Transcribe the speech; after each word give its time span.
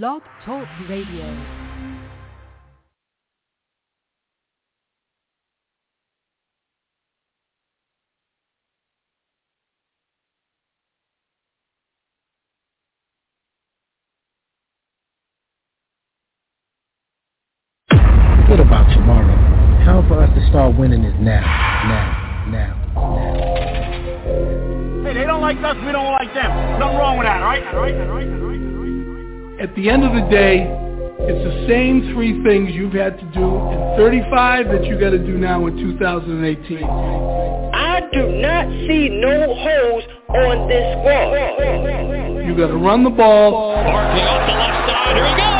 Blog 0.00 0.22
Talk 0.46 0.66
Radio. 0.88 1.26
What 18.48 18.60
about 18.60 18.88
tomorrow? 18.94 19.26
Time 19.84 20.08
for 20.08 20.22
us 20.22 20.30
to 20.34 20.40
start 20.48 20.74
winning 20.78 21.04
is 21.04 21.12
now, 21.20 21.42
now, 21.84 22.46
now, 22.48 22.74
now. 22.96 23.34
Hey, 25.04 25.12
they 25.12 25.24
don't 25.24 25.42
like 25.42 25.58
us, 25.58 25.76
we 25.84 25.92
don't 25.92 26.12
like 26.12 26.32
them. 26.32 26.80
Nothing 26.80 26.96
wrong 26.96 27.18
with 27.18 27.26
that, 27.26 27.42
all 27.42 27.48
right? 27.48 27.62
All 27.74 27.82
right, 27.82 27.94
all 27.94 28.06
right, 28.06 28.26
all 28.26 28.46
right. 28.46 28.51
At 29.62 29.72
the 29.76 29.88
end 29.88 30.02
of 30.02 30.12
the 30.12 30.28
day, 30.28 30.66
it's 31.20 31.44
the 31.44 31.68
same 31.68 32.12
three 32.12 32.42
things 32.42 32.74
you've 32.74 32.94
had 32.94 33.16
to 33.16 33.24
do 33.26 33.46
in 33.46 33.94
35 33.96 34.66
that 34.66 34.84
you 34.86 34.98
got 34.98 35.10
to 35.10 35.18
do 35.18 35.38
now 35.38 35.64
in 35.68 35.76
2018. 35.76 36.82
I 36.82 38.00
do 38.12 38.26
not 38.42 38.66
see 38.88 39.08
no 39.08 39.54
holes 39.54 40.02
on 40.30 40.66
this 40.66 40.82
squad. 40.98 42.42
You 42.44 42.56
got 42.56 42.74
to 42.74 42.76
run 42.76 43.04
the 43.04 43.10
ball. 43.10 43.52
Barkley 43.52 44.22
off 44.22 44.48
the 44.48 44.54
left 44.58 44.90
side. 44.90 45.14
Here 45.14 45.28
he 45.28 45.36
goes. 45.36 45.51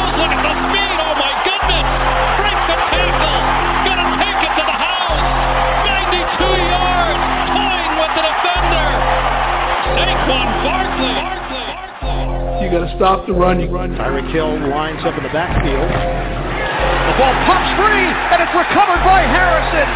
Stop 12.97 13.27
the 13.27 13.33
run. 13.33 13.61
You 13.61 13.69
run. 13.69 13.95
Tyreek 13.95 14.31
Hill 14.33 14.59
lines 14.69 15.01
up 15.05 15.17
in 15.17 15.23
the 15.23 15.33
backfield. 15.33 15.89
The 15.89 17.15
ball 17.19 17.35
pops 17.45 17.71
free, 17.77 18.09
and 18.09 18.39
it's 18.41 18.55
recovered 18.55 19.03
by 19.05 19.21
Harrison. 19.27 19.89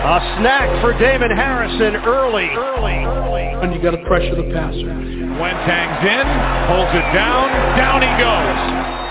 A 0.00 0.18
snack 0.40 0.68
for 0.80 0.96
Damon 0.98 1.30
Harrison 1.30 1.96
early. 2.02 2.48
Early. 2.56 3.04
Early. 3.04 3.46
And 3.62 3.74
you 3.74 3.80
got 3.82 3.92
to 3.92 4.02
pressure 4.08 4.34
the 4.34 4.48
passer. 4.52 4.90
Wentang's 5.38 6.02
in, 6.04 6.26
pulls 6.66 6.92
it 6.96 7.06
down, 7.12 7.48
down 7.76 8.00
he 8.00 8.12
goes. 8.18 9.09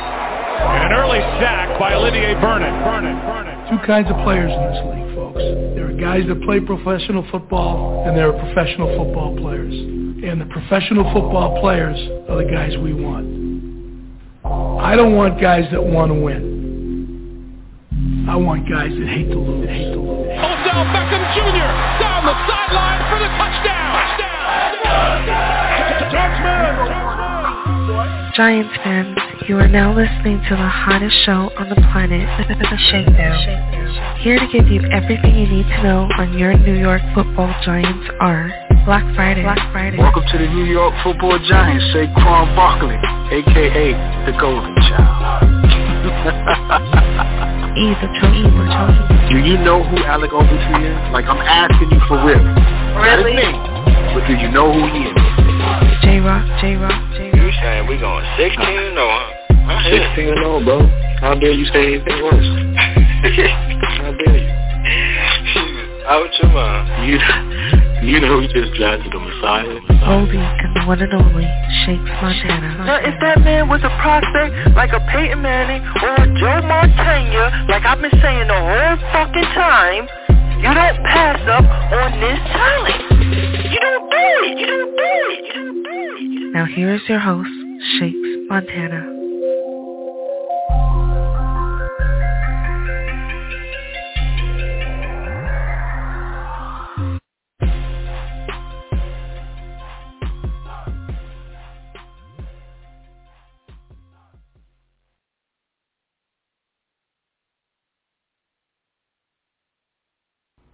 And 0.60 0.84
an 0.84 0.92
early 0.94 1.20
sack 1.40 1.80
by 1.80 1.94
Olivier 1.94 2.34
Vernon. 2.36 2.74
Vernon. 2.84 3.16
Vernon. 3.22 3.70
Two 3.70 3.80
kinds 3.86 4.10
of 4.10 4.18
players 4.24 4.52
in 4.52 4.62
this 4.72 4.82
league, 4.92 5.16
folks. 5.16 5.40
There 5.76 5.88
are 5.88 5.98
guys 6.00 6.28
that 6.28 6.42
play 6.44 6.60
professional 6.60 7.26
football, 7.32 8.04
and 8.08 8.18
there 8.18 8.28
are 8.28 8.38
professional 8.38 8.88
football 8.98 9.38
players. 9.38 9.74
And 9.74 10.42
the 10.42 10.46
professional 10.46 11.06
football 11.14 11.62
players 11.62 11.98
are 12.30 12.44
the 12.44 12.50
guys 12.52 12.76
we 12.78 12.94
want. 12.94 13.40
I 14.84 14.96
don't 14.96 15.16
want 15.16 15.40
guys 15.40 15.70
that 15.72 15.84
want 15.84 16.12
to 16.12 16.20
win. 16.20 16.60
I 18.28 18.36
want 18.36 18.70
guys 18.70 18.92
that 18.92 19.08
hate 19.08 19.30
to 19.32 19.40
lose. 19.40 19.66
That 19.66 19.74
hate 19.74 19.94
to 19.94 20.00
lose. 20.00 20.28
Odell 20.28 20.86
Beckham 20.92 21.24
Jr. 21.36 21.70
down 22.00 22.26
the 22.26 22.36
sideline 22.48 23.02
for 23.10 23.20
the 23.20 23.30
touchdown. 23.38 23.90
Giants 28.36 28.70
fans, 28.84 29.18
you 29.50 29.58
are 29.58 29.68
now 29.68 29.90
listening 29.90 30.38
to 30.46 30.54
the 30.54 30.70
hottest 30.70 31.26
show 31.26 31.50
on 31.58 31.74
the 31.74 31.80
planet, 31.90 32.22
The 32.46 32.78
Shakedown. 32.94 33.34
Here 34.22 34.38
to 34.38 34.46
give 34.54 34.70
you 34.70 34.78
everything 34.94 35.34
you 35.34 35.50
need 35.50 35.66
to 35.66 35.80
know 35.82 36.06
on 36.22 36.38
your 36.38 36.54
New 36.54 36.78
York 36.78 37.02
football 37.18 37.50
Giants 37.66 38.06
are 38.22 38.54
Black 38.86 39.02
Friday. 39.18 39.42
Black 39.42 39.58
Friday. 39.74 39.98
Welcome 39.98 40.22
to 40.22 40.38
the 40.38 40.46
New 40.54 40.70
York 40.70 40.94
Football 41.02 41.42
Giants, 41.50 41.82
Saquon 41.90 42.46
Barkley, 42.54 42.94
aka 43.34 43.98
the 44.30 44.38
Golden 44.38 44.70
Child. 44.86 45.50
Either 47.74 48.10
Chosen. 48.22 48.54
Do 49.34 49.42
you 49.42 49.58
know 49.66 49.82
who 49.82 49.98
Alec 50.06 50.30
Ogletree 50.30 50.94
is? 50.94 50.98
Like 51.10 51.26
I'm 51.26 51.42
asking 51.42 51.90
you 51.90 51.98
for 52.06 52.22
real. 52.22 52.38
Really? 53.02 53.34
Not 53.34 53.34
me, 53.34 53.50
but 54.14 54.30
do 54.30 54.38
you 54.38 54.54
know 54.54 54.70
who 54.70 54.86
he 54.94 55.10
is? 55.10 55.18
J-Rock, 56.06 56.46
J-Rock, 56.62 56.94
J-Rock. 57.18 57.34
You 57.34 57.50
saying 57.66 57.90
we 57.90 57.98
going 57.98 58.22
16 58.38 58.94
or 58.94 59.10
huh? 59.10 59.39
16 59.70 60.30
and 60.30 60.38
0, 60.38 60.64
bro. 60.66 60.88
How 61.22 61.36
dare 61.36 61.54
you 61.54 61.66
say 61.70 61.94
anything 61.96 62.24
worse? 62.24 62.42
How 64.02 64.12
dare 64.18 64.38
you? 64.38 64.50
Out 66.10 66.32
your 66.42 66.50
mind. 66.50 66.90
You, 67.06 67.18
you 68.02 68.20
know 68.20 68.42
who 68.42 68.48
just 68.48 68.74
drafted 68.74 69.12
the 69.14 69.20
Messiah. 69.20 69.78
Goldie 70.02 70.42
and 70.42 70.76
the 70.76 70.82
one 70.88 71.02
and 71.02 71.14
only 71.14 71.46
Shakes 71.86 72.02
Montana. 72.02 72.82
Now, 72.86 72.98
if 72.98 73.14
that 73.22 73.42
man 73.46 73.70
was 73.70 73.82
a 73.84 73.94
prospect 74.02 74.74
like 74.76 74.90
a 74.92 75.00
Peyton 75.12 75.42
Manning 75.42 75.86
or 76.02 76.16
a 76.18 76.26
Joe 76.40 76.66
Montana, 76.66 77.68
like 77.70 77.86
I've 77.86 78.02
been 78.02 78.16
saying 78.22 78.48
the 78.48 78.58
whole 78.58 78.98
fucking 79.14 79.50
time, 79.54 80.10
you 80.58 80.74
don't 80.74 80.98
pass 81.06 81.40
up 81.46 81.66
on 81.94 82.20
this 82.20 82.40
talent. 82.50 83.02
You 83.70 83.80
don't 83.80 84.10
do 84.10 84.26
it. 84.50 84.58
You 84.58 84.66
don't 84.66 84.98
do 84.98 85.14
it. 85.30 85.46
You 85.46 85.54
don't 85.54 85.84
do 85.84 86.50
it. 86.50 86.54
Now 86.54 86.66
here's 86.66 87.02
your 87.08 87.20
host, 87.20 87.50
Shakes 88.00 88.18
Montana. 88.50 89.19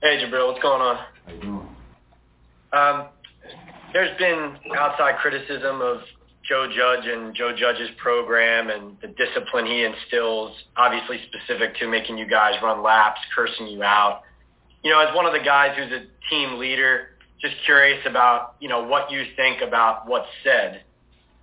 Hey 0.06 0.24
Jabril, 0.24 0.46
what's 0.50 0.62
going 0.62 0.84
on? 0.84 0.98
How 1.26 1.34
you 1.34 1.42
doing? 1.42 1.68
Um, 2.74 3.08
there's 3.92 4.16
been 4.20 4.56
outside 4.78 5.18
criticism 5.20 5.82
of 5.82 6.02
Joe 6.48 6.68
Judge 6.68 7.08
and 7.08 7.34
Joe 7.34 7.56
Judge's 7.58 7.90
program 7.98 8.70
and 8.70 8.98
the 9.02 9.08
discipline 9.08 9.66
he 9.66 9.84
instills, 9.84 10.56
obviously 10.78 11.22
specific 11.26 11.76
to 11.78 11.88
making 11.88 12.20
you 12.20 12.28
guys 12.28 12.54
run 12.62 12.84
laps, 12.84 13.20
cursing 13.36 13.66
you 13.66 13.82
out. 13.82 14.22
You 14.84 14.92
know, 14.92 15.00
as 15.00 15.08
one 15.16 15.26
of 15.26 15.34
the 15.34 15.44
guys 15.44 15.76
who's 15.76 15.92
a 15.92 16.04
team 16.30 16.60
leader, 16.60 17.08
just 17.42 17.56
curious 17.66 18.06
about, 18.06 18.58
you 18.60 18.70
know, 18.70 18.84
what 18.84 19.10
you 19.10 19.24
think 19.36 19.64
about 19.64 20.08
what's 20.08 20.30
said 20.44 20.84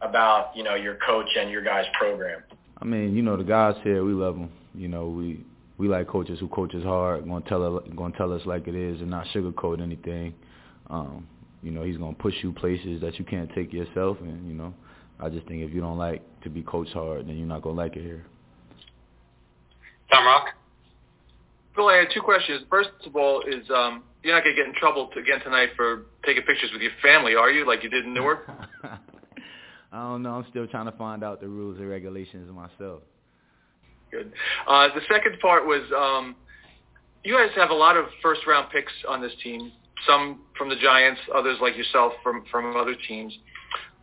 about, 0.03 0.57
you 0.57 0.63
know, 0.63 0.77
your 0.77 0.99
coach 1.05 1.31
and 1.37 1.51
your 1.51 1.65
guys' 1.65 1.87
program. 1.99 2.45
I 2.81 2.85
mean, 2.85 3.17
you 3.17 3.23
know, 3.23 3.37
the 3.37 3.43
guys 3.43 3.75
here, 3.83 4.05
we 4.05 4.13
love 4.13 4.37
them. 4.37 4.53
You 4.73 4.87
know, 4.87 5.09
we 5.09 5.41
we 5.83 5.89
like 5.89 6.07
coaches 6.07 6.39
who 6.39 6.47
coach 6.47 6.73
us 6.77 6.85
hard, 6.85 7.25
going 7.27 7.43
to 7.43 7.49
tell 7.49 7.77
us, 7.77 7.83
going 7.97 8.13
to 8.13 8.19
tell 8.19 8.33
us 8.33 8.41
like 8.47 8.69
it 8.69 8.75
is, 8.77 9.01
and 9.01 9.11
not 9.11 9.27
sugarcoat 9.35 9.83
anything. 9.83 10.33
Um, 10.89 11.27
you 11.61 11.73
know, 11.73 11.83
he's 11.83 11.97
going 11.97 12.15
to 12.15 12.23
push 12.23 12.35
you 12.41 12.53
places 12.53 13.01
that 13.01 13.19
you 13.19 13.25
can't 13.25 13.51
take 13.53 13.73
yourself, 13.73 14.19
and 14.21 14.47
you 14.47 14.55
know, 14.55 14.73
I 15.19 15.29
just 15.29 15.45
think 15.49 15.63
if 15.63 15.75
you 15.75 15.81
don't 15.81 15.99
like 15.99 16.23
to 16.43 16.51
be 16.51 16.63
coached 16.63 16.93
hard, 16.93 17.27
then 17.27 17.37
you're 17.37 17.49
not 17.49 17.63
going 17.63 17.75
to 17.75 17.83
like 17.83 17.97
it 17.97 18.03
here. 18.03 18.25
Tom 20.13 20.25
Rock? 20.25 20.51
Bill, 21.75 21.89
I 21.89 21.97
had 21.97 22.09
two 22.15 22.21
questions. 22.23 22.63
First 22.71 22.91
of 23.05 23.17
all, 23.17 23.41
is 23.41 23.69
um, 23.75 24.05
you're 24.23 24.37
not 24.37 24.45
going 24.45 24.55
to 24.55 24.63
get 24.63 24.69
in 24.69 24.75
trouble 24.77 25.11
to, 25.15 25.19
again 25.19 25.41
tonight 25.43 25.71
for 25.75 26.03
taking 26.25 26.45
pictures 26.45 26.71
with 26.73 26.83
your 26.83 26.93
family, 27.03 27.35
are 27.35 27.51
you? 27.51 27.67
Like 27.67 27.83
you 27.83 27.91
did 27.91 28.05
in 28.05 28.15
Newark? 28.15 28.49
I 28.85 29.99
don't 29.99 30.23
know. 30.23 30.31
I'm 30.37 30.47
still 30.49 30.69
trying 30.69 30.87
to 30.87 30.97
find 30.97 31.25
out 31.25 31.41
the 31.41 31.49
rules 31.49 31.79
and 31.79 31.91
regulations 31.91 32.49
myself. 32.55 33.03
Good. 34.13 34.33
Uh, 34.69 34.89
the 34.95 35.01
second 35.11 35.41
part 35.41 35.67
was 35.67 35.81
um, 35.97 36.37
you 37.25 37.35
guys 37.35 37.51
have 37.57 37.71
a 37.71 37.75
lot 37.75 37.97
of 37.97 38.07
first 38.23 38.43
round 38.47 38.71
picks 38.71 38.93
on 39.09 39.23
this 39.23 39.33
team. 39.43 39.73
Some 40.07 40.41
from 40.59 40.69
the 40.69 40.77
Giants, 40.77 41.21
others 41.35 41.59
like 41.63 41.77
yourself 41.77 42.13
from 42.23 42.45
from 42.51 42.77
other 42.77 42.95
teams. 43.09 43.33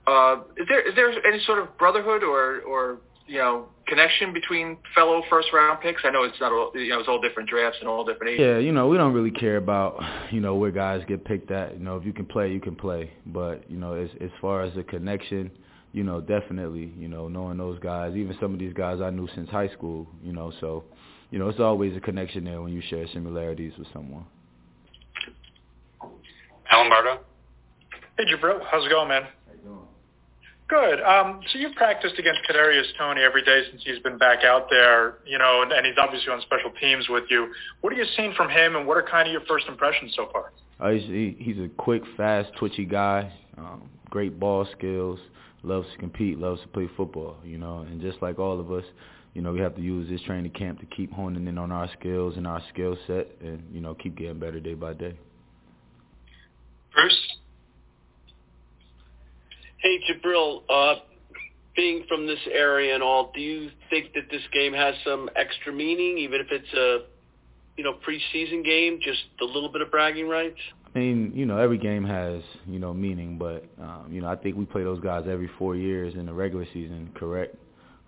Uh, 0.08 0.38
is 0.58 0.66
there 0.68 0.88
is 0.88 0.96
there 0.96 1.12
any 1.28 1.44
sort 1.46 1.60
of 1.60 1.78
brotherhood 1.78 2.24
or 2.24 2.62
or 2.62 2.98
you 3.28 3.38
know 3.38 3.68
connection 3.86 4.34
between 4.34 4.78
fellow 4.96 5.22
first 5.30 5.50
round 5.54 5.82
picks? 5.82 6.02
I 6.04 6.10
know 6.10 6.24
it's 6.24 6.40
not 6.40 6.52
all, 6.52 6.72
you 6.74 6.90
know 6.90 7.00
it's 7.00 7.10
all 7.10 7.22
different 7.22 7.50
drafts 7.50 7.78
and 7.80 7.88
all 7.88 8.04
different 8.06 8.34
ages. 8.34 8.46
Yeah, 8.46 8.58
you 8.58 8.72
know, 8.72 8.88
we 8.88 8.98
don't 8.98 9.14
really 9.14 9.32
care 9.32 9.58
about, 9.58 10.02
you 10.32 10.40
know, 10.40 10.56
where 10.56 10.72
guys 10.72 11.04
get 11.08 11.26
picked 11.26 11.52
at. 11.52 11.74
You 11.74 11.84
know, 11.84 11.98
if 11.98 12.06
you 12.06 12.14
can 12.14 12.26
play, 12.26 12.52
you 12.52 12.62
can 12.62 12.76
play. 12.76 13.12
But, 13.26 13.70
you 13.70 13.78
know, 13.78 13.94
as 13.94 14.10
as 14.22 14.32
far 14.42 14.64
as 14.64 14.74
the 14.74 14.84
connection, 14.84 15.52
you 15.92 16.04
know, 16.04 16.22
definitely, 16.22 16.94
you 16.98 17.08
know, 17.08 17.28
knowing 17.28 17.58
those 17.58 17.80
guys, 17.80 18.16
even 18.16 18.36
some 18.40 18.54
of 18.54 18.60
these 18.60 18.74
guys 18.74 19.02
I 19.02 19.10
knew 19.10 19.28
since 19.36 19.50
high 19.50 19.70
school, 19.70 20.08
you 20.24 20.34
know, 20.34 20.54
so, 20.60 20.84
you 21.32 21.40
know, 21.40 21.50
it's 21.50 21.60
always 21.60 21.96
a 21.98 22.00
connection 22.00 22.44
there 22.44 22.62
when 22.62 22.74
you 22.74 22.82
share 22.90 23.06
similarities 23.14 23.74
with 23.78 23.88
someone. 23.94 24.26
Alan 26.72 26.90
Bardo? 26.90 27.22
Hey, 28.18 28.26
Jabril. 28.26 28.60
How's 28.70 28.86
it 28.86 28.90
going, 28.90 29.08
man? 29.08 29.24
How 29.24 29.54
you 29.54 29.60
doing? 29.64 29.80
Good. 30.68 31.02
Um, 31.02 31.40
so 31.52 31.58
you've 31.58 31.74
practiced 31.76 32.20
against 32.20 32.42
Kadarius 32.48 32.86
Toney 32.98 33.22
every 33.22 33.44
day 33.44 33.64
since 33.72 33.82
he's 33.84 33.98
been 34.00 34.20
back 34.20 34.44
out 34.44 34.68
there, 34.70 35.18
you 35.26 35.40
know, 35.40 35.64
and, 35.64 35.72
and 35.72 35.86
he's 35.86 35.96
obviously 35.98 36.32
on 36.32 36.42
special 36.42 36.72
teams 36.80 37.10
with 37.10 37.24
you. 37.32 37.52
What 37.82 37.92
are 37.94 37.96
you 37.96 38.06
seeing 38.16 38.34
from 38.36 38.50
him, 38.50 38.76
and 38.76 38.86
what 38.86 38.98
are 38.98 39.04
kind 39.04 39.28
of 39.28 39.32
your 39.32 39.42
first 39.48 39.66
impressions 39.68 40.14
so 40.16 40.30
far? 40.32 40.52
Uh, 40.80 40.92
he's, 40.92 41.10
he, 41.10 41.36
he's 41.40 41.58
a 41.58 41.70
quick, 41.70 42.04
fast, 42.16 42.52
twitchy 42.60 42.86
guy. 42.86 43.34
Um, 43.58 43.90
great 44.12 44.40
ball 44.40 44.68
skills. 44.78 45.20
Loves 45.64 45.88
to 45.92 45.98
compete. 45.98 46.40
Loves 46.40 46.62
to 46.62 46.68
play 46.70 46.90
football. 46.96 47.38
You 47.44 47.58
know, 47.58 47.80
and 47.80 48.02
just 48.02 48.22
like 48.22 48.40
all 48.40 48.60
of 48.60 48.72
us, 48.72 48.86
you 49.34 49.42
know, 49.42 49.52
we 49.52 49.60
have 49.60 49.76
to 49.76 49.82
use 49.82 50.10
this 50.10 50.22
training 50.22 50.52
camp 50.52 50.80
to 50.80 50.86
keep 50.86 51.12
honing 51.12 51.48
in 51.48 51.58
on 51.58 51.72
our 51.72 51.90
skills 52.00 52.36
and 52.38 52.48
our 52.48 52.62
skill 52.74 52.98
set, 53.08 53.28
and 53.42 53.64
you 53.72 53.82
know, 53.82 53.94
keep 53.96 54.18
getting 54.18 54.40
better 54.40 54.60
day 54.60 54.74
by 54.74 54.94
day. 54.94 55.18
Bruce. 56.94 57.38
Hey, 59.78 60.00
Jabril. 60.10 60.64
Uh, 60.70 60.96
being 61.76 62.04
from 62.10 62.28
this 62.28 62.40
area 62.52 62.94
and 62.94 63.02
all, 63.02 63.32
do 63.34 63.40
you 63.40 63.70
think 63.90 64.14
that 64.14 64.24
this 64.30 64.42
game 64.52 64.74
has 64.74 64.96
some 65.06 65.30
extra 65.38 65.72
meaning, 65.72 66.18
even 66.18 66.42
if 66.42 66.48
it's 66.52 66.74
a, 66.74 67.06
you 67.78 67.86
know, 67.86 67.94
preseason 68.06 68.66
game, 68.66 69.00
just 69.02 69.24
a 69.42 69.46
little 69.46 69.70
bit 69.70 69.82
of 69.82 69.90
bragging 69.90 70.28
rights? 70.28 70.60
I 70.96 71.00
mean, 71.00 71.32
you 71.36 71.46
know, 71.46 71.58
every 71.58 71.78
game 71.78 72.04
has, 72.04 72.42
you 72.66 72.80
know, 72.80 72.94
meaning, 72.94 73.38
but 73.38 73.64
um, 73.80 74.08
you 74.12 74.22
know, 74.22 74.28
I 74.28 74.36
think 74.36 74.58
we 74.58 74.66
play 74.66 74.84
those 74.84 75.00
guys 75.00 75.26
every 75.30 75.50
four 75.60 75.76
years 75.76 76.16
in 76.16 76.26
the 76.26 76.34
regular 76.34 76.66
season, 76.74 77.12
correct? 77.16 77.56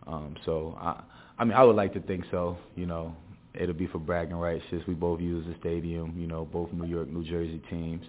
Um, 0.08 0.36
so 0.46 0.78
I, 0.80 1.04
I 1.38 1.44
mean, 1.44 1.54
I 1.54 1.64
would 1.64 1.76
like 1.76 1.94
to 1.94 2.02
think 2.02 2.26
so. 2.32 2.58
You 2.76 2.88
know, 2.88 3.16
it'll 3.54 3.76
be 3.76 3.88
for 3.88 4.00
bragging 4.00 4.36
rights 4.36 4.64
since 4.72 4.86
we 4.88 4.96
both 4.96 5.22
use 5.22 5.46
the 5.46 5.56
stadium. 5.60 6.16
You 6.18 6.28
know, 6.28 6.46
both 6.46 6.72
New 6.74 6.88
York, 6.88 7.08
New 7.08 7.24
Jersey 7.24 7.62
teams. 7.70 8.06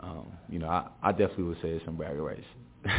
Um, 0.00 0.26
you 0.48 0.58
know, 0.58 0.68
I, 0.68 0.88
I 1.02 1.12
definitely 1.12 1.44
would 1.44 1.60
say 1.62 1.70
it's 1.70 1.84
some 1.84 1.96
bragging 1.96 2.20
rights. 2.20 2.46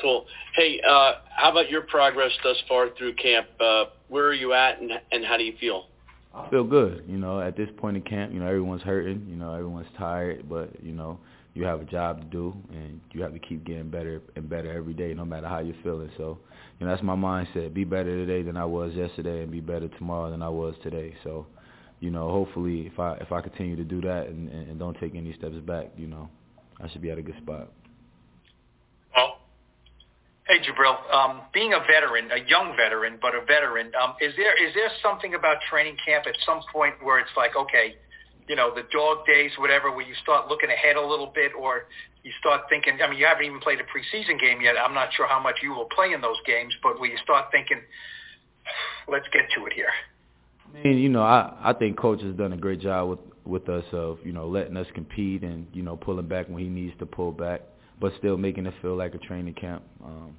Cool. 0.00 0.24
Hey, 0.56 0.80
uh, 0.80 1.12
how 1.28 1.50
about 1.50 1.70
your 1.70 1.82
progress 1.82 2.32
thus 2.42 2.56
far 2.68 2.88
through 2.96 3.14
camp? 3.16 3.46
Uh, 3.60 3.84
where 4.08 4.24
are 4.26 4.34
you 4.34 4.52
at, 4.52 4.80
and 4.80 4.90
and 5.12 5.24
how 5.24 5.36
do 5.36 5.44
you 5.44 5.54
feel? 5.60 5.86
I 6.34 6.48
feel 6.48 6.64
good. 6.64 7.04
You 7.06 7.18
know, 7.18 7.40
at 7.40 7.56
this 7.56 7.68
point 7.76 7.96
in 7.96 8.02
camp, 8.02 8.32
you 8.32 8.40
know, 8.40 8.46
everyone's 8.46 8.82
hurting. 8.82 9.26
You 9.28 9.36
know, 9.36 9.52
everyone's 9.52 9.88
tired, 9.98 10.48
but 10.48 10.82
you 10.82 10.92
know, 10.92 11.18
you 11.54 11.64
have 11.64 11.80
a 11.80 11.84
job 11.84 12.20
to 12.20 12.26
do, 12.26 12.54
and 12.70 13.00
you 13.12 13.22
have 13.22 13.32
to 13.34 13.38
keep 13.38 13.64
getting 13.64 13.90
better 13.90 14.22
and 14.36 14.48
better 14.48 14.72
every 14.72 14.94
day, 14.94 15.12
no 15.12 15.24
matter 15.24 15.46
how 15.46 15.58
you're 15.58 15.76
feeling. 15.82 16.10
So, 16.16 16.38
you 16.78 16.86
know, 16.86 16.92
that's 16.92 17.02
my 17.02 17.14
mindset: 17.14 17.74
be 17.74 17.84
better 17.84 18.24
today 18.24 18.42
than 18.42 18.56
I 18.56 18.64
was 18.64 18.94
yesterday, 18.94 19.42
and 19.42 19.52
be 19.52 19.60
better 19.60 19.88
tomorrow 19.88 20.30
than 20.30 20.42
I 20.42 20.48
was 20.48 20.74
today. 20.82 21.14
So, 21.22 21.46
you 22.00 22.10
know, 22.10 22.30
hopefully, 22.30 22.86
if 22.86 22.98
I 22.98 23.14
if 23.16 23.30
I 23.30 23.42
continue 23.42 23.76
to 23.76 23.84
do 23.84 24.00
that 24.00 24.28
and, 24.28 24.48
and 24.48 24.78
don't 24.78 24.98
take 24.98 25.14
any 25.14 25.34
steps 25.34 25.56
back, 25.66 25.90
you 25.98 26.06
know, 26.06 26.30
I 26.80 26.88
should 26.88 27.02
be 27.02 27.10
at 27.10 27.18
a 27.18 27.22
good 27.22 27.36
spot. 27.42 27.70
Hey, 30.52 30.60
Jabril. 30.60 31.00
Um, 31.08 31.40
being 31.54 31.72
a 31.72 31.80
veteran, 31.80 32.28
a 32.30 32.46
young 32.46 32.76
veteran, 32.76 33.16
but 33.22 33.34
a 33.34 33.40
veteran, 33.40 33.90
um, 33.96 34.12
is 34.20 34.34
there 34.36 34.52
is 34.52 34.74
there 34.74 34.90
something 35.02 35.32
about 35.32 35.56
training 35.70 35.96
camp 36.04 36.26
at 36.26 36.34
some 36.44 36.60
point 36.70 36.92
where 37.00 37.18
it's 37.18 37.32
like, 37.38 37.56
okay, 37.56 37.96
you 38.50 38.54
know, 38.54 38.70
the 38.74 38.82
dog 38.92 39.24
days, 39.24 39.50
whatever, 39.56 39.90
where 39.90 40.06
you 40.06 40.12
start 40.22 40.48
looking 40.48 40.68
ahead 40.68 40.96
a 40.96 41.00
little 41.00 41.32
bit, 41.34 41.52
or 41.58 41.86
you 42.22 42.32
start 42.38 42.68
thinking. 42.68 42.98
I 43.02 43.08
mean, 43.08 43.18
you 43.18 43.24
haven't 43.24 43.46
even 43.46 43.60
played 43.60 43.78
a 43.80 43.84
preseason 43.84 44.38
game 44.38 44.60
yet. 44.60 44.74
I'm 44.76 44.92
not 44.92 45.08
sure 45.14 45.26
how 45.26 45.40
much 45.40 45.56
you 45.62 45.70
will 45.70 45.88
play 45.96 46.12
in 46.12 46.20
those 46.20 46.36
games, 46.44 46.74
but 46.82 47.00
where 47.00 47.08
you 47.08 47.16
start 47.24 47.46
thinking, 47.50 47.80
let's 49.08 49.26
get 49.32 49.44
to 49.56 49.64
it 49.64 49.72
here. 49.72 49.88
I 50.68 50.82
mean, 50.82 50.98
you 50.98 51.08
know, 51.08 51.22
I 51.22 51.56
I 51.62 51.72
think 51.72 51.96
coach 51.96 52.20
has 52.20 52.34
done 52.34 52.52
a 52.52 52.58
great 52.58 52.80
job 52.80 53.08
with 53.08 53.20
with 53.46 53.68
us 53.70 53.86
of 53.92 54.18
you 54.22 54.34
know 54.34 54.48
letting 54.48 54.76
us 54.76 54.86
compete 54.94 55.44
and 55.44 55.66
you 55.72 55.82
know 55.82 55.96
pulling 55.96 56.28
back 56.28 56.50
when 56.50 56.62
he 56.62 56.68
needs 56.68 56.92
to 56.98 57.06
pull 57.06 57.32
back 57.32 57.62
but 58.02 58.12
still 58.18 58.36
making 58.36 58.66
it 58.66 58.74
feel 58.82 58.96
like 58.96 59.14
a 59.14 59.18
training 59.18 59.54
camp. 59.54 59.84
Um, 60.04 60.36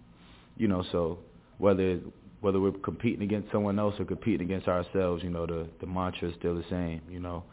you 0.58 0.68
know, 0.68 0.84
so 0.92 1.20
whether 1.58 2.00
whether 2.42 2.60
we're 2.60 2.72
competing 2.72 3.22
against 3.24 3.52
someone 3.52 3.80
else 3.80 3.96
or 4.00 4.06
competing 4.06 4.48
against 4.48 4.68
ourselves, 4.68 5.24
you 5.24 5.30
know, 5.30 5.46
the 5.46 5.68
the 5.80 5.88
mantra 5.88 6.30
is 6.30 6.36
still 6.38 6.56
the 6.56 6.66
same. 6.70 7.02
You 7.10 7.20
know, 7.20 7.44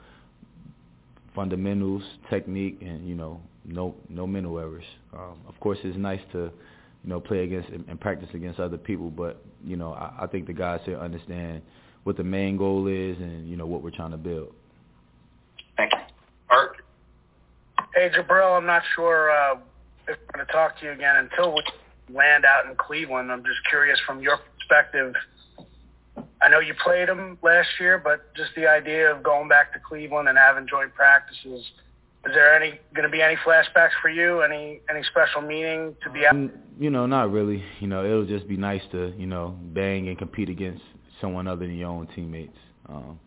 fundamentals, 1.35 2.03
technique, 2.29 2.79
and 2.81 3.09
you 3.09 3.15
know, 3.15 3.41
no 3.65 3.95
no 4.09 4.27
mental 4.27 4.59
errors. 4.59 4.85
Um, 5.13 5.41
of 5.49 5.59
course, 5.61 5.79
it's 5.85 5.97
nice 5.97 6.21
to 6.33 6.39
you 6.39 7.11
know 7.11 7.21
play 7.21 7.45
against 7.45 7.69
and 7.69 8.01
practice 8.01 8.29
against 8.35 8.61
other 8.61 8.79
people, 8.79 9.11
but 9.11 9.43
you 9.65 9.77
know, 9.77 9.93
I, 9.93 10.25
I 10.25 10.27
think 10.27 10.47
the 10.47 10.53
guys 10.53 10.81
here 10.85 10.99
understand 10.99 11.63
what 12.05 12.17
the 12.17 12.25
main 12.25 12.57
goal 12.57 12.87
is 12.87 13.17
and 13.19 13.49
you 13.49 13.57
know 13.57 13.67
what 13.67 13.83
we're 13.83 13.91
trying 13.91 14.11
to 14.13 14.17
build. 14.17 14.55
Thank 15.77 15.93
you, 15.93 15.99
Art. 16.51 16.77
Hey, 17.95 18.11
Jabril, 18.11 18.57
I'm 18.57 18.67
not 18.67 18.83
sure 18.95 19.31
uh, 19.31 19.57
if 20.09 20.17
I'm 20.19 20.35
going 20.35 20.47
to 20.47 20.53
talk 20.53 20.79
to 20.81 20.87
you 20.87 20.93
again 20.93 21.17
until 21.17 21.55
we 21.55 21.63
land 22.15 22.45
out 22.45 22.67
in 22.67 22.77
Cleveland. 22.77 23.31
I'm 23.31 23.45
just 23.45 23.61
curious 23.69 23.99
from 24.07 24.21
your 24.21 24.39
perspective. 24.59 25.15
I 26.43 26.49
know 26.49 26.61
you 26.61 26.75
played 26.83 27.09
them 27.09 27.39
last 27.43 27.69
year, 27.79 27.99
but 27.99 28.35
just 28.35 28.51
the 28.57 28.67
idea 28.67 29.15
of 29.15 29.23
going 29.23 29.49
back 29.49 29.73
to 29.75 29.79
Cleveland 29.79 30.29
and 30.29 30.39
having 30.39 30.67
joint 30.67 30.95
practices. 30.95 31.65
Is 32.27 32.35
there 32.35 32.55
any 32.55 32.79
going 32.95 33.05
to 33.05 33.11
be 33.11 33.23
any 33.23 33.37
flashbacks 33.37 33.91
for 34.03 34.11
you? 34.11 34.43
Any 34.43 34.81
any 34.91 35.03
special 35.05 35.41
meaning 35.41 35.97
to 36.03 36.11
be 36.11 36.27
out? 36.27 36.37
You 36.79 36.91
know, 36.91 37.07
not 37.07 37.31
really. 37.31 37.63
You 37.81 37.87
know, 37.87 38.05
it'll 38.05 38.27
just 38.27 38.47
be 38.47 38.57
nice 38.57 38.83
to 38.93 39.15
you 39.17 39.27
know 39.27 39.57
bang 39.73 40.09
and 40.09 40.19
compete 40.19 40.51
against 40.51 40.83
someone 41.21 41.47
other 41.47 41.67
than 41.67 41.77
your 41.77 41.89
own 41.89 42.07
teammates. 42.15 42.59
Um, 42.89 43.19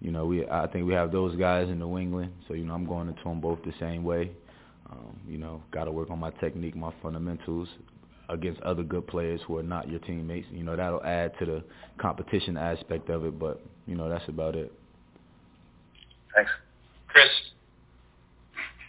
you 0.00 0.12
know, 0.12 0.26
we 0.26 0.48
I 0.48 0.68
think 0.68 0.86
we 0.86 0.94
have 0.94 1.10
those 1.10 1.34
guys 1.36 1.68
in 1.68 1.80
New 1.80 1.98
England, 1.98 2.32
so 2.46 2.54
you 2.54 2.64
know 2.64 2.74
I'm 2.74 2.86
going 2.86 3.08
into 3.08 3.22
them 3.24 3.40
both 3.40 3.58
the 3.64 3.74
same 3.80 4.04
way. 4.04 4.30
Um, 4.90 5.18
you 5.28 5.38
know, 5.38 5.60
got 5.72 5.84
to 5.84 5.92
work 5.92 6.10
on 6.10 6.20
my 6.20 6.30
technique, 6.30 6.76
my 6.76 6.92
fundamentals 7.02 7.68
against 8.28 8.60
other 8.62 8.82
good 8.82 9.06
players 9.06 9.40
who 9.46 9.56
are 9.56 9.62
not 9.62 9.88
your 9.88 10.00
teammates. 10.00 10.46
You 10.52 10.62
know, 10.62 10.76
that'll 10.76 11.04
add 11.04 11.32
to 11.38 11.46
the 11.46 11.64
competition 11.98 12.56
aspect 12.56 13.08
of 13.10 13.24
it, 13.24 13.38
but, 13.38 13.60
you 13.86 13.94
know, 13.94 14.08
that's 14.08 14.28
about 14.28 14.54
it. 14.54 14.72
Thanks. 16.34 16.50
Chris? 17.08 17.28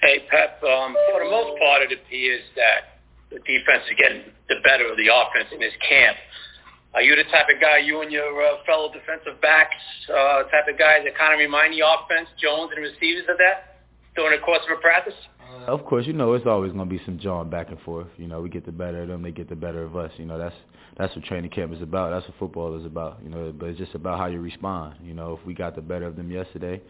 Hey, 0.02 0.20
Pep, 0.30 0.64
um, 0.64 0.96
for 1.12 1.24
the 1.24 1.30
most 1.30 1.60
part, 1.60 1.82
it 1.82 1.92
appears 1.92 2.42
that 2.56 3.00
the 3.30 3.40
defense 3.40 3.84
is 3.90 3.98
getting 3.98 4.24
the 4.48 4.56
better 4.64 4.90
of 4.90 4.98
the 4.98 5.08
offense 5.08 5.50
in 5.52 5.60
this 5.60 5.74
camp. 5.88 6.18
Are 6.94 7.02
you 7.02 7.16
the 7.16 7.24
type 7.30 7.46
of 7.54 7.62
guy, 7.62 7.78
you 7.78 8.02
and 8.02 8.12
your 8.12 8.42
uh, 8.42 8.64
fellow 8.66 8.92
defensive 8.92 9.40
backs, 9.42 9.78
uh, 10.10 10.44
type 10.50 10.66
of 10.68 10.80
guys 10.80 11.06
that 11.06 11.16
kind 11.18 11.34
of 11.34 11.40
remind 11.40 11.74
the 11.74 11.86
offense, 11.86 12.28
Jones 12.42 12.72
and 12.74 12.82
receivers 12.82 13.30
of 13.30 13.38
that 13.38 13.86
during 14.16 14.40
the 14.40 14.44
course 14.44 14.62
of 14.66 14.78
a 14.78 14.82
practice? 14.82 15.14
Of 15.68 15.86
course, 15.86 16.06
you 16.08 16.14
know 16.14 16.34
it's 16.34 16.46
always 16.46 16.72
going 16.72 16.90
to 16.90 16.98
be 16.98 17.02
some 17.06 17.20
jawing 17.20 17.50
back 17.50 17.70
and 17.70 17.80
forth. 17.82 18.08
You 18.18 18.28
know, 18.28 18.42
we 18.42 18.50
get 18.50 18.66
the 18.66 18.72
better 18.72 19.04
of 19.04 19.08
them, 19.08 19.22
they 19.22 19.32
get 19.32 19.50
the 19.50 19.56
better 19.56 19.84
of 19.84 19.96
us. 19.96 20.12
You 20.18 20.26
know, 20.26 20.38
that's 20.38 20.56
that's 20.98 21.16
what 21.16 21.26
training 21.26 21.52
camp 21.52 21.74
is 21.74 21.82
about. 21.82 22.12
That's 22.12 22.28
what 22.28 22.38
football 22.40 22.78
is 22.80 22.86
about. 22.86 23.20
You 23.24 23.30
know, 23.30 23.54
but 23.58 23.70
it's 23.70 23.80
just 23.80 23.96
about 23.96 24.20
how 24.20 24.28
you 24.28 24.42
respond. 24.42 24.96
You 25.04 25.14
know, 25.14 25.38
if 25.40 25.46
we 25.46 25.54
got 25.54 25.76
the 25.76 25.82
better 25.82 26.06
of 26.06 26.16
them 26.16 26.32
yesterday, 26.32 26.82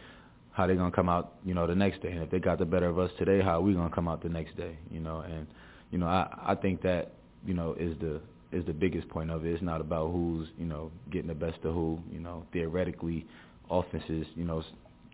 how 0.52 0.68
they 0.68 0.76
gonna 0.76 0.92
come 0.92 1.10
out? 1.10 1.36
You 1.46 1.54
know, 1.54 1.68
the 1.68 1.76
next 1.76 2.02
day, 2.02 2.12
and 2.12 2.22
if 2.22 2.30
they 2.30 2.40
got 2.40 2.60
the 2.60 2.66
better 2.66 2.88
of 2.88 3.00
us 3.00 3.12
today, 3.18 3.42
how 3.42 3.62
we 3.62 3.74
gonna 3.74 3.94
come 3.94 4.08
out 4.08 4.22
the 4.22 4.30
next 4.30 4.58
day? 4.58 4.78
You 4.92 5.00
know, 5.00 5.20
and 5.22 5.48
you 5.92 5.98
know, 5.98 6.08
I 6.08 6.28
I 6.48 6.56
think 6.56 6.82
that 6.84 7.14
you 7.46 7.54
know 7.54 7.74
is 7.80 7.98
the 8.00 8.22
is 8.52 8.66
the 8.66 8.74
biggest 8.74 9.08
point 9.10 9.30
of 9.32 9.46
it. 9.46 9.54
It's 9.54 9.64
not 9.64 9.82
about 9.82 10.12
who's 10.12 10.48
you 10.58 10.66
know 10.66 10.92
getting 11.12 11.28
the 11.28 11.36
best 11.36 11.58
of 11.64 11.74
who. 11.74 12.00
You 12.12 12.20
know, 12.20 12.46
theoretically, 12.52 13.26
offenses 13.70 14.26
you 14.36 14.44
know 14.44 14.64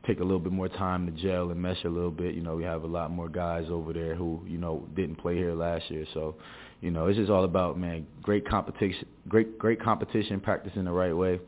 take 0.06 0.20
a 0.20 0.24
little 0.24 0.40
bit 0.40 0.52
more 0.52 0.70
time 0.70 1.06
to 1.06 1.12
gel 1.12 1.52
and 1.52 1.62
mesh 1.62 1.84
a 1.84 1.90
little 1.90 2.12
bit. 2.12 2.36
You 2.36 2.42
know, 2.42 2.56
we 2.56 2.64
have 2.64 2.84
a 2.84 2.88
lot 2.88 3.12
more 3.12 3.30
guys 3.30 3.66
over 3.70 3.94
there 3.94 4.16
who, 4.16 4.42
you 4.48 4.58
know, 4.58 4.88
didn't 4.96 5.16
play 5.16 5.36
here 5.36 5.54
last 5.54 5.90
year. 5.90 6.06
So, 6.14 6.36
you 6.82 6.92
know, 6.92 7.08
it's 7.08 7.18
just 7.18 7.32
all 7.32 7.44
about, 7.44 7.80
man, 7.80 8.06
great 8.22 8.48
competition, 8.48 9.08
great 9.28 9.58
great 9.58 9.82
competition, 9.82 10.40
practicing 10.40 10.86
the 10.86 10.92
right 10.92 11.14
way, 11.14 11.40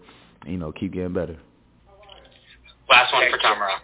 and, 0.44 0.52
you 0.52 0.58
know, 0.58 0.72
keep 0.72 0.94
getting 0.94 1.14
better. 1.14 1.38
Last 2.90 3.14
one 3.14 3.30
for 3.30 3.38
Tom 3.38 3.60
Rock. 3.60 3.82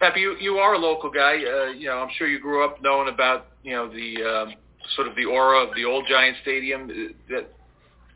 Pep, 0.00 0.16
you 0.16 0.36
you 0.40 0.56
are 0.58 0.74
a 0.74 0.78
local 0.78 1.10
guy. 1.10 1.34
Uh, 1.36 1.70
you 1.72 1.86
know, 1.86 1.98
I'm 1.98 2.10
sure 2.16 2.28
you 2.28 2.38
grew 2.38 2.64
up 2.64 2.82
knowing 2.82 3.12
about 3.12 3.48
you 3.62 3.72
know 3.72 3.88
the 3.88 4.22
um, 4.22 4.54
sort 4.96 5.08
of 5.08 5.16
the 5.16 5.24
aura 5.24 5.66
of 5.66 5.74
the 5.74 5.84
old 5.84 6.06
Giant 6.08 6.36
Stadium. 6.42 6.90
Uh, 6.90 7.12
that 7.30 7.52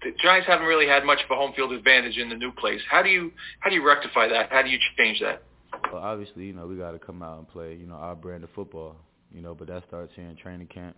the 0.02 0.12
Giants 0.22 0.46
haven't 0.46 0.66
really 0.66 0.86
had 0.86 1.04
much 1.04 1.18
of 1.24 1.30
a 1.30 1.34
home 1.34 1.52
field 1.54 1.72
advantage 1.72 2.16
in 2.16 2.28
the 2.28 2.36
new 2.36 2.52
place. 2.52 2.80
How 2.90 3.02
do 3.02 3.08
you 3.08 3.32
how 3.60 3.70
do 3.70 3.76
you 3.76 3.86
rectify 3.86 4.28
that? 4.28 4.50
How 4.50 4.62
do 4.62 4.70
you 4.70 4.78
change 4.96 5.20
that? 5.20 5.42
Well, 5.92 6.02
obviously, 6.02 6.44
you 6.46 6.52
know, 6.52 6.66
we 6.66 6.76
got 6.76 6.92
to 6.92 6.98
come 6.98 7.22
out 7.22 7.38
and 7.38 7.48
play, 7.48 7.74
you 7.74 7.86
know, 7.86 7.94
our 7.94 8.14
brand 8.14 8.44
of 8.44 8.50
football. 8.54 8.96
You 9.32 9.42
know, 9.42 9.54
but 9.54 9.68
that 9.68 9.84
starts 9.86 10.12
here 10.16 10.24
in 10.24 10.36
training 10.36 10.68
camp. 10.68 10.96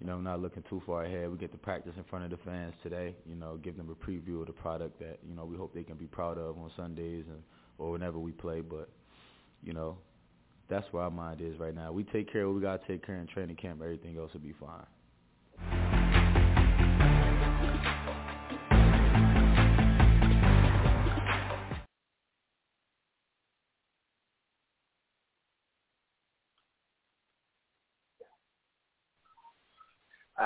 You 0.00 0.06
know, 0.06 0.14
I'm 0.14 0.24
not 0.24 0.40
looking 0.40 0.62
too 0.68 0.82
far 0.86 1.04
ahead. 1.04 1.30
We 1.30 1.38
get 1.38 1.52
to 1.52 1.58
practice 1.58 1.92
in 1.96 2.04
front 2.04 2.24
of 2.24 2.30
the 2.30 2.38
fans 2.44 2.74
today. 2.82 3.14
You 3.26 3.34
know, 3.34 3.58
give 3.62 3.76
them 3.76 3.90
a 3.90 3.94
preview 3.94 4.40
of 4.40 4.46
the 4.46 4.52
product 4.52 4.98
that 5.00 5.18
you 5.28 5.34
know 5.34 5.44
we 5.44 5.56
hope 5.56 5.74
they 5.74 5.82
can 5.82 5.96
be 5.96 6.06
proud 6.06 6.38
of 6.38 6.58
on 6.58 6.70
Sundays 6.76 7.24
and 7.28 7.42
or 7.78 7.90
whenever 7.92 8.18
we 8.18 8.32
play. 8.32 8.60
But 8.60 8.88
you 9.62 9.72
know, 9.72 9.98
that's 10.68 10.86
where 10.92 11.02
our 11.02 11.10
mind 11.10 11.40
is 11.40 11.58
right 11.58 11.74
now. 11.74 11.92
We 11.92 12.04
take 12.04 12.30
care 12.30 12.42
of 12.42 12.48
what 12.48 12.56
we 12.56 12.62
got 12.62 12.86
to 12.86 12.92
take 12.92 13.04
care 13.04 13.16
in 13.16 13.26
training 13.26 13.56
camp. 13.56 13.80
Everything 13.82 14.18
else 14.18 14.32
will 14.32 14.40
be 14.40 14.54
fine. 14.58 14.86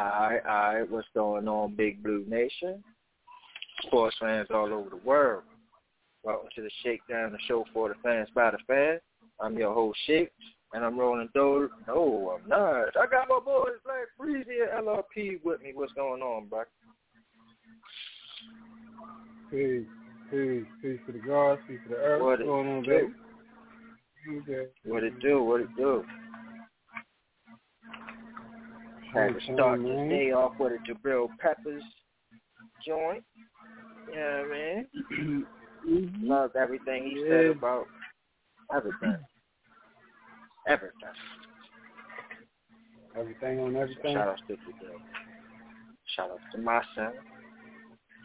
All 0.01 0.07
right, 0.07 0.41
all 0.49 0.75
right. 0.75 0.91
What's 0.91 1.09
going 1.15 1.47
on, 1.47 1.75
Big 1.77 2.03
Blue 2.03 2.25
Nation? 2.27 2.83
Sports 3.83 4.17
fans 4.19 4.49
all 4.51 4.73
over 4.73 4.89
the 4.89 4.97
world. 4.97 5.43
Welcome 6.25 6.49
to 6.57 6.63
the 6.63 6.71
Shakedown, 6.83 7.33
the 7.33 7.39
show 7.47 7.67
for 7.75 7.91
the 7.91 7.95
fans 8.03 8.29
by 8.35 8.51
the 8.51 8.57
fans. 8.67 9.03
I'm 9.41 9.59
your 9.59 9.75
host, 9.75 9.99
Shake, 10.07 10.33
and 10.73 10.87
I'm 10.87 10.99
rolling 10.99 11.29
those. 11.35 11.69
No, 11.87 12.39
I'm 12.41 12.49
not. 12.49 12.97
I 12.99 13.07
got 13.11 13.29
my 13.29 13.41
boys 13.45 13.73
Black 13.85 14.07
Breezy 14.19 14.61
and 14.63 14.87
LRP 14.87 15.45
with 15.45 15.61
me. 15.61 15.73
What's 15.75 15.93
going 15.93 16.23
on, 16.23 16.47
bro? 16.47 16.63
Peace, 19.51 19.87
peace, 20.31 20.65
peace 20.81 21.01
to 21.09 21.13
the 21.13 21.19
gods, 21.19 21.61
peace 21.69 21.79
to 21.89 21.95
the 21.95 22.01
earth. 22.01 22.23
What 22.23 22.39
What's 22.39 22.45
going 22.45 22.69
on, 22.69 22.83
baby? 22.85 23.13
Okay. 24.49 24.71
What 24.87 25.05
it 25.05 25.21
do? 25.21 25.43
What 25.43 25.61
it 25.61 25.77
do? 25.77 26.05
Had 29.13 29.35
to 29.35 29.55
start 29.55 29.83
the 29.83 30.07
day 30.09 30.33
off 30.33 30.53
with 30.59 30.73
a 30.73 30.79
Jabril 30.89 31.29
Peppers 31.41 31.83
joint. 32.87 33.25
Yeah, 34.13 34.45
man. 34.49 35.47
Loved 36.23 36.57
everything 36.57 37.05
he 37.05 37.25
said 37.29 37.47
about 37.47 37.87
everything. 38.75 39.17
Everything. 40.69 40.95
Everything 43.19 43.61
on 43.61 43.77
everything. 43.77 44.15
Shout 44.15 44.29
out 44.29 44.39
to 44.47 44.53
Jabril. 44.55 44.99
Shout 46.17 46.31
out 46.31 46.39
to 46.53 46.59
my 46.59 46.83
son, 46.95 47.13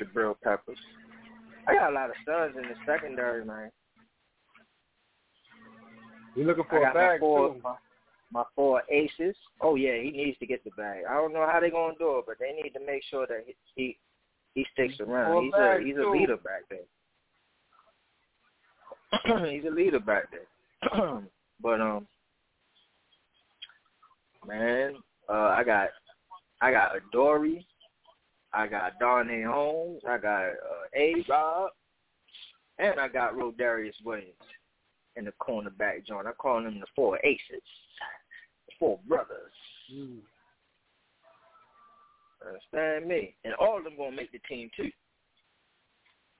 Jabril 0.01 0.35
Peppers. 0.43 0.77
I 1.67 1.73
got 1.73 1.91
a 1.91 1.95
lot 1.95 2.09
of 2.09 2.15
sons 2.27 2.55
in 2.57 2.63
the 2.63 2.75
secondary, 2.85 3.43
man. 3.43 3.71
You 6.35 6.43
looking 6.43 6.65
for 6.69 6.85
I 6.85 6.91
a 6.91 6.93
bag 6.93 7.19
too? 7.21 7.61
My, 8.31 8.43
four 8.55 8.83
aces. 8.91 9.35
Oh 9.61 9.75
yeah, 9.75 10.01
he 10.01 10.11
needs 10.11 10.37
to 10.39 10.45
get 10.45 10.63
the 10.63 10.71
bag. 10.71 11.03
I 11.09 11.13
don't 11.13 11.33
know 11.33 11.47
how 11.49 11.59
they're 11.59 11.69
gonna 11.71 11.93
do 11.97 12.17
it, 12.19 12.25
but 12.27 12.37
they 12.39 12.51
need 12.53 12.71
to 12.71 12.85
make 12.85 13.03
sure 13.09 13.27
that 13.27 13.45
he 13.45 13.55
he, 13.75 13.97
he 14.53 14.65
sticks 14.73 14.99
around. 14.99 15.31
Four 15.31 15.43
He's 15.43 15.53
a 15.53 15.79
he's 15.85 15.95
too. 15.95 16.09
a 16.09 16.11
leader 16.11 16.37
back 16.37 16.63
there. 16.69 16.79
he's 19.51 19.65
a 19.65 19.69
leader 19.73 19.99
back 19.99 20.25
there. 20.31 20.47
but 21.61 21.81
um, 21.81 22.07
man, 24.47 24.95
uh, 25.29 25.53
I 25.57 25.63
got 25.63 25.89
I 26.61 26.71
got 26.71 26.95
Adoree', 26.95 27.65
I 28.53 28.67
got 28.67 28.99
Darnay 28.99 29.43
Holmes, 29.43 30.01
I 30.07 30.17
got 30.17 30.45
uh, 30.45 30.85
A 30.95 31.23
Rob, 31.29 31.69
and 32.79 32.99
I 32.99 33.07
got 33.07 33.35
Rodarius 33.35 34.03
Williams 34.03 34.33
in 35.15 35.25
the 35.25 35.33
cornerback 35.41 36.05
joint. 36.05 36.27
I 36.27 36.31
call 36.33 36.61
them 36.63 36.79
the 36.79 36.87
four 36.95 37.19
aces, 37.23 37.63
the 38.67 38.73
four 38.79 38.99
brothers. 39.07 39.51
Mm. 39.93 40.19
Understand 42.45 43.07
me? 43.07 43.35
And 43.43 43.53
all 43.55 43.77
of 43.77 43.83
them 43.83 43.97
gonna 43.97 44.15
make 44.15 44.31
the 44.31 44.39
team 44.39 44.69
too. 44.75 44.91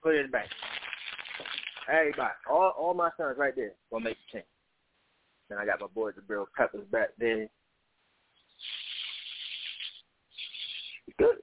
Put 0.02 0.14
it 0.14 0.20
in 0.20 0.26
the 0.26 0.32
back. 0.32 0.48
Everybody, 1.92 2.32
all 2.50 2.74
all 2.78 2.94
my 2.94 3.10
sons 3.16 3.38
right 3.38 3.54
there 3.54 3.72
gonna 3.90 4.04
make 4.04 4.16
the 4.32 4.38
team. 4.38 4.46
Then 5.48 5.58
I 5.58 5.66
got 5.66 5.80
my 5.80 5.86
boys 5.94 6.14
the 6.16 6.22
Bill 6.22 6.48
Peppers 6.56 6.86
back 6.90 7.10
there. 7.18 7.48
Good. 11.18 11.36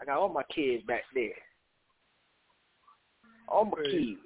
I 0.00 0.04
got 0.04 0.18
all 0.18 0.28
my 0.28 0.44
kids 0.54 0.84
back 0.86 1.02
there. 1.14 1.32
All 3.48 3.64
my 3.64 3.82
kids. 3.82 4.20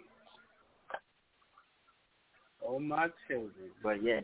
Oh 2.67 2.79
my 2.79 3.09
children. 3.29 3.71
But 3.83 4.03
yeah. 4.03 4.21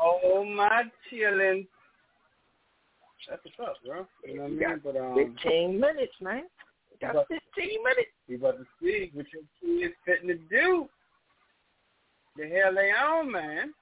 Oh 0.00 0.44
my 0.44 0.84
children. 1.10 1.66
That's 3.28 3.40
what's 3.56 3.70
up, 3.70 3.76
bro. 3.86 4.06
You 4.24 4.36
know 4.36 4.42
what 4.42 4.46
I 4.46 4.50
You 4.50 4.58
mean? 4.58 4.68
got 4.68 4.82
But 4.82 4.96
um, 4.96 5.14
Fifteen 5.14 5.80
minutes, 5.80 6.14
man. 6.20 6.44
You 6.90 7.12
got 7.12 7.26
fifteen 7.28 7.82
minutes. 7.82 8.10
we 8.28 8.34
about 8.36 8.58
to 8.58 8.64
see 8.80 9.10
what 9.14 9.26
your 9.32 9.42
kids 9.60 9.94
fitting 10.04 10.28
to 10.28 10.34
do. 10.34 10.88
The 12.36 12.48
hell 12.48 12.74
they 12.74 12.90
on, 12.90 13.30
man. 13.30 13.74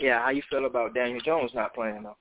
Yeah, 0.00 0.20
how 0.22 0.30
you 0.30 0.42
feel 0.50 0.66
about 0.66 0.94
Daniel 0.94 1.20
Jones 1.20 1.52
not 1.54 1.74
playing 1.74 2.02
though? 2.02 2.16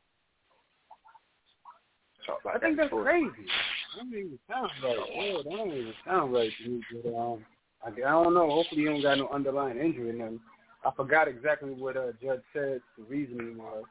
Talk 2.26 2.42
about 2.44 2.58
I 2.58 2.60
think 2.60 2.78
that 2.78 2.84
that's 2.84 2.90
before. 2.92 3.04
crazy. 3.04 3.48
That 3.96 4.04
don't 4.04 4.14
even 4.14 4.40
sound 4.50 4.72
right. 4.84 4.98
Yeah, 5.14 5.38
that 5.38 5.50
don't 5.50 5.74
even 5.74 5.94
sound 6.06 6.34
right 6.34 6.52
to 6.64 6.70
me. 6.70 6.82
But 7.04 7.16
um, 7.16 7.46
I, 7.86 7.90
I 7.90 8.12
don't 8.24 8.34
know. 8.34 8.50
Hopefully, 8.50 8.82
he 8.82 8.88
don't 8.88 9.02
got 9.02 9.18
no 9.18 9.30
underlying 9.30 9.80
injury. 9.80 10.20
And 10.20 10.40
I 10.86 10.92
forgot 10.96 11.28
exactly 11.28 11.72
what 11.72 11.98
uh, 11.98 12.12
Judge 12.22 12.42
said 12.54 12.82
the 12.98 13.04
reasoning 13.08 13.58
was. 13.58 13.84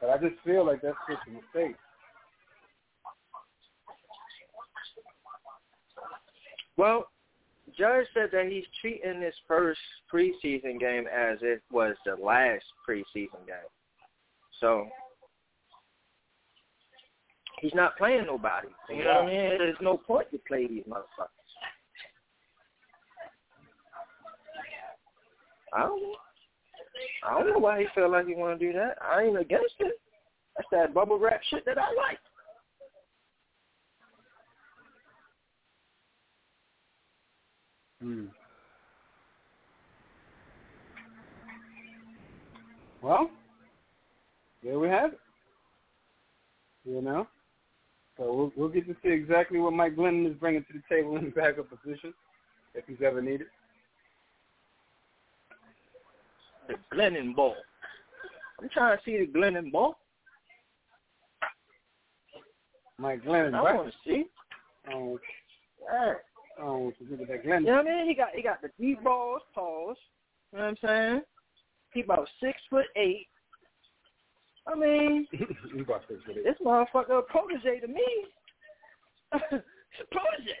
But 0.00 0.10
I 0.10 0.18
just 0.18 0.40
feel 0.44 0.64
like 0.64 0.82
that's 0.82 0.96
just 1.08 1.20
a 1.26 1.30
mistake. 1.30 1.76
Well, 6.76 7.08
Judge 7.76 8.06
said 8.14 8.28
that 8.32 8.46
he's 8.46 8.64
treating 8.80 9.20
this 9.20 9.34
first 9.46 9.80
preseason 10.12 10.78
game 10.78 11.06
as 11.06 11.38
it 11.42 11.62
was 11.72 11.96
the 12.06 12.14
last 12.14 12.64
preseason 12.88 13.44
game. 13.46 13.68
So 14.60 14.86
he's 17.60 17.74
not 17.74 17.96
playing 17.96 18.26
nobody. 18.26 18.68
You 18.88 19.04
know 19.04 19.22
what 19.22 19.24
I 19.24 19.26
mean? 19.26 19.58
There's 19.58 19.76
no 19.80 19.96
point 19.96 20.30
to 20.30 20.38
play 20.46 20.66
these 20.66 20.84
motherfuckers. 20.84 21.28
I 25.74 25.80
don't 25.80 26.02
know. 26.02 26.14
I 27.24 27.38
don't 27.38 27.52
know 27.52 27.58
why 27.58 27.80
he 27.80 27.86
felt 27.94 28.10
like 28.10 28.26
he 28.26 28.34
want 28.34 28.58
to 28.58 28.66
do 28.66 28.72
that. 28.72 28.96
I 29.02 29.24
ain't 29.24 29.38
against 29.38 29.74
it. 29.80 30.00
That's 30.56 30.68
that 30.72 30.94
bubble 30.94 31.18
wrap 31.18 31.40
shit 31.50 31.64
that 31.66 31.78
I 31.78 31.92
like. 31.94 32.18
Hmm. 38.02 38.26
Well, 43.02 43.30
there 44.62 44.78
we 44.78 44.88
have 44.88 45.12
it. 45.12 45.20
You 46.84 47.02
know, 47.02 47.26
so 48.18 48.34
we'll 48.34 48.52
we'll 48.56 48.68
get 48.68 48.86
to 48.88 48.96
see 49.02 49.10
exactly 49.10 49.58
what 49.58 49.72
Mike 49.72 49.96
Glennon 49.96 50.28
is 50.30 50.36
bringing 50.36 50.64
to 50.64 50.72
the 50.72 50.82
table 50.94 51.16
in 51.16 51.26
the 51.26 51.30
backup 51.30 51.68
position, 51.70 52.12
if 52.74 52.84
he's 52.86 52.98
ever 53.04 53.22
needed. 53.22 53.46
The 56.66 56.74
Glennon 56.94 57.34
ball. 57.34 57.54
I'm 58.60 58.68
trying 58.68 58.98
to 58.98 59.04
see 59.04 59.16
the 59.18 59.26
Glennon 59.26 59.70
ball. 59.72 59.98
Mike 62.98 63.22
Glennon, 63.24 63.54
I 63.54 63.62
right? 63.62 63.76
want 63.76 63.92
to 63.92 63.96
see. 64.04 64.24
Oh, 64.92 65.18
Yeah. 65.80 66.14
forget 66.58 67.28
that 67.28 67.44
Glennon. 67.44 67.60
You 67.60 67.66
know 67.66 67.76
what 67.76 67.86
I 67.86 67.96
mean? 67.98 68.08
He 68.08 68.14
got 68.14 68.28
he 68.34 68.42
got 68.42 68.60
the 68.60 68.70
deep 68.80 69.02
balls, 69.04 69.42
paws. 69.54 69.96
You 70.52 70.58
know 70.58 70.64
what 70.64 70.70
I'm 70.70 70.76
saying? 70.84 71.22
He 71.92 72.00
about 72.00 72.28
six 72.42 72.60
foot 72.68 72.86
eight. 72.96 73.28
I 74.70 74.74
mean, 74.74 75.26
You 75.32 75.82
about 75.82 76.06
to 76.08 76.18
forget 76.20 76.36
it. 76.38 76.44
this 76.44 76.56
motherfucker 76.64 77.18
a 77.18 77.22
protege 77.22 77.80
to 77.80 77.88
me. 77.88 78.04
Protege. 80.10 80.58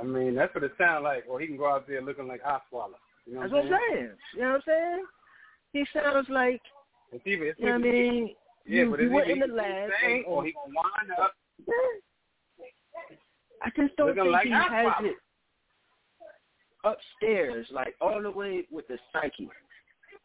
I 0.00 0.04
mean, 0.04 0.34
that's 0.34 0.54
what 0.54 0.64
it 0.64 0.72
sounds 0.78 1.02
like. 1.04 1.24
Or 1.28 1.40
he 1.40 1.46
can 1.46 1.56
go 1.56 1.68
out 1.70 1.86
there 1.88 2.02
looking 2.02 2.28
like 2.28 2.42
Osweiler. 2.42 2.90
You 3.26 3.34
know 3.34 3.40
That's 3.40 3.52
what 3.52 3.64
what 3.64 3.72
I'm 3.74 3.80
saying. 3.92 4.10
You 4.34 4.40
know 4.42 4.48
what 4.48 4.54
I'm 4.56 4.62
saying? 4.66 5.04
He 5.72 5.84
sounds 5.92 6.28
like 6.30 6.60
It's 7.12 7.26
either, 7.26 7.44
it's 7.46 7.58
you 7.60 7.66
know 7.66 7.72
what 7.72 7.80
I 7.80 7.90
mean. 7.90 8.30
Yeah, 8.66 8.82
you, 8.82 8.90
but 8.90 9.00
you 9.00 9.18
either 9.20 9.30
in 9.32 9.38
the 9.40 9.46
he 9.46 9.52
lab. 9.52 9.90
sing 10.04 10.24
or 10.26 10.44
he 10.44 10.52
can 10.52 10.72
wind 10.74 11.10
up 11.20 11.32
I 13.62 13.70
just 13.76 13.96
don't 13.96 14.14
think 14.14 14.30
like 14.30 14.46
he 14.46 14.52
has 14.52 14.92
it 15.00 15.16
upstairs, 16.84 17.66
like 17.72 17.94
all 18.00 18.22
the 18.22 18.30
way 18.30 18.64
with 18.70 18.86
the 18.88 18.98
psyche. 19.12 19.48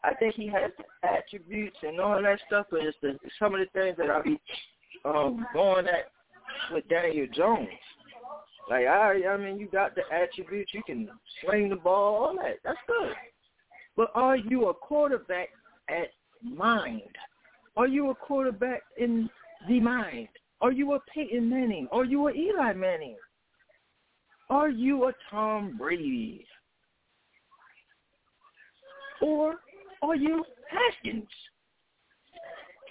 I 0.04 0.14
think 0.14 0.34
he 0.34 0.48
has 0.48 0.70
attributes 1.02 1.76
and 1.82 2.00
all 2.00 2.20
that 2.20 2.40
stuff, 2.46 2.66
but 2.70 2.80
it's 2.82 2.96
the 3.02 3.18
some 3.38 3.54
of 3.54 3.60
the 3.60 3.66
things 3.72 3.96
that 3.98 4.10
I 4.10 4.22
be 4.22 4.40
um 5.04 5.46
going 5.52 5.86
at 5.86 6.10
with 6.72 6.88
Daniel 6.88 7.26
Jones. 7.34 7.68
Like 8.68 8.86
I 8.86 9.26
I 9.26 9.36
mean 9.36 9.58
you 9.58 9.68
got 9.68 9.94
the 9.94 10.02
attributes, 10.12 10.72
you 10.74 10.82
can 10.84 11.08
swing 11.44 11.68
the 11.68 11.76
ball, 11.76 12.24
all 12.24 12.36
that. 12.36 12.56
That's 12.64 12.78
good. 12.86 13.14
But 13.96 14.10
are 14.14 14.36
you 14.36 14.68
a 14.68 14.74
quarterback 14.74 15.50
at 15.88 16.08
mind? 16.42 17.02
Are 17.76 17.86
you 17.86 18.10
a 18.10 18.14
quarterback 18.14 18.82
in 18.96 19.28
the 19.68 19.80
mind? 19.80 20.28
Are 20.60 20.72
you 20.72 20.94
a 20.94 21.00
Peyton 21.12 21.48
Manning? 21.48 21.88
Are 21.90 22.04
you 22.04 22.28
a 22.28 22.32
Eli 22.32 22.72
Manning? 22.72 23.16
Are 24.50 24.68
you 24.68 25.04
a 25.08 25.12
Tom 25.30 25.76
Brady? 25.76 26.46
Or 29.20 29.56
are 30.02 30.16
you 30.16 30.44
Haskins? 30.70 31.28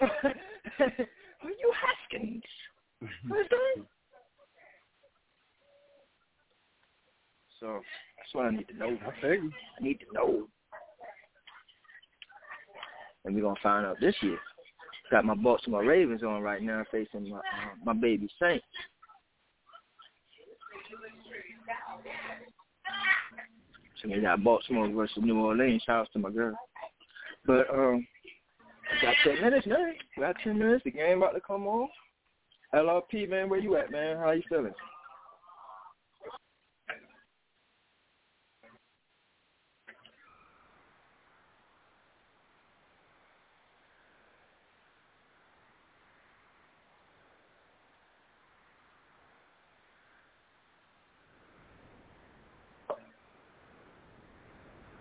are 0.00 1.50
you 1.50 1.72
Haskins? 1.80 2.42
Understand? 3.30 3.86
So 7.60 7.80
that's 8.16 8.34
what 8.34 8.46
I 8.46 8.50
need 8.50 8.68
to 8.68 8.76
know. 8.76 8.98
I. 9.22 9.50
I 9.78 9.84
need 9.84 10.00
to 10.00 10.06
know. 10.12 10.48
And 13.24 13.34
we're 13.34 13.42
gonna 13.42 13.54
find 13.62 13.86
out 13.86 14.00
this 14.00 14.16
year. 14.20 14.38
Got 15.10 15.24
my 15.24 15.34
my 15.68 15.80
Ravens 15.80 16.22
on 16.22 16.42
right 16.42 16.62
now, 16.62 16.84
facing 16.90 17.28
my 17.28 17.38
uh, 17.38 17.74
my 17.84 17.92
baby 17.92 18.28
Saints. 18.40 18.64
And 24.02 24.10
they 24.10 24.20
got 24.20 24.42
Baltimore 24.42 24.88
versus 24.88 25.18
New 25.20 25.38
Orleans. 25.38 25.82
Shout 25.86 26.00
out 26.00 26.08
to 26.14 26.18
my 26.18 26.30
girl. 26.30 26.56
But 27.46 27.68
um, 27.70 28.06
got 29.00 29.14
ten 29.24 29.40
minutes, 29.42 29.66
man. 29.66 29.94
Got 30.18 30.36
ten 30.44 30.58
minutes. 30.58 30.84
The 30.84 30.90
game 30.92 31.18
about 31.18 31.32
to 31.32 31.40
come 31.40 31.66
on. 31.66 31.88
LRP, 32.74 33.28
man, 33.28 33.50
where 33.50 33.60
you 33.60 33.76
at, 33.76 33.90
man? 33.90 34.16
How 34.16 34.30
you 34.30 34.42
feeling? 34.48 34.72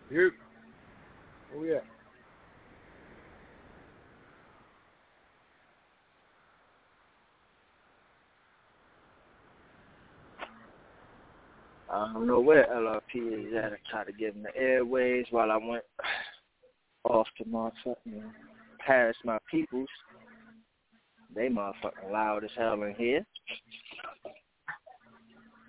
You. 0.09 0.31
Oh 1.55 1.63
yeah. 1.63 1.79
I 11.89 12.10
don't 12.21 12.27
know 12.27 12.39
where 12.39 12.67
LRP 12.67 13.47
is 13.47 13.53
at. 13.55 13.73
I 13.73 13.77
tried 13.89 14.03
to 14.05 14.13
give 14.13 14.35
him 14.35 14.43
the 14.43 14.55
airways 14.55 15.25
while 15.31 15.49
I 15.49 15.57
went 15.57 15.83
off 17.03 17.25
to 17.39 17.45
my 17.49 17.71
fucking 17.83 18.23
past 18.85 19.17
my 19.25 19.39
peoples. 19.49 19.89
They 21.33 21.47
motherfucking 21.47 22.11
loud 22.11 22.43
as 22.43 22.51
hell 22.55 22.83
in 22.83 22.93
here. 22.95 23.25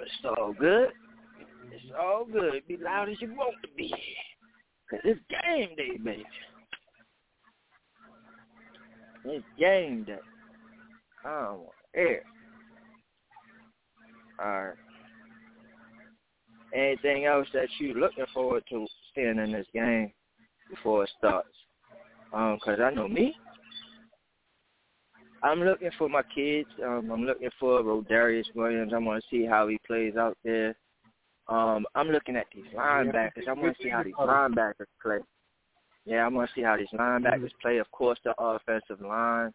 It's 0.01 0.37
all 0.37 0.53
good. 0.53 0.91
It's 1.71 1.93
all 1.99 2.27
good. 2.31 2.67
Be 2.69 2.77
loud 2.77 3.09
as 3.09 3.17
you 3.21 3.35
want 3.35 3.55
to 3.63 3.69
be. 3.75 3.89
Cause 4.91 5.01
it's 5.05 5.21
game 5.31 5.75
day, 5.75 5.97
baby. 6.05 6.25
It's 9.25 9.45
game 9.59 10.05
day. 10.05 10.19
I 11.25 11.45
don't 11.45 11.59
want 11.61 11.71
air. 11.95 12.23
Alright. 14.39 14.77
Anything 16.75 17.27
else 17.27 17.47
that 17.53 17.69
you 17.79 17.95
looking 17.95 18.25
forward 18.33 18.65
to 18.71 18.87
seeing 19.15 19.39
in 19.39 19.53
this 19.53 19.67
game 19.75 20.13
before 20.71 21.05
it 21.05 21.11
starts? 21.19 21.49
Um, 22.33 22.59
cause 22.65 22.79
I 22.83 22.91
know 22.91 23.09
me. 23.09 23.35
I'm 25.43 25.61
looking 25.61 25.91
for 25.99 26.09
my 26.09 26.23
kids. 26.35 26.69
Um, 26.83 27.11
I'm 27.13 27.25
looking 27.25 27.51
for 27.59 27.83
Rodarius 27.83 28.45
Williams. 28.55 28.93
I 28.95 28.99
want 28.99 29.23
to 29.23 29.29
see 29.29 29.45
how 29.45 29.69
he 29.69 29.79
plays 29.87 30.17
out 30.17 30.39
there. 30.45 30.75
Um, 31.49 31.85
I'm 31.95 32.09
looking 32.09 32.37
at 32.37 32.47
these 32.55 32.65
linebackers. 32.75 33.49
I 33.49 33.53
want 33.53 33.77
to 33.77 33.83
see 33.83 33.89
how 33.89 34.05
these 34.05 34.15
linebackers 34.15 34.87
play. 35.03 35.19
Yeah, 36.05 36.25
I 36.25 36.29
want 36.29 36.49
to 36.49 36.55
see 36.55 36.63
how 36.63 36.77
these 36.77 36.89
linebackers 36.95 37.51
play. 37.61 37.79
Of 37.79 37.91
course, 37.91 38.19
the 38.25 38.35
offensive 38.39 39.01
line. 39.01 39.53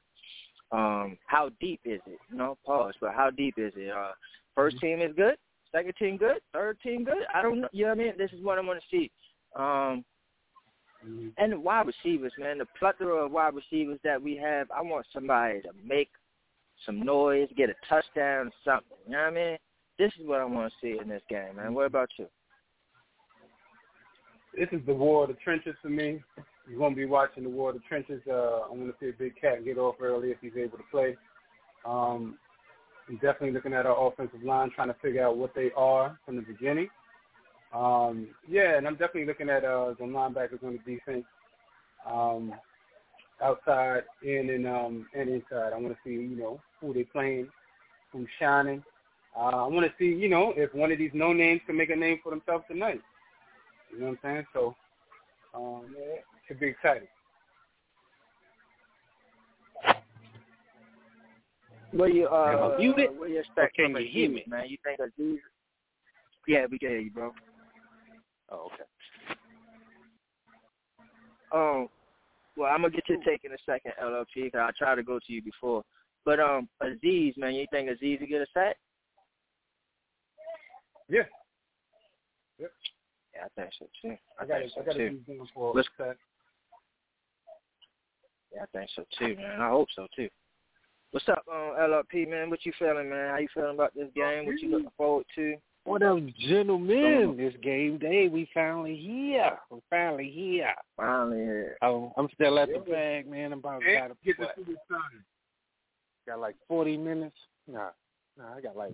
Um, 0.71 1.17
how 1.25 1.50
deep 1.62 1.79
is 1.86 2.01
it? 2.05 2.19
No 2.31 2.57
pause, 2.65 2.93
but 3.00 3.13
how 3.13 3.29
deep 3.29 3.55
is 3.57 3.71
it? 3.77 3.89
Uh, 3.89 4.12
first 4.53 4.79
team 4.79 5.01
is 5.01 5.15
good. 5.15 5.36
Second 5.71 5.93
team 5.97 6.17
good. 6.17 6.38
Third 6.53 6.79
team 6.81 7.03
good. 7.03 7.24
I 7.33 7.41
don't 7.41 7.62
know. 7.62 7.67
You 7.71 7.86
know 7.86 7.89
what 7.89 8.00
I 8.00 8.03
mean? 8.03 8.13
This 8.17 8.31
is 8.31 8.43
what 8.43 8.57
I 8.57 8.62
want 8.62 8.79
to 8.79 8.86
see. 8.89 9.12
Um, 9.55 10.03
and 11.38 11.51
the 11.53 11.59
wide 11.59 11.88
receivers, 11.88 12.33
man, 12.39 12.57
the 12.57 12.65
plethora 12.77 13.25
of 13.25 13.31
wide 13.31 13.53
receivers 13.53 14.00
that 14.03 14.21
we 14.21 14.36
have. 14.38 14.69
I 14.71 14.81
want 14.81 15.05
somebody 15.13 15.62
to 15.62 15.69
make 15.86 16.09
some 16.86 17.03
noise, 17.03 17.50
get 17.55 17.69
a 17.69 17.75
touchdown, 17.88 18.51
something. 18.63 18.97
You 19.05 19.13
know 19.13 19.19
what 19.19 19.27
I 19.27 19.31
mean? 19.31 19.57
This 20.00 20.12
is 20.19 20.27
what 20.27 20.41
I 20.41 20.45
want 20.45 20.71
to 20.71 20.77
see 20.81 21.00
in 21.01 21.09
this 21.09 21.24
game, 21.29 21.55
man. 21.55 21.74
What 21.74 21.86
about 21.86 22.09
you? 22.17 22.27
This 24.57 24.67
is 24.71 24.86
the 24.86 24.93
war 24.93 25.24
of 25.24 25.29
the 25.29 25.36
trenches 25.36 25.75
for 25.81 25.89
me. 25.89 26.21
You're 26.67 26.79
going 26.79 26.93
to 26.93 26.97
be 26.97 27.05
watching 27.05 27.43
the 27.43 27.50
war 27.50 27.69
of 27.69 27.75
the 27.75 27.81
trenches. 27.88 28.21
Uh, 28.29 28.62
I'm 28.69 28.77
going 28.77 28.91
to 28.91 28.95
see 29.00 29.09
a 29.09 29.13
Big 29.13 29.39
Cat 29.39 29.63
get 29.63 29.77
off 29.77 29.95
early 30.01 30.29
if 30.29 30.38
he's 30.41 30.57
able 30.57 30.77
to 30.77 30.83
play. 30.92 31.15
Um, 31.85 32.37
I'm 33.09 33.15
definitely 33.15 33.51
looking 33.51 33.74
at 33.74 33.85
our 33.85 34.07
offensive 34.07 34.43
line, 34.43 34.72
trying 34.72 34.89
to 34.89 34.96
figure 35.01 35.25
out 35.25 35.37
what 35.37 35.55
they 35.55 35.72
are 35.77 36.20
from 36.25 36.35
the 36.35 36.41
beginning. 36.41 36.89
Um, 37.74 38.27
yeah, 38.50 38.77
and 38.77 38.87
I'm 38.87 38.96
definitely 38.96 39.25
looking 39.25 39.50
at 39.50 39.63
uh, 39.63 39.93
the 39.98 40.05
linebackers 40.05 40.63
on 40.63 40.79
the 40.85 40.96
defense, 40.96 41.25
um, 42.09 42.53
outside, 43.41 44.03
in 44.24 44.50
and 44.50 44.67
um, 44.67 45.07
and 45.15 45.29
inside. 45.29 45.74
I 45.74 45.77
want 45.77 45.89
to 45.89 45.98
see 46.03 46.11
you 46.11 46.35
know 46.37 46.61
who 46.81 46.93
they 46.93 47.03
playing, 47.03 47.48
who's 48.11 48.27
shining. 48.39 48.83
Uh, 49.35 49.65
I 49.65 49.67
want 49.67 49.85
to 49.85 49.93
see 50.00 50.17
you 50.17 50.29
know 50.29 50.53
if 50.55 50.74
one 50.74 50.91
of 50.91 50.98
these 50.98 51.11
no 51.13 51.33
names 51.33 51.61
can 51.65 51.77
make 51.77 51.89
a 51.89 51.96
name 51.96 52.20
for 52.24 52.29
themselves 52.29 52.65
tonight. 52.70 53.01
You 53.91 54.00
know 54.00 54.05
what 54.07 54.11
I'm 54.11 54.20
saying? 54.24 54.46
So, 54.53 54.75
um, 55.53 55.96
yeah, 55.98 56.15
it 56.15 56.24
should 56.48 56.59
be 56.59 56.67
exciting. 56.67 57.07
What 61.91 62.13
you 62.13 62.27
uh, 62.27 62.45
Am 62.67 62.71
I 62.73 62.77
muted? 62.77 63.09
what 63.17 63.29
you 63.29 63.39
expect 63.39 63.75
can 63.75 63.95
you 63.95 64.07
hear 64.09 64.29
me? 64.29 64.43
man? 64.47 64.65
You 64.67 64.77
think 64.83 65.00
Azeez? 65.00 65.37
Yeah, 66.47 66.65
we 66.69 66.77
can 66.79 66.89
hear 66.89 67.00
you, 67.00 67.11
bro. 67.11 67.31
Oh, 68.50 68.69
okay. 68.73 68.83
Um, 71.53 71.87
well, 72.55 72.71
I'm 72.71 72.81
gonna 72.81 72.93
get 72.93 73.07
your 73.07 73.19
take 73.23 73.43
in 73.45 73.51
a 73.53 73.57
second, 73.65 73.93
LRP. 74.01 74.51
Cause 74.51 74.61
I 74.61 74.71
tried 74.77 74.95
to 74.95 75.03
go 75.03 75.19
to 75.19 75.33
you 75.33 75.41
before, 75.41 75.83
but 76.25 76.39
um, 76.39 76.67
Azeez, 76.83 77.37
man, 77.37 77.55
you 77.55 77.65
think 77.71 77.89
Azeez 77.89 78.19
will 78.19 78.27
get 78.27 78.41
a 78.41 78.47
sack? 78.53 78.75
Yeah. 81.09 81.21
Yep. 82.59 82.71
Yeah, 83.35 83.41
I 83.45 83.61
think 83.61 83.73
so 83.79 83.85
too. 84.01 84.15
I, 84.39 84.43
I 84.43 84.45
got 84.47 84.57
think 84.59 84.65
it. 84.65 84.71
so 84.75 84.81
I 84.81 84.85
got 84.85 84.95
too. 84.95 85.03
it 85.03 85.27
going 85.27 85.47
for 85.53 85.73
Let's- 85.73 85.87
that. 86.00 86.17
Yeah, 88.53 88.63
I 88.63 88.65
think 88.77 88.89
so 88.95 89.03
too, 89.19 89.35
man. 89.35 89.61
I 89.61 89.69
hope 89.69 89.87
so 89.95 90.07
too. 90.15 90.29
What's 91.18 91.30
up, 91.30 91.46
um, 91.51 91.74
LRP, 91.80 92.30
man? 92.30 92.51
What 92.51 92.64
you 92.64 92.72
feeling, 92.77 93.10
man? 93.10 93.32
How 93.32 93.38
you 93.40 93.48
feeling 93.51 93.74
about 93.74 93.92
this 93.96 94.08
game? 94.16 94.46
What 94.46 94.60
you 94.60 94.70
looking 94.70 94.92
forward 94.96 95.25
to? 95.34 95.56
What 95.84 96.03
up, 96.03 96.20
gentlemen? 96.48 97.36
This 97.36 97.56
game 97.64 97.98
day. 97.98 98.27
We 98.27 98.48
finally 98.53 98.96
here. 98.96 99.58
We're 99.72 99.80
finally 99.90 100.30
here. 100.30 100.75
Finally 100.96 101.38
here. 101.38 101.77
Oh, 101.82 102.14
I'm 102.18 102.27
still 102.36 102.60
at 102.60 102.70
the 102.72 102.77
bag, 102.88 103.27
man. 103.27 103.51
I'm 103.51 103.58
about 103.58 103.82
Yeah, 103.82 104.10
to 104.10 104.14
get 104.24 104.38
what, 104.38 104.56
to 104.58 104.62
the 104.64 104.77
time. 104.92 105.25
got 106.27 106.40
like 106.40 106.56
40 106.68 106.98
minutes. 106.98 107.36
Nah, 107.68 107.90
nah, 108.38 108.56
I 108.56 108.62
got 108.62 108.77
like 108.77 108.94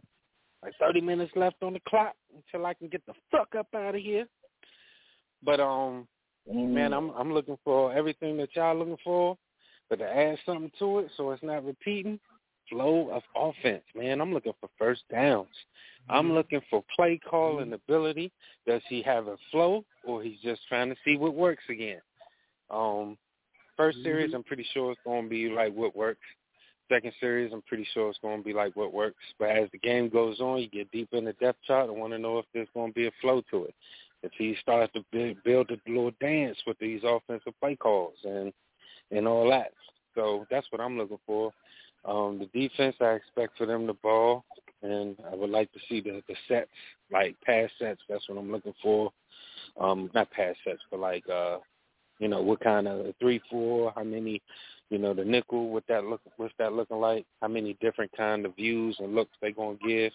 like 0.63 0.75
30 0.79 1.01
minutes 1.01 1.33
left 1.35 1.61
on 1.61 1.73
the 1.73 1.81
clock 1.89 2.15
until 2.33 2.65
I 2.65 2.73
can 2.73 2.87
get 2.87 3.05
the 3.05 3.15
fuck 3.31 3.49
up 3.59 3.67
out 3.75 3.95
of 3.95 4.01
here. 4.01 4.27
But 5.43 5.59
um, 5.59 6.07
man, 6.49 6.93
I'm 6.93 7.09
I'm 7.09 7.33
looking 7.33 7.57
for 7.65 7.91
everything 7.91 8.37
that 8.37 8.55
y'all 8.55 8.77
looking 8.79 8.95
for, 9.03 9.37
but 9.93 10.03
to 10.03 10.09
add 10.09 10.39
something 10.43 10.71
to 10.79 10.99
it 10.99 11.11
so 11.15 11.31
it's 11.31 11.43
not 11.43 11.63
repeating. 11.63 12.19
Flow 12.69 13.09
of 13.11 13.21
offense, 13.35 13.83
man. 13.95 14.21
I'm 14.21 14.33
looking 14.33 14.53
for 14.59 14.69
first 14.79 15.03
downs. 15.11 15.47
I'm 16.09 16.25
mm-hmm. 16.25 16.33
looking 16.33 16.61
for 16.69 16.83
play 16.95 17.19
calling 17.29 17.65
mm-hmm. 17.65 17.73
ability. 17.73 18.31
Does 18.65 18.81
he 18.89 19.03
have 19.03 19.27
a 19.27 19.37
flow, 19.51 19.85
or 20.03 20.23
he's 20.23 20.39
just 20.41 20.61
trying 20.67 20.89
to 20.89 20.95
see 21.05 21.15
what 21.15 21.35
works 21.35 21.63
again? 21.69 22.01
Um, 22.71 23.17
first 23.77 23.99
series, 24.01 24.27
mm-hmm. 24.27 24.37
I'm 24.37 24.43
pretty 24.43 24.65
sure 24.73 24.91
it's 24.91 25.01
going 25.05 25.25
to 25.25 25.29
be 25.29 25.49
like 25.49 25.75
what 25.75 25.95
works. 25.95 26.25
Second 26.89 27.13
series, 27.19 27.53
I'm 27.53 27.61
pretty 27.61 27.87
sure 27.93 28.09
it's 28.09 28.19
going 28.19 28.39
to 28.39 28.43
be 28.43 28.53
like 28.53 28.75
what 28.75 28.93
works. 28.93 29.23
But 29.37 29.49
as 29.49 29.69
the 29.71 29.77
game 29.77 30.09
goes 30.09 30.39
on, 30.39 30.59
you 30.59 30.69
get 30.69 30.91
deeper 30.91 31.17
in 31.17 31.25
the 31.25 31.33
depth 31.33 31.59
chart. 31.67 31.89
I 31.89 31.91
want 31.91 32.13
to 32.13 32.19
know 32.19 32.39
if 32.39 32.45
there's 32.53 32.67
going 32.73 32.91
to 32.91 32.95
be 32.95 33.07
a 33.07 33.11
flow 33.21 33.43
to 33.51 33.65
it. 33.65 33.75
If 34.23 34.31
he 34.37 34.55
starts 34.61 34.91
to 34.93 35.03
build, 35.11 35.37
build 35.43 35.69
a 35.69 35.77
little 35.87 36.11
dance 36.19 36.57
with 36.65 36.79
these 36.79 37.01
offensive 37.03 37.53
play 37.61 37.75
calls 37.75 38.15
and 38.23 38.53
and 39.11 39.27
all 39.27 39.49
that. 39.49 39.71
So 40.15 40.45
that's 40.49 40.67
what 40.71 40.81
I'm 40.81 40.97
looking 40.97 41.19
for. 41.25 41.51
Um, 42.05 42.39
the 42.39 42.59
defense, 42.59 42.95
I 42.99 43.13
expect 43.13 43.57
for 43.57 43.65
them 43.65 43.87
to 43.87 43.93
ball, 43.93 44.43
and 44.81 45.15
I 45.31 45.35
would 45.35 45.49
like 45.49 45.71
to 45.73 45.79
see 45.87 46.01
the, 46.01 46.21
the 46.27 46.35
sets, 46.47 46.69
like 47.11 47.35
pass 47.45 47.69
sets. 47.79 48.01
That's 48.09 48.27
what 48.27 48.37
I'm 48.37 48.51
looking 48.51 48.73
for. 48.81 49.11
Um, 49.79 50.11
not 50.13 50.29
pass 50.31 50.55
sets, 50.63 50.81
but 50.91 50.99
like, 50.99 51.27
uh, 51.29 51.59
you 52.19 52.27
know, 52.27 52.41
what 52.41 52.59
kind 52.59 52.87
of 52.87 53.15
three, 53.19 53.41
four, 53.49 53.93
how 53.95 54.03
many, 54.03 54.41
you 54.89 54.97
know, 54.97 55.13
the 55.13 55.25
nickel, 55.25 55.69
what 55.69 55.83
that 55.87 56.03
look, 56.03 56.21
what's 56.37 56.53
that 56.59 56.73
looking 56.73 56.99
like? 56.99 57.25
How 57.41 57.47
many 57.47 57.77
different 57.81 58.11
kind 58.15 58.45
of 58.45 58.55
views 58.55 58.95
and 58.99 59.15
looks 59.15 59.31
they 59.41 59.51
gonna 59.51 59.77
give? 59.85 60.11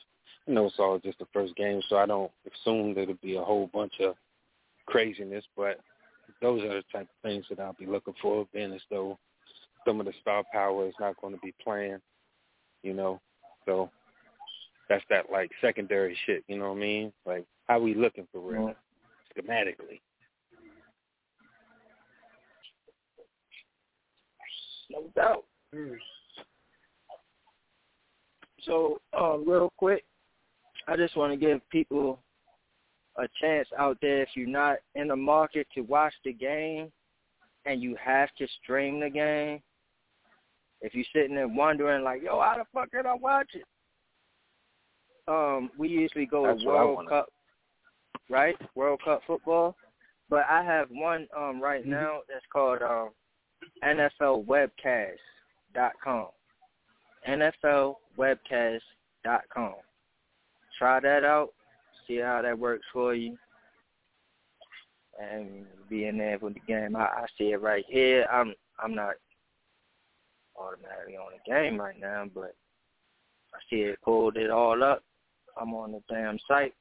I 0.46 0.52
know, 0.52 0.66
it's 0.66 0.76
all 0.78 0.98
just 0.98 1.18
the 1.18 1.26
first 1.32 1.56
game, 1.56 1.80
so 1.88 1.96
I 1.96 2.06
don't 2.06 2.30
assume 2.46 2.94
that 2.94 3.02
it'll 3.02 3.14
be 3.16 3.36
a 3.36 3.42
whole 3.42 3.68
bunch 3.72 3.94
of 4.00 4.14
craziness, 4.86 5.44
but 5.56 5.80
those 6.40 6.62
are 6.62 6.74
the 6.74 6.82
type 6.92 7.08
of 7.08 7.22
things 7.22 7.44
that 7.50 7.60
I'll 7.60 7.74
be 7.74 7.86
looking 7.86 8.14
for, 8.20 8.46
being 8.52 8.72
as 8.72 8.80
though 8.90 9.18
some 9.86 10.00
of 10.00 10.06
the 10.06 10.12
star 10.20 10.44
power 10.52 10.86
is 10.86 10.94
not 11.00 11.20
going 11.20 11.34
to 11.34 11.40
be 11.40 11.54
playing, 11.62 11.98
you 12.82 12.94
know. 12.94 13.20
So 13.66 13.90
that's 14.88 15.04
that 15.10 15.30
like 15.30 15.50
secondary 15.60 16.16
shit, 16.26 16.44
you 16.48 16.58
know 16.58 16.70
what 16.70 16.78
I 16.78 16.80
mean? 16.80 17.12
Like 17.26 17.44
how 17.68 17.80
we 17.80 17.94
looking 17.94 18.26
for 18.32 18.40
real, 18.40 18.74
schematically. 19.36 20.00
No 24.90 25.04
doubt. 25.14 25.44
So, 28.62 29.00
um, 29.18 29.44
real 29.46 29.72
quick, 29.76 30.04
I 30.86 30.96
just 30.96 31.16
want 31.16 31.32
to 31.32 31.36
give 31.36 31.60
people 31.70 32.18
a 33.18 33.28
chance 33.40 33.68
out 33.76 33.98
there 34.00 34.22
if 34.22 34.30
you're 34.34 34.46
not 34.48 34.76
in 34.94 35.08
the 35.08 35.16
market 35.16 35.66
to 35.74 35.82
watch 35.82 36.14
the 36.24 36.32
game 36.32 36.90
and 37.66 37.82
you 37.82 37.94
have 38.02 38.30
to 38.38 38.46
stream 38.62 39.00
the 39.00 39.10
game, 39.10 39.60
if 40.80 40.94
you're 40.94 41.04
sitting 41.12 41.34
there 41.34 41.48
wondering 41.48 42.04
like, 42.04 42.22
yo, 42.22 42.40
how 42.40 42.54
the 42.56 42.64
fuck 42.72 42.90
can 42.92 43.06
I 43.06 43.14
watch 43.14 43.50
it? 43.54 43.64
Um, 45.26 45.70
we 45.76 45.88
usually 45.88 46.26
go 46.26 46.46
That's 46.46 46.60
to 46.62 46.66
World 46.66 47.08
Cup, 47.08 47.26
right? 48.30 48.54
World 48.74 49.00
Cup 49.04 49.22
football. 49.26 49.74
But 50.30 50.44
I 50.50 50.62
have 50.62 50.88
one 50.90 51.26
um 51.36 51.60
right 51.60 51.82
Mm-hmm. 51.82 51.90
now 51.90 52.20
that's 52.28 52.44
called 52.52 52.80
um 52.82 53.10
NFLwebcast.com. 53.84 56.26
NFLwebcast.com. 57.28 59.74
Try 60.78 61.00
that 61.00 61.24
out. 61.24 61.48
See 62.08 62.16
how 62.16 62.42
that 62.42 62.58
works 62.58 62.86
for 62.92 63.14
you. 63.14 63.36
And 65.20 65.66
be 65.88 66.06
in 66.06 66.18
there 66.18 66.38
with 66.38 66.54
the 66.54 66.60
game. 66.60 66.96
I, 66.96 67.04
I 67.04 67.26
see 67.36 67.52
it 67.52 67.60
right 67.60 67.84
here. 67.88 68.26
I'm 68.32 68.54
I'm 68.82 68.94
not 68.94 69.14
automatically 70.56 71.16
on 71.16 71.32
the 71.32 71.50
game 71.50 71.78
right 71.78 71.98
now, 72.00 72.26
but 72.34 72.54
I 73.54 73.58
see 73.70 73.82
it 73.82 73.98
pulled 74.02 74.36
it 74.36 74.50
all 74.50 74.82
up. 74.82 75.02
I'm 75.60 75.74
on 75.74 75.92
the 75.92 76.02
damn 76.08 76.38
site. 76.46 76.74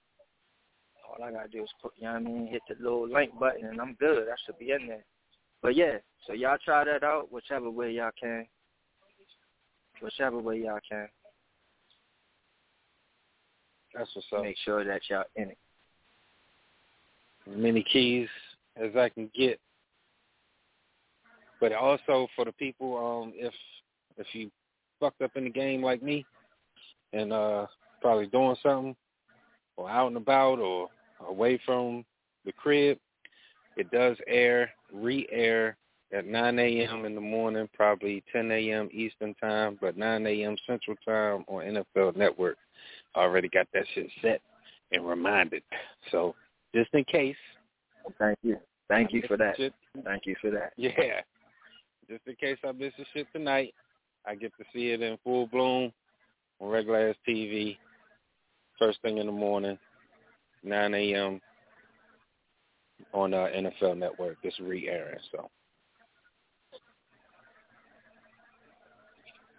All 1.07 1.23
I 1.23 1.31
gotta 1.31 1.49
do 1.49 1.63
is 1.63 1.69
put, 1.81 1.93
you 1.97 2.03
know 2.03 2.13
what 2.13 2.21
I 2.21 2.23
mean, 2.23 2.47
hit 2.47 2.61
the 2.67 2.75
little 2.81 3.09
link 3.09 3.37
button 3.39 3.65
and 3.65 3.81
I'm 3.81 3.95
good. 3.99 4.27
I 4.27 4.35
should 4.45 4.59
be 4.59 4.71
in 4.71 4.87
there. 4.87 5.05
But 5.61 5.75
yeah, 5.75 5.97
so 6.25 6.33
y'all 6.33 6.57
try 6.63 6.83
that 6.83 7.03
out 7.03 7.31
whichever 7.31 7.69
way 7.71 7.91
y'all 7.91 8.11
can. 8.19 8.45
Whichever 10.01 10.39
way 10.39 10.59
y'all 10.59 10.79
can. 10.87 11.07
That's 13.97 14.09
what's 14.13 14.27
up. 14.33 14.43
Make 14.43 14.57
sure 14.63 14.83
that 14.85 15.01
y'all 15.09 15.23
in 15.35 15.49
it. 15.49 15.57
As 17.49 17.57
many 17.57 17.83
keys 17.83 18.27
as 18.75 18.95
I 18.95 19.09
can 19.09 19.29
get. 19.35 19.59
But 21.59 21.73
also 21.73 22.27
for 22.35 22.45
the 22.45 22.51
people, 22.51 22.97
um, 22.97 23.33
if 23.35 23.53
if 24.17 24.27
you 24.33 24.51
fucked 24.99 25.21
up 25.21 25.31
in 25.35 25.45
the 25.45 25.49
game 25.49 25.81
like 25.81 26.03
me 26.03 26.25
and 27.13 27.31
uh 27.31 27.65
probably 28.01 28.27
doing 28.27 28.55
something 28.61 28.95
or 29.75 29.89
out 29.89 30.07
and 30.07 30.17
about 30.17 30.59
or 30.59 30.87
away 31.27 31.59
from 31.65 32.05
the 32.45 32.51
crib, 32.51 32.99
it 33.75 33.89
does 33.91 34.17
air, 34.27 34.71
re-air 34.93 35.77
at 36.13 36.25
9 36.25 36.59
a.m. 36.59 37.05
in 37.05 37.15
the 37.15 37.21
morning, 37.21 37.67
probably 37.73 38.23
10 38.31 38.51
a.m. 38.51 38.89
Eastern 38.91 39.33
time, 39.35 39.77
but 39.81 39.97
9 39.97 40.25
a.m. 40.25 40.55
Central 40.65 40.95
time 41.05 41.43
on 41.47 41.83
NFL 41.95 42.15
Network. 42.15 42.57
Already 43.15 43.49
got 43.49 43.67
that 43.73 43.85
shit 43.93 44.09
set 44.21 44.41
and 44.91 45.07
reminded. 45.07 45.63
So 46.11 46.35
just 46.73 46.93
in 46.93 47.03
case. 47.05 47.35
Thank 48.19 48.37
you. 48.41 48.57
Thank 48.87 49.11
you 49.11 49.23
for 49.27 49.37
that. 49.37 49.57
Shit. 49.57 49.73
Thank 50.03 50.25
you 50.25 50.35
for 50.39 50.51
that. 50.51 50.73
Yeah. 50.77 51.21
Just 52.09 52.21
in 52.25 52.35
case 52.35 52.57
I 52.65 52.71
miss 52.71 52.93
the 52.97 53.05
shit 53.13 53.27
tonight, 53.33 53.73
I 54.25 54.35
get 54.35 54.53
to 54.57 54.63
see 54.73 54.91
it 54.91 55.01
in 55.01 55.17
full 55.23 55.47
bloom 55.47 55.91
on 56.59 56.69
regular 56.69 57.09
ass 57.09 57.15
TV, 57.27 57.77
first 58.79 59.01
thing 59.01 59.17
in 59.17 59.25
the 59.25 59.31
morning, 59.31 59.77
9 60.63 60.93
a.m. 60.93 61.41
on 63.13 63.33
uh, 63.33 63.47
NFL 63.55 63.97
Network. 63.97 64.37
It's 64.43 64.59
re-airing, 64.59 65.19
so. 65.31 65.49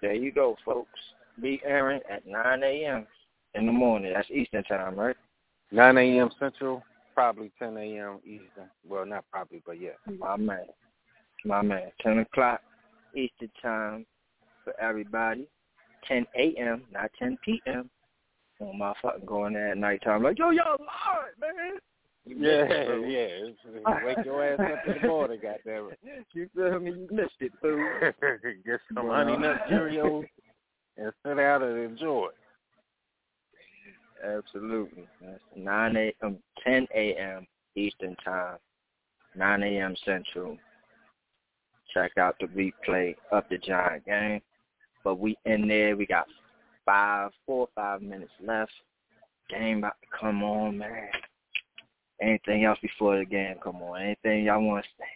There 0.01 0.15
you 0.15 0.33
go, 0.33 0.57
folks. 0.65 0.89
Be 1.41 1.61
airing 1.65 2.01
at 2.11 2.27
9 2.27 2.63
a.m. 2.63 3.07
in 3.59 3.66
the 3.66 3.73
morning. 3.73 4.12
That's 4.14 4.31
Eastern 4.31 4.64
time, 4.64 4.97
right? 4.97 5.16
9 5.73 5.99
a.m. 5.99 6.31
Central, 6.38 6.83
probably 7.14 7.53
10 7.59 7.77
a.m. 7.77 8.21
Eastern. 8.25 8.71
Well, 8.87 9.05
not 9.05 9.25
probably, 9.31 9.62
but 9.66 9.81
yeah. 9.81 9.90
My 10.18 10.37
man. 10.37 10.66
My 11.44 11.62
man. 11.62 11.90
10 12.03 12.21
o'clock 12.21 12.61
Eastern 13.14 13.51
time 13.61 14.07
for 14.64 14.79
everybody. 14.81 15.49
10 16.07 16.27
a.m., 16.37 16.85
not 16.92 17.11
10 17.18 17.37
p.m. 17.44 17.90
Oh, 18.61 18.73
motherfucking 18.75 19.27
going 19.27 19.55
there 19.55 19.73
at 19.73 19.79
nighttime 19.79 20.23
like, 20.23 20.38
yo, 20.38 20.51
y'all 20.51 20.79
live, 20.79 21.38
man. 21.40 21.79
Yeah, 22.27 22.64
missed 22.64 22.73
it, 22.73 22.87
fool. 22.87 23.85
yeah. 23.87 24.05
Wake 24.05 24.25
your 24.25 24.44
ass 24.44 24.61
up 24.61 24.94
in 24.94 25.01
the 25.01 25.09
morning, 25.09 25.40
goddamn 25.42 25.90
it. 25.92 25.99
You 26.35 26.49
feel 26.55 26.81
me? 26.81 26.90
You 26.90 27.09
missed 27.11 27.33
it, 27.40 27.53
fool. 27.61 27.79
Get 28.66 28.81
some 28.94 29.09
honey 29.09 29.37
nut 29.37 29.61
Cheerios 29.71 30.25
and 30.97 31.12
sit 31.25 31.37
down 31.37 31.62
and 31.62 31.79
enjoy. 31.79 32.29
Absolutely. 34.25 35.07
That's 35.21 35.43
9 35.57 35.97
a 35.97 36.15
um, 36.23 36.39
10 36.65 36.87
a.m. 36.95 37.47
Eastern 37.77 38.17
time, 38.25 38.59
9 39.37 39.63
a.m. 39.63 39.95
Central. 40.05 40.57
Check 41.95 42.13
out 42.19 42.37
the 42.41 42.47
replay 42.47 43.15
of 43.33 43.45
the 43.51 43.59
Giant 43.59 44.05
game. 44.05 44.41
But 45.05 45.19
we 45.19 45.37
in 45.47 45.69
there. 45.69 45.97
We 45.97 46.07
got 46.07 46.27
five, 46.85 47.31
four 47.47 47.69
five 47.75 48.03
minutes 48.03 48.33
left. 48.45 48.73
Game 49.49 49.79
about 49.79 49.95
to 50.03 50.19
come 50.21 50.43
on, 50.43 50.79
man. 50.79 51.09
Anything 52.21 52.65
else 52.65 52.79
before 52.83 53.19
the 53.19 53.25
game 53.25 53.57
come 53.63 53.77
on? 53.77 54.03
Anything 54.03 54.45
y'all 54.45 54.61
want 54.61 54.85
to 54.85 54.91
say? 54.99 55.09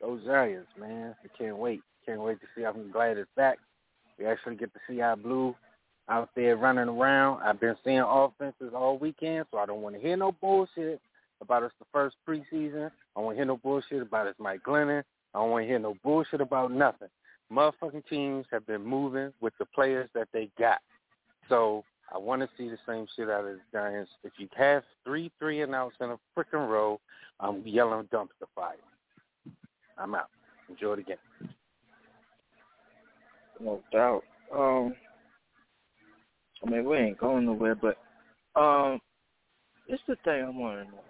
Those 0.00 0.24
Giants, 0.24 0.70
man. 0.78 1.14
I 1.24 1.28
can't 1.36 1.56
wait. 1.56 1.80
Can't 2.06 2.20
wait 2.20 2.40
to 2.40 2.46
see. 2.54 2.64
I'm 2.64 2.90
glad 2.92 3.16
it's 3.16 3.30
back. 3.36 3.58
We 4.18 4.26
actually 4.26 4.56
get 4.56 4.72
to 4.74 4.80
see 4.88 5.00
our 5.00 5.16
blue 5.16 5.54
out 6.10 6.30
there 6.34 6.56
running 6.56 6.88
around. 6.88 7.42
I've 7.42 7.60
been 7.60 7.76
seeing 7.84 8.00
offenses 8.00 8.72
all 8.74 8.98
weekend, 8.98 9.46
so 9.50 9.58
I 9.58 9.66
don't 9.66 9.80
want 9.80 9.94
to 9.94 10.00
hear 10.00 10.16
no 10.16 10.32
bullshit 10.32 11.00
about 11.40 11.62
it's 11.62 11.74
the 11.78 11.86
first 11.92 12.16
preseason. 12.28 12.86
I 12.86 12.90
don't 13.16 13.24
want 13.24 13.36
to 13.36 13.38
hear 13.38 13.44
no 13.46 13.56
bullshit 13.56 14.02
about 14.02 14.26
it's 14.26 14.38
Mike 14.38 14.62
Glennon. 14.66 15.04
I 15.34 15.38
don't 15.38 15.50
want 15.50 15.62
to 15.62 15.68
hear 15.68 15.78
no 15.78 15.94
bullshit 16.02 16.40
about 16.40 16.72
nothing. 16.72 17.08
Motherfucking 17.52 18.06
teams 18.08 18.46
have 18.50 18.66
been 18.66 18.84
moving 18.84 19.32
with 19.40 19.54
the 19.58 19.64
players 19.66 20.10
that 20.14 20.28
they 20.32 20.50
got. 20.58 20.78
So 21.48 21.84
I 22.12 22.18
want 22.18 22.42
to 22.42 22.48
see 22.58 22.68
the 22.68 22.78
same 22.86 23.06
shit 23.16 23.30
out 23.30 23.44
of 23.44 23.56
the 23.56 23.60
Giants. 23.72 24.10
If 24.24 24.32
you 24.38 24.48
have 24.56 24.82
three 25.04 25.30
three 25.38 25.62
and 25.62 25.74
outs 25.74 25.96
in 26.00 26.10
a 26.10 26.18
freaking 26.36 26.68
row, 26.68 27.00
I'm 27.38 27.66
yelling 27.66 28.06
dumpster 28.12 28.46
fire. 28.54 28.74
I'm 29.96 30.14
out. 30.14 30.28
Enjoy 30.68 30.96
the 30.96 31.02
game. 31.02 31.16
No 33.60 33.80
doubt. 33.92 34.22
Um, 34.54 34.94
I 36.64 36.70
mean, 36.70 36.84
we 36.84 36.96
ain't 36.96 37.18
going 37.18 37.46
nowhere, 37.46 37.74
but 37.74 37.96
um, 38.60 39.00
it's 39.86 40.02
the 40.06 40.16
thing 40.24 40.44
I 40.44 40.50
want 40.50 40.86
to 40.86 40.92
know. 40.92 41.02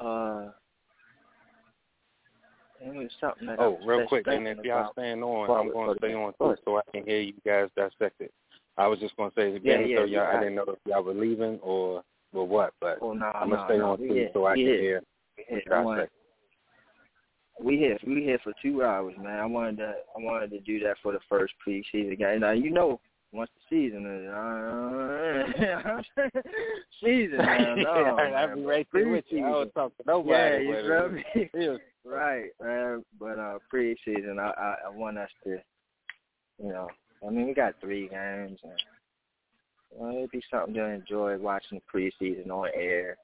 Uh, 0.00 0.50
and 2.84 3.00
it 3.00 3.12
something 3.20 3.46
that 3.46 3.58
I 3.58 3.62
Oh, 3.62 3.78
real 3.86 4.06
quick, 4.06 4.26
and 4.26 4.46
if 4.46 4.58
y'all 4.64 4.92
staying 4.92 5.22
on, 5.22 5.50
I'm 5.50 5.72
going 5.72 5.94
to 5.94 5.98
stay 5.98 6.14
on 6.14 6.32
too, 6.38 6.56
so 6.64 6.76
I 6.78 6.82
can 6.92 7.04
hear 7.04 7.20
you 7.20 7.34
guys 7.46 7.68
dissect 7.76 8.20
it. 8.20 8.32
I 8.76 8.86
was 8.88 8.98
just 8.98 9.16
going 9.16 9.30
to 9.30 9.36
say 9.36 9.48
it 9.50 9.62
Yeah, 9.62 9.74
again, 9.74 9.88
yeah, 9.88 9.96
so 9.98 10.04
y'all, 10.04 10.08
yeah, 10.08 10.36
I 10.36 10.40
didn't 10.40 10.56
know 10.56 10.64
if 10.68 10.78
y'all 10.86 11.02
were 11.02 11.14
leaving 11.14 11.58
or 11.62 12.02
or 12.34 12.46
what, 12.46 12.74
but 12.80 12.98
Oh 13.00 13.12
no, 13.12 13.26
I'm 13.26 13.50
gonna 13.50 13.64
stay 13.68 13.78
no. 13.78 13.92
on 13.92 13.98
too, 13.98 14.12
here. 14.12 14.30
so 14.34 14.46
I 14.46 14.54
can 14.54 14.64
hear. 14.64 15.02
We 15.38 15.44
here. 15.48 15.62
what 15.64 15.66
I 15.66 15.76
y'all 15.76 15.84
wanted, 15.84 16.08
say. 16.08 17.64
we 17.64 17.76
here. 17.78 17.98
We 18.06 18.22
here 18.24 18.38
for 18.42 18.52
two 18.60 18.82
hours, 18.82 19.14
man. 19.22 19.38
I 19.38 19.46
wanted 19.46 19.76
to. 19.78 19.92
I 20.16 20.20
wanted 20.20 20.50
to 20.50 20.60
do 20.60 20.80
that 20.80 20.96
for 21.02 21.12
the 21.12 21.20
first 21.28 21.54
preseason 21.66 22.18
game. 22.18 22.40
Now 22.40 22.50
you 22.50 22.70
know, 22.70 23.00
once 23.34 23.50
the 23.54 23.76
season 23.76 24.06
is 24.06 24.30
uh, 24.30 25.42
season, 27.02 27.38
man. 27.44 27.82
No, 27.82 27.90
I'll 27.90 28.16
man, 28.16 28.54
be 28.54 28.64
right 28.64 28.86
there 28.92 29.08
with 29.08 29.24
you. 29.28 29.44
I 29.44 29.50
don't 29.50 29.74
talk 29.74 29.96
to 29.96 30.04
nobody. 30.06 30.32
Yeah, 30.32 30.58
you 30.58 31.48
feel 31.52 31.70
me? 31.72 31.78
right, 32.04 32.50
man. 32.62 33.04
But 33.18 33.38
uh 33.38 33.58
preseason, 33.72 34.38
I, 34.38 34.52
I 34.56 34.74
I 34.86 34.90
want 34.90 35.18
us 35.18 35.30
to, 35.44 35.58
you 36.62 36.68
know, 36.68 36.88
I 37.26 37.30
mean, 37.30 37.46
we 37.46 37.54
got 37.54 37.74
three 37.80 38.08
games, 38.08 38.60
and 38.62 38.82
well, 39.90 40.16
it'd 40.16 40.30
be 40.30 40.42
something 40.50 40.74
to 40.74 40.84
enjoy 40.84 41.36
watching 41.38 41.80
the 41.80 41.98
preseason 41.98 42.50
on 42.50 42.68
air, 42.72 43.16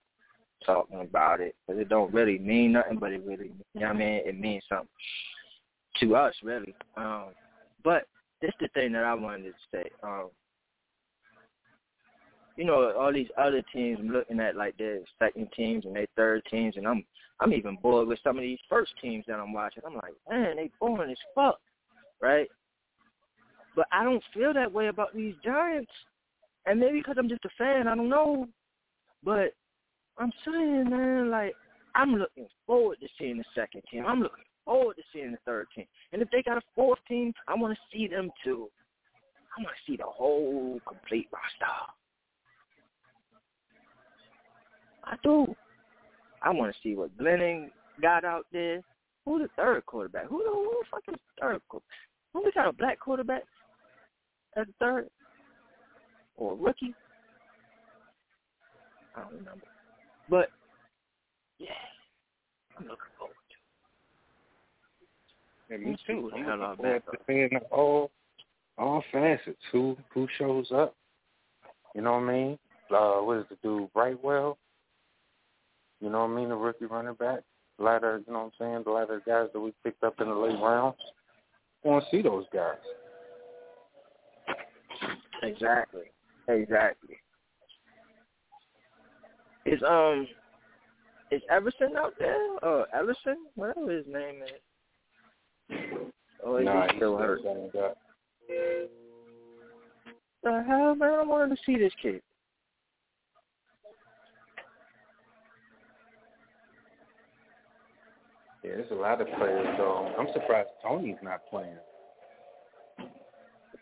talking 0.66 1.00
about 1.00 1.40
it, 1.40 1.54
because 1.66 1.80
it 1.80 1.88
don't 1.88 2.12
really 2.12 2.38
mean 2.38 2.72
nothing, 2.72 2.98
but 2.98 3.12
it 3.12 3.22
really, 3.24 3.52
you 3.74 3.80
know 3.80 3.88
what 3.88 3.96
I 3.96 3.98
mean? 3.98 4.22
It 4.26 4.38
means 4.38 4.64
something 4.68 4.88
to 6.00 6.16
us, 6.16 6.34
really. 6.42 6.74
Um, 6.96 7.26
but 7.84 8.06
this 8.40 8.52
the 8.60 8.68
thing 8.68 8.92
that 8.92 9.04
I 9.04 9.14
wanted 9.14 9.44
to 9.44 9.52
say. 9.72 9.90
Um, 10.02 10.30
you 12.56 12.64
know, 12.64 12.92
all 12.98 13.12
these 13.12 13.28
other 13.38 13.62
teams, 13.72 13.98
I'm 14.00 14.08
looking 14.08 14.40
at 14.40 14.56
like 14.56 14.76
their 14.76 15.00
second 15.18 15.48
teams 15.56 15.84
and 15.86 15.96
their 15.96 16.06
third 16.16 16.42
teams, 16.50 16.76
and 16.76 16.86
I'm 16.86 17.04
I'm 17.40 17.52
even 17.54 17.78
bored 17.82 18.08
with 18.08 18.18
some 18.22 18.36
of 18.36 18.42
these 18.42 18.58
first 18.68 18.92
teams 19.00 19.24
that 19.28 19.38
I'm 19.38 19.52
watching. 19.52 19.82
I'm 19.86 19.94
like, 19.94 20.12
man, 20.28 20.56
they 20.56 20.70
boring 20.78 21.10
as 21.10 21.16
fuck, 21.34 21.58
right? 22.20 22.48
But 23.74 23.86
I 23.92 24.04
don't 24.04 24.22
feel 24.34 24.52
that 24.52 24.70
way 24.70 24.88
about 24.88 25.14
these 25.14 25.34
Giants, 25.42 25.92
and 26.66 26.78
maybe 26.78 26.98
because 26.98 27.16
I'm 27.18 27.28
just 27.28 27.44
a 27.44 27.50
fan, 27.56 27.88
I 27.88 27.94
don't 27.94 28.08
know. 28.08 28.46
But 29.24 29.54
I'm 30.18 30.32
saying, 30.44 30.90
man, 30.90 31.30
like 31.30 31.54
I'm 31.94 32.14
looking 32.16 32.46
forward 32.66 32.98
to 33.00 33.08
seeing 33.18 33.38
the 33.38 33.44
second 33.54 33.82
team. 33.90 34.04
I'm 34.06 34.20
looking 34.20 34.44
forward 34.70 34.94
to 34.94 35.02
seeing 35.12 35.32
the 35.32 35.38
third 35.44 35.66
team, 35.74 35.86
and 36.12 36.22
if 36.22 36.30
they 36.30 36.42
got 36.42 36.56
a 36.56 36.62
fourth 36.76 37.00
team, 37.08 37.32
I 37.48 37.54
want 37.56 37.76
to 37.76 37.96
see 37.96 38.06
them 38.06 38.30
too. 38.44 38.68
I 39.58 39.62
want 39.62 39.74
to 39.74 39.90
see 39.90 39.96
the 39.96 40.04
whole 40.06 40.78
complete 40.86 41.28
roster. 41.32 41.74
I 45.02 45.16
do. 45.24 45.56
I 46.40 46.50
want 46.50 46.72
to 46.72 46.78
see 46.84 46.94
what 46.94 47.16
Glennon 47.18 47.70
got 48.00 48.24
out 48.24 48.46
there. 48.52 48.80
Who 49.24 49.40
the 49.40 49.48
third 49.56 49.84
quarterback? 49.86 50.28
Who 50.28 50.38
the, 50.38 50.50
who 50.50 50.80
the 50.80 50.86
fucking 50.90 51.20
third 51.40 51.60
quarterback? 51.68 51.90
Who 52.32 52.44
we 52.44 52.52
got 52.52 52.68
a 52.68 52.72
black 52.72 53.00
quarterback 53.00 53.42
as 54.56 54.66
the 54.66 54.72
third? 54.78 55.08
Or 56.36 56.52
a 56.52 56.54
rookie? 56.54 56.94
I 59.16 59.22
don't 59.22 59.32
remember. 59.32 59.66
But, 60.28 60.48
yeah, 61.58 61.68
I'm 62.78 62.84
looking 62.84 63.10
forward. 63.18 63.34
Yeah, 65.70 65.76
me 65.76 65.96
too. 66.06 66.30
I'm 66.34 66.44
looking 66.44 66.76
forward 66.76 67.02
to 67.12 67.18
seeing 67.26 67.60
all, 67.70 68.10
all 68.76 69.02
facets. 69.12 69.58
Who, 69.72 69.96
who 70.12 70.26
shows 70.38 70.70
up? 70.72 70.94
You 71.94 72.02
know 72.02 72.12
what 72.12 72.24
I 72.24 72.32
mean? 72.32 72.58
Uh, 72.90 73.18
what 73.22 73.38
is 73.38 73.44
the 73.50 73.56
dude, 73.62 73.92
Brightwell? 73.92 74.58
You 76.00 76.10
know 76.10 76.20
what 76.20 76.30
I 76.30 76.34
mean? 76.36 76.48
The 76.48 76.56
rookie 76.56 76.86
running 76.86 77.14
back. 77.14 77.40
A 77.78 77.82
lot 77.82 78.04
of, 78.04 78.22
you 78.26 78.32
know 78.32 78.50
what 78.50 78.52
I'm 78.60 78.82
saying? 78.82 78.84
A 78.86 78.90
lot 78.90 79.10
of 79.10 79.24
guys 79.24 79.48
that 79.52 79.60
we 79.60 79.72
picked 79.84 80.02
up 80.02 80.20
in 80.20 80.28
the 80.28 80.34
late 80.34 80.58
rounds. 80.60 80.96
I 81.84 81.88
want 81.88 82.04
to 82.04 82.10
see 82.10 82.22
those 82.22 82.44
guys. 82.52 82.74
Exactly. 85.42 86.04
Exactly. 86.48 87.16
Is 89.64 89.80
um 89.88 90.26
is 91.30 91.42
Everson 91.50 91.96
out 91.96 92.14
there? 92.18 92.58
Or 92.62 92.86
Everson? 92.94 93.36
Whatever 93.54 93.90
his 93.90 94.06
name 94.06 94.42
is. 94.42 94.60
Oh, 96.44 96.52
or 96.52 96.60
is 96.60 96.64
nah, 96.66 96.86
still 96.96 97.16
hurt? 97.16 97.40
Up. 97.46 97.96
The 100.42 100.64
hell, 100.66 100.94
man! 100.94 101.12
I 101.12 101.22
wanted 101.22 101.56
to 101.56 101.62
see 101.66 101.78
this 101.78 101.92
kid. 102.02 102.22
Yeah, 108.62 108.70
there's 108.76 108.90
a 108.90 108.94
lot 108.94 109.20
of 109.20 109.26
players 109.38 109.66
though. 109.78 110.14
I'm 110.18 110.28
surprised 110.32 110.68
Toney's 110.82 111.16
not 111.22 111.40
playing. 111.50 111.76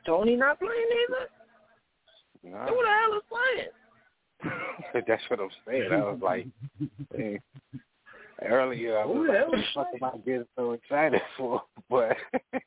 Tony 0.06 0.36
not 0.36 0.58
playing 0.58 0.72
either. 1.08 1.28
No. 2.44 2.58
Who 2.66 2.82
the 2.82 2.88
hell 2.88 3.16
is 3.18 3.24
playing? 3.28 5.04
That's 5.06 5.22
what 5.28 5.40
I'm 5.40 5.50
saying. 5.66 5.88
I 5.92 5.96
was 5.96 6.20
like, 6.22 6.46
hey, 7.16 7.40
earlier 8.44 8.98
I 8.98 9.04
was 9.04 9.16
Who 9.16 9.26
the 9.26 9.32
like, 9.32 9.48
what 9.48 9.58
is 9.58 9.64
the 9.74 9.80
fuck 9.80 9.86
am 9.94 10.04
I 10.04 10.24
getting 10.24 10.46
so 10.56 10.72
excited 10.72 11.20
for? 11.36 11.62
But 11.90 12.16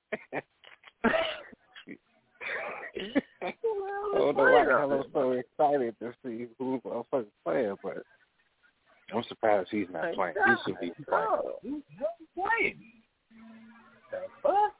I 3.41 3.53
don't 3.63 4.35
know 4.35 4.43
why 4.43 4.65
the 4.65 4.71
hell 4.71 4.91
I'm 4.91 5.03
so 5.13 5.31
excited 5.31 5.95
to 5.99 6.13
see 6.23 6.47
who's 6.59 6.81
motherfucking 6.81 7.25
playing, 7.45 7.75
but 7.83 8.03
I'm 9.13 9.23
surprised 9.27 9.69
he's 9.71 9.87
not 9.91 10.13
playing. 10.13 10.35
He 10.45 10.53
should 10.65 10.79
be 10.79 10.91
playing. 11.07 11.27
Who's 11.63 11.83
playing? 12.35 12.79
The 14.11 14.17
fuck? 14.43 14.73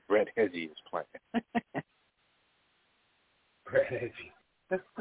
Brett 0.08 0.28
Heggie 0.36 0.64
is 0.64 0.76
playing. 0.90 1.06
Brett 3.66 3.86
Heggie. 3.90 4.32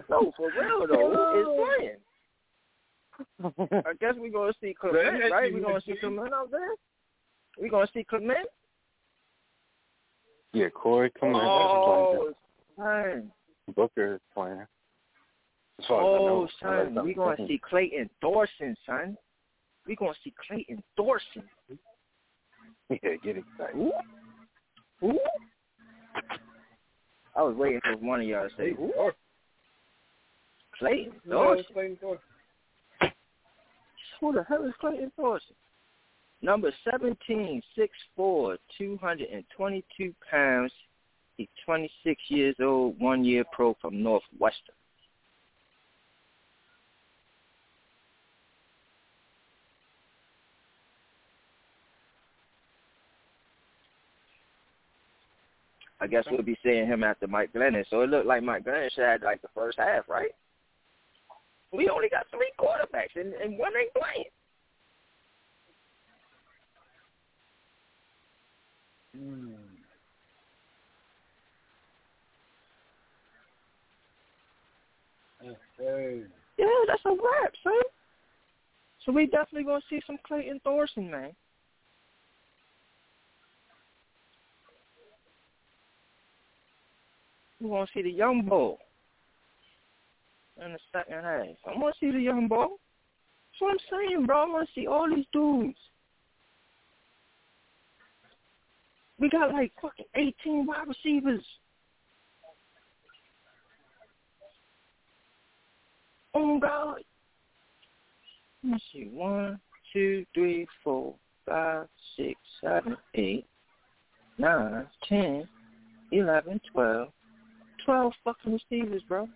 No, 0.10 0.32
for 0.36 0.50
real 0.60 0.88
though, 0.88 1.12
who 1.14 1.42
is 1.42 1.48
playing? 1.78 1.98
I 3.44 3.94
guess 4.00 4.14
we're 4.18 4.32
gonna 4.32 4.54
see 4.62 4.74
Clement, 4.80 5.32
right? 5.32 5.54
We're 5.54 5.62
gonna 5.62 5.82
see 5.86 5.96
Clement 6.00 6.34
out 6.34 6.52
there. 6.52 6.76
We're 7.60 7.70
gonna 7.70 7.88
see 7.94 8.04
Clement. 8.04 8.48
Yeah, 10.54 10.70
Corey 10.70 11.12
Clement 11.18 11.44
Oh, 11.44 12.28
is 12.30 12.36
son. 12.76 12.84
playing. 12.84 13.32
Booker 13.76 14.16
is 14.16 14.22
playing. 14.34 14.66
As 15.80 15.86
far 15.88 16.02
as 16.02 16.06
I 16.06 16.24
Oh, 16.24 16.26
know. 16.26 16.48
son, 16.94 17.06
we 17.06 17.14
gonna 17.14 17.48
see 17.48 17.60
Clayton 17.70 18.10
Thorson, 18.20 18.76
son. 18.86 19.18
We're 19.88 19.96
gonna 19.96 20.14
see 20.24 20.34
Clayton 20.48 20.84
Thorson. 20.96 21.50
Yeah, 22.90 23.16
get 23.24 23.38
excited. 23.38 23.74
Who? 23.74 23.94
Who? 25.00 25.20
I 27.36 27.42
was 27.42 27.56
waiting 27.56 27.80
for 27.84 27.96
one 27.98 28.20
of 28.20 28.28
y'all 28.28 28.50
to 28.50 28.56
say 28.58 28.74
oh. 28.78 28.92
who. 28.94 29.12
Clayton 30.78 31.14
Thorson. 31.30 31.66
Who 34.22 34.32
the 34.32 34.44
hell 34.44 34.64
is 34.66 34.74
Clayton 34.80 35.12
Thorson? 35.16 35.56
Number 36.44 36.72
17, 36.90 37.62
6'4", 38.18 38.58
222 38.78 40.16
pounds. 40.30 40.72
He's 41.38 41.48
26 41.66 42.22
years 42.30 42.56
old, 42.62 43.00
one 43.00 43.26
year 43.26 43.44
pro 43.52 43.76
from 43.82 44.02
Northwestern. 44.02 44.76
I 56.00 56.08
guess 56.08 56.26
we'll 56.32 56.42
be 56.42 56.58
seeing 56.64 56.88
him 56.88 57.04
after 57.04 57.28
Mike 57.28 57.54
Glennon. 57.54 57.86
So 57.90 58.02
it 58.02 58.10
looked 58.10 58.26
like 58.26 58.42
Mike 58.42 58.66
Glennon 58.66 58.90
have 58.98 59.22
like 59.22 59.42
the 59.44 59.50
first 59.54 59.78
half, 59.78 60.10
right? 60.10 60.32
We 61.72 61.90
only 61.90 62.10
got 62.10 62.26
three 62.32 62.52
quarterbacks 62.60 63.16
and, 63.16 63.34
and 63.34 63.58
one 63.58 63.72
ain't 63.80 63.94
playing. 63.94 64.26
Mm. 69.18 69.56
Okay. 75.80 76.22
Yeah, 76.58 76.68
that's 76.88 77.02
a 77.06 77.10
wrap, 77.10 77.54
son. 77.64 77.74
So 79.06 79.12
we 79.12 79.26
definitely 79.26 79.64
gonna 79.64 79.82
see 79.90 80.02
some 80.06 80.18
Clayton 80.28 80.62
Thorson, 80.64 81.10
man. 81.10 81.32
We 87.60 87.70
gonna 87.70 87.88
see 87.94 88.02
the 88.02 88.12
young 88.12 88.46
bull 88.48 88.80
in 90.63 90.74
the 90.74 90.80
second 90.91 91.24
half. 91.24 91.45
I 91.67 91.78
wanna 91.78 91.93
see 92.00 92.12
the 92.12 92.19
young 92.19 92.47
bull. 92.47 92.80
That's 93.52 93.62
what 93.62 93.71
I'm 93.71 93.78
saying, 93.89 94.26
bro. 94.26 94.43
I 94.43 94.47
wanna 94.47 94.67
see 94.74 94.88
all 94.88 95.10
these 95.10 95.26
dudes. 95.34 95.78
We 99.19 99.30
got 99.30 99.52
like 99.52 99.71
fucking 99.82 100.06
18 100.15 100.65
wide 100.65 100.88
receivers. 100.88 101.43
Oh 106.34 106.60
God. 106.60 107.02
Let 108.63 108.74
me 108.74 108.80
see. 108.93 109.10
One, 109.12 109.60
two, 109.91 110.26
three, 110.34 110.67
four, 110.84 111.15
five, 111.45 111.88
six, 112.15 112.36
seven, 112.62 112.95
eight, 113.15 113.45
nine, 114.38 114.88
ten, 115.08 115.47
eleven, 116.12 116.62
twelve. 116.71 117.10
Twelve 117.86 118.13
fucking 118.24 118.54
receivers, 118.54 119.02
bro. 119.08 119.28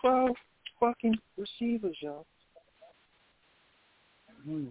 Twelve 0.00 0.36
fucking 0.78 1.16
receivers, 1.36 1.96
y'all. 2.00 2.26
Mm. 4.48 4.68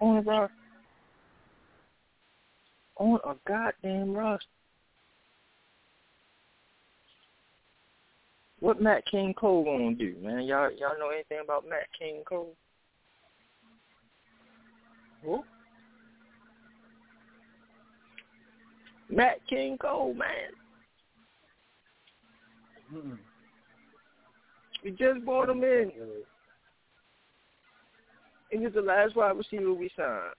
On 0.00 0.28
our 0.28 0.50
on 2.96 3.18
a 3.24 3.34
goddamn 3.46 4.14
roster. 4.14 4.46
What 8.60 8.80
Matt 8.80 9.04
King 9.10 9.34
Cole 9.34 9.64
gonna 9.64 9.94
do, 9.94 10.16
man? 10.22 10.44
Y'all 10.44 10.70
y'all 10.72 10.98
know 10.98 11.10
anything 11.10 11.40
about 11.42 11.68
Matt 11.68 11.86
King 11.98 12.22
Cole? 12.26 12.54
Who? 15.22 15.44
Matt 19.10 19.38
King 19.48 19.76
Cole, 19.78 20.14
man. 20.14 20.28
Mm. 22.92 23.18
We 24.84 24.90
just 24.90 25.24
bought 25.24 25.48
him 25.48 25.64
in. 25.64 25.90
He 28.50 28.58
was 28.58 28.74
the 28.74 28.82
last 28.82 29.16
wide 29.16 29.36
receiver 29.36 29.72
we 29.72 29.90
signed. 29.96 30.34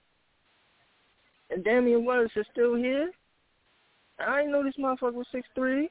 And 1.49 1.65
Damion 1.65 2.05
Willis 2.05 2.31
is 2.35 2.45
still 2.51 2.75
here. 2.75 3.11
I 4.19 4.41
didn't 4.41 4.51
know 4.51 4.63
this 4.63 4.75
motherfucker 4.79 5.13
was 5.13 5.27
six 5.31 5.47
three. 5.55 5.89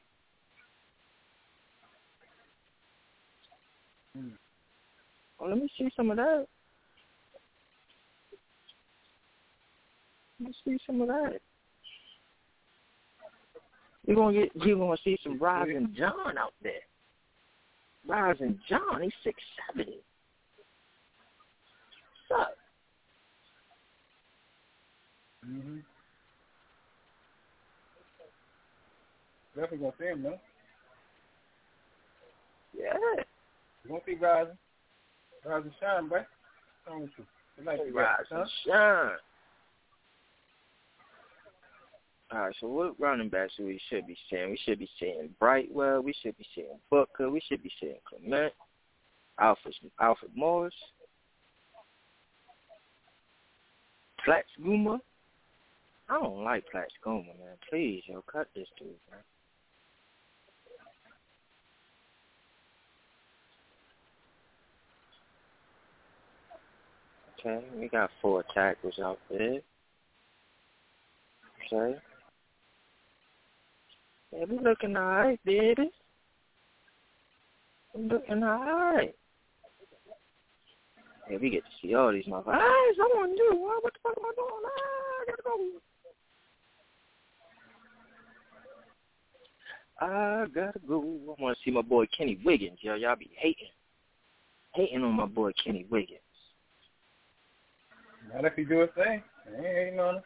Mm. 4.16 4.32
Oh, 5.40 5.46
let 5.48 5.58
me 5.58 5.68
see 5.76 5.90
some 5.96 6.10
of 6.10 6.16
that. 6.16 6.46
Let 10.40 10.48
me 10.48 10.54
see 10.64 10.78
some 10.86 11.00
of 11.02 11.08
that. 11.08 11.40
You're 14.06 14.16
gonna 14.16 14.32
get 14.32 14.50
you're 14.64 14.78
gonna 14.78 14.96
see 15.04 15.18
some 15.22 15.38
Rysen 15.38 15.94
John 15.94 16.38
out 16.38 16.54
there 16.62 16.72
rising 18.06 18.58
John. 18.68 19.02
He's 19.02 19.12
six 19.22 19.42
seventy. 19.66 19.98
So. 22.28 22.36
Mm-hmm. 25.48 25.78
Definitely 29.54 29.78
gonna 29.78 29.92
see 29.98 30.06
him 30.06 30.22
though. 30.22 30.40
Yeah. 32.76 32.94
You 33.84 33.90
gonna 33.90 34.00
see 34.06 34.14
rising, 34.14 34.56
rising 35.44 35.72
shine, 35.80 36.08
boy. 36.08 36.16
What's 36.16 36.28
wrong 36.88 37.02
with 37.02 37.10
you? 37.18 37.64
Like 37.64 37.80
rising 37.92 38.26
huh? 38.30 38.44
shine. 38.66 39.18
All 42.34 42.40
right, 42.40 42.56
so 42.60 42.66
what 42.66 42.98
running 42.98 43.28
backs 43.28 43.52
we 43.60 43.80
should 43.88 44.08
be 44.08 44.16
saying? 44.28 44.50
We 44.50 44.58
should 44.64 44.80
be 44.80 44.88
saying 44.98 45.30
Brightwell. 45.38 46.02
We 46.02 46.12
should 46.20 46.36
be 46.36 46.46
saying 46.56 46.80
Booker. 46.90 47.30
We 47.30 47.40
should 47.48 47.62
be 47.62 47.70
saying 47.80 47.98
Clement. 48.08 48.52
Alfred 49.38 49.74
Alfred 50.00 50.32
Morris. 50.34 50.74
Platts 54.24 54.48
Guma. 54.60 54.98
I 56.08 56.14
don't 56.14 56.42
like 56.42 56.64
Platts 56.72 56.94
Guma, 57.06 57.26
man. 57.26 57.56
Please, 57.70 58.02
yo, 58.06 58.24
cut 58.30 58.48
this 58.56 58.66
dude, 58.80 58.88
man. 59.10 59.20
Okay, 67.38 67.64
we 67.78 67.88
got 67.88 68.10
four 68.20 68.42
tackles 68.52 68.98
out 68.98 69.20
there. 69.30 69.60
Okay. 71.72 72.00
Yeah, 74.36 74.44
we 74.48 74.58
looking 74.58 74.96
alright, 74.96 75.40
baby. 75.44 75.90
We 77.94 78.02
looking 78.02 78.42
alright. 78.42 79.14
Yeah, 81.30 81.38
we 81.40 81.50
get 81.50 81.62
to 81.64 81.70
see 81.80 81.94
all 81.94 82.12
these 82.12 82.24
motherfuckers. 82.24 82.60
Hey, 82.60 82.96
someone 82.98 83.32
new. 83.32 83.56
What, 83.60 83.84
what 83.84 83.92
the 83.92 83.98
fuck 84.02 84.14
am 84.18 84.24
I 84.24 84.32
doing? 84.36 84.64
Ah, 84.66 84.80
I 85.20 85.24
gotta 85.30 85.42
go. 85.44 85.56
I 90.00 90.46
gotta 90.54 90.80
go. 90.86 91.00
I 91.38 91.42
want 91.42 91.56
to 91.56 91.64
see 91.64 91.70
my 91.70 91.82
boy 91.82 92.06
Kenny 92.16 92.38
Wiggins, 92.44 92.78
yo. 92.82 92.94
Y'all 92.94 93.16
be 93.16 93.30
hating, 93.36 93.68
hating 94.74 95.02
on 95.02 95.12
my 95.12 95.26
boy 95.26 95.52
Kenny 95.64 95.86
Wiggins. 95.88 96.20
Not 98.32 98.44
if 98.44 98.54
he 98.54 98.64
do 98.64 98.80
his 98.80 98.90
thing. 98.96 99.22
I 99.46 99.56
ain't 99.56 99.76
hating 99.76 100.00
on 100.00 100.16
him. 100.16 100.22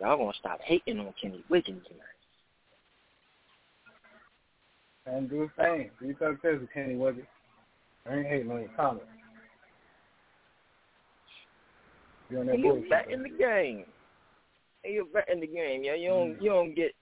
Y'all 0.00 0.16
gonna 0.16 0.32
stop 0.38 0.60
hating 0.62 0.98
on 0.98 1.12
Kenny 1.20 1.42
Wiggins 1.48 1.82
tonight. 1.86 2.04
And 5.06 5.28
do 5.28 5.48
the 5.56 5.62
same. 5.62 5.90
Do 6.00 6.06
you 6.06 6.14
this 6.20 6.60
with 6.60 6.72
Kenny 6.72 6.94
Wiggins? 6.94 7.26
I 8.08 8.16
ain't 8.16 8.26
hating 8.26 8.50
on 8.50 8.60
your 8.60 8.70
comment. 8.76 9.04
You 12.30 12.40
on 12.40 12.46
that 12.46 12.58
you 12.58 12.64
bullshit. 12.64 13.10
in 13.10 13.22
the 13.22 13.30
game. 13.30 13.84
Hey, 14.82 14.92
you 14.92 15.08
bet 15.12 15.28
in 15.32 15.40
the 15.40 15.46
game, 15.46 15.82
yo. 15.82 15.94
You 15.94 16.08
don't 16.08 16.42
you 16.42 16.50
don't 16.50 16.74
get 16.74 16.92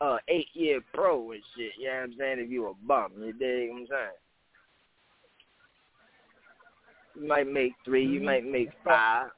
uh 0.00 0.18
eight 0.28 0.48
year 0.54 0.80
pro 0.92 1.32
and 1.32 1.42
shit. 1.56 1.72
You 1.78 1.86
know 1.86 1.94
what 1.94 2.02
I'm 2.02 2.14
saying? 2.18 2.38
If 2.40 2.50
you 2.50 2.66
a 2.66 2.74
bum, 2.86 3.12
you 3.18 3.32
dig 3.32 3.70
what 3.70 3.80
I'm 3.80 3.86
saying? 3.86 4.08
You 7.16 7.28
might 7.28 7.46
make 7.46 7.72
3 7.84 8.04
you 8.04 8.20
might 8.20 8.44
make 8.44 8.70
five. 8.84 9.28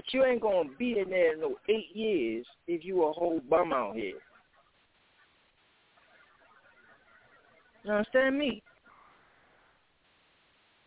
But 0.00 0.14
you 0.14 0.24
ain't 0.24 0.40
gonna 0.40 0.70
be 0.78 0.98
in 0.98 1.10
there 1.10 1.36
no 1.36 1.56
eight 1.68 1.94
years 1.94 2.46
if 2.66 2.86
you 2.86 3.02
a 3.04 3.12
whole 3.12 3.38
bum 3.50 3.70
out 3.74 3.94
here. 3.96 4.14
You 7.84 7.90
understand 7.92 8.38
me? 8.38 8.62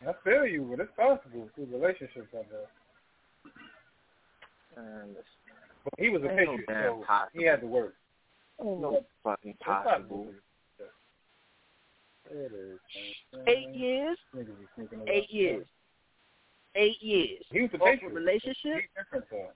I 0.01 0.13
feel 0.23 0.47
you, 0.47 0.63
but 0.67 0.79
it's 0.79 0.91
possible 0.97 1.47
through 1.53 1.67
relationships 1.71 2.25
like 2.33 2.49
that. 2.49 2.69
And 4.77 5.15
But 5.83 5.93
he 5.99 6.09
was 6.09 6.23
a 6.23 6.31
Ain't 6.31 6.45
no 6.45 6.57
so 6.65 7.03
possible. 7.05 7.39
he 7.39 7.45
had 7.45 7.61
to 7.61 7.67
work. 7.67 7.93
ain't 8.65 8.81
no 8.81 9.05
fucking 9.23 9.51
It's 9.51 9.63
possible. 9.63 10.33
It 12.31 12.51
is. 12.51 12.79
Eight 13.45 13.75
years? 13.75 14.17
Niggas 14.35 14.47
be 14.47 14.65
sneaking 14.75 15.01
it 15.01 15.07
Eight 15.07 15.25
up. 15.25 15.29
years. 15.29 15.67
Eight 16.75 17.01
years. 17.01 17.43
He 17.51 17.61
was 17.61 17.69
a 17.73 17.77
Patriot. 17.77 18.13
relationship? 18.13 18.55
He's 18.63 18.89
different, 18.97 19.25
though. 19.29 19.49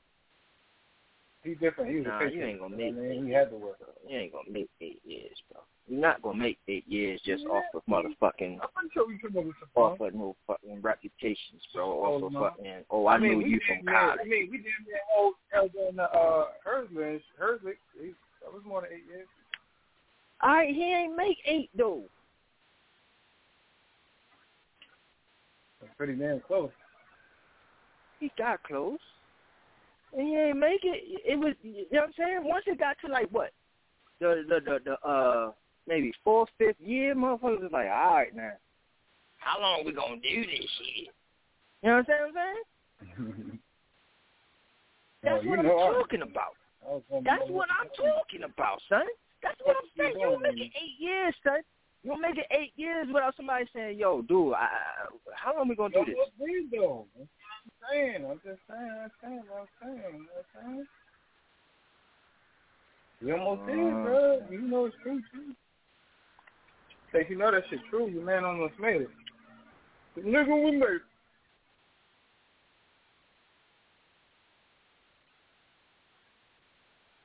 He's 1.43 1.57
different. 1.59 1.89
He 1.91 1.97
was 1.97 2.05
Nah, 2.07 2.17
a 2.17 2.19
Patriot. 2.19 2.39
you 2.39 2.45
ain't 2.45 2.59
gonna 2.59 2.75
make 2.77 2.93
I 2.93 2.97
mean? 2.97 3.25
He 3.25 3.31
had 3.31 3.49
to 3.51 3.55
work. 3.55 3.77
You 4.07 4.17
ain't 4.17 4.33
gonna 4.33 4.49
make 4.49 4.69
eight 4.81 5.01
years, 5.05 5.41
bro. 5.51 5.61
You're 5.87 6.01
not 6.01 6.21
gonna 6.21 6.37
make 6.37 6.59
eight 6.67 6.87
years 6.87 7.21
just 7.21 7.45
off 7.45 7.63
of 7.73 7.81
motherfucking 7.87 8.59
I'm 8.75 8.89
sure 8.93 9.07
could 9.19 9.35
off 9.75 9.99
of 10.01 10.13
no 10.13 10.35
fucking 10.45 10.81
reputations, 10.81 11.65
bro. 11.73 11.89
Off 12.03 12.23
of 12.23 12.31
no. 12.33 12.39
fucking 12.41 12.83
oh 12.89 13.07
I, 13.07 13.17
mean, 13.17 13.39
knew 13.39 13.47
you 13.47 13.59
from 13.65 13.85
college. 13.85 14.19
I 14.21 14.27
mean, 14.27 14.49
we 14.51 14.57
did 14.57 14.65
that 14.91 15.01
whole 15.09 15.33
Elder 15.53 15.87
and 15.89 15.99
uh, 16.01 16.45
Herzlich. 16.65 17.21
Herzlich, 17.39 17.77
that 18.41 18.53
was 18.53 18.63
more 18.65 18.81
than 18.81 18.91
eight 18.91 19.05
years. 19.07 19.27
Alright, 20.43 20.75
he 20.75 20.93
ain't 20.93 21.15
make 21.15 21.37
eight 21.45 21.69
though. 21.77 22.03
That's 25.79 25.93
pretty 25.95 26.15
damn 26.15 26.41
close. 26.41 26.71
He 28.19 28.31
got 28.37 28.63
close. 28.63 28.99
And 30.13 30.27
he 30.27 30.35
ain't 30.35 30.57
make 30.57 30.81
it. 30.83 31.21
It 31.25 31.37
was 31.37 31.53
you 31.61 31.85
know 31.91 31.99
what 32.01 32.03
I'm 32.05 32.13
saying? 32.17 32.39
Once 32.43 32.63
it 32.67 32.79
got 32.79 32.95
to 33.05 33.11
like 33.11 33.27
what? 33.29 33.51
The 34.19 34.43
the 34.47 34.59
the, 34.61 34.79
the 34.85 35.07
uh 35.07 35.51
maybe 35.87 36.11
fourth, 36.23 36.49
fifth 36.57 36.79
year, 36.79 37.13
motherfuckers 37.15 37.61
was 37.61 37.71
like, 37.71 37.87
Alright 37.87 38.35
now. 38.35 38.53
How 39.37 39.61
long 39.61 39.85
we 39.85 39.91
gonna 39.93 40.15
do 40.15 40.41
this 40.45 40.69
shit? 40.77 41.13
You 41.83 41.89
know 41.89 41.97
what 41.97 42.07
I'm 42.09 42.33
saying? 42.33 43.59
That's 45.23 45.43
Oh, 45.45 45.49
what 45.49 45.59
I'm 45.59 45.65
I- 45.65 45.69
talking 45.99 46.21
about. 46.21 46.55
I 46.87 46.91
was 46.93 47.03
gonna 47.09 47.21
That's 47.23 47.49
what 47.51 47.69
I'm 47.81 47.89
talking 47.89 48.43
about, 48.43 48.81
son. 48.87 49.05
That's 49.43 49.59
what 49.63 49.75
I'm 49.77 49.89
saying. 49.97 50.15
You 50.19 50.25
don't 50.31 50.41
make 50.41 50.57
it 50.57 50.71
eight 50.81 50.95
years, 50.99 51.35
son. 51.43 51.59
You 52.03 52.11
don't 52.11 52.21
make 52.21 52.37
it 52.37 52.47
eight 52.51 52.71
years 52.75 53.07
without 53.07 53.35
somebody 53.35 53.65
saying, 53.73 53.97
"Yo, 53.99 54.21
dude, 54.21 54.53
I, 54.53 54.69
how 55.35 55.55
long 55.57 55.67
we 55.67 55.75
gonna 55.75 55.93
do 55.93 56.05
this?" 56.05 56.15
What's 57.67 57.91
weird 57.91 58.23
though? 58.23 58.39
That's 58.45 58.59
what 58.67 58.77
I'm 58.77 58.87
saying. 58.87 58.97
I'm 58.97 59.11
just 59.11 59.11
saying. 59.21 59.43
I'm 59.51 59.67
saying. 59.81 60.27
I'm 60.37 60.45
saying. 60.63 60.87
You 63.21 63.27
know 63.27 63.45
what 63.45 63.59
I'm 63.59 63.67
saying? 63.67 63.77
You 63.79 63.87
almost 63.87 63.93
did, 63.93 63.93
Uh. 63.93 64.01
bro. 64.03 64.41
You 64.51 64.61
know 64.61 64.85
it's 64.85 64.95
true 65.03 65.21
too. 65.31 65.55
Say 67.11 67.25
you 67.29 67.37
know 67.37 67.51
that 67.51 67.63
shit 67.69 67.79
true. 67.89 68.07
Your 68.09 68.23
man 68.23 68.45
almost 68.45 68.73
made 68.79 69.01
it. 69.01 69.09
The 70.15 70.21
nigga 70.21 70.63
we 70.63 70.71
made. 70.71 70.83
it. 70.83 71.01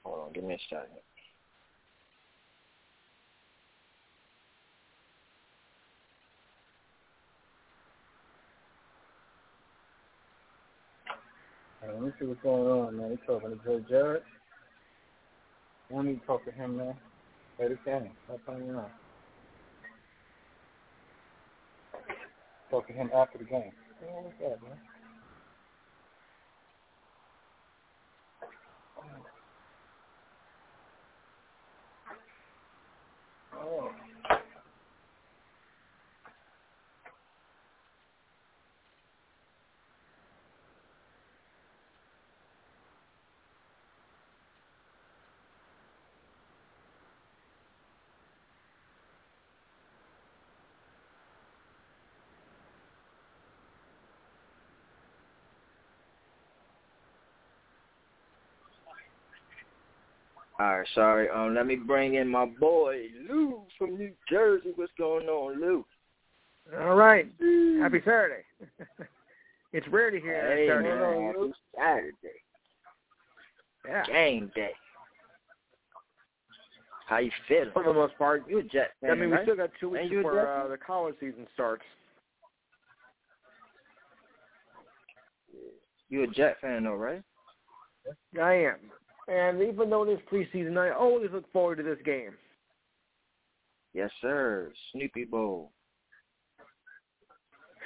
Hold 0.04 0.26
on, 0.26 0.32
give 0.32 0.44
me 0.44 0.54
a 0.54 0.58
second. 0.68 0.88
All 0.96 1.01
right, 11.82 11.94
let 11.94 12.02
me 12.02 12.12
see 12.18 12.26
what's 12.26 12.42
going 12.42 12.66
on, 12.66 12.96
man. 12.96 13.10
We 13.10 13.16
talking 13.26 13.50
to 13.50 13.56
Joe 13.64 13.84
Judge. 13.88 14.22
We 15.90 16.02
need 16.04 16.20
to 16.20 16.26
talk 16.26 16.44
to 16.44 16.52
him, 16.52 16.76
man. 16.76 16.94
Play 17.56 17.68
this 17.68 17.78
game. 17.84 18.10
Stop 18.26 18.40
playing 18.46 18.70
around. 18.70 18.90
Talk 22.70 22.86
to 22.86 22.92
him 22.92 23.10
after 23.14 23.38
the 23.38 23.44
game. 23.44 23.72
What's 24.00 24.38
that, 24.40 24.62
man? 24.62 24.78
Oh. 33.54 34.01
All 60.62 60.78
right, 60.78 60.88
sorry. 60.94 61.28
Um, 61.28 61.56
let 61.56 61.66
me 61.66 61.74
bring 61.74 62.14
in 62.14 62.28
my 62.28 62.44
boy 62.46 63.06
Lou 63.28 63.62
from 63.76 63.98
New 63.98 64.12
Jersey. 64.30 64.70
What's 64.76 64.92
going 64.96 65.26
on, 65.26 65.60
Lou? 65.60 65.84
All 66.78 66.94
right. 66.94 67.26
Happy 67.80 67.98
Saturday. 68.04 68.44
it's 69.72 69.88
rare 69.88 70.12
to 70.12 70.20
hear 70.20 70.40
Hey, 70.54 70.68
Saturday. 70.68 70.88
man, 70.88 71.34
happy 71.34 71.52
Saturday. 71.76 72.14
Yeah. 73.88 74.04
Game 74.06 74.52
day. 74.54 74.70
How 77.08 77.18
you 77.18 77.32
feeling? 77.48 77.70
For 77.72 77.82
the 77.82 77.92
most 77.92 78.16
part. 78.16 78.44
You 78.48 78.60
a 78.60 78.62
Jet 78.62 78.92
fan, 79.00 79.10
I 79.10 79.14
mean, 79.16 79.30
we 79.30 79.36
right? 79.36 79.42
still 79.42 79.56
got 79.56 79.70
two 79.80 79.90
weeks 79.90 80.04
Ain't 80.04 80.12
before 80.12 80.46
uh, 80.48 80.68
the 80.68 80.76
college 80.76 81.16
season 81.18 81.44
starts. 81.54 81.82
You 86.08 86.22
a 86.22 86.26
Jet 86.28 86.58
fan, 86.60 86.84
though, 86.84 86.94
right? 86.94 87.22
I 88.40 88.52
am. 88.52 88.76
And 89.28 89.62
even 89.62 89.88
though 89.90 90.04
this 90.04 90.20
preseason, 90.30 90.76
I 90.76 90.94
always 90.94 91.30
look 91.32 91.50
forward 91.52 91.76
to 91.76 91.82
this 91.82 91.98
game. 92.04 92.32
Yes, 93.94 94.10
sir. 94.20 94.72
Snoopy 94.92 95.24
Bowl. 95.24 95.70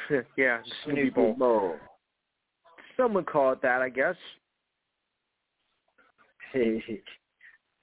yeah, 0.37 0.61
Snoopy, 0.85 1.11
Bowl. 1.11 1.35
Bowl. 1.35 1.77
Some 2.97 3.15
would 3.15 3.27
call 3.27 3.53
it 3.53 3.63
that, 3.63 3.83
I 3.83 3.89
guess. 3.89 4.15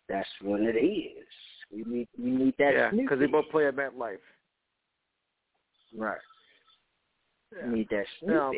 That's 0.10 0.30
what 0.41 0.62
it 0.62 0.78
is. 0.78 1.28
We 1.72 1.84
need 1.86 2.08
we 2.18 2.30
need 2.32 2.54
that 2.60 2.74
yeah, 2.74 2.89
Snoopy. 2.89 3.04
because 3.04 3.20
they 3.20 3.26
both 3.26 3.49
play 3.51 3.68
at 3.68 3.76
MetLife. 3.76 4.18
Right. 5.95 6.18
Yeah. 7.56 7.68
We 7.68 7.80
need 7.80 7.89
that 7.89 8.06
Snoopy. 8.20 8.34
Now, 8.34 8.51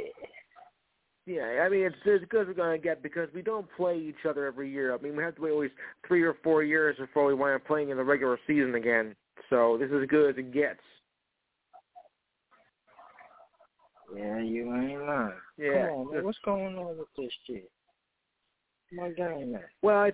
yeah, 1.25 1.63
I 1.65 1.69
mean 1.69 1.83
it's 1.83 1.95
as 2.05 2.27
good 2.29 2.41
as 2.41 2.47
we're 2.47 2.53
gonna 2.53 2.77
get 2.77 3.01
because 3.01 3.29
we 3.33 3.41
don't 3.41 3.67
play 3.75 3.97
each 3.97 4.25
other 4.27 4.45
every 4.45 4.69
year. 4.69 4.93
I 4.93 5.01
mean 5.01 5.15
we 5.15 5.23
have 5.23 5.35
to 5.35 5.41
wait 5.41 5.51
always 5.51 5.71
three 6.07 6.23
or 6.23 6.35
four 6.43 6.63
years 6.63 6.97
before 6.97 7.25
we 7.25 7.33
wind 7.33 7.55
up 7.55 7.65
playing 7.65 7.89
in 7.89 7.97
the 7.97 8.03
regular 8.03 8.39
season 8.45 8.75
again. 8.75 9.15
So 9.49 9.77
this 9.79 9.89
is 9.89 10.03
as 10.03 10.07
good 10.07 10.31
as 10.31 10.37
it 10.37 10.53
gets. 10.53 10.79
Yeah, 14.15 14.39
you 14.39 14.73
ain't 14.75 15.01
lying. 15.05 15.33
Yeah. 15.57 15.87
Come 15.87 15.95
on, 15.95 16.13
man. 16.13 16.23
What's 16.23 16.37
going 16.45 16.77
on 16.77 16.97
with 16.97 17.07
this 17.17 17.31
shit? 17.47 17.69
My 18.91 19.09
game, 19.09 19.53
man. 19.53 19.61
Well, 19.81 19.97
I, 19.97 20.11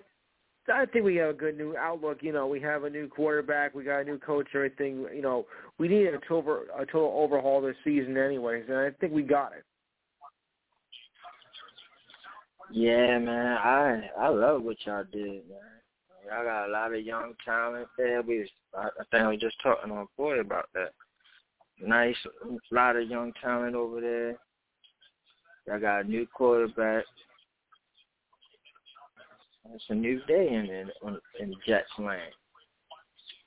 I 0.71 0.85
think 0.85 1.05
we 1.05 1.17
have 1.17 1.31
a 1.31 1.33
good 1.33 1.57
new 1.57 1.75
outlook. 1.77 2.19
You 2.21 2.31
know, 2.31 2.47
we 2.47 2.61
have 2.61 2.83
a 2.83 2.89
new 2.89 3.07
quarterback, 3.07 3.75
we 3.75 3.83
got 3.83 3.99
a 3.99 4.03
new 4.03 4.17
coach, 4.17 4.47
everything. 4.55 5.05
You 5.13 5.21
know, 5.21 5.45
we 5.77 5.87
need 5.87 6.07
a 6.07 6.19
total 6.27 6.63
a 6.77 6.85
total 6.85 7.13
overhaul 7.15 7.61
this 7.61 7.75
season, 7.83 8.17
anyways, 8.17 8.65
and 8.69 8.77
I 8.77 8.91
think 8.91 9.13
we 9.13 9.23
got 9.23 9.53
it. 9.53 9.65
Yeah, 12.71 13.19
man. 13.19 13.57
I 13.57 14.09
I 14.19 14.27
love 14.29 14.63
what 14.63 14.77
y'all 14.85 15.03
did, 15.11 15.47
man. 15.49 15.71
Y'all 16.25 16.45
got 16.45 16.69
a 16.69 16.71
lot 16.71 16.93
of 16.93 17.01
young 17.01 17.33
talent 17.43 17.87
there. 17.97 18.21
We 18.21 18.39
was, 18.39 18.47
I, 18.77 18.87
I 18.99 19.03
think 19.11 19.29
we 19.29 19.37
just 19.37 19.61
talking 19.61 19.91
on 19.91 20.07
boy 20.17 20.39
about 20.39 20.69
that. 20.73 20.93
Nice, 21.83 22.15
lot 22.69 22.95
of 22.95 23.09
young 23.09 23.33
talent 23.41 23.75
over 23.75 23.99
there. 23.99 24.37
Y'all 25.67 25.79
got 25.79 26.05
a 26.05 26.07
new 26.07 26.27
quarterback. 26.27 27.05
It's 29.73 29.83
a 29.89 29.95
new 29.95 30.21
day 30.25 30.47
in 30.47 30.69
in, 30.69 31.17
in 31.39 31.55
Jets 31.65 31.89
land. 31.97 32.31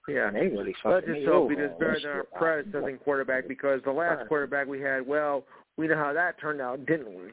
Yeah, 0.08 0.30
they 0.30 0.48
really 0.48 0.74
fucking. 0.82 1.08
Let's 1.08 1.20
just 1.20 1.26
hope 1.26 1.50
he 1.50 1.56
does 1.56 1.70
better 1.78 1.98
than 2.00 2.10
our 2.10 2.24
predecessor 2.36 2.98
quarterback 2.98 3.48
because 3.48 3.80
the 3.84 3.92
last 3.92 4.28
quarterback 4.28 4.66
we 4.66 4.80
had, 4.80 5.06
well, 5.06 5.44
we 5.76 5.88
know 5.88 5.96
how 5.96 6.12
that 6.12 6.38
turned 6.40 6.60
out, 6.60 6.84
didn't 6.86 7.14
we? 7.14 7.30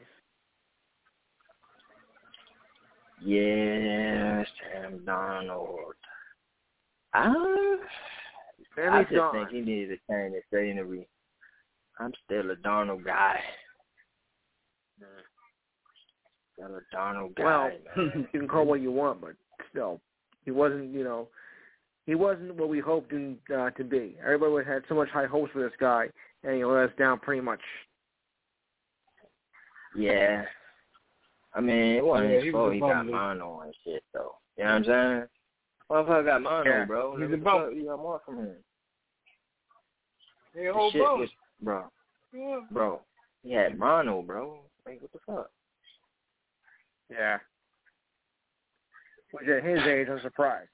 Yeah, 3.24 4.44
Sam 4.72 5.00
Darnold. 5.06 5.92
I 7.14 7.78
he's 8.98 9.06
just 9.08 9.14
gone. 9.14 9.34
think 9.34 9.50
he 9.50 9.60
needed 9.60 9.88
to 9.88 10.12
change 10.12 10.34
his 10.34 10.42
scenery. 10.50 11.06
I'm 11.98 12.12
still 12.24 12.50
a 12.50 12.56
Darnold 12.56 13.04
guy. 13.04 13.38
Still 16.54 16.76
a 16.76 16.96
Darnold 16.96 17.36
guy, 17.36 17.44
Well, 17.44 17.70
man. 17.96 18.28
you 18.32 18.40
can 18.40 18.48
call 18.48 18.64
what 18.64 18.80
you 18.80 18.90
want, 18.90 19.20
but 19.20 19.34
still, 19.70 20.00
he 20.44 20.50
wasn't. 20.50 20.92
You 20.92 21.04
know, 21.04 21.28
he 22.06 22.14
wasn't 22.14 22.56
what 22.56 22.68
we 22.68 22.80
hoped 22.80 23.12
him 23.12 23.38
uh, 23.54 23.70
to 23.70 23.84
be. 23.84 24.16
Everybody 24.24 24.66
had 24.66 24.82
so 24.88 24.94
much 24.94 25.08
high 25.10 25.26
hopes 25.26 25.52
for 25.52 25.62
this 25.62 25.76
guy, 25.78 26.06
and 26.44 26.56
he 26.56 26.64
let 26.64 26.90
us 26.90 26.96
down 26.98 27.20
pretty 27.20 27.42
much. 27.42 27.60
Yeah. 29.96 30.44
I 31.54 31.60
mean, 31.60 31.96
it 31.96 32.04
wasn't 32.04 32.30
Yeah, 32.30 32.34
his 32.36 32.44
he 32.44 32.50
was 32.50 32.60
fault 32.60 32.74
he 32.74 32.80
got 32.80 33.06
mono 33.06 33.60
and 33.60 33.74
shit, 33.84 34.02
though. 34.14 34.36
You 34.56 34.64
know 34.64 34.70
what 34.70 34.76
I'm 34.76 34.84
saying? 34.84 35.26
Motherfucker 35.90 36.24
got 36.24 36.42
mono, 36.42 36.70
Yeah, 36.70 36.84
bro. 36.86 37.16
he's 37.16 37.32
a 37.32 37.36
bum. 37.36 37.60
fuck 37.66 37.74
you 37.74 37.84
got 37.86 37.98
more 37.98 38.20
from 38.24 38.38
him? 38.38 38.54
Hey, 40.54 40.66
whole 40.66 40.90
shit 40.90 41.02
bum. 41.02 41.20
was, 41.20 41.30
bro, 41.60 41.90
Yeah. 42.32 42.60
bro. 42.70 43.00
He 43.42 43.52
had 43.52 43.78
mono, 43.78 44.22
bro. 44.22 44.60
Like, 44.86 45.00
what 45.02 45.12
the 45.12 45.18
fuck? 45.26 45.50
Yeah. 47.10 47.38
Which 49.32 49.48
at 49.48 49.64
his 49.64 49.80
age, 49.86 50.08
I'm 50.10 50.20
surprised. 50.20 50.68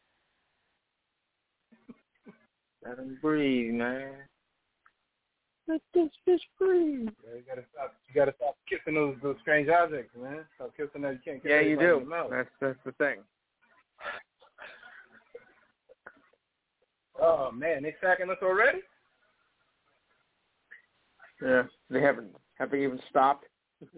Let 2.85 2.99
him 2.99 3.19
breathe, 3.21 3.75
man. 3.75 4.15
Let 5.69 5.83
this 5.93 6.09
bitch 6.27 6.41
breathe. 6.59 7.09
Yeah, 7.27 7.35
you 7.37 7.43
gotta 7.47 7.65
stop. 7.75 7.95
You 8.09 8.15
gotta 8.15 8.33
stop 8.37 8.57
kissing 8.67 8.95
those 8.95 9.17
those 9.23 9.37
strange 9.43 9.69
objects, 9.69 10.17
man. 10.19 10.47
Stop 10.55 10.75
kissing 10.75 11.03
that. 11.03 11.13
You 11.13 11.19
can't 11.23 11.43
kiss 11.43 11.51
Yeah, 11.51 11.61
you 11.61 11.75
everybody 11.75 11.89
in 11.89 11.99
do. 11.99 12.05
the 12.05 12.11
mouth. 12.11 12.31
That's 12.31 12.49
that's 12.59 12.79
the 12.87 12.93
thing. 12.93 13.19
Oh 17.21 17.51
man, 17.53 17.83
they 17.83 17.95
sacking 18.01 18.31
us 18.31 18.39
already? 18.43 18.79
Yeah, 21.43 21.65
they 21.91 22.01
haven't 22.01 22.35
haven't 22.55 22.81
even 22.81 22.99
stopped. 23.11 23.45
Mm. 23.85 23.89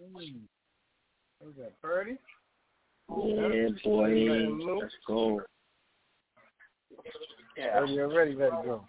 Mm. 0.00 0.34
Who's 1.42 1.54
that, 1.58 1.80
Purdy? 1.82 2.18
Yeah, 3.08 3.68
boy. 3.84 4.08
Let's 4.80 4.94
go. 5.06 5.40
Yeah. 7.56 7.78
Purdy 7.78 8.00
already 8.00 8.34
ready 8.34 8.50
to 8.50 8.62
go. 8.64 8.84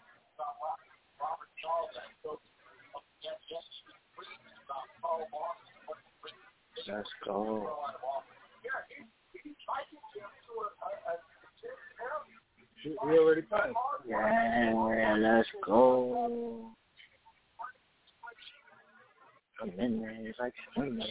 Let's 6.87 7.09
go. 7.25 7.69
We 13.05 13.19
already 13.19 13.41
passed. 13.41 13.73
Yeah, 14.07 15.15
let's 15.19 15.47
go. 15.65 16.71
I'm 19.61 19.71
in 19.79 19.99
there. 19.99 20.15
It's 20.21 20.39
like 20.39 20.53
I'm. 20.77 20.83
In 20.83 20.97
there. 20.97 21.09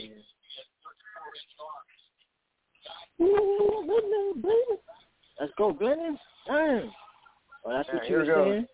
Let's 5.41 5.53
go, 5.59 5.75
Glennon. 5.75 6.17
Damn. 6.47 6.93
Oh, 7.65 7.73
that's 7.73 7.89
what 7.89 8.03
Yeah, 8.05 8.11
you 8.11 8.25
here 8.25 8.37
were 8.37 8.45
we 8.45 8.51
saying? 8.51 8.67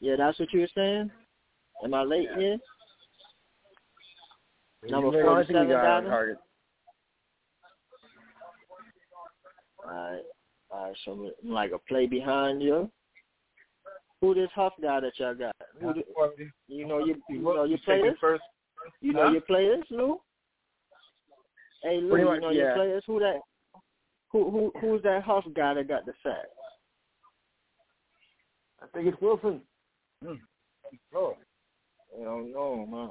Yeah, 0.00 0.14
that's 0.18 0.38
what 0.38 0.52
you 0.52 0.60
were 0.60 0.68
saying? 0.74 1.10
Am 1.84 1.94
I 1.94 2.02
late 2.02 2.28
here? 2.36 2.58
Number 4.88 5.10
Yeah, 5.16 5.30
I 5.30 5.44
think 5.44 5.48
we 5.48 5.54
47 5.54 5.68
got 5.68 5.70
it 5.70 5.72
on 5.72 6.02
Dallas? 6.02 6.10
target. 6.10 6.38
Alright. 9.84 10.22
Alright, 10.70 10.96
so 11.04 11.12
I'm 11.12 11.50
like 11.50 11.72
a 11.72 11.78
play 11.78 12.06
behind 12.06 12.62
you. 12.62 12.90
Who 14.20 14.34
this 14.34 14.50
Huff 14.54 14.72
guy 14.82 15.00
that 15.00 15.18
y'all 15.18 15.34
got? 15.34 15.54
Who 15.80 15.92
the, 15.94 16.02
you 16.68 16.86
know 16.86 16.98
you 16.98 17.16
you 17.28 17.40
know 17.40 17.64
your 17.64 17.78
Second, 17.78 18.00
players? 18.00 18.18
first. 18.20 18.42
You 19.00 19.12
know 19.12 19.24
Huh? 19.24 19.30
your 19.32 19.40
players, 19.42 19.84
Lou? 19.90 20.20
Hey 21.82 22.00
Lou, 22.00 22.16
you 22.18 22.24
much, 22.24 22.40
know 22.40 22.50
your 22.50 22.68
yeah. 22.68 22.74
players? 22.74 23.02
Who 23.06 23.18
that 23.20 23.40
who 24.36 24.50
who 24.50 24.72
who's 24.80 25.02
that 25.02 25.22
Huff 25.22 25.44
guy 25.54 25.74
that 25.74 25.88
got 25.88 26.04
the 26.04 26.12
sack? 26.22 26.46
I 28.82 28.86
think 28.92 29.08
it's 29.08 29.20
Wilson. 29.22 29.60
Hmm. 30.24 30.34
Oh. 31.14 31.36
You 32.18 32.24
don't 32.24 32.52
know, 32.52 32.86
man. 32.86 33.10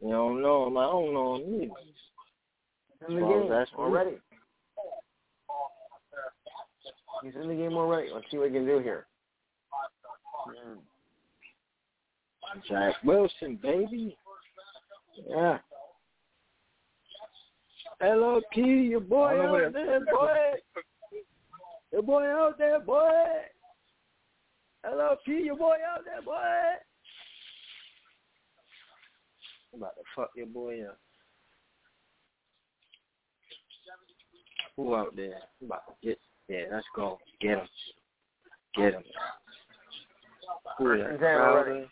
You 0.00 0.10
don't 0.10 0.42
know, 0.42 0.70
man. 0.70 0.82
I 0.82 0.86
don't 0.86 1.14
know 1.14 1.36
him 1.36 1.42
either. 1.62 3.08
in 3.08 3.16
the 3.16 3.22
Well, 3.24 3.40
game 3.40 3.50
that's 3.50 3.70
me. 3.72 3.78
already. 3.78 4.16
He's 7.22 7.34
in 7.34 7.48
the 7.48 7.54
game 7.54 7.74
already. 7.76 8.08
Let's 8.12 8.26
see 8.30 8.38
what 8.38 8.48
he 8.48 8.54
can 8.54 8.66
do 8.66 8.78
here. 8.78 9.06
Zach 12.68 12.94
Wilson, 13.04 13.58
baby. 13.62 14.16
Yeah. 15.28 15.58
LRP, 18.02 18.90
your 18.90 19.00
boy 19.00 19.24
I 19.26 19.34
don't 19.36 19.44
know 19.46 19.48
out 19.48 19.52
where- 19.52 19.70
there, 19.70 20.00
boy. 20.06 20.54
Your 21.92 22.02
boy 22.02 22.24
out 22.24 22.58
there, 22.58 22.80
boy. 22.80 23.44
LRP, 24.84 25.44
your 25.44 25.56
boy 25.56 25.76
out 25.86 26.04
there, 26.04 26.22
boy. 26.22 26.76
I'm 29.72 29.80
about 29.82 29.94
to 29.96 30.02
fuck 30.16 30.30
your 30.34 30.46
boy 30.46 30.84
up. 30.86 30.98
Who 34.76 34.94
out 34.94 35.14
there? 35.14 35.34
I'm 35.60 35.66
about 35.66 35.82
to 35.88 36.06
get, 36.06 36.18
yeah, 36.48 36.64
let's 36.72 36.86
go. 36.96 37.18
Get 37.40 37.58
him. 37.58 37.68
Get 38.76 38.94
him. 38.94 39.02
Who 40.78 40.92
is 40.92 41.00
that? 41.00 41.08
First 41.10 41.10
and 41.10 41.20
down 41.20 41.40
already. 41.40 41.70
Crowder? 41.70 41.88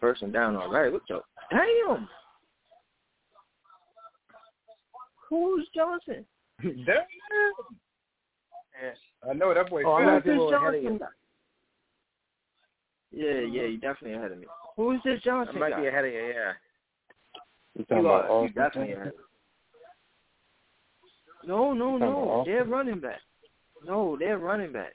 First 0.00 0.32
down 0.32 0.56
already. 0.56 0.92
What 0.92 1.02
the? 1.08 1.20
Damn. 1.50 2.08
Who's 5.28 5.68
Johnson? 5.74 6.24
Damn. 6.62 6.74
Yeah. 8.82 9.28
I 9.28 9.32
know 9.32 9.52
that 9.54 9.70
boy. 9.70 9.82
Oh, 9.84 9.94
I'm 9.94 10.06
fast. 10.06 10.12
not 10.12 10.24
getting 10.24 10.40
a 10.40 10.44
little 10.44 10.58
ahead 10.58 10.74
of 10.74 10.82
you. 10.82 11.00
Yeah, 13.12 13.40
yeah, 13.40 13.68
you 13.68 13.78
definitely 13.78 14.14
ahead 14.14 14.32
of 14.32 14.38
me. 14.38 14.46
Who 14.76 14.92
is 14.92 15.00
this 15.04 15.20
Johnson? 15.22 15.56
I 15.56 15.58
might 15.58 15.70
guy? 15.70 15.80
be 15.80 15.86
ahead 15.86 16.04
of 16.04 16.12
you, 16.12 16.20
yeah. 16.20 16.52
You 17.74 17.84
You 17.90 18.08
are. 18.08 18.42
You 18.42 18.48
definitely 18.50 18.92
ahead. 18.92 19.12
No, 21.46 21.72
no, 21.72 21.96
no. 21.96 22.42
They're 22.44 22.64
running 22.64 23.00
back. 23.00 23.20
No, 23.86 24.16
they're 24.18 24.38
running 24.38 24.72
back. 24.72 24.92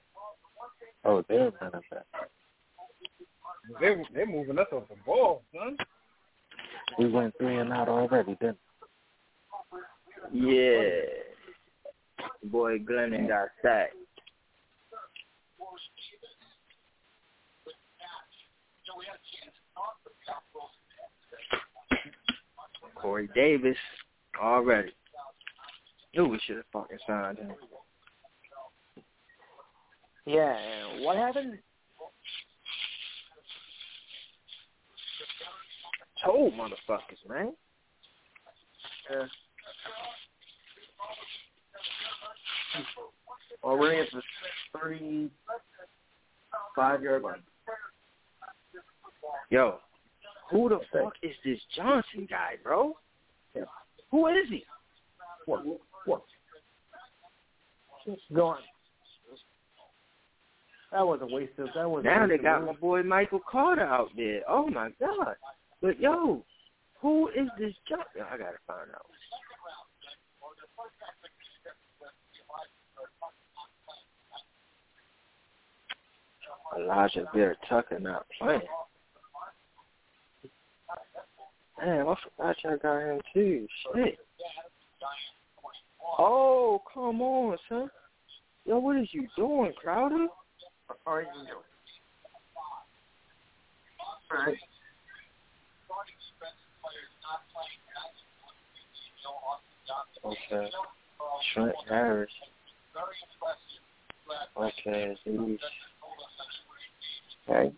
Oh, 1.05 1.23
they're 1.27 1.51
running 1.61 1.81
back. 1.89 2.05
They 3.79 3.95
they're 4.13 4.25
moving 4.25 4.59
us 4.59 4.67
off 4.71 4.83
the 4.89 4.95
ball, 5.05 5.43
son. 5.53 5.77
We 6.99 7.09
went 7.09 7.33
three 7.37 7.57
and 7.57 7.71
out 7.71 7.87
already, 7.87 8.35
didn't 8.41 8.57
Yeah. 10.33 11.01
Boy, 12.43 12.79
Glennon 12.79 13.27
got 13.27 13.49
sacked. 13.61 13.95
Corey 22.95 23.29
Davis 23.33 23.77
already. 24.39 24.91
Knew 26.15 26.27
we 26.27 26.39
should 26.45 26.57
have 26.57 26.65
fucking 26.71 26.97
signed 27.07 27.39
him. 27.39 27.53
Yeah, 30.25 30.55
what 30.99 31.17
happened? 31.17 31.57
Told 36.23 36.53
motherfuckers, 36.53 37.27
man. 37.27 37.53
Yeah. 39.09 39.25
Already 43.63 43.99
at 44.01 44.07
the 44.11 44.21
thirty-five 44.79 45.29
yard 47.03 47.21
line. 47.23 47.43
Yo, 49.49 49.79
who 50.49 50.69
the 50.69 50.79
fuck 50.91 51.13
is 51.21 51.35
this 51.45 51.59
Johnson 51.75 52.27
guy, 52.29 52.57
bro? 52.63 52.95
Who 54.11 54.27
is 54.27 54.49
he? 54.49 54.65
What? 55.45 55.65
What? 56.05 56.23
Go 58.33 58.47
on. 58.47 58.57
That 60.91 61.05
was 61.07 61.21
a 61.21 61.25
waste 61.25 61.57
of. 61.59 61.69
That 61.75 61.89
was. 61.89 62.03
Now 62.03 62.27
they 62.27 62.37
got 62.37 62.65
my 62.65 62.73
boy 62.73 63.03
Michael 63.03 63.39
Carter 63.49 63.83
out 63.83 64.09
there. 64.17 64.41
Oh 64.49 64.67
my 64.69 64.89
god! 64.99 65.35
But 65.81 65.99
yo, 65.99 66.43
who 67.01 67.29
is 67.29 67.47
this 67.57 67.73
Johnson? 67.87 68.23
I 68.29 68.37
gotta 68.37 68.57
find 68.67 68.91
out. 68.93 69.05
Elijah 76.77 77.25
Bear 77.33 77.55
Tucker 77.67 77.99
not 77.99 78.25
playing. 78.39 78.61
Damn, 81.79 82.09
I 82.09 82.15
forgot 82.37 82.55
y'all 82.63 82.77
got 82.77 82.99
him 82.99 83.21
too. 83.33 83.67
Shit. 83.95 84.19
Oh, 86.19 86.81
come 86.93 87.21
on, 87.21 87.57
son. 87.67 87.89
Yo, 88.65 88.77
what 88.79 88.97
is 88.97 89.07
you 89.11 89.27
doing, 89.35 89.73
Crowder? 89.81 90.27
All 91.07 91.15
right, 91.15 91.27
you 91.35 91.45
doing? 91.47 91.63
All 94.31 94.45
right. 94.45 94.57
Okay. 100.23 100.69
Trent 101.53 101.75
Harris. 101.89 102.29
Okay, 104.57 105.17
these. 105.25 105.59
Okay. 107.51 107.71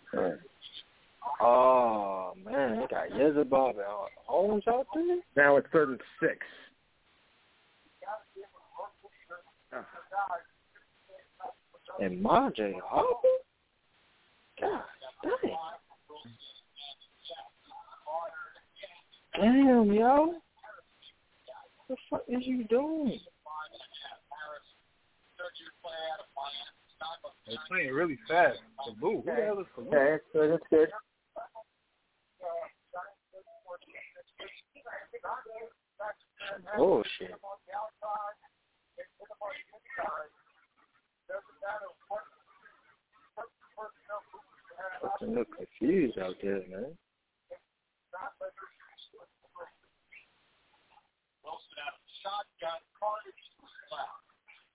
Oh 1.42 2.34
man, 2.46 2.80
they 2.80 2.88
got 2.88 3.10
Jezebel 3.16 3.70
and 3.70 3.78
Holmes 4.26 4.64
out 4.68 4.86
there. 4.94 5.20
Now 5.36 5.58
it's 5.58 5.68
third 5.72 5.90
and 5.90 6.00
six. 6.20 6.38
Uh, 9.76 9.82
and 12.00 12.24
Marjay 12.24 12.74
Harper. 12.86 13.28
God 14.62 14.84
dang. 15.24 15.56
Damn, 19.36 19.94
yo. 19.94 20.36
What 21.88 21.90
the 21.90 21.96
fuck 22.10 22.22
is 22.28 22.46
you 22.46 22.66
doing? 22.66 23.20
They're 27.48 27.58
playing 27.68 27.94
really 27.94 28.18
fast. 28.28 28.60
Kalu. 28.80 28.96
Who 29.00 29.24
the 29.26 29.34
hell 29.34 29.60
is 29.60 29.68
Kalu? 29.78 29.88
Okay, 29.88 30.10
that's 30.12 30.24
good. 30.34 30.52
That's 30.52 30.64
good. 30.70 30.90
Oh 36.78 37.04
shit. 37.18 37.32
Fucking 45.02 45.36
look 45.36 45.48
confused 45.56 46.18
out 46.20 46.36
there, 46.42 46.62
man. 46.70 46.98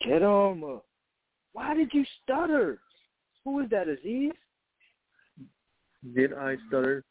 Get 0.06 0.22
on, 0.22 0.62
uh, 0.62 0.78
why 1.58 1.74
did 1.74 1.90
you 1.92 2.04
stutter? 2.22 2.78
Who 3.44 3.58
is 3.60 3.70
that, 3.70 3.88
Azeez? 3.88 4.30
Did 6.14 6.32
I 6.32 6.54
stutter? 6.68 7.02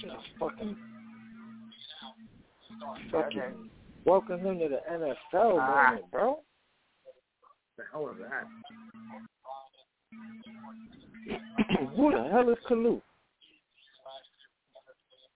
Shit, 0.00 0.10
fucking, 0.40 0.76
fucking, 3.12 3.70
welcome 4.06 4.40
him 4.40 4.58
to 4.60 4.68
the 4.68 4.80
NFL, 4.90 5.58
Ah. 5.60 5.88
moment, 5.90 6.10
bro. 6.10 6.40
The 7.76 7.84
hell 7.92 8.02
was 8.04 8.16
that? 8.20 8.46
Who 11.96 12.10
the 12.12 12.28
hell 12.30 12.48
is 12.48 12.56
Kalu? 12.70 13.02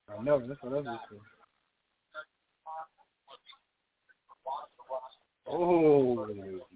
I 0.08 0.22
know. 0.22 0.40
That's 0.40 0.62
what 0.62 0.72
I 0.72 0.76
was 0.76 0.98
saying. 1.10 1.22
Oh 5.52 6.26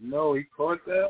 no, 0.03 0.35
he 0.35 0.43
caught 0.55 0.85
that. 0.87 1.09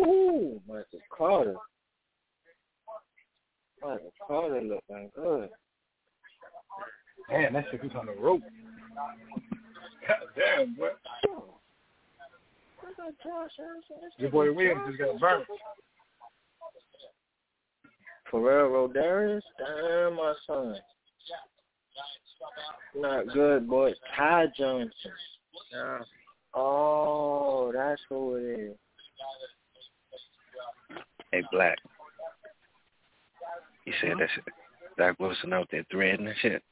Ooh, 0.00 0.60
Michael 0.68 1.00
Carter. 1.16 1.56
Michael 3.82 4.12
Carter 4.26 4.60
looking 4.60 5.10
good. 5.16 5.48
Man, 7.30 7.52
that 7.54 7.64
shit 7.70 7.82
was 7.82 7.92
on 7.98 8.06
the 8.06 8.12
rope. 8.12 8.42
God 10.06 10.18
damn, 10.36 10.74
boy. 10.74 10.90
Your 14.18 14.30
boy 14.30 14.52
Williams 14.52 14.82
just 14.86 14.98
got 14.98 15.20
burnt. 15.20 15.44
Pharrell 18.32 18.70
Rodarius, 18.70 19.42
damn 19.58 20.16
my 20.16 20.34
son. 20.46 20.76
Not 22.96 23.28
good, 23.32 23.68
boy. 23.68 23.92
Ty 24.16 24.46
Johnson. 24.56 24.90
Yeah. 25.72 25.98
Oh, 26.54 27.72
that's 27.74 28.00
who 28.08 28.36
it 28.36 28.60
is. 28.60 28.76
Hey, 31.32 31.42
Black. 31.50 31.76
You 33.84 33.92
said 34.00 34.12
that's 34.18 34.32
Zach 34.96 35.18
Wilson 35.18 35.52
out 35.52 35.68
there 35.70 35.84
threading 35.90 36.26
and 36.26 36.36
shit. 36.40 36.62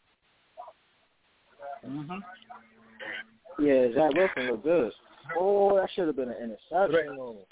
Mm-hmm. 1.86 3.64
Yeah, 3.64 3.88
Zach 3.94 4.14
Wilson 4.14 4.52
look 4.52 4.62
good. 4.62 4.92
Oh, 5.38 5.76
that 5.76 5.88
should 5.94 6.06
have 6.06 6.16
been 6.16 6.30
an 6.30 6.36
interception. 6.36 7.18
on 7.18 7.36
him. 7.36 7.44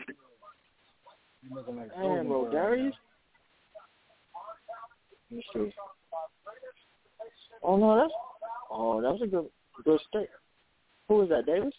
You 1.42 1.54
looking 1.54 1.76
like 1.76 1.90
Damn, 1.90 2.26
Rodarius. 2.26 2.92
Let 5.30 5.36
me 5.36 5.44
see. 5.52 5.72
Oh 7.62 7.76
no, 7.76 7.96
that's 7.96 8.12
oh 8.70 9.00
that 9.00 9.12
was 9.12 9.22
a 9.22 9.26
good 9.26 9.46
good 9.84 10.00
stick. 10.08 10.28
Who 11.08 11.22
is 11.22 11.28
that, 11.30 11.46
Davis? 11.46 11.74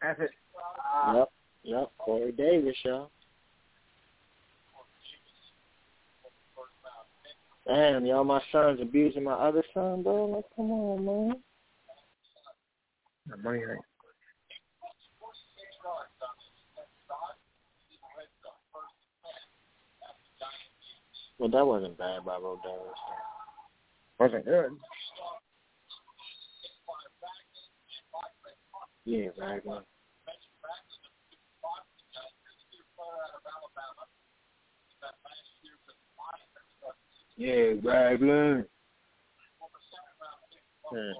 That's 0.00 0.20
it. 0.20 0.30
Yep, 1.14 1.28
yep, 1.64 1.90
Corey 1.98 2.32
Davis, 2.32 2.76
y'all. 2.84 3.10
Damn, 7.66 8.06
y'all, 8.06 8.24
my 8.24 8.40
son's 8.50 8.80
abusing 8.80 9.24
my 9.24 9.34
other 9.34 9.62
son, 9.74 10.02
bro. 10.02 10.24
Like, 10.24 10.44
come 10.56 10.70
on, 10.70 11.04
man. 11.04 11.34
The 13.26 13.36
money 13.36 13.62
right. 13.62 13.78
Well, 21.38 21.50
that 21.50 21.66
wasn't 21.66 21.98
bad 21.98 22.24
by 22.24 22.36
Rodez. 22.36 22.62
Wasn't 24.18 24.44
good. 24.44 24.70
Yeah, 29.04 29.28
exactly. 29.28 29.78
Yeah, 37.36 37.72
Raglan. 37.84 38.66
Yeah. 40.92 41.12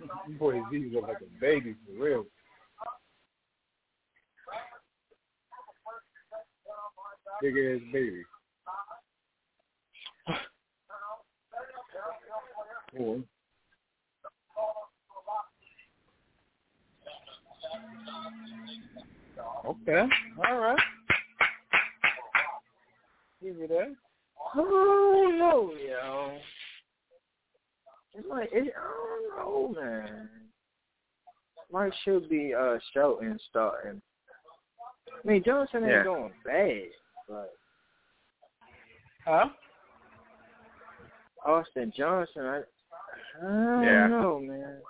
Hmm. 0.00 0.36
Boy, 0.38 0.60
these 0.70 0.92
look 0.92 1.04
like 1.08 1.18
a 1.20 1.40
baby 1.40 1.74
for 1.86 2.04
real. 2.04 2.24
Big 7.40 7.54
ass 7.56 7.80
baby. 7.92 8.22
Boy. 12.96 13.22
Okay. 19.66 20.04
All 20.48 20.58
right. 20.58 20.78
Give 23.42 23.56
it 23.60 23.68
that. 23.68 23.94
Oh 24.56 25.30
no, 25.38 25.72
yo. 25.86 26.38
It's 28.14 28.26
like 28.28 28.48
it, 28.52 28.72
I 28.76 29.34
don't 29.36 29.74
know, 29.76 29.80
man. 29.80 30.28
Mike 31.70 31.92
should 32.04 32.28
be 32.28 32.54
uh 32.58 32.78
Shelton 32.92 33.38
starting. 33.48 34.00
I 35.12 35.26
mean 35.26 35.42
Johnson 35.44 35.84
ain't 35.84 35.92
Yeah. 35.92 36.04
going 36.04 36.32
bad, 36.44 36.82
Huh? 39.24 39.48
Austin 41.44 41.92
Johnson, 41.96 42.42
I, 42.42 42.56
I 42.58 43.42
don't 43.42 43.84
Yeah. 43.84 44.08
know, 44.08 44.40
man. 44.40 44.80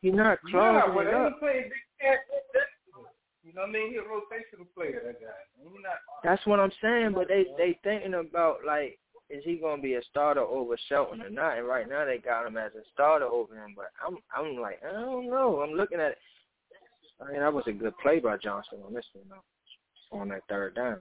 He's 0.00 0.14
not 0.14 0.38
Yeah, 0.44 0.50
clogging 0.50 0.94
but 0.94 1.06
it 1.06 1.14
up. 1.14 1.40
big 1.40 1.72
cat. 2.00 2.18
You 3.44 3.52
know 3.54 3.62
what 3.62 3.70
I 3.70 3.72
mean? 3.72 3.90
He's 3.90 4.00
a 4.00 4.02
rotational 4.02 4.66
player, 4.74 5.02
that 5.04 5.20
guy. 5.20 5.28
He 5.58 5.82
not 5.82 5.98
That's 6.22 6.44
what 6.46 6.60
I'm 6.60 6.72
saying, 6.80 7.12
but 7.14 7.28
they 7.28 7.46
they 7.56 7.78
thinking 7.82 8.14
about 8.14 8.58
like, 8.66 8.98
is 9.30 9.42
he 9.44 9.56
gonna 9.56 9.82
be 9.82 9.94
a 9.94 10.02
starter 10.10 10.42
over 10.42 10.76
Shelton 10.88 11.22
or 11.22 11.30
not? 11.30 11.58
And 11.58 11.66
right 11.66 11.88
now 11.88 12.04
they 12.04 12.18
got 12.18 12.46
him 12.46 12.56
as 12.56 12.72
a 12.74 12.82
starter 12.92 13.26
over 13.26 13.54
him, 13.54 13.74
but 13.76 13.90
I'm 14.04 14.18
I'm 14.36 14.56
like 14.56 14.80
I 14.88 14.92
don't 14.92 15.28
know. 15.28 15.60
I'm 15.60 15.74
looking 15.76 16.00
at 16.00 16.12
it. 16.12 16.18
I 17.20 17.32
mean, 17.32 17.40
that 17.40 17.52
was 17.52 17.64
a 17.66 17.72
good 17.72 17.96
play 17.98 18.20
by 18.20 18.36
Johnson 18.36 18.78
on 18.86 18.94
this 18.94 19.06
one 19.12 19.24
though, 19.28 19.44
on 20.12 20.28
that 20.28 20.42
third 20.48 20.74
down. 20.74 20.98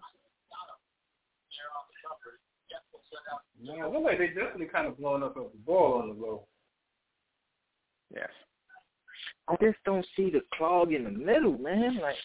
Yeah, 3.62 3.86
it 3.86 3.92
look 3.92 4.04
like 4.04 4.18
they 4.18 4.28
definitely 4.28 4.66
kind 4.66 4.88
of 4.88 4.98
blowing 4.98 5.24
up 5.24 5.36
the 5.36 5.48
ball 5.66 6.02
on 6.02 6.10
the 6.10 6.16
road. 6.16 6.42
Yes. 8.14 8.30
I 9.48 9.56
just 9.62 9.78
don't 9.86 10.06
see 10.16 10.32
the 10.32 10.42
clog 10.54 10.94
in 10.94 11.04
the 11.04 11.12
middle, 11.12 11.58
man. 11.58 11.98
Like, 12.02 12.16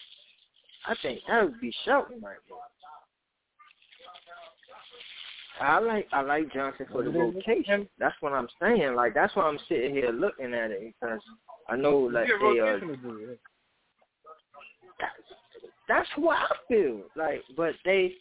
I 0.87 0.95
think 1.01 1.19
that 1.27 1.43
would 1.43 1.61
be 1.61 1.73
Shelton 1.85 2.21
right 2.21 2.37
there. 2.47 2.57
I 5.59 5.79
like 5.79 6.07
I 6.13 6.21
like 6.21 6.53
Johnson 6.53 6.85
for 6.91 7.03
the 7.03 7.09
rotation. 7.09 7.89
That's 7.97 8.15
what 8.19 8.33
I'm 8.33 8.47
saying. 8.61 8.95
Like 8.95 9.13
that's 9.13 9.35
why 9.35 9.43
I'm 9.43 9.57
sitting 9.67 9.93
here 9.93 10.11
looking 10.11 10.53
at 10.53 10.71
it 10.71 10.93
because 10.99 11.19
I 11.67 11.75
know 11.75 11.97
like 11.97 12.27
they 12.27 12.59
are. 12.59 12.79
That's 15.87 16.09
what 16.17 16.37
I 16.37 16.55
feel 16.67 17.01
like. 17.15 17.41
But 17.55 17.73
they, 17.85 18.13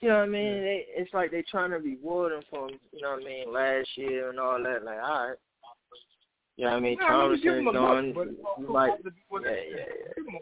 you 0.00 0.08
know 0.08 0.18
what 0.18 0.24
I 0.24 0.28
mean? 0.28 0.60
They, 0.60 0.84
it's 0.88 1.12
like 1.14 1.30
they 1.30 1.42
trying 1.42 1.70
to 1.70 1.78
reward 1.78 2.32
him 2.32 2.42
from 2.50 2.70
you 2.92 3.00
know 3.00 3.12
what 3.12 3.22
I 3.22 3.24
mean 3.24 3.52
last 3.52 3.88
year 3.96 4.30
and 4.30 4.38
all 4.38 4.62
that. 4.62 4.84
Like 4.84 4.98
all 5.02 5.28
right. 5.28 5.36
You 6.56 6.66
know 6.66 6.70
what 6.70 6.76
I 6.76 6.80
mean? 6.80 6.98
Yeah, 7.00 7.06
I 7.06 7.28
mean, 7.28 7.42
give 7.42 7.54
him 7.54 7.64
Thompson's 7.64 7.76
a 7.76 7.80
look, 7.80 8.14
doing 8.14 8.36
but- 8.42 8.62
you 8.62 8.72
might 8.72 8.92
yeah, 8.98 9.50
yeah, 9.50 9.76
yeah. 10.16 10.38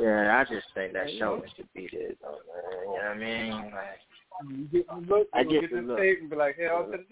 Yeah, 0.00 0.38
I 0.38 0.44
just 0.52 0.66
think 0.74 0.92
that 0.92 1.08
Shelton 1.18 1.48
should 1.56 1.68
be 1.74 1.88
there 1.90 2.10
though, 2.22 2.38
man. 2.46 2.72
You 2.82 2.86
know 2.86 2.92
what 2.92 3.04
I 3.04 3.14
mean? 3.18 3.50
Like 3.50 4.00
mm, 4.44 4.58
You 4.58 4.64
get 4.66 4.86
the 4.88 5.14
look, 5.14 5.28
I 5.34 5.42
get 5.42 5.60
get 5.62 5.70
the 5.70 5.76
the 5.76 5.82
look. 5.82 5.98
and 5.98 6.30
be 6.30 6.36
like, 6.36 6.56
hey, 6.56 6.66
I'll 6.66 6.88
send 6.90 7.02
it 7.02 7.08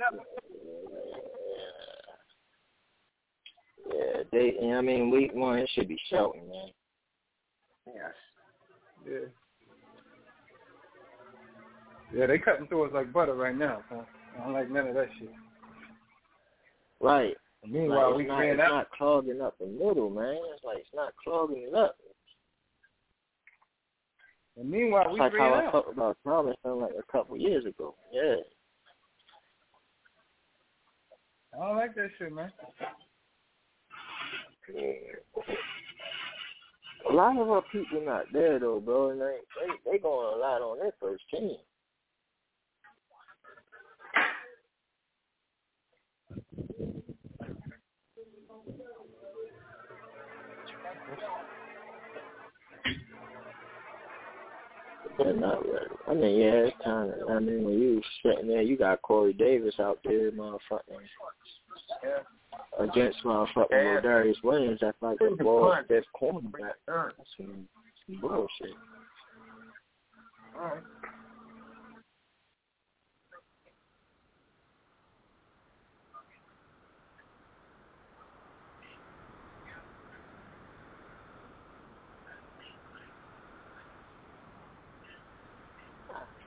Yeah, 3.93 4.23
they. 4.31 4.55
You 4.61 4.61
know 4.61 4.69
what 4.69 4.79
I 4.79 4.81
mean, 4.83 5.11
week 5.11 5.35
one 5.35 5.59
it 5.59 5.71
should 5.75 5.89
be 5.89 5.99
Shelton, 6.11 6.49
man. 6.49 6.69
Yes. 7.87 8.13
Yeah. 9.07 9.19
Yeah, 12.15 12.27
they 12.27 12.39
cutting 12.39 12.67
through 12.67 12.85
us 12.87 12.93
like 12.95 13.13
butter 13.13 13.35
right 13.35 13.57
now. 13.57 13.83
Huh? 13.89 14.03
I 14.39 14.45
don't 14.45 14.53
like 14.53 14.71
none 14.71 14.89
of 14.89 14.95
that 14.95 15.09
shit. 15.19 15.31
Right. 17.01 17.37
Meanwhile, 17.69 18.11
like, 18.11 18.19
we 18.19 18.25
not, 18.27 18.45
it's 18.45 18.61
out. 18.61 18.69
not 18.69 18.91
clogging 18.91 19.41
up 19.41 19.59
the 19.59 19.67
middle, 19.67 20.11
man. 20.11 20.39
It's 20.55 20.65
like 20.65 20.79
it's 20.79 20.89
not 20.95 21.13
clogging 21.23 21.67
it 21.69 21.75
up. 21.75 21.97
And 24.57 24.71
meanwhile, 24.71 25.05
It's 25.07 25.15
we 25.15 25.21
like 25.21 25.33
how 25.37 25.53
I 25.53 25.67
out. 25.67 25.73
talked 25.73 25.93
about 25.93 26.17
Thomas 26.25 26.57
like 26.65 26.93
a 26.99 27.13
couple 27.13 27.37
years 27.37 27.67
ago. 27.67 27.95
Yeah. 28.13 28.37
I 31.55 31.67
don't 31.67 31.77
like 31.77 31.95
that 31.95 32.11
shit, 32.19 32.33
man. 32.33 32.53
A 37.09 37.13
lot 37.13 37.39
of 37.39 37.49
our 37.49 37.63
people 37.71 38.05
not 38.05 38.25
there 38.33 38.59
though, 38.59 38.81
bro, 38.81 39.11
and 39.11 39.21
they 39.21 39.39
they, 39.85 39.93
they 39.93 39.99
going 39.99 40.35
a 40.35 40.39
lot 40.39 40.61
on 40.61 40.79
their 40.79 40.93
first 41.01 41.23
team. 41.31 41.57
Not 55.19 55.65
ready. 55.67 55.87
I 56.09 56.15
mean, 56.15 56.41
yeah, 56.41 56.67
it's 56.67 56.77
kind 56.85 57.11
of. 57.11 57.31
I 57.31 57.39
mean, 57.41 57.65
when 57.65 57.75
you 57.81 58.03
sitting 58.23 58.49
there, 58.49 58.63
you 58.63 58.77
got 58.77 59.03
Corey 59.03 59.33
Davis 59.33 59.75
out 59.81 59.99
there, 60.05 60.31
motherfucking 60.31 61.01
against 62.79 63.22
motherfucking 63.24 63.70
Yeah. 63.70 64.01
Darius 64.01 64.43
Williams. 64.43 64.81
That's 64.81 65.01
like 65.01 65.18
the 65.18 65.37
ball 65.43 65.77
fifth 65.89 66.07
cornerback. 66.14 66.74
That's 66.87 67.35
bullshit. 68.20 68.74
All 70.57 70.62
right. 70.62 70.83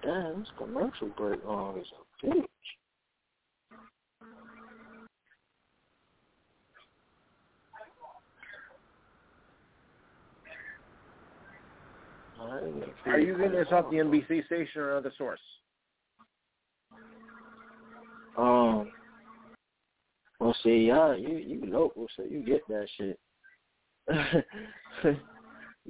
Damn, 0.02 0.40
this 0.40 0.50
commercial 0.58 1.10
break 1.10 1.44
long 1.44 1.78
as 1.78 1.86
a 1.92 2.26
bitch. 2.26 2.48
Are 13.06 13.20
you 13.20 13.38
getting 13.38 13.52
this 13.52 13.68
off 13.72 13.90
the 13.92 13.98
NBC 13.98 14.46
station 14.46 14.82
or 14.82 14.92
another 14.92 15.14
source? 15.18 15.40
Um. 18.38 18.92
Well, 20.40 20.56
see, 20.64 20.88
y'all, 20.88 21.18
you 21.18 21.36
you 21.38 21.66
local, 21.66 22.08
so 22.16 22.24
you 22.24 22.42
get 22.42 22.62
that 22.70 22.88
shit. 22.98 23.20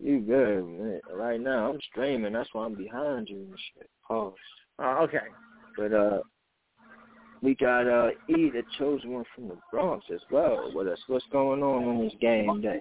you 0.01 0.19
good, 0.21 0.65
man. 0.65 0.99
Right 1.13 1.39
now, 1.39 1.71
I'm 1.71 1.79
streaming. 1.91 2.33
That's 2.33 2.49
why 2.53 2.65
I'm 2.65 2.75
behind 2.75 3.29
you 3.29 3.37
and 3.37 3.55
shit. 3.73 3.89
Pause. 4.07 4.33
Oh, 4.79 5.03
okay. 5.03 5.27
But 5.77 5.93
uh, 5.93 6.21
we 7.41 7.55
got 7.55 7.87
uh 7.87 8.09
E, 8.27 8.49
the 8.49 8.63
chosen 8.77 9.11
one 9.11 9.25
from 9.33 9.47
the 9.47 9.57
Bronx 9.71 10.05
as 10.13 10.21
well 10.31 10.71
with 10.73 10.87
us. 10.87 10.99
What's 11.07 11.25
going 11.31 11.63
on 11.63 11.83
on 11.85 12.03
this 12.03 12.13
game 12.19 12.61
day? 12.61 12.79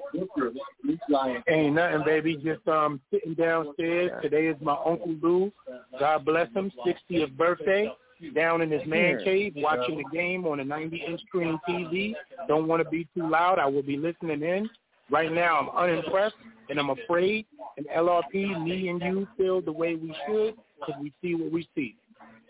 Ain't 1.48 1.74
nothing, 1.74 2.02
baby. 2.04 2.36
Just 2.36 2.66
um 2.68 3.00
sitting 3.10 3.34
downstairs. 3.34 4.10
Today 4.22 4.46
is 4.46 4.56
my 4.60 4.76
Uncle 4.84 5.14
Lou. 5.22 5.52
God 5.98 6.24
bless 6.24 6.48
him. 6.54 6.72
60th 6.86 7.36
birthday. 7.36 7.92
Down 8.34 8.62
in 8.62 8.70
his 8.72 8.84
man 8.84 9.20
cave, 9.22 9.52
watching 9.54 9.96
the 9.96 10.04
game 10.12 10.44
on 10.44 10.58
a 10.58 10.64
90-inch 10.64 11.20
screen 11.28 11.56
TV. 11.68 12.14
Don't 12.48 12.66
want 12.66 12.82
to 12.82 12.88
be 12.90 13.06
too 13.14 13.30
loud. 13.30 13.60
I 13.60 13.66
will 13.66 13.84
be 13.84 13.96
listening 13.96 14.42
in. 14.42 14.68
Right 15.08 15.32
now, 15.32 15.56
I'm 15.56 15.70
unimpressed 15.70 16.34
and 16.68 16.80
I'm 16.80 16.90
afraid. 16.90 17.46
And 17.76 17.86
LRP, 17.86 18.60
me 18.64 18.88
and 18.88 19.00
you 19.00 19.28
feel 19.36 19.60
the 19.60 19.70
way 19.70 19.94
we 19.94 20.12
should 20.26 20.56
because 20.80 21.00
we 21.00 21.12
see 21.22 21.36
what 21.36 21.52
we 21.52 21.68
see. 21.76 21.94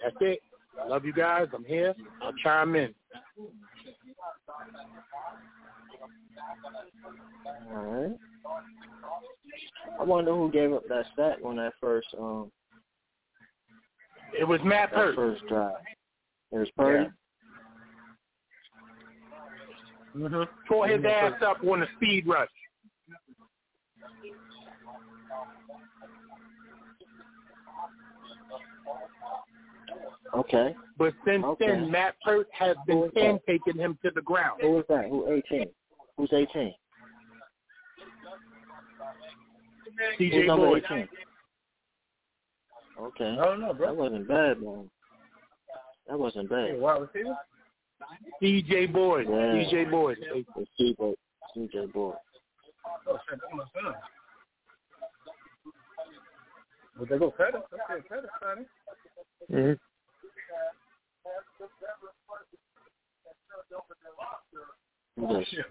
That's 0.02 0.16
it. 0.20 0.40
I 0.82 0.86
love 0.88 1.04
you 1.04 1.12
guys. 1.12 1.48
I'm 1.54 1.64
here. 1.64 1.94
I'll 2.22 2.32
chime 2.42 2.74
in. 2.76 2.94
All 7.70 7.82
right. 7.82 8.16
I 10.00 10.04
wonder 10.04 10.32
who 10.34 10.50
gave 10.50 10.72
up 10.72 10.86
that 10.88 11.06
sack 11.16 11.38
on 11.44 11.56
that 11.56 11.72
first 11.80 12.08
um 12.18 12.50
It 14.38 14.44
was 14.46 14.60
Matt 14.64 14.92
Peart. 14.92 15.14
first 15.14 15.46
drive. 15.48 15.74
It 16.52 16.58
was 16.58 16.68
Purdy. 16.76 17.10
Mm-hmm. 20.16 20.42
Tore 20.66 20.88
his 20.88 21.04
ass 21.04 21.32
up 21.46 21.58
on 21.64 21.80
the 21.80 21.86
speed 21.96 22.26
rush. 22.26 22.48
Okay. 30.34 30.74
But 30.96 31.14
since 31.24 31.44
Okay. 31.44 31.66
then, 31.68 31.90
Matt 31.90 32.16
Peart 32.22 32.48
has 32.52 32.76
been 32.86 32.98
Who 32.98 33.04
is 33.06 33.12
that? 33.14 33.76
him 33.76 33.98
to 34.04 34.10
the 34.10 34.22
ground. 34.22 34.60
Who 34.62 34.78
is 34.78 34.84
that? 34.88 35.08
Who 35.08 35.30
18? 35.32 35.70
Who's 36.16 36.32
18? 36.32 36.74
CJ 40.18 40.32
Who's 40.40 40.46
number 40.46 40.66
Board. 40.66 40.84
18? 40.84 41.08
Okay. 43.00 43.30
I 43.40 43.44
don't 43.44 43.60
know, 43.60 43.72
bro. 43.74 43.86
That 43.88 43.96
wasn't 43.96 44.28
bad, 44.28 44.60
man. 44.62 44.90
That 46.08 46.18
wasn't 46.18 46.48
Hey, 46.50 46.72
bad. 46.72 46.80
wide 46.80 47.00
receiver? 47.02 47.36
CJ 48.42 48.86
Board. 48.92 49.26
Yeah. 49.28 49.34
CJ 49.34 49.90
Board. 49.90 50.18
It's 50.20 50.48
CJ, 50.78 51.14
CJ 51.56 51.92
Board. 51.92 52.16
Oh, 53.06 53.18
shit, 53.28 53.38
that's 53.40 53.52
my 53.54 53.64
son. 53.82 53.94
Would 56.98 57.08
they 57.08 57.18
go 57.18 57.30
Pettis? 57.30 57.60
Okay, 57.72 58.06
Pettis, 58.08 58.30
Sonny. 58.42 58.66
Mm-hmm. 59.52 59.87
Yo, 65.18 65.62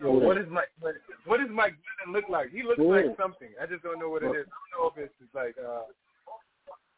Who 0.00 0.20
what 0.20 0.38
is 0.38 0.46
Mike? 0.50 0.72
What, 0.80 0.94
what 1.26 1.40
does 1.40 1.50
Mike 1.50 1.74
Glennon 1.74 2.12
look 2.12 2.24
like? 2.30 2.50
He 2.50 2.62
looks 2.62 2.80
like 2.80 3.16
something. 3.20 3.48
I 3.60 3.66
just 3.66 3.82
don't 3.82 4.00
know 4.00 4.08
what 4.08 4.22
it 4.22 4.32
is. 4.32 4.46
I 4.48 4.56
don't 4.56 4.72
know 4.72 4.88
if 4.88 4.96
it's 4.96 5.12
just 5.20 5.34
like 5.34 5.54
uh, 5.60 5.82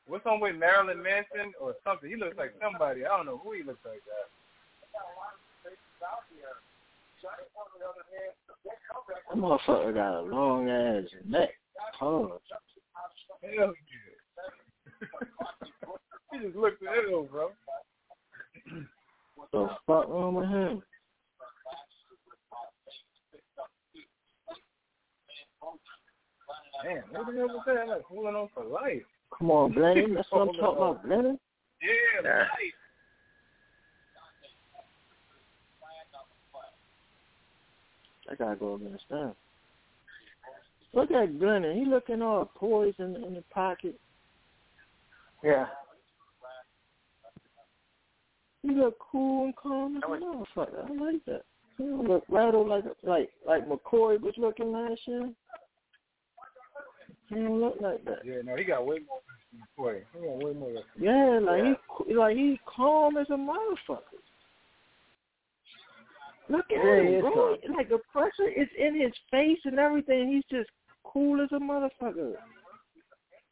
what's 0.06 0.26
on 0.26 0.40
with 0.40 0.54
Marilyn 0.56 1.02
Manson 1.02 1.52
or 1.60 1.74
something. 1.82 2.08
He 2.08 2.16
looks 2.16 2.36
like 2.36 2.54
somebody. 2.62 3.04
I 3.04 3.16
don't 3.16 3.26
know 3.26 3.40
who 3.42 3.52
he 3.52 3.64
looks 3.64 3.84
like. 3.84 4.00
That. 4.06 4.30
That 9.28 9.36
motherfucker 9.36 9.94
got 9.94 10.20
a 10.20 10.22
long 10.22 10.70
ass 10.70 11.04
neck. 11.26 11.50
Hell 11.98 12.40
yeah. 13.42 13.66
he 16.32 16.38
just 16.38 16.56
looks 16.56 16.76
ill, 16.82 17.24
bro. 17.24 17.50
What 19.36 19.50
the 19.52 19.68
fuck 19.86 20.08
wrong 20.08 20.34
with 20.34 20.48
him? 20.48 20.82
Man, 26.84 27.02
what 27.10 27.26
the 27.26 27.32
hell 27.32 27.48
was 27.48 27.62
that? 27.66 27.88
Like 27.88 28.02
holding 28.02 28.34
on 28.34 28.48
for 28.54 28.64
life. 28.64 29.02
Come 29.36 29.50
on, 29.50 29.72
Blenny. 29.72 30.14
That's 30.14 30.28
what 30.30 30.48
I'm 30.48 30.54
talking 30.54 30.76
about, 30.76 31.06
Blenny. 31.06 31.38
Yeah, 31.82 32.20
Nah. 32.22 32.38
life. 32.38 32.48
I 38.30 38.34
gotta 38.34 38.56
go 38.56 38.74
against 38.74 39.08
them. 39.08 39.34
Look 40.92 41.10
at 41.10 41.38
Glennon. 41.38 41.78
He 41.78 41.84
looking 41.84 42.22
all 42.22 42.50
poised 42.54 43.00
in, 43.00 43.16
in 43.16 43.34
the 43.34 43.44
pocket. 43.50 43.98
Yeah. 45.42 45.66
He 48.68 48.74
look 48.74 48.98
cool 48.98 49.44
and 49.44 49.56
calm 49.56 49.96
as 49.96 50.02
a 50.04 50.06
motherfucker. 50.06 50.90
I 50.90 51.04
like 51.04 51.24
that. 51.24 51.42
He 51.78 51.84
don't 51.84 52.06
look 52.06 52.24
rattled 52.28 52.68
like 52.68 52.84
like 53.02 53.30
like 53.46 53.66
McCoy 53.66 54.20
was 54.20 54.34
looking 54.36 54.72
last 54.72 55.00
year. 55.06 55.32
He 57.30 57.34
don't 57.36 57.60
look 57.60 57.76
like 57.80 58.04
that. 58.04 58.18
Yeah, 58.24 58.42
no, 58.44 58.56
he 58.56 58.64
got 58.64 58.86
way 58.86 58.98
more 59.08 59.20
than 59.52 59.62
Boy, 59.76 60.02
he 60.12 60.26
got 60.26 60.36
way 60.36 60.52
more. 60.52 60.82
Yeah, 61.00 61.38
like 61.40 61.64
Yeah. 61.64 61.74
he 62.06 62.14
like 62.14 62.36
he 62.36 62.60
calm 62.66 63.16
as 63.16 63.30
a 63.30 63.34
motherfucker. 63.34 64.20
Look 66.50 66.66
at 66.70 66.84
Yeah, 66.84 67.02
him, 67.02 67.20
bro. 67.20 67.32
calm. 67.32 67.74
Like 67.74 67.88
the 67.88 68.00
pressure 68.12 68.48
is 68.54 68.68
in 68.78 69.00
his 69.00 69.12
face 69.30 69.60
and 69.64 69.78
everything. 69.78 70.30
He's 70.30 70.44
just 70.50 70.68
cool 71.04 71.40
as 71.40 71.48
a 71.52 71.58
motherfucker. 71.60 72.34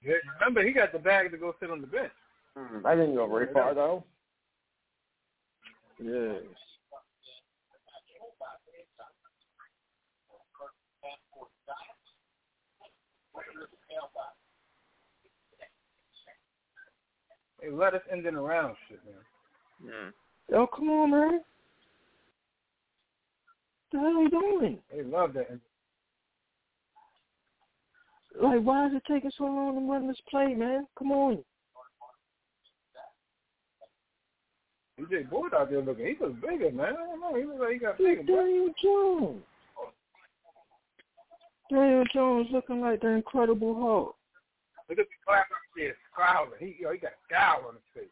Yeah, 0.03 0.15
remember 0.41 0.63
he 0.63 0.73
got 0.73 0.93
the 0.93 0.99
bag 0.99 1.31
to 1.31 1.39
go 1.39 1.55
sit 1.59 1.71
on 1.71 1.81
the 1.81 1.87
bench. 1.87 2.13
Hmm, 2.55 2.87
I 2.87 2.95
didn't 2.95 3.15
go 3.15 3.27
very 3.27 3.51
far 3.55 3.73
though. 3.75 4.05
Yes. 5.99 6.43
Hey, 17.61 17.71
let 17.73 17.95
us 17.95 18.03
end 18.13 18.27
it 18.27 18.35
around 18.35 18.77
shit, 18.89 19.01
man. 19.05 19.93
Mm. 19.93 20.13
Yo, 20.51 20.67
come 20.67 20.91
on, 20.91 21.11
man. 21.11 21.41
What 23.91 23.93
the 23.93 23.99
hell 23.99 24.09
are 24.09 24.23
you 24.23 24.31
doing? 24.31 24.79
They 24.95 25.03
love 25.03 25.33
that. 25.35 25.59
Like, 28.41 28.61
why 28.61 28.87
is 28.87 28.93
it 28.95 29.03
taking 29.11 29.31
so 29.37 29.45
long 29.45 29.75
to 29.75 29.91
run 29.91 30.07
this 30.07 30.21
play, 30.29 30.55
man? 30.55 30.87
Come 30.99 31.13
on. 31.13 31.39
CJ 34.99 35.31
Board 35.31 35.53
out 35.55 35.71
there 35.71 35.83
looking. 35.83 36.07
He 36.07 36.17
looks 36.21 36.41
bigger, 36.41 36.71
man. 36.71 36.95
I 36.95 37.07
don't 37.07 37.21
know. 37.21 37.35
He 37.37 37.45
looks 37.45 37.61
like 37.61 37.73
he 37.73 37.79
got 37.79 37.99
bigger. 37.99 38.23
Daniel 38.23 38.71
Jones. 38.83 39.43
Daniel 41.71 42.05
Jones 42.15 42.47
looking 42.53 42.81
like 42.81 43.01
the 43.01 43.09
Incredible 43.09 43.75
Hulk. 43.75 44.17
Look 44.89 44.99
at 45.01 45.07
the 45.07 45.15
clap 45.27 45.47
there, 45.77 45.97
scowling. 46.13 46.53
He, 46.61 46.77
yo, 46.81 46.93
he 46.93 46.99
got 46.99 47.13
a 47.13 47.21
scowl 47.29 47.69
on 47.69 47.75
his 47.75 47.83
face. 47.95 48.09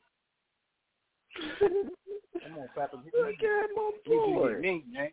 Come 2.43 2.59
on, 2.59 2.69
Papa. 2.75 2.97
Look 2.97 3.35
at 3.35 3.71
my 3.77 3.91
boy. 4.07 4.59
Me, 4.61 4.85
man. 4.93 5.09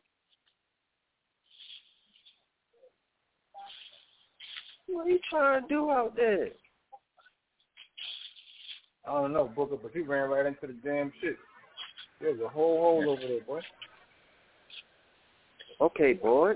What 4.88 5.08
are 5.08 5.10
you 5.10 5.20
trying 5.30 5.62
to 5.62 5.68
do 5.68 5.90
out 5.90 6.16
there? 6.16 6.50
I 9.08 9.14
don't 9.14 9.34
know, 9.34 9.50
Booker, 9.56 9.78
but 9.82 9.92
he 9.94 10.02
ran 10.02 10.30
right 10.30 10.46
into 10.46 10.68
the 10.68 10.76
damn 10.84 11.14
shit. 11.22 11.38
There's 12.22 12.40
a 12.40 12.48
whole 12.48 12.80
hole 12.80 13.10
over 13.10 13.22
there, 13.22 13.42
boy. 13.42 13.62
Okay, 15.80 16.14
boy. 16.14 16.54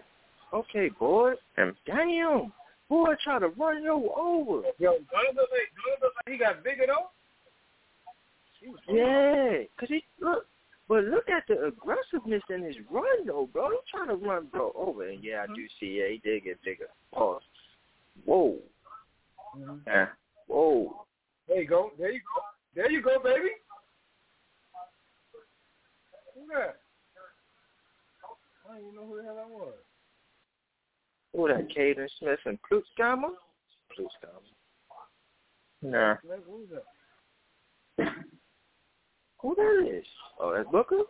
Okay, 0.54 0.90
boy. 0.90 1.34
And 1.58 1.74
Damn. 1.86 2.54
Boy, 2.88 3.14
try 3.24 3.40
to 3.40 3.48
run 3.48 3.82
you 3.82 4.12
over. 4.16 4.62
Yo, 4.78 4.92
don't 4.92 5.02
like, 5.12 5.36
don't 5.36 5.36
it 5.36 6.00
look 6.02 6.14
like 6.16 6.28
he 6.28 6.38
got 6.38 6.64
bigger 6.64 6.86
though? 6.86 7.10
Yeah, 8.88 9.64
cause 9.80 9.90
he 9.90 10.04
look, 10.20 10.46
but 10.88 11.04
look 11.06 11.30
at 11.30 11.44
the 11.48 11.66
aggressiveness 11.66 12.44
in 12.50 12.64
his 12.64 12.76
run 12.92 13.26
though, 13.26 13.50
bro. 13.52 13.70
He's 13.72 13.80
trying 13.92 14.10
to 14.10 14.16
run 14.16 14.48
bro 14.52 14.72
over, 14.76 15.08
and 15.10 15.24
yeah, 15.24 15.44
I 15.44 15.48
do 15.48 15.66
see. 15.80 16.00
Yeah, 16.00 16.10
he 16.10 16.22
did 16.24 16.44
get 16.44 16.64
bigger. 16.64 16.88
Pause. 17.12 17.42
Whoa, 18.24 18.60
Mhm. 19.58 19.82
yeah. 19.88 20.08
whoa. 20.48 21.06
There 21.48 21.62
you 21.62 21.68
go. 21.68 21.92
There 21.98 22.12
you 22.12 22.20
go. 22.22 22.42
There 22.76 22.92
you 22.92 23.02
go, 23.02 23.20
baby. 23.20 23.50
That? 26.50 26.78
I 28.66 28.74
don't 28.74 28.82
even 28.82 28.96
know 28.96 29.06
who 29.08 29.18
the 29.18 29.24
hell 29.24 29.36
that 29.36 29.50
was. 29.50 29.74
Who 31.36 31.48
that? 31.48 31.70
Caden 31.76 32.08
Smith 32.20 32.40
and 32.46 32.58
Platzgummer? 32.62 33.32
Platzgummer. 33.92 34.56
Nah. 35.82 36.16
Who's 36.50 36.70
that? 37.98 38.08
Who 39.42 39.56
that 39.56 39.98
is? 39.98 40.06
Oh, 40.40 40.54
that's 40.56 40.70
Booker. 40.72 41.02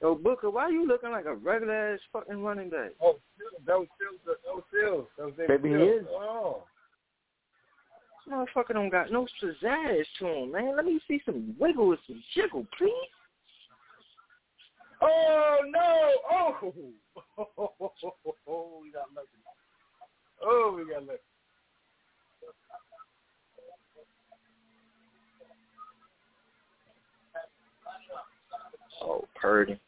Yo, 0.00 0.14
Booker, 0.14 0.50
why 0.50 0.64
are 0.64 0.70
you 0.70 0.86
looking 0.86 1.10
like 1.10 1.24
a 1.24 1.34
regular 1.34 1.94
ass 1.94 2.00
fucking 2.12 2.42
running 2.42 2.70
back? 2.70 2.90
Oh, 3.02 3.18
that 3.66 3.78
was 3.78 3.88
Sills. 3.98 4.20
That 4.24 4.54
was 4.54 4.62
Sills. 4.72 5.06
That 5.18 5.24
was 5.26 5.34
David 5.36 5.62
Maybe 5.62 5.76
he 5.76 5.82
is. 5.82 6.06
Oh. 6.10 6.62
This 8.24 8.32
motherfucker 8.32 8.74
don't 8.74 8.90
got 8.90 9.10
no 9.10 9.26
pizzazz 9.42 10.04
to 10.20 10.26
him, 10.26 10.52
man. 10.52 10.76
Let 10.76 10.84
me 10.84 11.00
see 11.08 11.20
some 11.26 11.56
wiggle 11.58 11.90
and 11.90 11.98
some 12.06 12.22
jiggle, 12.34 12.66
please. 12.78 12.92
Oh 15.00 15.58
no! 15.66 16.10
Oh, 16.30 16.72
oh, 18.46 18.80
we 18.82 18.90
got 18.90 19.06
lucky. 19.14 19.28
Oh, 20.42 20.74
we 20.76 20.92
got 20.92 21.06
lucky. 21.06 21.20
Oh, 29.02 29.24
Purdy. 29.40 29.78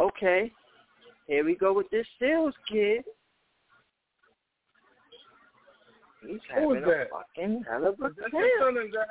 Okay. 0.00 0.52
Here 1.26 1.44
we 1.44 1.56
go 1.56 1.72
with 1.72 1.90
this 1.90 2.06
Sills 2.18 2.54
kid. 2.70 3.02
He's 6.26 6.40
Who 6.54 6.68
was 6.68 6.78
having 6.78 6.84
a 6.84 6.86
that? 6.86 7.08
fucking 7.10 7.64
hell 7.68 7.86
of 7.86 7.94
a 8.00 8.08
That's 8.08 8.32
son 8.60 8.76
of 8.76 8.90
that. 8.92 9.08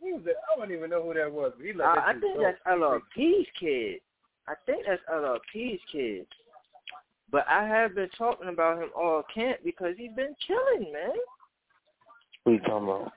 Who 0.00 0.14
was 0.16 0.24
that? 0.24 0.34
I 0.54 0.58
don't 0.58 0.72
even 0.72 0.90
know 0.90 1.02
who 1.02 1.14
that 1.14 1.32
was. 1.32 1.52
But 1.56 1.64
he 1.66 1.72
Uh, 1.72 1.78
like 1.78 1.98
I 1.98 2.12
think 2.18 2.38
that's 2.40 2.58
LRP's 2.66 3.48
kid. 3.58 4.00
I 4.48 4.54
think 4.64 4.86
that's 4.86 5.02
uh, 5.12 5.16
LRP's 5.16 5.80
kid. 5.92 6.26
But 7.30 7.46
I 7.48 7.66
have 7.66 7.94
been 7.94 8.08
talking 8.16 8.48
about 8.48 8.78
him 8.82 8.88
all 8.96 9.22
camp 9.34 9.58
because 9.62 9.94
he's 9.98 10.12
been 10.16 10.34
killing, 10.46 10.90
man. 10.92 11.10
Who 12.44 12.52
you 12.52 12.60
talking 12.60 12.88
about? 12.88 13.12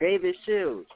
David 0.00 0.34
Sills, 0.46 0.86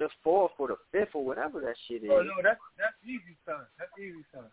the 0.00 0.08
fourth 0.24 0.52
or 0.58 0.68
the 0.68 0.76
fifth 0.90 1.14
or 1.14 1.24
whatever 1.24 1.60
that 1.60 1.76
shit 1.86 2.02
oh, 2.04 2.06
is. 2.06 2.10
Oh 2.12 2.22
no, 2.22 2.32
that's 2.42 2.58
that's 2.78 2.94
easy 3.04 3.36
son. 3.46 3.60
That's 3.78 3.90
easy 3.98 4.24
son. 4.34 4.44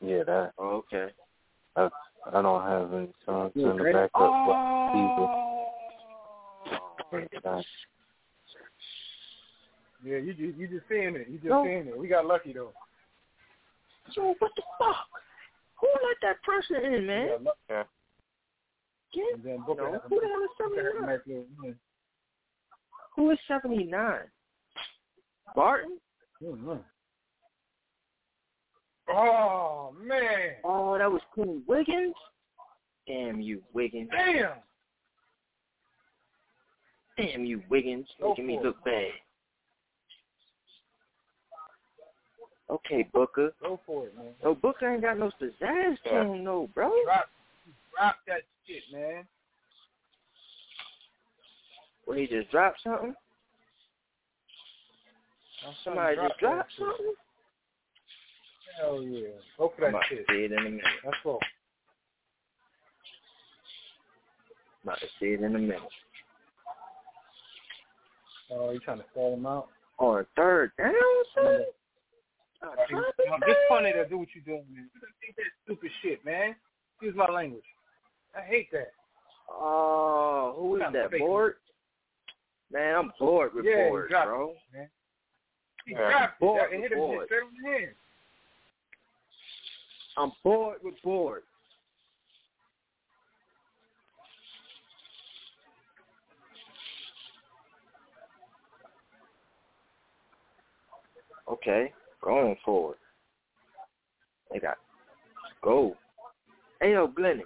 Yeah, 0.00 0.24
that. 0.24 0.52
Oh, 0.58 0.84
okay. 0.92 1.12
I, 1.76 1.88
I 2.32 2.42
don't 2.42 2.62
have 2.62 2.92
any 2.92 3.08
sons 3.24 3.52
You 3.54 3.70
in 3.70 3.76
the 3.78 3.82
ready? 3.84 3.96
backup 3.96 4.10
Oh. 4.20 5.64
either. 7.12 7.62
Yeah, 10.04 10.18
you 10.18 10.32
just 10.34 10.58
you 10.58 10.68
just 10.68 10.88
seeing 10.88 11.16
it. 11.16 11.28
You 11.28 11.38
just 11.38 11.46
No. 11.48 11.64
seeing 11.64 11.86
it. 11.88 11.98
We 11.98 12.08
got 12.08 12.26
lucky 12.26 12.52
though. 12.52 12.72
Yo, 14.16 14.34
what 14.38 14.52
the 14.56 14.62
fuck? 14.78 14.96
Who 15.80 15.86
let 15.86 16.16
that 16.22 16.42
person 16.42 16.76
in, 16.94 17.06
man? 17.06 17.46
Yeah. 17.68 17.84
Get, 19.12 19.34
And 19.34 19.44
then 19.44 19.58
Booker 19.66 19.82
no, 19.82 19.92
had 19.92 20.00
who 20.08 20.20
the 20.20 20.26
hell 20.26 20.42
is 20.42 20.50
Booker 20.58 20.76
had 20.76 20.86
a 20.86 20.90
79? 20.90 21.06
nice 21.06 21.26
little 21.26 21.46
win. 21.62 21.76
Who 23.16 23.30
is 23.30 23.38
79? 23.48 24.20
Barton? 25.54 25.98
Mm-hmm. 26.42 26.74
Oh 29.10 29.94
man! 30.02 30.56
Oh, 30.64 30.98
that 30.98 31.10
was 31.10 31.22
Quinn 31.32 31.62
Wiggins? 31.66 32.14
Damn 33.06 33.40
you, 33.40 33.62
Wiggins. 33.72 34.10
Damn! 34.12 34.50
Damn 37.16 37.44
you, 37.44 37.62
Wiggins. 37.70 38.06
Go 38.20 38.30
Making 38.30 38.46
me 38.46 38.60
look 38.62 38.84
bad. 38.84 39.08
Okay, 42.70 43.08
Booker. 43.12 43.52
Go 43.62 43.80
for 43.86 44.06
it, 44.06 44.16
man. 44.16 44.26
No, 44.44 44.54
Booker 44.54 44.92
ain't 44.92 45.02
got 45.02 45.18
no 45.18 45.30
pizzazz 45.40 45.96
to 46.04 46.20
him, 46.20 46.44
no, 46.44 46.68
bro. 46.74 46.90
Drop, 47.04 47.28
drop 47.96 48.16
that 48.26 48.42
shit, 48.66 48.82
man. 48.92 49.24
Well, 52.06 52.18
he 52.18 52.26
just 52.26 52.50
dropped 52.50 52.80
something? 52.82 53.14
I'm 55.66 55.74
Somebody 55.84 56.16
to 56.16 56.28
just 56.28 56.38
dropped 56.40 56.70
shit. 56.72 56.86
something? 56.86 57.14
Hell 58.80 59.02
yeah. 59.02 59.28
Go 59.58 59.72
for 59.76 59.86
I'm 59.86 59.92
that 59.92 59.98
about 59.98 60.02
shit. 60.08 60.26
to 60.26 60.32
see 60.32 60.44
it 60.44 60.52
in 60.52 60.58
a 60.58 60.62
minute. 60.62 60.84
Let's 61.04 61.16
go. 61.24 61.38
about 64.84 65.00
to 65.00 65.06
see 65.18 65.26
it 65.26 65.40
in 65.42 65.54
a 65.56 65.58
minute. 65.58 65.80
Oh, 68.50 68.70
you 68.70 68.80
trying 68.80 68.98
to 68.98 69.04
stall 69.12 69.34
him 69.34 69.46
out? 69.46 69.68
On 69.98 70.24
third 70.36 70.70
down, 70.78 70.92
son? 71.34 71.60
I'm 72.62 73.40
just 73.46 73.58
funny 73.68 73.92
to 73.92 74.08
do 74.08 74.18
what 74.18 74.28
you're 74.34 74.44
doing, 74.44 74.64
man. 74.72 74.90
You 74.94 75.00
think 75.20 75.36
that 75.36 75.44
stupid 75.64 75.90
shit, 76.02 76.24
man. 76.24 76.56
Excuse 76.94 77.14
my 77.14 77.26
language. 77.28 77.64
I 78.36 78.42
hate 78.42 78.70
that. 78.72 78.92
Oh, 79.50 80.54
who 80.58 80.76
is 80.76 80.82
Kinda 80.82 81.02
that? 81.02 81.10
fake. 81.10 81.20
Board? 81.20 81.54
Man, 82.70 82.94
I'm 82.96 83.12
bored 83.18 83.54
with 83.54 83.64
Yeah, 83.64 83.86
he 83.86 84.08
dropped 84.08 84.26
bro. 84.26 84.50
it, 84.50 84.56
man. 84.76 84.90
He 85.86 85.92
Yeah. 85.92 86.10
dropped 86.10 86.34
it. 86.34 86.38
Bored 86.40 86.60
That- 86.60 86.72
and 86.72 86.82
with 86.82 86.90
hit 86.90 86.92
him 86.92 86.98
boards. 86.98 87.26
straight 87.28 87.42
on 87.44 87.54
the 87.62 87.70
head. 87.70 87.96
I'm 90.16 90.32
bored 90.42 90.82
with 90.82 91.00
board. 91.02 91.44
Okay, 101.48 101.92
going 102.28 102.56
forward. 102.62 102.98
They 104.52 104.58
got 104.58 104.76
go. 105.62 105.96
Hey 106.80 106.92
yo, 106.92 107.08
Glennon, 107.08 107.40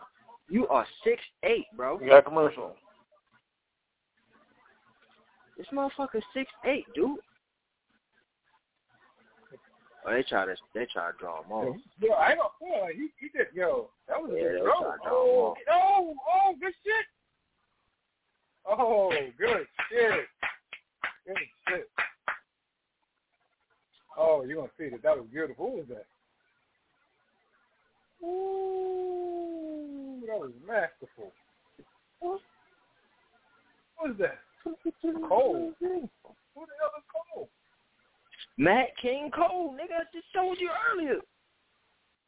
you 0.51 0.66
are 0.66 0.85
six 1.05 1.22
eight, 1.45 1.66
bro. 1.76 2.01
You 2.01 2.09
got 2.11 2.24
commercial. 2.24 2.74
This 5.57 5.66
motherfucker 5.72 6.20
six 6.35 6.51
eight, 6.64 6.87
dude. 6.95 7.18
Oh, 10.05 10.12
they 10.12 10.24
try 10.24 10.47
to 10.47 10.57
they 10.74 10.87
try 10.93 11.12
to 11.12 11.18
draw 11.18 11.45
him 11.45 11.53
off. 11.53 11.76
Yo, 12.01 12.12
I 12.14 12.30
ain't 12.30 12.41
gonna 12.41 12.72
yeah, 12.72 12.87
he, 12.93 13.09
he 13.20 13.28
did. 13.39 13.47
Yo, 13.55 13.89
that 14.09 14.20
was 14.20 14.33
a 14.33 14.35
Yeah, 14.35 14.43
good 14.43 14.53
they 14.53 14.61
throw. 14.62 14.80
tried 14.80 14.97
to 14.97 15.09
draw 15.09 15.55
him 15.55 15.62
Oh, 15.70 16.14
oh, 16.14 16.14
oh, 16.35 16.55
good 16.61 16.74
shit. 16.83 17.07
Oh, 18.66 19.12
good 19.39 19.66
shit. 19.91 20.26
Good 21.26 21.37
shit. 21.68 21.89
Oh, 24.17 24.45
you're 24.45 24.57
gonna 24.57 24.71
see 24.79 24.89
that. 24.91 25.03
That 25.03 25.17
was 25.17 25.27
beautiful. 25.31 25.71
Who 25.71 25.77
was 25.79 25.87
that? 25.89 26.07
Ooh, 28.25 30.21
that 30.27 30.39
was 30.39 30.53
masterful. 30.67 31.33
What 32.21 32.41
was 34.01 34.17
that? 34.19 34.39
Cole. 35.29 35.73
Who 35.81 35.87
the 35.91 36.75
hell 36.79 36.93
is 36.97 37.05
Cole? 37.35 37.49
Matt 38.59 38.89
King 39.01 39.31
Cole, 39.35 39.75
nigga, 39.75 39.97
I 40.01 40.05
just 40.13 40.27
told 40.35 40.59
you 40.61 40.71
earlier. 40.93 41.21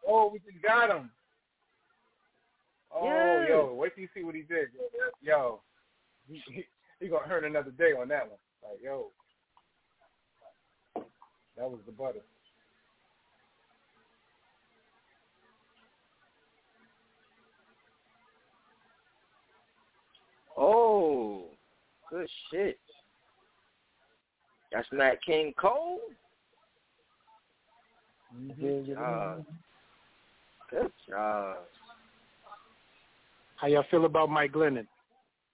Oh, 0.06 0.30
we 0.32 0.38
just 0.40 0.62
got 0.62 0.90
him. 0.90 1.10
Oh, 2.94 3.40
Yeah. 3.40 3.48
yo, 3.48 3.74
wait 3.74 3.94
till 3.94 4.02
you 4.02 4.08
see 4.14 4.24
what 4.24 4.34
he 4.34 4.42
did. 4.42 4.68
Yo, 5.20 5.60
he, 6.28 6.42
he, 6.46 6.64
he 7.00 7.08
gonna 7.08 7.26
earn 7.30 7.44
another 7.44 7.70
day 7.72 7.92
on 7.92 8.08
that 8.08 8.28
one. 8.28 8.38
Like, 8.62 8.80
yo, 8.82 9.10
that 11.56 11.70
was 11.70 11.80
the 11.86 11.92
butter. 11.92 12.20
Oh, 20.56 21.44
good 22.10 22.28
shit. 22.50 22.78
That's 24.72 24.88
Matt 24.92 25.22
King 25.24 25.52
Cole. 25.58 26.00
Mm-hmm. 28.36 28.60
Good 28.60 28.86
job. 28.86 29.38
Uh, 29.38 29.42
good 30.70 30.92
job. 31.08 31.56
How 33.56 33.68
y'all 33.68 33.84
feel 33.90 34.04
about 34.04 34.30
Mike 34.30 34.52
Glennon? 34.52 34.86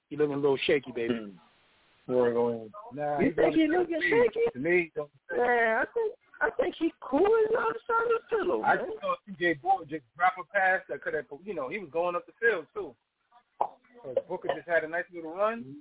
He 0.08 0.16
looking 0.16 0.34
a 0.34 0.38
little 0.38 0.58
shaky, 0.66 0.90
baby. 0.92 1.14
Hmm. 1.14 1.49
We're 2.16 2.32
going. 2.32 2.70
Nah, 2.92 3.18
You 3.18 3.26
he's 3.26 3.34
think 3.36 3.54
gonna- 3.54 3.56
he 3.56 3.68
looking 3.68 4.00
shaky? 4.02 4.40
To 4.52 4.58
me, 4.58 4.92
don't 4.94 5.10
Man, 5.36 5.76
I 5.78 5.84
think 5.94 6.14
I 6.42 6.50
think 6.50 6.74
he 6.78 6.92
cool 7.00 7.20
as 7.26 7.50
the 7.52 7.58
other 7.58 7.78
side 7.86 8.02
of 8.04 8.22
the 8.30 8.36
pillow, 8.36 8.62
I 8.62 8.76
man. 8.76 8.86
just 8.86 9.00
saw 9.00 9.14
CJ 9.28 9.60
Board 9.60 9.88
just 9.90 10.04
drop 10.16 10.32
a 10.40 10.44
pass 10.56 10.80
that 10.88 11.02
could 11.02 11.12
have, 11.14 11.26
you 11.44 11.54
know, 11.54 11.68
he 11.68 11.78
was 11.78 11.90
going 11.90 12.16
up 12.16 12.24
the 12.26 12.32
field 12.40 12.66
too. 12.74 12.94
So 13.60 14.14
Booker 14.28 14.48
just 14.56 14.66
had 14.68 14.82
a 14.84 14.88
nice 14.88 15.04
little 15.12 15.34
run. 15.34 15.76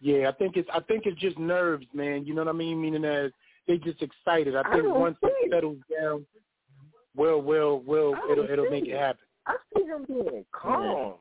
Yeah, 0.00 0.28
I 0.28 0.32
think 0.32 0.56
it's 0.58 0.68
I 0.72 0.80
think 0.80 1.06
it's 1.06 1.18
just 1.18 1.38
nerves, 1.38 1.86
man. 1.94 2.26
You 2.26 2.34
know 2.34 2.42
what 2.44 2.54
I 2.54 2.58
mean? 2.58 2.80
Meaning 2.80 3.02
that 3.02 3.32
they 3.66 3.78
just 3.78 4.02
excited. 4.02 4.54
I 4.54 4.60
I 4.60 4.70
think 4.72 4.82
don't 4.84 5.00
once 5.00 5.16
see 5.22 5.28
it 5.28 5.46
it. 5.46 5.50
settles 5.52 5.78
down, 5.90 6.26
well, 7.16 7.40
well, 7.40 7.80
well, 7.86 8.14
it'll 8.30 8.44
it'll 8.50 8.68
make 8.70 8.84
it 8.84 8.90
it. 8.90 8.98
happen. 8.98 9.20
I 9.46 9.56
see 9.74 9.84
him 9.84 10.04
being 10.06 10.44
calm. 10.52 11.14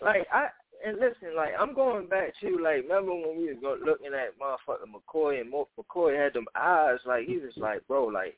Like 0.00 0.26
I 0.32 0.46
and 0.84 0.98
listen, 0.98 1.34
like 1.36 1.52
I'm 1.58 1.74
going 1.74 2.06
back 2.06 2.32
to 2.40 2.58
like 2.58 2.82
remember 2.82 3.14
when 3.14 3.38
we 3.38 3.52
was 3.52 3.56
go, 3.60 3.76
looking 3.84 4.12
at 4.14 4.38
motherfucking 4.38 4.92
McCoy 4.92 5.40
and 5.40 5.52
McCoy 5.52 6.16
had 6.16 6.34
them 6.34 6.46
eyes 6.54 6.98
like 7.06 7.26
he 7.26 7.38
was 7.38 7.52
like, 7.56 7.86
bro, 7.88 8.04
like 8.06 8.36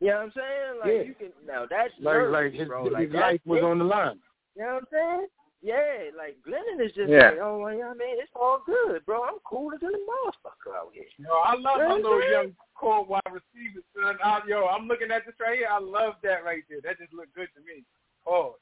you 0.00 0.08
know 0.08 0.16
what 0.16 0.22
I'm 0.24 0.32
saying? 0.34 0.80
Like 0.80 0.92
Yeah. 0.92 1.02
you 1.02 1.14
can 1.14 1.32
now 1.46 1.66
that's 1.68 1.92
Like 2.00 2.14
nervous, 2.14 2.32
like 2.32 2.52
his 2.52 2.68
bro. 2.68 2.84
his 2.84 2.92
Like 2.92 3.12
life 3.12 3.40
was 3.46 3.58
it. 3.58 3.64
on 3.64 3.78
the 3.78 3.84
line. 3.84 4.18
You 4.56 4.62
know 4.62 4.74
what 4.74 4.82
I'm 4.82 4.86
saying? 4.92 5.26
Yeah, 5.62 6.12
like 6.16 6.36
Glennon 6.46 6.84
is 6.84 6.92
just 6.92 7.08
Yeah. 7.10 7.30
like, 7.30 7.38
oh, 7.40 7.58
well, 7.58 7.74
yeah, 7.74 7.88
I 7.88 7.94
mean, 7.94 8.20
it's 8.20 8.30
all 8.36 8.62
good, 8.64 9.04
bro. 9.06 9.24
I'm 9.24 9.38
cooler 9.44 9.78
than 9.80 9.90
a 9.94 9.98
motherfucker 9.98 10.76
out 10.76 10.90
here. 10.92 11.08
Yo, 11.18 11.32
I 11.32 11.56
love 11.56 11.78
You 11.78 11.82
know 11.84 11.88
my 11.88 11.96
little 11.96 12.22
I'm 12.22 12.30
young 12.30 12.56
core 12.74 13.04
wide 13.04 13.22
receiver, 13.32 13.80
son. 13.96 14.16
I, 14.22 14.40
yo, 14.46 14.66
I'm 14.66 14.86
looking 14.86 15.10
at 15.10 15.24
this 15.24 15.34
right 15.40 15.56
here. 15.58 15.68
I 15.70 15.80
love 15.80 16.14
that 16.22 16.44
right 16.44 16.62
there. 16.68 16.80
That 16.82 16.98
just 16.98 17.12
looked 17.14 17.34
good 17.34 17.48
to 17.56 17.60
me. 17.64 17.84
Oh, 18.26 18.56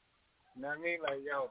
you 0.55 0.63
know 0.63 0.69
what 0.69 0.79
I 0.79 0.83
mean? 0.83 0.99
Like, 1.03 1.19
yo, 1.27 1.51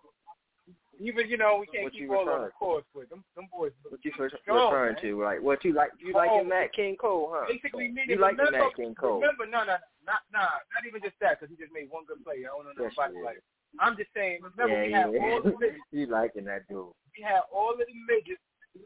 even 1.00 1.28
you 1.28 1.38
know 1.38 1.58
we 1.60 1.68
can't 1.68 1.86
What 1.86 1.94
keep 1.94 2.10
all 2.10 2.30
on 2.30 2.46
the 2.46 2.54
course, 2.54 2.86
but 2.94 3.10
them 3.10 3.24
them 3.36 3.48
boys. 3.52 3.72
What 3.90 4.04
you 4.06 4.12
first 4.16 4.36
strong, 4.42 4.72
referring 4.72 4.96
man. 4.96 5.04
to? 5.04 5.24
Like 5.24 5.42
what 5.42 5.64
you 5.66 5.74
like? 5.74 5.92
You 6.00 6.14
like 6.14 6.30
Oh, 6.32 6.38
your 6.38 6.46
Matt 6.46 6.74
King 6.74 6.96
Cole, 6.96 7.34
huh? 7.34 7.46
Basically, 7.50 7.88
meaning 7.90 8.16
you 8.16 8.22
like 8.22 8.38
remember, 8.38 8.60
Matt 8.60 8.76
King 8.76 8.96
Cole? 8.96 9.20
Remember, 9.20 9.46
no, 9.46 9.66
no, 9.66 9.78
not 10.06 10.22
nah, 10.32 10.62
not 10.70 10.84
even 10.88 11.02
just 11.02 11.18
that 11.22 11.40
because 11.40 11.50
he 11.50 11.58
just 11.58 11.74
made 11.74 11.90
one 11.90 12.06
good 12.06 12.24
play. 12.24 12.46
I 12.46 12.54
don't 12.54 12.66
know 12.66 12.78
Yes, 12.78 12.94
nobody 12.96 13.20
like. 13.24 13.42
I'm 13.82 13.98
just 13.98 14.14
saying. 14.14 14.40
Remember, 14.46 14.86
yeah, 14.86 14.86
we 14.86 14.94
had 14.94 15.10
yeah. 15.14 15.34
all 15.34 15.42
the 15.42 15.54
midgets. 15.58 15.88
you 15.92 16.06
liking 16.06 16.46
that 16.46 16.68
dude? 16.70 16.94
We 17.18 17.26
had 17.26 17.42
all 17.50 17.74
of 17.74 17.82
the 17.82 17.90
midgets. 18.06 18.42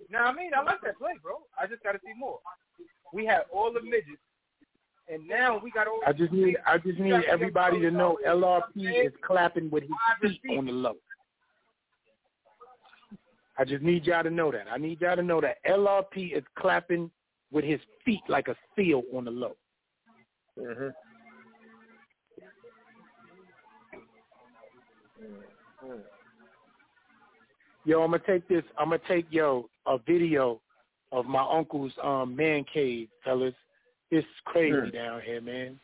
Now 0.09 0.25
I 0.25 0.33
mean, 0.33 0.51
I 0.55 0.63
like 0.63 0.79
that 0.87 0.97
play, 0.97 1.19
bro. 1.21 1.43
I 1.59 1.67
just 1.67 1.83
got 1.83 1.91
to 1.91 1.99
see 1.99 2.15
more. 2.17 2.39
We 3.13 3.25
had 3.25 3.43
all 3.51 3.71
the 3.71 3.83
midgets, 3.83 4.23
and 5.11 5.27
now 5.27 5.59
we 5.59 5.71
got 5.71 5.87
all. 5.87 5.99
I 6.07 6.13
just 6.13 6.31
need 6.31 6.55
I 6.65 6.77
just 6.79 6.99
need 6.99 7.19
everybody 7.27 7.79
to 7.81 7.91
know 7.91 8.17
LRP 8.25 9.05
is 9.05 9.13
clapping 9.25 9.69
with 9.69 9.83
his 10.23 10.31
feet 10.41 10.57
on 10.57 10.65
the 10.65 10.71
low. 10.71 10.95
I 13.57 13.65
just 13.65 13.83
need 13.83 14.05
y'all 14.05 14.23
to 14.23 14.29
know 14.29 14.51
that. 14.51 14.65
I 14.71 14.77
need 14.77 15.01
y'all 15.01 15.15
to 15.15 15.23
know 15.23 15.41
that 15.41 15.57
LRP 15.67 16.37
is 16.37 16.43
clapping 16.57 17.09
with 17.51 17.65
his 17.65 17.79
feet 18.05 18.21
like 18.27 18.47
a 18.47 18.55
seal 18.75 19.03
on 19.15 19.25
the 19.25 19.31
low. 19.31 19.55
Mm-hmm. 20.59 20.89
Yo, 27.85 28.03
I'm 28.03 28.11
gonna 28.11 28.23
take 28.27 28.47
this. 28.49 28.63
I'm 28.77 28.89
gonna 28.89 29.01
take 29.07 29.27
yo 29.29 29.69
a 29.85 29.97
video 29.97 30.59
of 31.11 31.25
my 31.25 31.45
uncle's 31.49 31.93
um 32.03 32.35
man 32.35 32.65
cave, 32.71 33.07
fellas. 33.23 33.53
It's 34.11 34.27
crazy 34.45 34.75
Mm. 34.75 34.93
down 34.93 35.21
here, 35.21 35.41
man. 35.41 35.79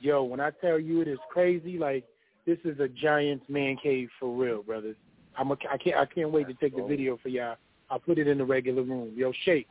Yo, 0.00 0.22
when 0.22 0.40
I 0.40 0.50
tell 0.50 0.78
you 0.78 1.00
it 1.02 1.08
is 1.08 1.18
crazy, 1.30 1.78
like 1.78 2.04
this 2.46 2.58
is 2.64 2.80
a 2.80 2.88
giant's 2.88 3.48
man 3.48 3.76
cave 3.76 4.08
for 4.18 4.34
real, 4.34 4.62
brothers. 4.62 4.96
I'm 5.38 5.50
a, 5.52 5.56
I 5.70 5.78
can't 5.78 5.96
I 5.96 6.04
can't 6.04 6.30
wait 6.30 6.48
to 6.48 6.54
take 6.54 6.76
the 6.76 6.82
video 6.82 7.18
for 7.22 7.28
y'all. 7.28 7.56
I'll 7.90 7.98
put 7.98 8.18
it 8.18 8.26
in 8.28 8.38
the 8.38 8.44
regular 8.44 8.82
room. 8.82 9.12
Yo, 9.14 9.32
Shakes, 9.44 9.70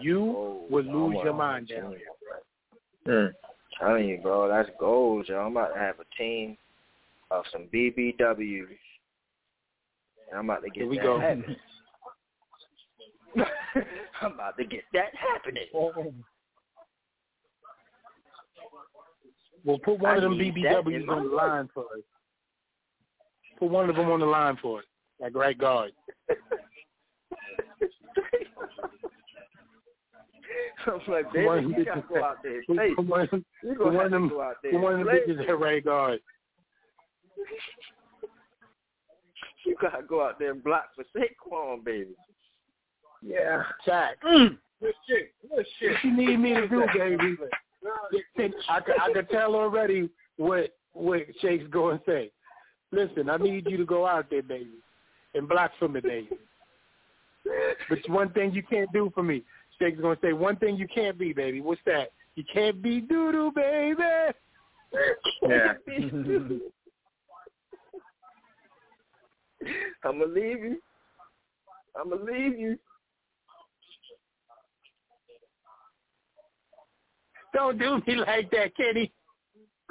you 0.00 0.64
would 0.70 0.86
lose 0.86 1.16
your 1.24 1.34
mind 1.34 1.68
down 1.68 1.94
there. 3.04 3.28
Mm. 3.28 3.32
Telling 3.78 4.08
you, 4.08 4.18
bro, 4.18 4.48
that's 4.48 4.70
gold, 4.78 5.26
yo. 5.28 5.38
I'm 5.38 5.52
about 5.52 5.74
to 5.74 5.78
have 5.78 5.96
a 6.00 6.04
team 6.16 6.56
of 7.30 7.44
some 7.52 7.66
BBWs. 7.72 8.66
And 10.30 10.38
I'm 10.38 10.44
about 10.48 10.62
to 10.62 10.70
get 10.70 10.82
Here 10.82 10.86
we 10.86 10.96
that 10.96 11.04
go. 11.04 11.20
happening. 11.20 11.56
I'm 14.22 14.32
about 14.32 14.56
to 14.56 14.64
get 14.64 14.82
that 14.94 15.14
happening. 15.14 15.66
Well, 19.64 19.78
put 19.78 19.98
one 19.98 20.12
I 20.12 20.16
of 20.16 20.22
them 20.22 20.38
need 20.38 20.54
that 20.64 20.78
in 20.78 20.84
BBWs 20.84 21.08
on 21.08 21.28
the 21.28 21.34
line 21.34 21.68
for 21.74 21.82
us. 21.82 22.02
Put 23.58 23.70
one 23.70 23.90
of 23.90 23.96
them 23.96 24.10
on 24.10 24.20
the 24.20 24.26
line 24.26 24.56
for 24.62 24.78
us, 24.78 24.84
like 25.20 25.34
right 25.34 25.56
guard. 25.58 25.92
I'm 30.86 31.00
like, 31.08 31.30
baby, 31.32 31.44
one 31.46 31.58
of 31.58 31.64
them 31.64 31.74
you 31.78 31.84
gotta 31.84 32.04
go 32.08 32.24
out 32.24 32.36
there 32.42 32.56
and 32.56 32.66
put- 32.66 32.76
play. 32.76 32.94
put 32.94 33.04
one 33.06 33.20
of 33.20 33.30
them- 33.30 33.44
You 33.62 33.74
gonna 33.74 33.98
have 34.02 34.12
of 34.12 34.22
to 34.22 34.28
go 34.30 34.40
out 34.42 34.56
there 34.62 34.72
put 34.72 34.80
one 34.80 35.00
of 35.00 35.00
and 35.00 35.08
bitches 35.08 35.48
at 35.48 35.58
right 35.58 35.84
guard. 35.84 36.20
You 39.66 39.76
gotta 39.80 40.02
go 40.04 40.22
out 40.24 40.38
there 40.38 40.52
and 40.52 40.64
block 40.64 40.94
for 40.94 41.04
Saquon, 41.14 41.84
baby. 41.84 42.14
Yeah, 43.20 43.64
Jack. 43.84 44.20
Mm. 44.22 44.58
Good 44.80 44.94
shit. 45.08 45.32
Good 45.54 45.66
shit. 45.78 45.92
What 45.92 46.04
you 46.04 46.16
need 46.16 46.36
me 46.38 46.54
to 46.54 46.68
do, 46.68 46.86
baby? 46.94 47.36
I 48.68 48.80
could, 48.80 48.94
I 49.00 49.12
could 49.12 49.28
tell 49.30 49.54
already 49.56 50.08
what 50.36 50.74
what 50.92 51.26
Shake's 51.40 51.66
going 51.68 51.98
to 51.98 52.04
say. 52.06 52.30
Listen, 52.92 53.28
I 53.28 53.36
need 53.36 53.66
you 53.68 53.76
to 53.76 53.84
go 53.84 54.06
out 54.06 54.30
there, 54.30 54.42
baby, 54.42 54.70
and 55.38 55.48
block 55.48 55.70
for 55.78 55.88
me, 55.88 56.00
baby. 56.00 56.28
But 57.88 57.98
one 58.08 58.30
thing 58.32 58.52
you 58.52 58.62
can't 58.62 58.92
do 58.92 59.10
for 59.14 59.22
me, 59.22 59.42
Shake's 59.78 60.00
going 60.00 60.16
to 60.16 60.22
say, 60.22 60.32
one 60.32 60.56
thing 60.56 60.76
you 60.76 60.86
can't 60.86 61.18
be, 61.18 61.32
baby. 61.32 61.60
What's 61.60 61.80
that? 61.86 62.12
You 62.34 62.44
can't 62.52 62.82
be 62.82 63.00
doo-doo, 63.00 63.52
baby. 63.54 64.02
Yeah. 65.48 65.72
I'm 70.04 70.20
gonna 70.20 70.32
leave 70.32 70.62
you. 70.62 70.80
I'm 72.00 72.10
gonna 72.10 72.22
leave 72.22 72.56
you. 72.58 72.78
Don't 77.52 77.76
do 77.78 78.00
me 78.06 78.14
like 78.16 78.50
that, 78.52 78.76
Kenny. 78.76 79.12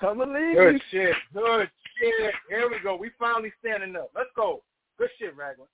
I'm 0.00 0.18
gonna 0.18 0.32
leave 0.32 0.56
Good 0.56 0.74
you. 0.74 0.80
shit. 0.90 1.14
Good 1.34 1.68
shit. 1.98 2.34
Here 2.48 2.68
we 2.70 2.78
go. 2.82 2.96
We 2.96 3.10
finally 3.18 3.52
standing 3.60 3.96
up. 3.96 4.10
Let's 4.14 4.30
go. 4.36 4.62
Good 4.98 5.10
shit, 5.18 5.36
Ragland. 5.36 5.70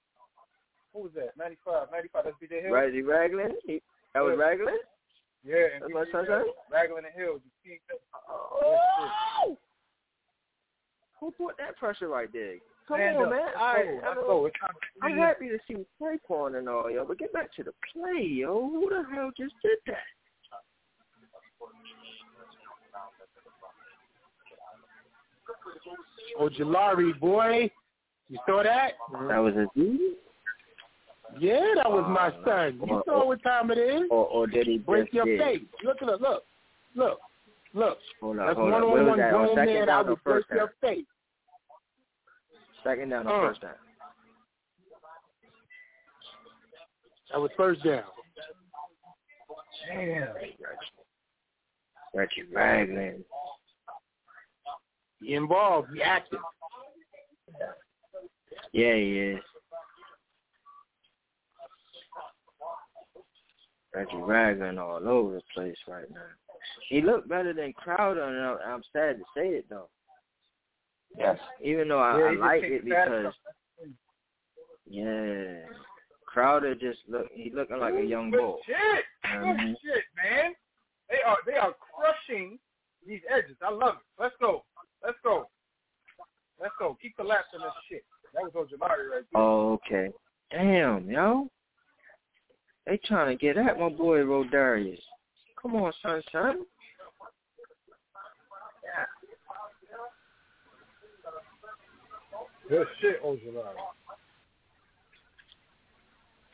Who 0.92 1.00
was 1.02 1.12
that? 1.14 1.36
95. 1.36 1.88
95. 1.92 2.24
That's 2.24 2.36
BJ 2.42 2.62
Hill. 2.62 2.72
Reggie 2.72 3.02
Ragland. 3.02 3.54
He- 3.64 3.82
That 4.14 4.20
was 4.24 4.36
Yeah. 4.38 4.44
Ragland. 4.44 4.80
Yeah. 5.44 5.66
And 5.74 5.82
That's 5.82 5.92
my 5.94 6.04
BJ 6.04 6.26
Hill. 6.26 6.54
Ragland 6.70 7.06
and 7.06 7.14
Hill. 7.14 7.34
You 7.44 7.50
see 7.64 7.80
that? 7.88 7.98
Oh! 8.28 9.56
Who 11.20 11.30
put 11.32 11.56
that 11.58 11.76
pressure 11.76 12.08
right 12.08 12.32
there? 12.32 12.56
Come 12.88 12.96
Stand 12.96 13.16
on, 13.18 13.24
up. 13.24 13.30
man. 13.30 13.40
Let's 13.44 13.56
right. 13.56 13.86
I 13.88 13.92
Let's 14.08 14.16
know- 14.16 14.26
go. 14.26 14.46
It's 14.46 14.58
time 14.58 14.70
to 14.74 15.06
I'm 15.06 15.16
happy 15.18 15.48
to 15.48 15.58
see 15.68 15.86
Saquon 16.00 16.58
and 16.58 16.68
all, 16.68 16.90
yo, 16.90 17.04
but 17.04 17.18
get 17.18 17.32
back 17.32 17.52
to 17.54 17.62
the 17.62 17.72
play, 17.92 18.22
yo. 18.24 18.68
Who 18.68 18.88
the 18.90 19.04
hell 19.14 19.30
just 19.36 19.54
did 19.62 19.78
that? 19.86 20.02
Oh, 26.38 26.48
Jalari, 26.48 27.18
boy. 27.18 27.70
You 28.28 28.38
saw 28.46 28.62
that? 28.62 28.92
That 29.28 29.38
was 29.38 29.54
a 29.56 29.66
dude? 29.78 30.00
Yeah, 31.38 31.74
that 31.76 31.90
was 31.90 32.04
my 32.08 32.28
Oh, 32.36 32.44
son. 32.44 32.80
You 32.86 32.94
Or- 32.96 33.02
saw 33.04 33.20
or- 33.22 33.26
what 33.28 33.42
time 33.42 33.70
it 33.70 33.78
is. 33.78 34.02
Or, 34.10 34.26
or 34.26 34.46
did 34.46 34.66
he 34.66 34.78
Break 34.78 35.12
your 35.12 35.24
did? 35.24 35.40
face. 35.40 35.62
Look 35.84 36.02
at 36.02 36.08
it. 36.08 36.20
Look. 36.20 36.44
Look. 36.94 37.20
Look. 37.72 37.98
Hold 38.20 38.38
on, 38.40 38.46
That's 38.46 38.56
hold 38.58 38.72
on. 38.74 38.80
Where 38.82 38.90
was 38.90 38.98
one-on-one 39.00 39.18
that? 39.18 39.34
On 39.34 39.44
grown 39.44 39.56
second 39.56 39.74
man. 39.74 39.82
I 39.82 39.86
down 39.86 40.06
or 40.06 40.08
would 40.10 40.24
break 40.24 40.34
first 40.36 40.48
down? 40.48 40.58
your 40.58 40.68
face. 40.80 41.06
Second 42.82 43.08
down 43.10 43.26
or 43.28 43.34
Uh. 43.44 43.48
first 43.48 43.60
down? 43.60 43.74
That 47.32 47.40
was 47.40 47.50
first 47.56 47.82
down. 47.84 48.04
Damn. 49.88 50.34
Reggie 52.12 52.42
Ragland. 52.52 53.24
He 55.20 55.34
involved. 55.34 55.88
He 55.94 56.02
active. 56.02 56.40
Yeah, 58.72 58.94
he 58.94 59.18
is. 59.18 59.40
Reggie 63.94 64.16
Ragland 64.16 64.78
all 64.78 65.06
over 65.06 65.34
the 65.34 65.42
place 65.54 65.76
right 65.88 66.08
now. 66.10 66.20
He 66.88 67.00
looked 67.00 67.28
better 67.28 67.52
than 67.52 67.72
Crowder, 67.72 68.22
and 68.22 68.60
I- 68.60 68.72
I'm 68.72 68.82
sad 68.92 69.18
to 69.18 69.24
say 69.34 69.48
it 69.54 69.68
though. 69.68 69.88
Yes. 71.16 71.40
Even 71.60 71.88
though 71.88 71.98
I, 71.98 72.18
Yeah, 72.18 72.24
I 72.26 72.30
like 72.34 72.62
it 72.62 72.84
because 72.84 73.34
yeah, 74.86 75.66
Crowder 76.26 76.74
just 76.76 77.00
look 77.08 77.30
he 77.32 77.50
looking 77.50 77.78
like 77.78 77.94
a 77.94 78.04
young 78.04 78.30
Good 78.30 78.38
bull. 78.40 78.60
shit. 78.64 79.04
Mhm. 79.24 79.74
Shit, 79.80 80.04
man. 80.14 80.54
They 81.08 81.20
are 81.22 81.38
they 81.44 81.56
are 81.56 81.72
crushing 81.74 82.60
these 83.04 83.22
edges. 83.28 83.56
I 83.62 83.70
love 83.70 83.96
it. 83.96 84.02
Let's 84.22 84.36
go. 84.36 84.64
Let's 85.04 85.18
go. 85.22 85.48
Let's 86.60 86.74
go. 86.78 86.96
Keep 87.00 87.16
collapsing 87.16 87.60
this 87.60 87.72
shit. 87.88 88.04
That 88.34 88.42
was 88.42 88.52
Ojulari 88.52 89.10
right 89.10 89.24
there. 89.32 89.42
Oh, 89.42 89.72
okay. 89.72 90.10
Damn, 90.50 91.08
yo. 91.10 91.48
They 92.86 92.98
trying 93.04 93.36
to 93.36 93.40
get 93.40 93.56
at 93.56 93.78
my 93.78 93.88
boy 93.88 94.18
Rodarius. 94.18 95.00
Come 95.60 95.76
on, 95.76 95.92
son, 96.02 96.22
son. 96.32 96.64
Good 102.68 102.86
shit, 103.00 103.22
Ojulari. 103.24 103.74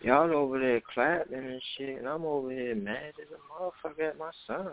Y'all 0.01 0.32
over 0.32 0.59
there 0.59 0.80
clapping 0.94 1.34
and 1.34 1.62
shit, 1.76 1.99
and 1.99 2.09
I'm 2.09 2.24
over 2.24 2.51
here 2.51 2.74
mad 2.74 3.12
as 3.20 3.28
a 3.30 3.62
motherfucker 3.62 4.09
at 4.09 4.18
my 4.18 4.30
son. 4.47 4.70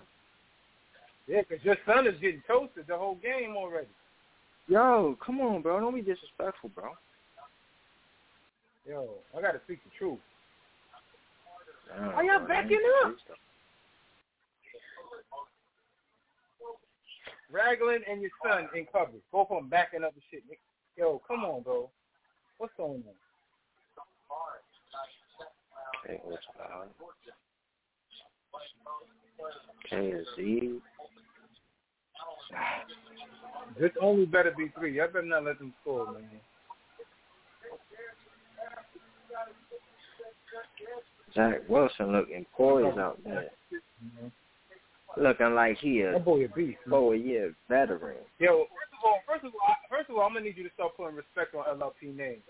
Yeah, 1.28 1.44
'cause 1.44 1.64
your 1.64 1.78
son 1.86 2.06
is 2.08 2.20
getting 2.20 2.42
toasted 2.44 2.88
the 2.88 2.98
whole 2.98 3.16
game 3.16 3.56
already. 3.56 3.90
Yo, 4.68 5.16
come 5.22 5.42
on, 5.42 5.62
bro. 5.62 5.80
Don't 5.80 5.94
be 5.96 6.02
disrespectful, 6.02 6.70
bro. 6.70 6.98
Yo, 8.86 9.24
I 9.36 9.42
gotta 9.42 9.62
speak 9.62 9.84
the 9.84 9.90
truth. 9.92 10.20
Damn, 11.88 12.14
Why 12.14 12.24
y'all 12.24 12.40
bro, 12.40 12.48
backing 12.48 12.82
up? 13.04 13.16
Ragland 17.50 18.04
and 18.08 18.22
your 18.22 18.32
son 18.42 18.70
in 18.74 18.86
coverage. 18.88 19.22
Both 19.32 19.52
of 19.52 19.58
them 19.58 19.70
backing 19.70 20.04
up 20.04 20.14
the 20.16 20.22
shit. 20.30 20.44
Yo, 20.98 21.20
come 21.20 21.46
on, 21.46 21.62
bro. 21.62 21.90
What's 22.58 22.74
going 22.76 23.04
on? 23.08 23.16
Okay, 26.04 26.20
what's 26.24 26.46
loud? 26.60 26.90
KZ. 29.90 30.82
This 33.80 33.92
only 34.02 34.26
better 34.26 34.54
be 34.56 34.72
three. 34.78 34.98
Y'all 34.98 35.08
better 35.08 35.24
not 35.26 35.46
let 35.46 35.58
them 35.60 35.74
score, 35.82 36.12
man. 36.14 36.24
Zach 41.34 41.68
Wilson 41.68 42.12
looking 42.12 42.46
poised 42.56 42.98
out 43.00 43.20
there. 43.24 43.50
Looking 45.18 45.54
like 45.56 45.78
he 45.78 46.02
a 46.02 46.14
That 46.14 46.26
boy 46.26 46.46
a 46.46 46.48
beast. 46.50 46.80
four 46.90 47.16
year 47.16 47.54
veteran. 47.70 48.18
Yo, 48.40 48.66
first 48.66 48.94
of 48.94 49.04
all, 49.04 49.20
first 49.28 49.46
of 49.46 49.52
all, 49.56 49.76
first 49.90 50.10
of 50.10 50.16
all, 50.18 50.24
I'm 50.24 50.34
gonna 50.34 50.46
need 50.46 50.58
you 50.58 50.64
to 50.64 50.74
start 50.74 50.96
putting 50.98 51.16
respect 51.16 51.54
on 51.56 51.66
LRP 51.66 52.16
name. 52.16 52.42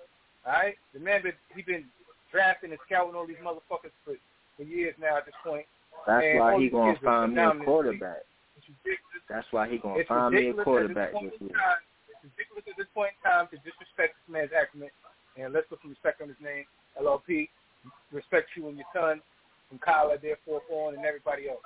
All 0.45 0.53
right, 0.53 0.75
the 0.93 0.99
man 0.99 1.23
been 1.23 1.33
he 1.55 1.61
been 1.61 1.85
drafting 2.31 2.71
and 2.71 2.79
scouting 2.85 3.15
all 3.15 3.27
these 3.27 3.37
motherfuckers 3.43 3.91
for 4.05 4.15
for 4.57 4.63
years 4.63 4.95
now 4.99 5.17
at 5.17 5.25
this 5.25 5.35
point. 5.45 5.65
That's 6.07 6.23
And 6.25 6.39
why 6.39 6.59
he 6.59 6.69
gonna 6.69 6.97
find 7.03 7.33
me 7.33 7.41
a 7.41 7.45
phenomenal 7.45 7.51
in 7.51 7.57
this 7.59 7.59
league. 7.59 7.65
quarterback. 7.65 8.23
That's 9.30 9.47
why 9.51 9.69
he 9.69 9.78
gonna 9.78 9.99
It's 9.99 10.07
find 10.07 10.36
me 10.36 10.49
a 10.49 10.53
quarterback 10.63 11.13
this 11.13 11.34
year. 11.39 11.55
It's 12.11 12.24
ridiculous 12.24 12.65
at 12.67 12.78
this 12.78 12.91
point 12.93 13.15
in 13.15 13.21
time 13.24 13.47
to 13.51 13.57
disrespect 13.63 14.19
this 14.19 14.30
man's 14.32 14.51
acumen. 14.51 14.91
And 15.39 15.53
let's 15.53 15.67
put 15.67 15.82
some 15.82 15.91
respect 15.91 16.21
on 16.21 16.28
his 16.28 16.39
name, 16.43 16.65
LRP. 16.99 17.49
Respect 18.11 18.47
you 18.55 18.69
and 18.69 18.78
your 18.78 18.88
son, 18.93 19.19
from 19.67 19.80
Kyle 19.80 20.13
there, 20.21 20.38
four 20.45 20.61
four, 20.69 20.93
and 20.93 21.03
everybody 21.03 21.49
else. 21.49 21.63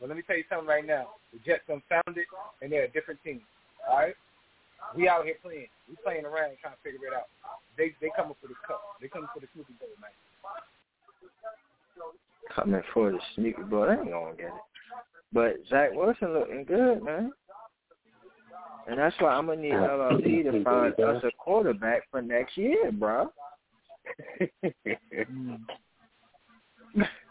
But 0.00 0.08
let 0.10 0.16
me 0.18 0.24
tell 0.26 0.36
you 0.36 0.44
something 0.50 0.68
right 0.68 0.84
now. 0.84 1.16
The 1.32 1.40
Jets 1.40 1.64
unfounded, 1.68 2.26
and 2.60 2.68
they're 2.68 2.84
a 2.84 2.92
different 2.92 3.22
team. 3.24 3.40
All 3.88 3.96
right, 3.96 4.16
we 4.94 5.08
out 5.08 5.24
here 5.24 5.40
playing. 5.40 5.68
We 5.88 5.96
playing 6.04 6.26
around 6.26 6.60
trying 6.60 6.76
to 6.76 6.82
figure 6.84 7.06
it 7.08 7.14
out. 7.14 7.32
They 7.78 7.94
they 8.02 8.10
coming 8.12 8.36
for 8.40 8.48
the 8.48 8.58
cup. 8.66 8.82
They 9.00 9.08
coming 9.08 9.30
for 9.32 9.40
the 9.40 9.48
Snoopy 9.54 9.72
Bowl, 9.80 9.88
man. 10.00 10.12
Coming 12.52 12.82
for 12.92 13.10
the 13.12 13.20
sneaker 13.34 13.64
boy, 13.64 13.86
they 13.86 13.94
ain't 13.94 14.10
gonna 14.10 14.36
get 14.36 14.52
it. 14.52 14.66
But 15.36 15.56
Zach 15.68 15.90
Wilson 15.92 16.32
looking 16.32 16.64
good, 16.64 17.02
man. 17.04 17.30
And 18.88 18.98
that's 18.98 19.14
why 19.18 19.34
I'm 19.34 19.48
gonna 19.48 19.60
need 19.60 19.74
LRP 19.74 20.44
to 20.44 20.64
find 20.64 20.98
us 20.98 21.22
a 21.24 21.30
quarterback 21.36 22.04
for 22.10 22.22
next 22.22 22.56
year, 22.56 22.90
bro. 22.90 23.30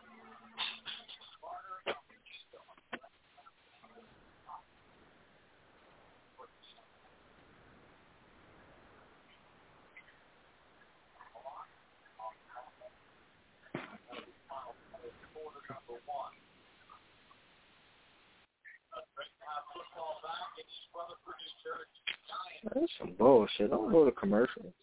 That's 22.73 22.91
some 22.99 23.13
bullshit. 23.17 23.69
Don't 23.69 23.91
go 23.91 24.05
to 24.05 24.11
commercial. 24.11 24.73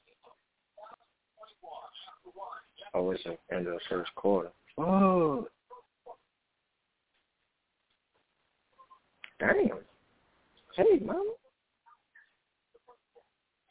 Oh, 2.94 3.10
it's 3.10 3.24
the 3.24 3.36
end 3.54 3.66
of 3.66 3.74
the 3.74 3.80
first 3.88 4.14
quarter. 4.14 4.50
Oh. 4.78 5.48
Damn. 9.40 9.80
Hey, 10.76 11.00
mama. 11.04 11.24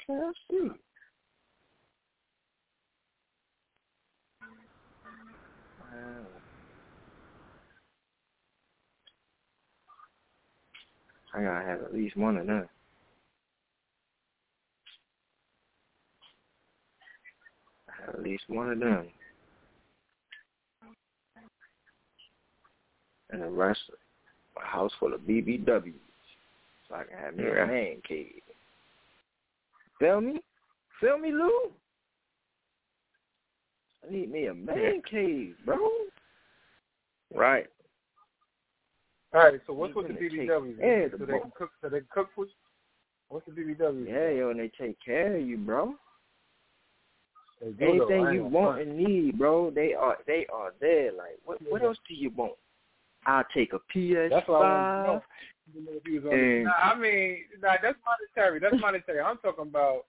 KFC. 0.09 0.75
Wow. 5.79 6.25
I 11.33 11.41
gotta 11.41 11.65
have 11.65 11.81
at 11.83 11.93
least 11.93 12.17
one 12.17 12.37
of 12.37 12.47
them. 12.47 12.67
I 17.87 17.90
have 17.90 17.90
at 18.07 18.21
least 18.21 18.43
one 18.47 18.71
of 18.71 18.79
them. 18.79 19.07
And 23.29 23.41
the 23.41 23.49
rest, 23.49 23.79
a 24.57 24.65
house 24.65 24.91
full 24.99 25.13
of 25.13 25.21
BBWs, 25.21 25.93
so 26.87 26.95
I 26.95 27.03
can 27.05 27.17
have 27.17 27.35
me 27.35 27.45
Yeah. 27.45 27.63
a 27.63 27.67
man 27.67 28.01
cave. 28.01 28.41
Feel 29.99 30.21
me? 30.21 30.43
Feel 30.99 31.17
me, 31.17 31.31
Lou? 31.31 31.73
I 34.03 34.11
need 34.11 34.31
me 34.31 34.47
a 34.47 34.53
man 34.53 35.01
cave, 35.03 35.57
bro. 35.63 35.77
Right. 37.33 37.67
All 39.33 39.43
right, 39.43 39.61
so 39.65 39.73
what's 39.73 39.95
with 39.95 40.07
the 40.07 40.13
You're 40.13 40.29
gonna 40.29 40.41
take 40.41 40.49
BBWs? 40.49 41.05
of 41.05 41.11
so 41.11 41.17
the 41.17 41.25
they 41.25 41.39
can 41.39 41.51
cook. 41.51 41.71
So 41.81 41.89
they 41.89 41.99
can 41.99 42.07
cook 42.11 42.29
for 42.35 42.45
you. 42.45 42.51
What's 43.29 43.45
the 43.45 43.53
BBWs? 43.53 44.07
Yeah, 44.07 44.29
yo, 44.29 44.49
and 44.49 44.59
they 44.59 44.69
take 44.77 44.97
care 45.03 45.37
of 45.37 45.47
you, 45.47 45.57
bro. 45.57 45.85
They 45.85 45.89
do, 45.89 45.95
though. 45.95 45.97
I 47.47 47.50
Anything 47.61 48.25
ain't 48.25 48.33
you 48.33 48.43
want 48.43 48.77
front. 48.77 48.89
and 48.89 48.97
need, 48.97 49.37
bro, 49.37 49.69
they 49.69 49.93
are 49.93 50.17
they 50.25 50.45
are 50.53 50.73
there. 50.79 51.11
Like, 51.13 51.37
what 51.45 51.59
what 51.69 51.83
else 51.83 51.97
do 52.07 52.15
you 52.15 52.31
want? 52.31 52.53
I'll 53.25 53.43
take 53.53 53.73
a 53.73 53.79
PS5. 53.95 54.31
I 54.31 54.33
want 54.49 55.23
to 55.73 55.81
know. 55.81 55.91
If 55.93 56.03
he 56.05 56.19
was 56.19 56.25
on 56.25 56.33
And- 56.37 56.63
nah, 56.65 56.71
I 56.71 56.97
mean, 56.97 57.43
nah, 57.61 57.75
that's 57.81 57.97
monetary. 58.03 58.59
That's 58.59 58.81
monetary. 58.81 59.21
I'm 59.21 59.37
talking 59.37 59.67
about 59.67 60.05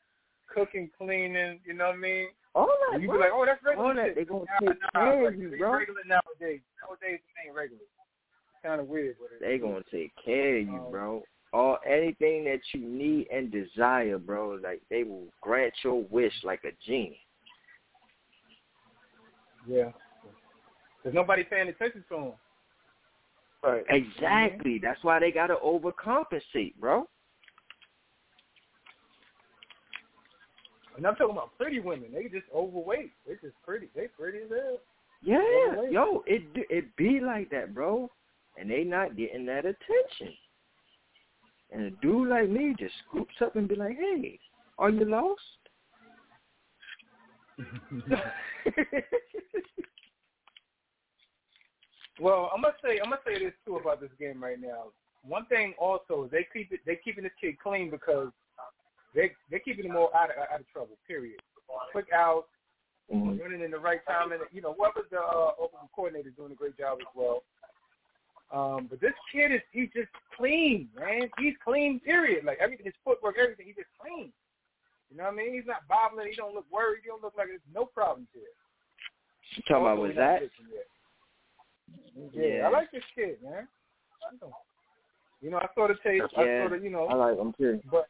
cooking, 0.52 0.90
cleaning. 0.96 1.60
You 1.66 1.74
know 1.74 1.86
what 1.88 1.94
I 1.96 1.98
mean? 1.98 2.28
All 2.54 2.68
that, 2.90 3.00
You 3.00 3.08
bro. 3.08 3.16
be 3.18 3.20
like, 3.24 3.30
oh, 3.32 3.44
that's 3.46 3.62
regular 3.64 3.88
All 3.88 3.94
that, 3.94 4.14
they 4.14 4.24
gonna 4.24 4.44
Nah, 4.60 4.70
take 4.70 4.78
nah, 4.94 5.00
care 5.00 5.28
of 5.28 5.36
you, 5.38 5.56
bro. 5.58 5.72
Regular 5.72 6.00
nowadays. 6.06 6.60
Nowadays, 6.82 7.20
it 7.20 7.46
ain't 7.46 7.54
regular. 7.54 7.82
It's 7.82 8.62
kind 8.64 8.80
of 8.80 8.88
weird. 8.88 9.16
But 9.20 9.40
They 9.46 9.58
gonna 9.58 9.82
take 9.90 10.12
care 10.24 10.56
of 10.58 10.66
you, 10.66 10.74
Um, 10.76 10.90
bro. 10.90 11.22
All 11.52 11.78
anything 11.86 12.44
that 12.44 12.60
you 12.72 12.80
need 12.80 13.28
and 13.30 13.50
desire, 13.52 14.16
bro. 14.18 14.58
Like 14.62 14.80
they 14.88 15.04
will 15.04 15.28
grant 15.42 15.74
your 15.84 16.02
wish 16.04 16.32
like 16.44 16.64
a 16.64 16.72
genie. 16.86 17.20
Yeah. 19.66 19.90
There's 21.02 21.14
nobody 21.14 21.44
paying 21.44 21.68
attention 21.68 22.04
to 22.08 22.14
them. 22.14 22.32
Right. 23.62 23.84
Exactly. 23.88 24.78
That's 24.82 25.02
why 25.02 25.20
they 25.20 25.30
gotta 25.30 25.56
overcompensate, 25.56 26.74
bro. 26.80 27.08
And 30.96 31.06
I'm 31.06 31.14
talking 31.14 31.32
about 31.36 31.56
pretty 31.56 31.80
women. 31.80 32.10
They 32.12 32.24
just 32.24 32.46
overweight. 32.54 33.12
They 33.26 33.34
just 33.34 33.54
pretty. 33.64 33.88
They 33.94 34.08
pretty 34.08 34.38
as 34.44 34.50
hell. 34.50 34.78
Yeah, 35.22 35.38
Overweight. 35.70 35.92
yo, 35.92 36.22
it 36.26 36.42
it 36.68 36.96
be 36.96 37.20
like 37.20 37.50
that, 37.50 37.72
bro. 37.74 38.10
And 38.58 38.70
they 38.70 38.84
not 38.84 39.16
getting 39.16 39.46
that 39.46 39.64
attention. 39.64 40.34
And 41.70 41.84
a 41.84 41.90
dude 42.02 42.28
like 42.28 42.50
me 42.50 42.74
just 42.78 42.92
scoops 43.08 43.34
up 43.40 43.56
and 43.56 43.66
be 43.68 43.76
like, 43.76 43.96
"Hey, 43.96 44.38
are 44.78 44.90
you 44.90 45.04
lost?" 45.06 45.40
Well, 52.20 52.50
I'm 52.54 52.62
gonna 52.62 52.74
say 52.84 53.00
I'm 53.02 53.10
gonna 53.10 53.22
say 53.26 53.38
this 53.42 53.54
too 53.66 53.76
about 53.76 54.00
this 54.00 54.10
game 54.20 54.42
right 54.42 54.60
now. 54.60 54.92
One 55.26 55.46
thing 55.46 55.74
also 55.78 56.24
is 56.24 56.30
they 56.30 56.46
keep 56.52 56.70
it 56.72 56.80
they 56.86 56.96
keeping 57.02 57.24
this 57.24 57.32
kid 57.40 57.58
clean 57.58 57.90
because 57.90 58.28
they 59.14 59.32
they 59.50 59.58
keeping 59.58 59.86
him 59.86 59.96
all 59.96 60.10
out 60.14 60.30
of 60.30 60.36
out 60.52 60.60
of 60.60 60.68
trouble. 60.68 60.98
Period. 61.08 61.40
Quick 61.90 62.08
out, 62.14 62.44
Mhm. 63.12 63.40
running 63.40 63.62
in 63.62 63.70
the 63.70 63.78
right 63.78 64.04
time, 64.06 64.32
and 64.32 64.42
you 64.52 64.60
know 64.60 64.74
whoever's 64.74 65.08
the 65.10 65.20
uh, 65.20 65.52
open 65.58 65.80
coordinator 65.94 66.28
is 66.28 66.34
doing 66.36 66.52
a 66.52 66.54
great 66.54 66.76
job 66.76 66.98
as 67.00 67.06
well. 67.14 67.42
Um, 68.50 68.86
but 68.88 69.00
this 69.00 69.14
kid 69.32 69.50
is 69.50 69.62
he's 69.72 69.90
just 69.94 70.10
clean, 70.36 70.90
man. 70.94 71.30
He's 71.38 71.56
clean. 71.64 71.98
Period. 72.00 72.44
Like 72.44 72.58
everything, 72.60 72.86
his 72.86 72.94
footwork, 73.04 73.38
everything. 73.38 73.66
He's 73.66 73.76
just 73.76 73.88
clean. 73.98 74.32
You 75.12 75.18
know 75.18 75.24
what 75.24 75.32
I 75.34 75.36
mean? 75.36 75.52
He's 75.54 75.66
not 75.68 75.86
bobbling. 75.88 76.28
He 76.30 76.34
don't 76.36 76.54
look 76.54 76.64
worried. 76.72 77.00
He 77.04 77.08
don't 77.08 77.22
look 77.22 77.34
like 77.36 77.48
there's 77.48 77.60
no 77.74 77.84
problems 77.84 78.28
here. 78.32 78.48
You 79.56 79.62
talking 79.68 79.84
about 79.84 79.98
Also, 80.00 80.08
was 80.08 80.16
that? 80.16 80.40
Yeah, 82.32 82.42
Yeah. 82.56 82.66
I 82.66 82.70
like 82.70 82.90
this 82.90 83.04
kid, 83.14 83.36
man. 83.42 83.68
I 84.24 84.36
don't- 84.40 84.54
You 85.42 85.50
know, 85.50 85.58
I 85.58 85.68
saw 85.74 85.88
the 85.88 85.94
tape. 85.96 86.22
I 86.36 86.44
Yeah, 86.44 86.64
saw 86.64 86.68
the, 86.70 86.78
you 86.78 86.88
know, 86.90 87.06
I 87.08 87.14
like 87.14 87.36
him 87.38 87.52
too. 87.54 87.82
but 87.90 88.08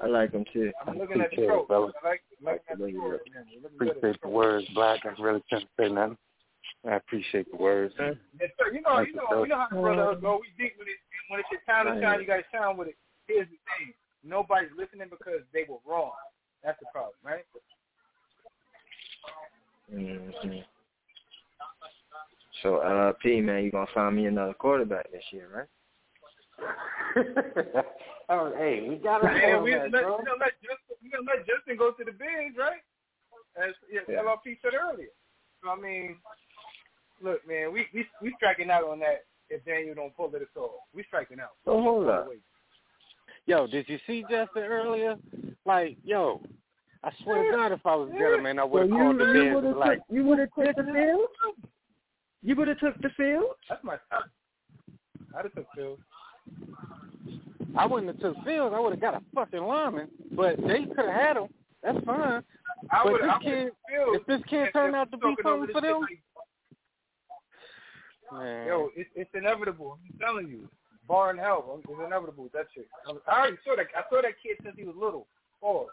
I 0.00 0.06
like 0.06 0.30
him 0.32 0.44
too. 0.52 0.70
I'm 0.86 0.98
looking 0.98 1.20
at 1.20 1.30
the 1.30 1.42
Appreciate 1.42 1.44
it, 1.44 1.48
trophy. 1.48 1.66
fellas. 1.68 1.94
I 2.02 2.06
like, 2.08 2.22
like 2.42 2.62
the 2.68 2.82
way 2.84 2.90
you 2.90 3.02
look. 3.02 3.22
man. 3.34 3.46
You're 3.50 3.62
looking 3.62 3.78
good 3.78 3.88
at 3.88 3.96
Appreciate 3.96 4.20
the 4.22 4.28
words, 4.28 4.68
Black. 4.74 5.00
I 5.06 5.08
really 5.20 5.42
can't 5.50 5.68
say 5.80 5.88
nothing. 5.88 6.18
I 6.86 6.94
appreciate 6.96 7.50
the 7.50 7.56
words. 7.56 7.94
Yes, 7.98 8.16
sir. 8.58 8.70
You 8.72 8.82
know, 8.82 8.96
That's 8.98 9.08
you 9.08 9.14
know, 9.16 9.24
what's 9.30 9.40
you 9.42 9.48
know 9.48 9.58
how 9.58 9.68
the 9.70 9.76
brotherhood 9.80 10.20
go. 10.20 10.40
We 10.40 10.48
deep 10.62 10.74
with 10.78 10.88
it. 10.88 10.98
When 11.28 11.40
it's 11.40 11.48
your 11.50 11.60
time 11.66 11.86
to 11.86 12.00
shine, 12.00 12.20
you 12.20 12.26
got 12.26 12.36
to 12.36 12.44
shine 12.52 12.76
with 12.76 12.88
it. 12.88 12.96
Here's 13.26 13.48
the 13.48 13.56
thing: 13.78 13.94
nobody's 14.22 14.70
listening 14.76 15.08
because 15.08 15.40
they 15.52 15.64
were 15.68 15.78
wrong. 15.86 16.12
That's 16.64 16.80
the 16.80 16.86
problem, 16.92 17.14
right? 17.22 17.44
hmm 19.90 20.60
So, 22.62 22.76
uh, 22.78 23.12
P 23.22 23.40
man, 23.40 23.64
you 23.64 23.70
gonna 23.70 23.86
find 23.92 24.16
me 24.16 24.26
another 24.26 24.54
quarterback 24.54 25.12
this 25.12 25.22
year, 25.30 25.48
right? 25.54 25.68
oh, 28.30 28.52
hey, 28.56 28.86
we 28.88 28.96
got 28.96 29.18
And 29.18 29.58
to 29.58 29.60
we 29.64 29.72
that, 29.72 29.92
let, 29.92 30.02
bro. 30.02 30.18
we 30.18 30.24
gonna 30.24 30.40
let 30.40 30.54
Justin, 30.62 30.96
we 31.02 31.10
gonna 31.10 31.26
let 31.26 31.46
Justin 31.46 31.76
go 31.76 31.92
to 31.92 32.04
the 32.04 32.12
bigs, 32.12 32.56
right? 32.58 32.80
As 33.56 33.74
yeah, 33.92 34.00
Yeah. 34.08 34.22
LRP 34.22 34.58
said 34.62 34.72
earlier. 34.74 35.12
So 35.62 35.70
I 35.70 35.76
mean, 35.76 36.16
look, 37.22 37.46
man, 37.46 37.72
we 37.72 37.86
we 37.92 38.06
we 38.22 38.34
striking 38.36 38.70
out 38.70 38.84
on 38.84 39.00
that. 39.00 39.26
If 39.50 39.64
Daniel 39.66 39.94
don't 39.94 40.16
pull 40.16 40.34
it 40.34 40.40
at 40.42 40.48
all, 40.56 40.88
we 40.94 41.04
striking 41.04 41.38
out. 41.38 41.52
So 41.66 41.80
hold 41.82 42.08
up. 42.08 42.28
Yo, 43.46 43.66
did 43.66 43.88
you 43.88 43.98
see 44.06 44.22
Justin 44.30 44.62
earlier? 44.62 45.16
Like, 45.66 45.96
yo, 46.04 46.40
I 47.02 47.10
swear 47.22 47.44
to 47.44 47.56
God, 47.56 47.72
if 47.72 47.84
I 47.84 47.94
was 47.94 48.10
a 48.10 48.18
gentleman, 48.18 48.58
I 48.58 48.64
would 48.64 48.82
have 48.82 48.90
So 48.90 48.96
called 48.96 49.18
the 49.20 49.24
you, 49.24 49.28
you 49.32 49.34
Bears. 49.42 49.54
would 49.54 49.64
have 49.64 49.76
Like, 49.76 49.98
took, 49.98 50.06
you 50.10 50.24
would 50.24 50.38
have 50.38 50.48
took 50.56 50.76
the 50.76 50.92
field. 50.92 51.28
You 52.42 52.56
would 52.56 52.68
have 52.68 52.78
took 52.80 53.02
the 53.02 53.10
field. 53.16 53.44
That's 53.68 53.84
my 53.84 53.96
son. 54.10 54.22
I'd 55.36 55.44
have 55.44 55.54
took 55.54 55.66
Phil. 55.74 55.98
I 57.76 57.86
wouldn't 57.86 58.12
have 58.12 58.20
took 58.20 58.44
Fields. 58.44 58.74
I 58.76 58.80
would 58.80 58.92
have 58.92 59.00
got 59.00 59.14
a 59.14 59.22
fucking 59.34 59.62
lineman, 59.62 60.08
but 60.32 60.56
they 60.58 60.84
could 60.84 61.06
have 61.06 61.14
had 61.14 61.36
him. 61.36 61.48
That's 61.82 61.98
fine. 62.04 62.42
I 62.90 63.02
but 63.02 63.12
would 63.12 63.22
this 63.22 63.30
I 63.30 63.38
kid, 63.42 63.70
would 64.06 64.20
if 64.20 64.26
this 64.26 64.40
kid 64.48 64.68
turned 64.72 64.94
out 64.94 65.10
to 65.10 65.16
be 65.16 65.34
something 65.42 65.72
for 65.72 65.80
them, 65.80 66.06
shit 66.08 66.18
man, 68.32 68.58
like, 68.58 68.68
Yo, 68.68 68.90
it's 68.96 69.10
it's 69.14 69.30
inevitable. 69.34 69.98
I'm 70.12 70.18
telling 70.18 70.48
you, 70.48 70.68
barring 71.08 71.38
hell, 71.38 71.78
it's 71.78 72.04
inevitable. 72.04 72.48
That 72.52 72.66
shit. 72.74 72.88
I 73.28 73.38
already 73.40 73.56
saw 73.64 73.76
that. 73.76 73.86
I 73.96 74.02
saw 74.10 74.22
that 74.22 74.34
kid 74.42 74.56
since 74.62 74.76
he 74.76 74.84
was 74.84 74.96
little. 74.96 75.26
Oh, 75.62 75.88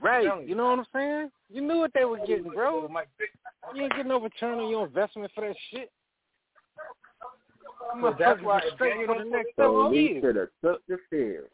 right? 0.00 0.24
telling 0.24 0.48
You 0.48 0.54
know 0.54 0.68
what 0.70 0.78
I'm 0.80 0.86
saying? 0.92 1.30
You 1.50 1.62
knew 1.62 1.78
what 1.78 1.92
they 1.94 2.04
were 2.04 2.18
getting, 2.26 2.50
bro. 2.50 2.88
You 3.74 3.82
ain't 3.82 3.92
getting 3.92 4.08
no 4.08 4.20
return 4.20 4.58
on 4.58 4.68
your 4.68 4.86
investment 4.86 5.30
for 5.34 5.46
that 5.46 5.56
shit. 5.70 5.90
So 8.00 8.14
that's 8.18 8.42
why 8.42 8.60
straight 8.74 8.90
Daniel 8.90 9.14
for 9.14 9.24
the 9.24 9.30
next 9.30 9.48
it 9.48 9.54
So 9.56 9.76
off, 9.76 9.92
we 9.92 10.18
should 10.20 10.36
have 10.36 10.48
took 10.62 10.86
the 10.86 10.98
field. 11.08 11.46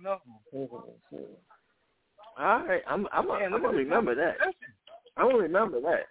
no. 0.00 0.18
All 2.38 2.66
right, 2.66 2.82
I'm 2.86 3.06
I'm 3.12 3.26
Man, 3.28 3.44
I'm 3.44 3.52
look 3.52 3.62
gonna 3.62 3.76
remember 3.76 4.14
that. 4.14 4.36
I'm 5.16 5.30
gonna 5.30 5.42
remember 5.42 5.80
that. 5.80 6.06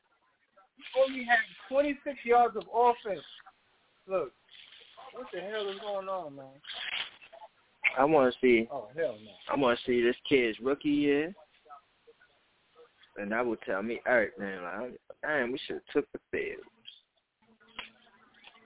He 0.78 1.02
only 1.02 1.24
had 1.24 1.40
26 1.70 2.18
yards 2.24 2.56
of 2.56 2.64
offense. 2.74 3.24
Look, 4.08 4.34
what 5.14 5.28
the 5.34 5.40
hell 5.42 5.70
is 5.70 5.80
going 5.82 6.08
on, 6.08 6.36
man? 6.36 6.46
I 7.98 8.04
want 8.06 8.34
to 8.34 8.40
see. 8.40 8.68
Oh 8.72 8.88
hell 8.96 9.16
no. 9.24 9.32
I 9.52 9.56
want 9.58 9.78
to 9.80 9.86
see 9.86 10.02
this 10.02 10.16
kid's 10.28 10.58
rookie 10.62 10.90
year. 10.90 11.34
and 13.18 13.32
that 13.32 13.46
would 13.46 13.62
tell 13.62 13.82
me, 13.84 14.00
all 14.08 14.16
right, 14.18 14.40
man, 14.40 14.64
like, 14.64 15.00
damn, 15.22 15.52
we 15.52 15.60
should 15.66 15.76
have 15.78 15.86
took 15.94 16.06
the 16.14 16.20
field. 16.32 16.64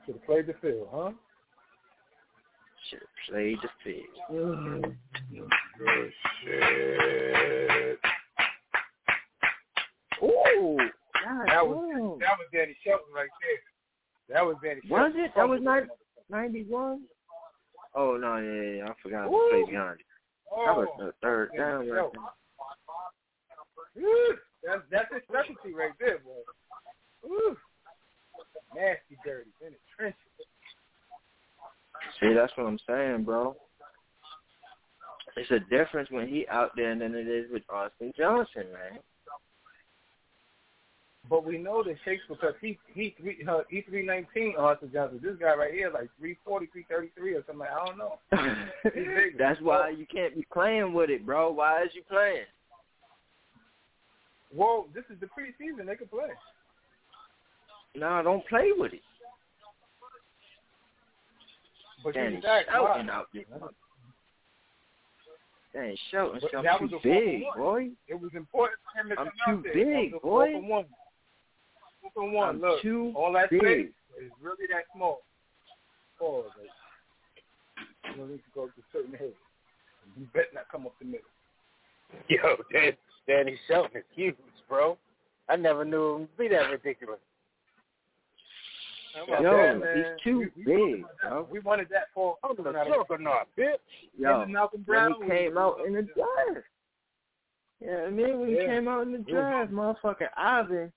Should 0.05 0.15
have 0.15 0.25
played 0.25 0.47
the 0.47 0.53
field, 0.61 0.87
huh? 0.91 1.11
Should 2.89 2.99
have 2.99 3.09
played 3.29 3.57
the 3.63 3.69
field. 3.83 4.95
Good 5.79 6.11
shit. 6.43 7.99
Ooh, 10.21 10.77
that 11.47 11.65
was 11.65 12.19
that 12.19 12.37
was 12.37 12.47
Danny 12.53 12.75
Shelton 12.85 13.13
right 13.15 13.29
there. 13.41 14.35
That 14.37 14.45
was 14.45 14.55
Danny 14.63 14.81
Was 14.89 15.11
Shelton. 15.13 15.21
it? 15.21 15.31
That 15.35 15.49
was 15.49 15.59
not 15.61 15.83
ninety 16.33 16.63
one. 16.63 17.01
Oh 17.95 18.17
no, 18.17 18.37
yeah, 18.37 18.77
yeah, 18.77 18.85
I 18.85 18.93
forgot 19.01 19.25
to 19.25 19.29
Ooh. 19.29 19.47
play 19.51 19.71
behind 19.71 19.99
it. 19.99 20.05
Oh. 20.51 20.65
That 20.65 20.75
was 20.75 20.87
Oh, 20.99 21.05
the 21.05 21.13
third 21.21 21.51
down 21.55 21.89
right 21.89 22.09
there. 23.95 24.37
That's 24.65 24.81
that's 24.91 25.13
his 25.13 25.23
specialty 25.29 25.73
right 25.73 25.93
there, 25.99 26.19
boy. 26.19 26.41
Nasty 28.75 29.17
dirty 29.23 29.51
in 29.61 29.73
the 29.73 29.77
trenches. 29.95 30.17
See, 32.19 32.33
that's 32.33 32.51
what 32.55 32.67
I'm 32.67 32.79
saying, 32.87 33.23
bro. 33.23 33.55
It's 35.35 35.51
a 35.51 35.59
difference 35.69 36.09
when 36.11 36.27
he 36.27 36.47
out 36.47 36.71
there 36.75 36.97
than 36.97 37.15
it 37.15 37.27
is 37.27 37.51
with 37.51 37.63
Austin 37.69 38.13
Johnson, 38.17 38.65
man. 38.73 38.99
But 41.29 41.45
we 41.45 41.57
know 41.57 41.83
that 41.83 41.95
Shakespeare, 42.03 42.35
because 42.39 42.53
he 42.59 42.77
he 42.93 43.15
three 43.19 43.45
uh, 43.49 43.61
E 43.71 43.81
three 43.87 44.05
nineteen 44.05 44.55
Arthur 44.57 44.87
Johnson. 44.87 45.21
This 45.23 45.35
guy 45.39 45.55
right 45.55 45.73
here 45.73 45.89
like 45.89 46.09
three 46.19 46.37
forty, 46.45 46.67
three 46.67 46.85
thirty 46.89 47.11
three 47.17 47.33
or 47.33 47.43
something. 47.47 47.59
Like, 47.59 47.69
I 47.71 47.85
don't 47.85 47.97
know. 47.97 48.19
That's 49.39 49.61
why 49.61 49.89
you 49.89 50.05
can't 50.05 50.35
be 50.35 50.45
playing 50.51 50.93
with 50.93 51.09
it, 51.09 51.25
bro. 51.25 51.51
Why 51.51 51.83
is 51.83 51.91
you 51.93 52.03
playing? 52.09 52.43
Well, 54.53 54.87
this 54.93 55.05
is 55.09 55.19
the 55.21 55.27
preseason. 55.27 55.87
They 55.87 55.95
can 55.95 56.07
play. 56.07 56.29
No, 57.95 58.21
don't 58.21 58.45
play 58.47 58.71
with 58.75 58.93
it. 58.93 59.01
But 62.03 62.15
Danny 62.15 62.35
he's 62.35 62.43
back. 62.43 62.65
Shelton 62.69 63.07
Why? 63.07 63.13
out 63.13 63.27
there. 63.33 63.43
Danny 65.73 65.97
I'm 66.13 66.63
that 66.63 66.79
too 66.79 66.83
was 66.85 66.93
a 66.93 66.99
four 66.99 67.01
big, 67.01 67.43
boy. 67.55 67.89
It 68.07 68.19
was 68.19 68.31
important 68.35 68.79
for 68.83 69.01
him 69.01 69.09
to 69.09 69.19
I'm 69.19 69.31
come 69.43 69.57
out 69.57 69.63
there. 69.63 69.73
big, 69.73 70.13
was 70.13 70.17
a 70.17 70.21
four 70.21 70.61
boy. 70.61 70.85
For 72.13 72.29
one. 72.29 72.59
Four. 72.59 72.69
I'm 72.69 72.73
Look, 72.73 72.81
too 72.81 73.13
all 73.15 73.31
that 73.33 73.49
big. 73.49 73.59
space 73.61 73.91
is 74.25 74.31
really 74.41 74.65
that 74.71 74.83
small. 74.95 75.21
Pause. 76.19 76.45
Like, 76.59 77.85
you 78.15 78.17
don't 78.21 78.31
need 78.31 78.37
to 78.37 78.51
go 78.53 78.67
to 78.67 78.73
certain 78.91 79.13
heads. 79.13 79.33
You 80.17 80.27
better 80.33 80.47
not 80.53 80.69
come 80.71 80.85
up 80.85 80.93
the 80.99 81.05
middle. 81.05 81.21
Yo, 82.29 82.55
Dan, 82.71 82.91
Danny 83.27 83.57
Shelton 83.67 83.97
is 83.97 84.03
huge, 84.15 84.35
bro. 84.69 84.97
I 85.49 85.55
never 85.55 85.83
knew 85.83 86.15
him 86.17 86.27
to 86.27 86.37
be 86.37 86.47
that 86.49 86.69
ridiculous. 86.69 87.19
How 89.15 89.41
Yo, 89.41 89.57
that, 89.57 89.79
man? 89.79 89.95
he's 89.95 90.23
too 90.23 90.37
we, 90.39 90.45
we 90.55 90.63
big, 90.65 90.75
wanted 90.79 91.03
that. 91.21 91.29
bro. 91.29 91.47
We 91.51 91.59
wanted 91.59 91.87
that 91.91 92.03
for 92.13 92.35
I'm 92.43 92.55
coming 92.55 92.73
the 92.73 92.79
out 92.79 92.87
of- 92.87 92.93
juggernaut, 93.07 93.47
bitch. 93.57 93.75
Yo, 94.17 94.41
Isn't 94.41 94.53
Malcolm 94.53 94.83
when 94.85 94.95
Brown 94.95 95.13
he 95.23 95.29
came 95.29 95.57
out 95.57 95.77
in 95.85 95.93
the 95.93 96.01
draft. 96.01 96.67
Yeah, 97.79 98.05
I 98.07 98.09
mean 98.09 98.39
when 98.39 98.49
he 98.49 98.55
came 98.57 98.87
out 98.87 99.01
in 99.03 99.11
the 99.11 99.17
draft, 99.19 99.71
motherfucker 99.71 100.27
Ivan, 100.37 100.91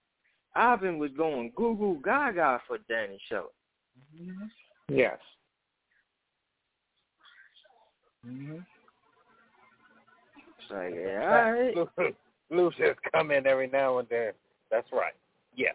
Ivan 0.57 0.99
was 0.99 1.11
going 1.17 1.53
goo 1.55 1.77
goo 1.77 2.01
gaga 2.05 2.61
for 2.67 2.79
Danny 2.89 3.19
Shelton. 3.29 3.51
Yes. 4.89 5.19
Mm-hmm. 8.27 8.57
Like, 10.75 10.95
yeah, 10.97 11.21
all 11.31 11.53
right. 11.53 12.15
Just 12.79 12.99
come 13.13 13.31
in 13.31 13.47
every 13.47 13.69
now 13.69 13.99
and 13.99 14.09
then. 14.09 14.33
That's 14.71 14.87
right. 14.93 15.13
Yeah. 15.55 15.73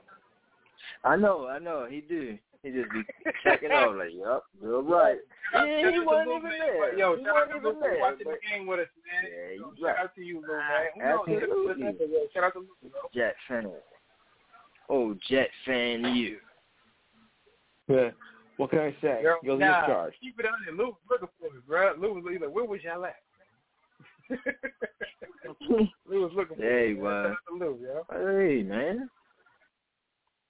I 1.04 1.16
know, 1.16 1.48
I 1.48 1.60
know, 1.60 1.88
he 1.90 2.02
do. 2.02 2.38
He 2.64 2.70
just 2.70 2.92
be 2.92 3.02
checking 3.44 3.72
out 3.72 3.96
like, 3.98 4.10
yup, 4.14 4.44
you're 4.62 4.84
right. 4.84 5.18
Shout- 5.52 5.68
Yeah, 5.68 5.92
he 5.92 6.00
wasn't 6.00 6.30
even 6.38 6.52
there. 6.52 6.96
Yo, 6.98 7.16
he 7.18 7.24
shout 7.24 7.36
out 7.36 7.48
wasn't 7.48 7.64
to 7.64 7.70
even 7.70 7.74
Lou 7.74 7.80
for 7.82 8.00
watching 8.00 8.26
but- 8.26 8.38
the 8.40 8.50
game 8.58 8.68
with 8.68 8.80
us, 8.82 8.88
man. 9.02 9.32
Yeah, 9.32 9.54
you 9.56 9.74
Shout 9.80 9.84
right. 9.84 9.96
out 10.04 10.16
to 10.16 10.22
you, 10.22 10.42
Lou, 10.42 10.48
man. 10.48 10.86
You 10.96 11.02
know, 11.04 11.20
Absolutely. 11.28 11.68
listen, 11.68 11.98
listen, 12.00 12.28
Shout 12.34 12.44
out 12.44 12.54
to 12.54 12.60
Lou. 12.60 12.68
Jet 13.16 13.36
fan. 13.48 13.72
Oh, 14.94 15.16
Jet 15.30 15.48
fan, 15.66 16.04
you. 16.14 16.38
Yeah. 17.88 18.10
What 18.58 18.72
can 18.72 18.80
I 18.80 18.96
say? 19.02 19.22
Yo, 19.24 19.36
You'll 19.42 19.58
nah, 19.58 19.80
get 19.82 19.88
charged. 19.88 20.18
Keep 20.22 20.40
it 20.42 20.46
on 20.46 20.52
there. 20.66 20.76
Lou 20.76 20.88
was 20.88 20.96
looking 21.10 21.30
for 21.40 21.54
me, 21.54 21.62
bro. 21.66 21.94
Lou 21.98 22.14
was 22.16 22.24
like, 22.26 22.54
where 22.54 22.66
was 22.66 22.82
y'all 22.84 23.06
at? 23.06 23.16
Lou 26.06 26.22
was 26.24 26.34
looking 26.36 26.58
for 26.58 26.62
There 26.62 26.90
me. 26.90 26.90
he 26.90 26.94
man. 26.96 27.04
was. 27.04 27.26
Shout 27.26 27.32
out 27.32 27.38
to 27.48 27.66
Lou, 27.66 27.80
yo. 27.82 28.06
Hey, 28.12 28.64
man. 28.64 29.10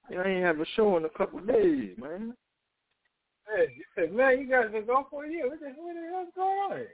You 0.09 0.23
ain't 0.23 0.43
have 0.43 0.59
a 0.59 0.65
show 0.75 0.97
in 0.97 1.05
a 1.05 1.09
couple 1.09 1.39
days, 1.41 1.95
man. 1.99 2.33
Hey, 3.95 4.07
man, 4.07 4.39
you 4.39 4.49
guys 4.49 4.71
been 4.71 4.87
gone 4.87 5.05
for 5.11 5.25
a 5.25 5.29
year. 5.29 5.47
What 5.47 5.59
the, 5.59 5.67
what 5.67 5.93
the 5.93 6.09
hell's 6.11 6.29
going 6.35 6.57
on 6.71 6.77
here? 6.77 6.89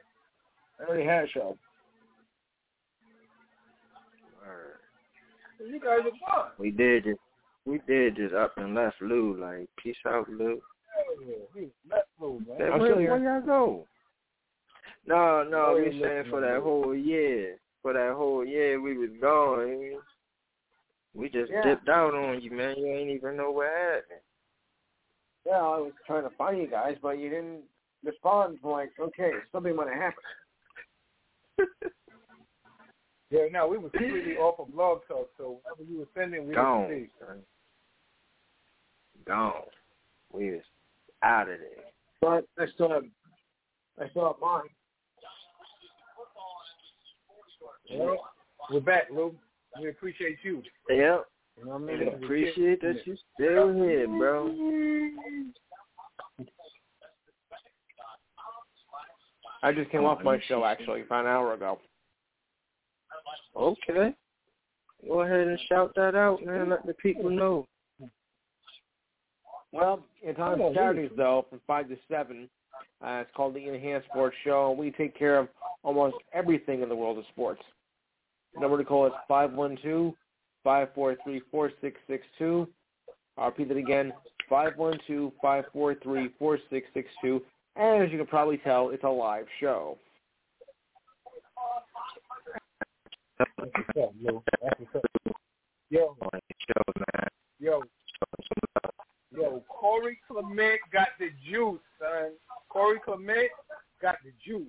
I 0.81 0.83
already 0.83 1.05
had 1.05 1.23
a 1.23 1.27
show. 1.29 1.57
You 5.59 5.79
guys 5.79 5.99
are 5.99 6.43
gone. 6.43 6.51
We 6.59 6.71
did 6.71 7.05
just, 7.05 7.19
we 7.67 7.81
did 7.85 8.15
just 8.15 8.33
up 8.33 8.57
and 8.57 8.73
left 8.73 8.95
Lou, 9.01 9.37
like, 9.39 9.67
peace 9.77 9.97
out, 10.07 10.29
Lou. 10.29 10.61
Yeah. 11.55 11.65
Left 11.91 12.07
Lou, 12.19 12.41
man. 12.47 12.79
Where, 12.79 12.95
where 12.95 13.17
y'all 13.17 13.41
go? 13.41 13.87
No, 15.05 15.43
no, 15.43 15.75
we 15.77 16.01
saying 16.01 16.25
for 16.29 16.39
that 16.41 16.61
whole 16.61 16.95
year. 16.95 17.57
For 17.81 17.93
that 17.93 18.13
whole 18.15 18.45
year 18.45 18.81
we 18.81 18.97
was 18.97 19.09
gone. 19.21 19.99
We 21.13 21.29
just 21.29 21.51
Yeah. 21.51 21.63
dipped 21.63 21.89
out 21.89 22.13
on 22.13 22.41
you, 22.41 22.51
man. 22.51 22.77
You 22.77 22.87
ain't 22.87 23.11
even 23.11 23.35
know 23.37 23.51
what 23.51 23.67
happened. 23.67 24.21
Yeah, 25.45 25.61
I 25.61 25.77
was 25.77 25.93
trying 26.05 26.23
to 26.23 26.35
find 26.35 26.57
you 26.57 26.67
guys, 26.67 26.97
but 27.01 27.19
you 27.19 27.29
didn't 27.29 27.63
respond. 28.03 28.59
I'm 28.63 28.71
like, 28.71 28.91
okay, 28.99 29.31
something 29.51 29.75
might 29.75 29.89
have 29.89 30.13
happened. 31.57 31.69
Yeah, 33.29 33.41
no, 33.51 33.67
we 33.67 33.77
were 33.77 33.89
completely 33.89 34.37
off 34.37 34.57
of 34.59 34.73
blog 34.73 35.01
talk, 35.05 35.29
so 35.37 35.59
whatever 35.61 35.83
you 35.89 35.99
were 35.99 36.07
sending, 36.15 36.47
we 36.47 36.55
Gone. 36.55 36.87
didn't 36.87 37.09
see. 37.19 37.25
Son. 39.27 39.37
Gone. 39.37 39.53
We 40.31 40.51
was 40.51 40.61
out 41.23 41.49
of 41.49 41.59
there. 41.59 41.85
But 42.21 42.45
I 42.61 42.67
still 42.73 42.89
have, 42.89 43.03
I 44.01 44.09
still 44.09 44.25
have 44.27 44.35
mine. 44.41 44.61
Well, 47.93 48.17
we're 48.71 48.79
back, 48.81 49.03
Lou. 49.11 49.33
We 49.81 49.89
appreciate 49.89 50.37
you. 50.43 50.61
Yep. 50.89 51.25
You 51.57 51.65
know 51.65 51.71
what 51.71 51.75
I 51.75 51.77
mean? 51.79 52.09
I 52.09 52.13
appreciate 52.13 52.81
that 52.81 53.05
you 53.05 53.17
still 53.33 53.73
here, 53.73 54.07
bro. 54.07 54.53
I 59.63 59.71
just 59.71 59.89
came 59.89 60.01
Oh, 60.01 60.07
off 60.07 60.23
my 60.23 60.39
show 60.47 60.65
actually 60.65 61.01
about 61.01 61.25
an 61.25 61.31
hour 61.31 61.53
ago. 61.53 61.79
Okay. 63.55 64.13
Go 65.07 65.21
ahead 65.21 65.47
and 65.47 65.59
shout 65.67 65.93
that 65.95 66.15
out, 66.15 66.45
man. 66.45 66.69
Let 66.69 66.85
the 66.85 66.93
people 66.93 67.29
know. 67.29 67.67
Well, 69.71 70.03
it's 70.21 70.39
on 70.39 70.53
Come 70.53 70.61
on, 70.61 70.73
Saturdays 70.73 71.11
though, 71.17 71.45
from 71.49 71.61
five 71.67 71.89
to 71.89 71.97
seven. 72.09 72.49
Uh, 73.03 73.21
it's 73.21 73.31
called 73.35 73.53
the 73.53 73.67
Enhanced 73.67 74.07
Sports 74.07 74.35
Show. 74.43 74.69
and 74.69 74.79
We 74.79 74.91
take 74.91 75.17
care 75.17 75.37
of 75.37 75.49
almost 75.83 76.15
everything 76.33 76.81
in 76.81 76.89
the 76.89 76.95
world 76.95 77.17
of 77.17 77.25
sports. 77.31 77.61
The 78.53 78.61
number 78.61 78.77
to 78.77 78.83
call 78.83 79.05
is 79.07 79.13
five 79.27 79.51
one 79.53 79.77
two 79.81 80.15
five 80.63 80.89
four 80.95 81.15
three 81.23 81.41
four 81.51 81.71
six 81.81 81.99
six 82.07 82.25
two. 82.37 82.67
I'll 83.37 83.47
repeat 83.47 83.69
it 83.69 83.77
again, 83.77 84.13
five 84.49 84.77
one 84.77 84.97
two 85.05 85.31
five 85.41 85.65
four 85.71 85.95
three 85.95 86.29
four 86.39 86.57
six 86.69 86.87
six 86.93 87.07
two. 87.21 87.41
And 87.75 88.03
as 88.03 88.11
you 88.11 88.17
can 88.17 88.27
probably 88.27 88.57
tell, 88.57 88.89
it's 88.89 89.03
a 89.03 89.09
live 89.09 89.45
show. 89.59 89.97
That's 93.37 93.51
what's 93.57 93.71
up, 94.01 94.13
Lou. 94.21 94.41
That's 94.63 94.79
what's 94.91 95.05
up. 95.05 95.35
Yo, 95.89 96.17
yo, 97.59 97.83
yo, 99.37 99.63
Corey 99.69 100.19
Clement 100.27 100.79
got 100.91 101.09
the 101.19 101.29
juice, 101.49 101.79
son. 101.99 102.31
Corey 102.69 102.99
Clement 103.03 103.49
got 104.01 104.15
the 104.23 104.31
juice. 104.45 104.67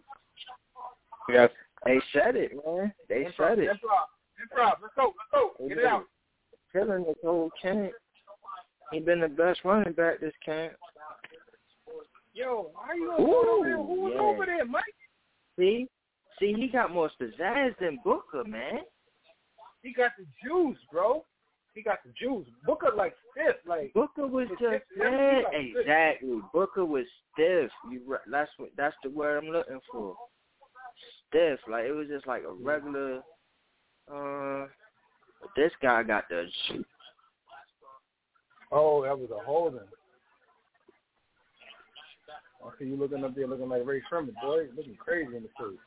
Yes. 1.28 1.50
They 1.84 2.00
said 2.12 2.36
it, 2.36 2.52
man. 2.66 2.92
They 3.08 3.24
Improv, 3.24 3.36
said 3.36 3.58
it. 3.60 3.68
Improv, 3.68 4.58
improv. 4.58 4.72
Let's 4.82 4.94
go, 4.96 5.14
let's 5.16 5.30
go. 5.32 5.68
Get 5.68 5.78
it 5.78 5.84
out. 5.84 6.04
Killing 6.72 7.04
this 7.04 7.16
whole 7.22 7.50
camp. 7.60 7.92
He 8.92 9.00
been 9.00 9.20
the 9.20 9.28
best 9.28 9.60
running 9.64 9.92
back 9.92 10.20
this 10.20 10.32
camp. 10.44 10.72
Yo, 12.32 12.70
how 12.80 12.94
you 12.94 13.12
Ooh, 13.20 13.58
over 13.58 13.68
there? 13.68 13.76
Who 13.76 14.00
was 14.00 14.12
yeah. 14.14 14.20
over 14.20 14.46
there, 14.46 14.64
Mike? 14.64 14.84
See? 15.58 15.88
See, 16.38 16.54
he 16.54 16.68
got 16.68 16.92
more 16.92 17.10
pizzazz 17.20 17.76
than 17.80 17.98
Booker, 18.04 18.44
man. 18.44 18.80
He 19.82 19.92
got 19.92 20.12
the 20.18 20.24
juice, 20.42 20.78
bro. 20.92 21.24
He 21.74 21.82
got 21.82 21.98
the 22.04 22.12
juice. 22.18 22.46
Booker 22.66 22.90
like 22.96 23.14
stiff, 23.32 23.56
like 23.66 23.92
Booker 23.94 24.26
was 24.26 24.48
just 24.48 24.60
just- 24.60 24.84
yeah, 24.96 25.10
yeah, 25.10 25.42
like 25.44 25.52
this. 25.52 25.80
exactly. 25.80 26.40
Booker 26.52 26.84
was 26.84 27.04
stiff. 27.32 27.70
You 27.90 28.18
that's 28.30 28.50
what 28.56 28.70
that's 28.76 28.96
the 29.04 29.10
word 29.10 29.44
I'm 29.44 29.50
looking 29.50 29.80
for. 29.92 30.16
Stiff, 31.28 31.60
like 31.70 31.84
it 31.84 31.92
was 31.92 32.08
just 32.08 32.26
like 32.26 32.42
a 32.42 32.52
regular, 32.52 33.18
uh, 34.12 34.66
But 35.40 35.50
this 35.56 35.72
guy 35.80 36.02
got 36.02 36.28
the 36.28 36.46
shoot. 36.66 36.86
Oh, 38.72 39.02
that 39.04 39.18
was 39.18 39.30
a 39.30 39.44
holding. 39.44 39.80
I 42.64 42.70
see 42.78 42.86
you 42.86 42.96
looking 42.96 43.24
up 43.24 43.34
there 43.34 43.46
looking 43.46 43.68
like 43.68 43.86
Ray 43.86 44.02
Sherman, 44.10 44.34
boy. 44.42 44.66
Looking 44.76 44.96
crazy 44.96 45.36
in 45.36 45.42
the 45.44 45.48
suit. 45.58 45.78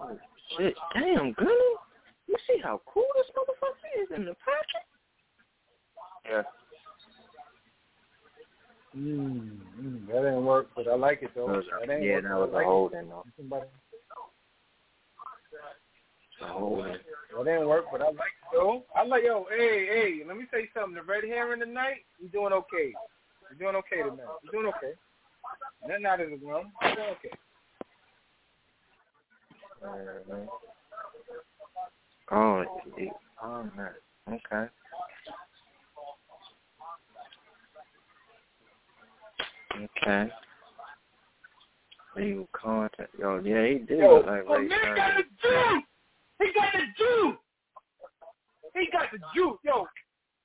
Oh, 0.00 0.18
shit. 0.56 0.74
Damn, 0.94 1.32
Gunny. 1.32 1.50
You 2.26 2.36
see 2.46 2.58
how 2.62 2.80
cool 2.86 3.04
this 3.16 3.26
motherfucker 3.36 4.02
is 4.02 4.08
in 4.16 4.24
the 4.24 4.34
pocket? 4.34 4.84
Yeah. 6.28 6.42
Mm, 8.96 9.58
mm, 9.80 10.06
that 10.06 10.12
didn't 10.14 10.44
work, 10.44 10.68
but 10.76 10.86
I 10.88 10.94
like 10.94 11.22
it 11.22 11.30
though. 11.34 11.48
That 11.48 11.56
was 11.56 11.64
that 11.80 11.92
ain't 11.92 12.04
yeah, 12.04 12.14
work, 12.14 12.22
that 12.24 12.38
was 12.38 12.48
I 12.50 12.52
a 12.52 12.56
like 12.56 12.66
holding 12.66 12.98
it. 13.00 13.08
though. 13.08 13.24
Somebody, 13.36 13.66
A 16.42 16.46
holding. 16.46 16.92
that 16.92 17.44
didn't 17.44 17.68
work, 17.68 17.86
but 17.90 18.00
I 18.00 18.06
like 18.06 18.14
it 18.16 18.52
though. 18.52 18.84
I 18.94 19.04
like 19.04 19.24
yo, 19.24 19.46
hey, 19.50 19.86
hey, 19.86 20.22
let 20.26 20.36
me 20.36 20.44
tell 20.50 20.60
you 20.60 20.68
something. 20.72 20.94
The 20.94 21.02
red 21.02 21.24
herring 21.24 21.60
tonight, 21.60 22.06
he's 22.20 22.30
doing 22.30 22.52
okay. 22.52 22.94
He's 23.50 23.58
doing 23.58 23.74
okay 23.76 23.96
tonight. 23.98 24.30
He's 24.42 24.52
doing 24.52 24.66
okay. 24.66 24.94
Nothing 25.86 26.06
out 26.06 26.20
of 26.20 26.30
the 26.30 26.36
room. 26.46 26.70
He's 26.82 26.94
doing 26.94 27.08
okay. 27.18 27.34
Mhm. 29.84 30.48
Oh, 32.30 32.60
it, 32.96 33.12
oh 33.42 33.70
man. 33.76 33.90
Okay. 34.28 34.68
Okay. 39.76 40.32
Legal 42.16 42.48
content. 42.52 43.10
Yo, 43.18 43.40
yeah, 43.44 43.66
he 43.66 43.78
did 43.78 43.98
look 43.98 44.26
like 44.26 44.44
oh, 44.48 44.56
Ray 44.56 44.68
man 44.68 44.96
got 44.96 45.16
the 45.16 45.24
juice. 45.42 45.82
He 46.40 46.46
got 46.54 46.72
the 46.72 46.86
juice. 46.96 47.36
He 48.74 48.88
got 48.90 49.10
the 49.12 49.18
juice. 49.34 49.58
Yo, 49.64 49.86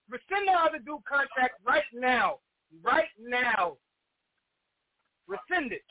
rescind 0.09 0.47
the 0.47 0.51
other 0.51 0.79
dude 0.79 1.05
contract 1.07 1.61
right 1.65 1.83
now. 1.93 2.39
Right 2.83 3.09
now. 3.19 3.77
Rescind 5.27 5.71
it. 5.71 5.81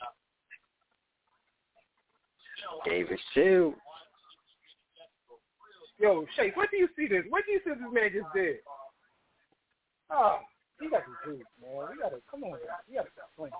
David 2.85 3.19
Sills. 3.33 3.75
Yo, 5.99 6.25
Shay, 6.35 6.51
where 6.55 6.67
do 6.71 6.77
you 6.77 6.87
see 6.95 7.07
this? 7.07 7.23
Where 7.29 7.43
do 7.45 7.51
you 7.51 7.59
see 7.63 7.71
this 7.71 7.91
man 7.91 8.09
just 8.13 8.33
did? 8.33 8.57
Oh, 10.09 10.39
he 10.79 10.89
got 10.89 11.03
the 11.05 11.31
juice, 11.31 11.45
man. 11.61 11.87
We 11.91 12.01
gotta 12.01 12.21
come 12.31 12.43
on, 12.43 12.51
guys. 12.51 12.83
We 12.87 12.95
gotta 12.95 13.09
stop 13.13 13.29
playing. 13.35 13.51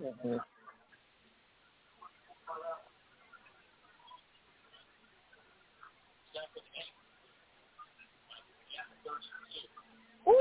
Mm-hmm. 0.00 0.36
Ooh, 10.28 10.32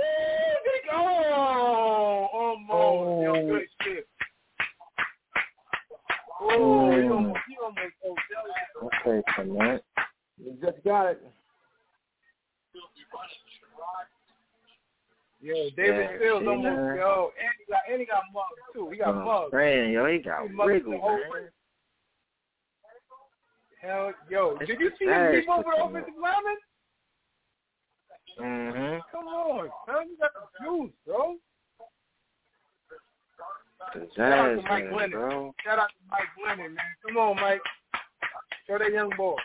big 0.66 0.92
oh, 0.94 2.28
almost. 2.34 2.70
Oh, 2.72 2.94
oh, 6.42 7.34
Okay, 8.84 9.24
tonight. 9.36 9.82
You 10.38 10.58
just 10.62 10.84
got 10.84 11.08
it. 11.08 11.22
Yo, 15.40 15.54
David 15.76 16.10
Yeah, 16.12 16.18
Fields 16.18 16.46
man. 16.46 16.98
yo, 16.98 17.32
and 17.40 17.50
he 17.60 17.72
got, 17.72 17.82
and 17.90 18.00
he 18.00 18.06
got 18.06 18.24
too. 18.74 18.90
He 18.90 18.98
got 18.98 19.16
Oh, 19.16 19.50
man, 19.54 19.92
yo, 19.92 20.06
he 20.08 20.18
got 20.20 20.50
He 20.50 20.56
man. 20.56 21.50
Hell, 23.82 24.14
yo, 24.30 24.58
did 24.58 24.80
you 24.80 24.92
see 24.98 25.06
him 25.06 25.32
leap 25.32 25.48
over 25.50 25.64
the 25.64 25.84
offensive 25.84 26.14
lineman? 26.20 26.58
Mm-hmm. 28.40 29.00
Come 29.12 29.28
on, 29.28 29.70
son, 29.88 30.10
you 30.10 30.18
got 30.20 30.32
the 30.34 30.66
juice, 30.66 30.92
bro. 31.06 31.36
Shout 34.16 34.32
out 34.34 34.48
to 34.56 34.62
Mike 34.64 34.84
Pizzazz, 34.86 34.92
Glennon. 34.92 35.12
bro. 35.12 35.56
Shout 35.64 35.80
out 35.80 35.90
to 35.90 35.96
Mike 36.12 36.30
Glennon, 36.38 36.70
man. 36.76 36.78
Come 37.06 37.18
on, 37.18 37.36
Mike. 37.38 37.62
Show 38.68 38.78
that 38.78 38.92
young 38.92 39.12
boy. 39.16 39.36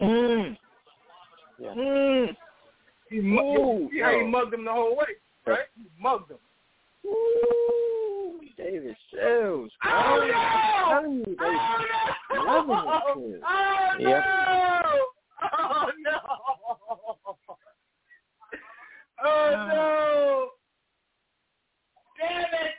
Mm. 0.00 0.56
Yeah. 1.60 1.74
Mm. 1.74 2.36
He, 3.08 3.20
mu- 3.20 3.40
Ooh, 3.40 3.88
see 3.92 4.00
how 4.00 4.10
he 4.10 4.18
yo. 4.18 4.26
mugged 4.26 4.54
him 4.54 4.64
the 4.64 4.72
whole 4.72 4.96
way, 4.96 5.04
right? 5.46 5.58
He 5.76 5.84
mugged 6.00 6.30
him. 6.30 6.38
Ooh, 7.06 8.01
David 8.56 8.96
Sills, 9.10 9.72
bro. 9.82 9.92
Oh, 9.92 10.26
no! 10.26 10.34
I'm 10.34 11.02
telling 11.02 11.18
you, 11.18 11.36
they 11.38 11.56
Oh, 12.30 12.44
loving 12.46 12.76
oh, 12.76 12.84
no! 12.84 13.14
kid. 13.14 13.40
Oh, 13.44 13.88
Yep. 13.98 14.24
no! 14.24 14.82
Oh, 15.42 15.90
no! 15.98 16.18
Oh, 19.24 19.50
no! 19.68 20.48
Damn 22.20 22.42
it! 22.42 22.74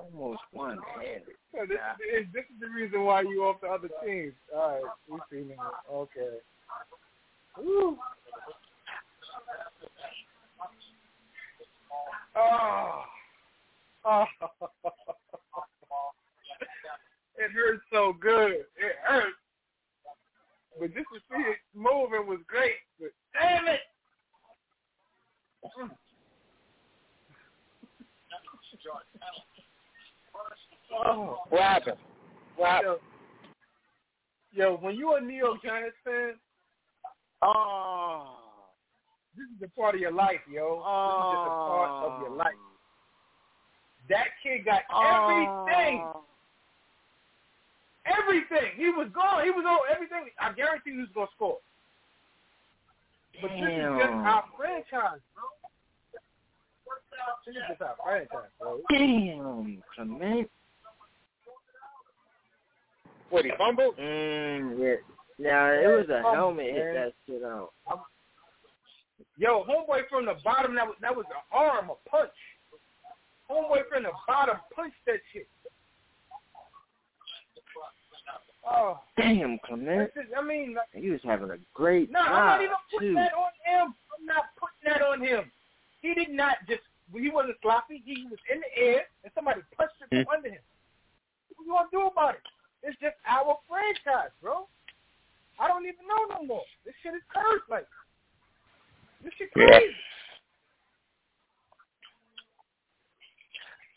Almost 0.00 0.40
one-handed. 0.52 1.22
So 1.52 1.58
this, 1.66 1.78
is, 2.14 2.26
this 2.32 2.44
is 2.44 2.60
the 2.60 2.68
reason 2.68 3.04
why 3.04 3.22
you 3.22 3.44
off 3.44 3.60
the 3.60 3.68
other 3.68 3.88
teams. 4.04 4.34
All 4.54 4.68
right, 4.70 4.82
we 5.08 5.18
see 5.30 5.44
now. 5.48 5.72
Okay. 5.92 6.38
Woo. 7.58 7.96
Oh. 12.36 13.04
Oh. 14.04 14.24
it 17.38 17.50
hurts 17.52 17.82
so 17.92 18.12
good. 18.20 18.52
It 18.52 18.96
hurts. 19.04 19.36
But 20.78 20.94
just 20.94 21.06
to 21.12 21.18
see 21.30 21.42
it 21.42 21.58
moving 21.74 22.26
was 22.26 22.38
great. 22.46 22.76
But 23.00 23.10
damn 23.34 23.68
it. 23.68 23.80
Oh. 30.94 31.38
What 31.50 31.60
happened? 31.62 31.98
What 32.56 32.70
happened? 32.70 32.96
Yo, 34.52 34.64
yo, 34.64 34.76
when 34.78 34.96
you 34.96 35.14
a 35.14 35.20
New 35.20 35.36
York 35.36 35.62
Giants 35.62 35.96
fan, 36.04 36.32
Oh. 37.42 38.36
this 39.36 39.46
is 39.56 39.62
a 39.62 39.80
part 39.80 39.94
of 39.94 40.00
your 40.00 40.12
life, 40.12 40.40
yo. 40.50 40.76
This 40.76 40.82
is 40.82 41.34
just 41.34 41.46
a 41.46 41.58
part 41.68 41.90
of 42.04 42.20
your 42.22 42.30
oh. 42.30 42.34
life. 42.34 42.67
That 44.08 44.28
kid 44.42 44.64
got 44.64 44.82
everything. 44.88 46.00
Oh. 46.04 46.24
Everything. 48.06 48.72
He 48.76 48.88
was 48.88 49.08
gone. 49.14 49.44
He 49.44 49.50
was 49.50 49.64
on 49.68 49.78
everything. 49.92 50.30
I 50.40 50.52
guarantee 50.52 50.92
he 50.92 50.98
was 50.98 51.08
gonna 51.14 51.28
score. 51.36 51.58
But 53.40 53.50
this 53.50 53.60
is 53.60 53.66
just 53.66 54.10
Damn. 54.10 54.26
our 54.26 54.44
franchise, 54.56 55.20
bro. 55.34 55.44
This 57.46 57.54
is 57.54 57.62
just 57.68 57.82
our 57.82 57.96
franchise, 58.02 58.50
bro. 58.58 58.80
Damn, 58.90 59.82
Clement. 59.94 60.50
What, 63.30 63.44
he 63.44 63.52
fumbled? 63.58 63.96
Mm, 63.98 64.78
yeah. 64.80 64.94
Now, 65.38 65.70
it 65.70 65.86
was 65.86 66.08
a 66.08 66.22
Oh, 66.26 66.34
helmet 66.34 66.66
hit 66.66 66.94
that 66.94 67.12
shit 67.26 67.44
out. 67.44 67.72
Yo, 69.36 69.64
homeboy 69.64 70.08
from 70.08 70.24
the 70.24 70.34
bottom, 70.42 70.74
that 70.74 70.86
was 70.86 70.96
that 71.00 71.14
was 71.14 71.26
an 71.30 71.42
arm, 71.52 71.90
a 71.90 72.10
punch. 72.10 72.30
Homeboy 73.50 73.88
from 73.88 74.04
the 74.04 74.10
bottom 74.26 74.56
punched 74.74 74.96
that 75.06 75.20
shit. 75.32 75.48
Oh, 78.68 79.00
Damn, 79.16 79.58
Clement. 79.64 80.12
is, 80.14 80.28
I 80.36 80.44
mean, 80.44 80.74
like, 80.76 80.92
He 80.92 81.08
was 81.08 81.20
having 81.24 81.50
a 81.50 81.56
great 81.72 82.12
no, 82.12 82.20
I'm 82.20 82.60
not 82.60 82.60
even 82.60 82.76
putting 82.92 83.08
too. 83.10 83.14
that 83.14 83.32
on 83.32 83.52
him. 83.64 83.94
I'm 84.12 84.26
not 84.26 84.52
putting 84.60 84.84
that 84.84 85.00
on 85.00 85.24
him. 85.24 85.50
He 86.02 86.12
did 86.12 86.30
not 86.30 86.56
just, 86.68 86.82
he 87.10 87.30
wasn't 87.30 87.56
sloppy. 87.62 88.02
He 88.04 88.28
was 88.28 88.38
in 88.52 88.60
the 88.60 88.72
air, 88.76 89.08
and 89.24 89.32
somebody 89.34 89.62
punched 89.72 89.96
it 90.04 90.12
hmm. 90.12 90.22
from 90.28 90.36
under 90.36 90.48
him. 90.50 90.64
What 91.56 91.64
you 91.64 91.72
gonna 91.72 91.88
do 91.90 92.12
about 92.12 92.34
it? 92.36 92.44
It's 92.82 92.98
just 93.00 93.16
our 93.26 93.56
franchise, 93.66 94.30
bro. 94.42 94.68
I 95.58 95.66
don't 95.66 95.88
even 95.88 96.04
know 96.06 96.36
no 96.36 96.46
more. 96.46 96.68
This 96.84 96.94
shit 97.02 97.14
is 97.14 97.24
cursed, 97.32 97.66
like. 97.72 97.88
This 99.24 99.32
shit 99.38 99.50
Yeah. 99.56 99.80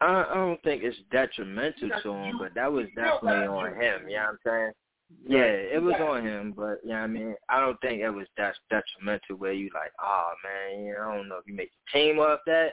I, 0.02 0.26
I 0.30 0.34
don't 0.34 0.62
think 0.64 0.84
it's 0.84 0.98
detrimental 1.12 1.90
to 2.04 2.12
him, 2.12 2.38
but 2.40 2.54
that 2.56 2.72
was 2.72 2.88
definitely 2.96 3.48
on 3.48 3.76
him. 3.76 4.10
You 4.10 4.16
know 4.16 4.22
what 4.24 4.30
I'm 4.30 4.38
saying? 4.46 4.72
Yeah, 5.28 5.44
it 5.44 5.82
was 5.82 5.96
on 6.00 6.26
him, 6.26 6.54
but 6.56 6.80
yeah, 6.84 6.94
you 6.94 6.94
know 6.94 7.04
I 7.04 7.08
mean, 7.08 7.36
I 7.50 7.60
don't 7.60 7.80
think 7.82 8.02
it 8.02 8.10
was 8.10 8.28
that 8.38 8.56
detrimental 8.70 9.36
where 9.38 9.54
you 9.54 9.70
like, 9.74 9.92
oh 10.02 10.32
man, 10.44 10.86
you 10.86 10.94
know, 10.94 11.10
I 11.10 11.16
don't 11.18 11.30
know 11.30 11.36
if 11.36 11.48
you 11.48 11.54
make 11.54 11.70
the 11.72 12.00
team 12.00 12.20
off 12.20 12.40
that, 12.48 12.70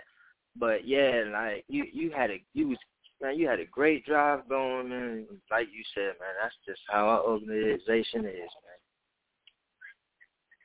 but 0.57 0.87
yeah, 0.87 1.25
like 1.33 1.65
you 1.69 1.85
you 1.93 2.11
had 2.11 2.31
a 2.31 2.43
you 2.55 2.69
was 2.69 2.79
man, 3.21 3.39
you 3.39 3.49
had 3.49 3.61
a 3.61 3.67
great 3.67 4.07
drive 4.07 4.49
going, 4.49 4.89
man. 4.89 5.27
Like 5.51 5.67
you 5.73 5.83
said, 5.95 6.15
man, 6.21 6.35
that's 6.41 6.55
just 6.67 6.81
how 6.89 7.09
our 7.09 7.23
organization 7.23 8.25
is, 8.25 8.53
man. 8.65 8.79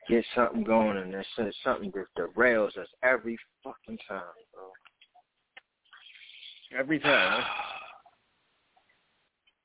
Get 0.08 0.24
something 0.34 0.64
going, 0.64 0.98
and 0.98 1.12
there's 1.12 1.56
something 1.64 1.92
that 1.94 2.06
derails 2.16 2.76
us 2.78 2.88
every 3.02 3.36
fucking 3.62 3.98
time, 4.06 4.20
bro. 4.52 4.70
Every 6.76 6.98
time. 6.98 7.44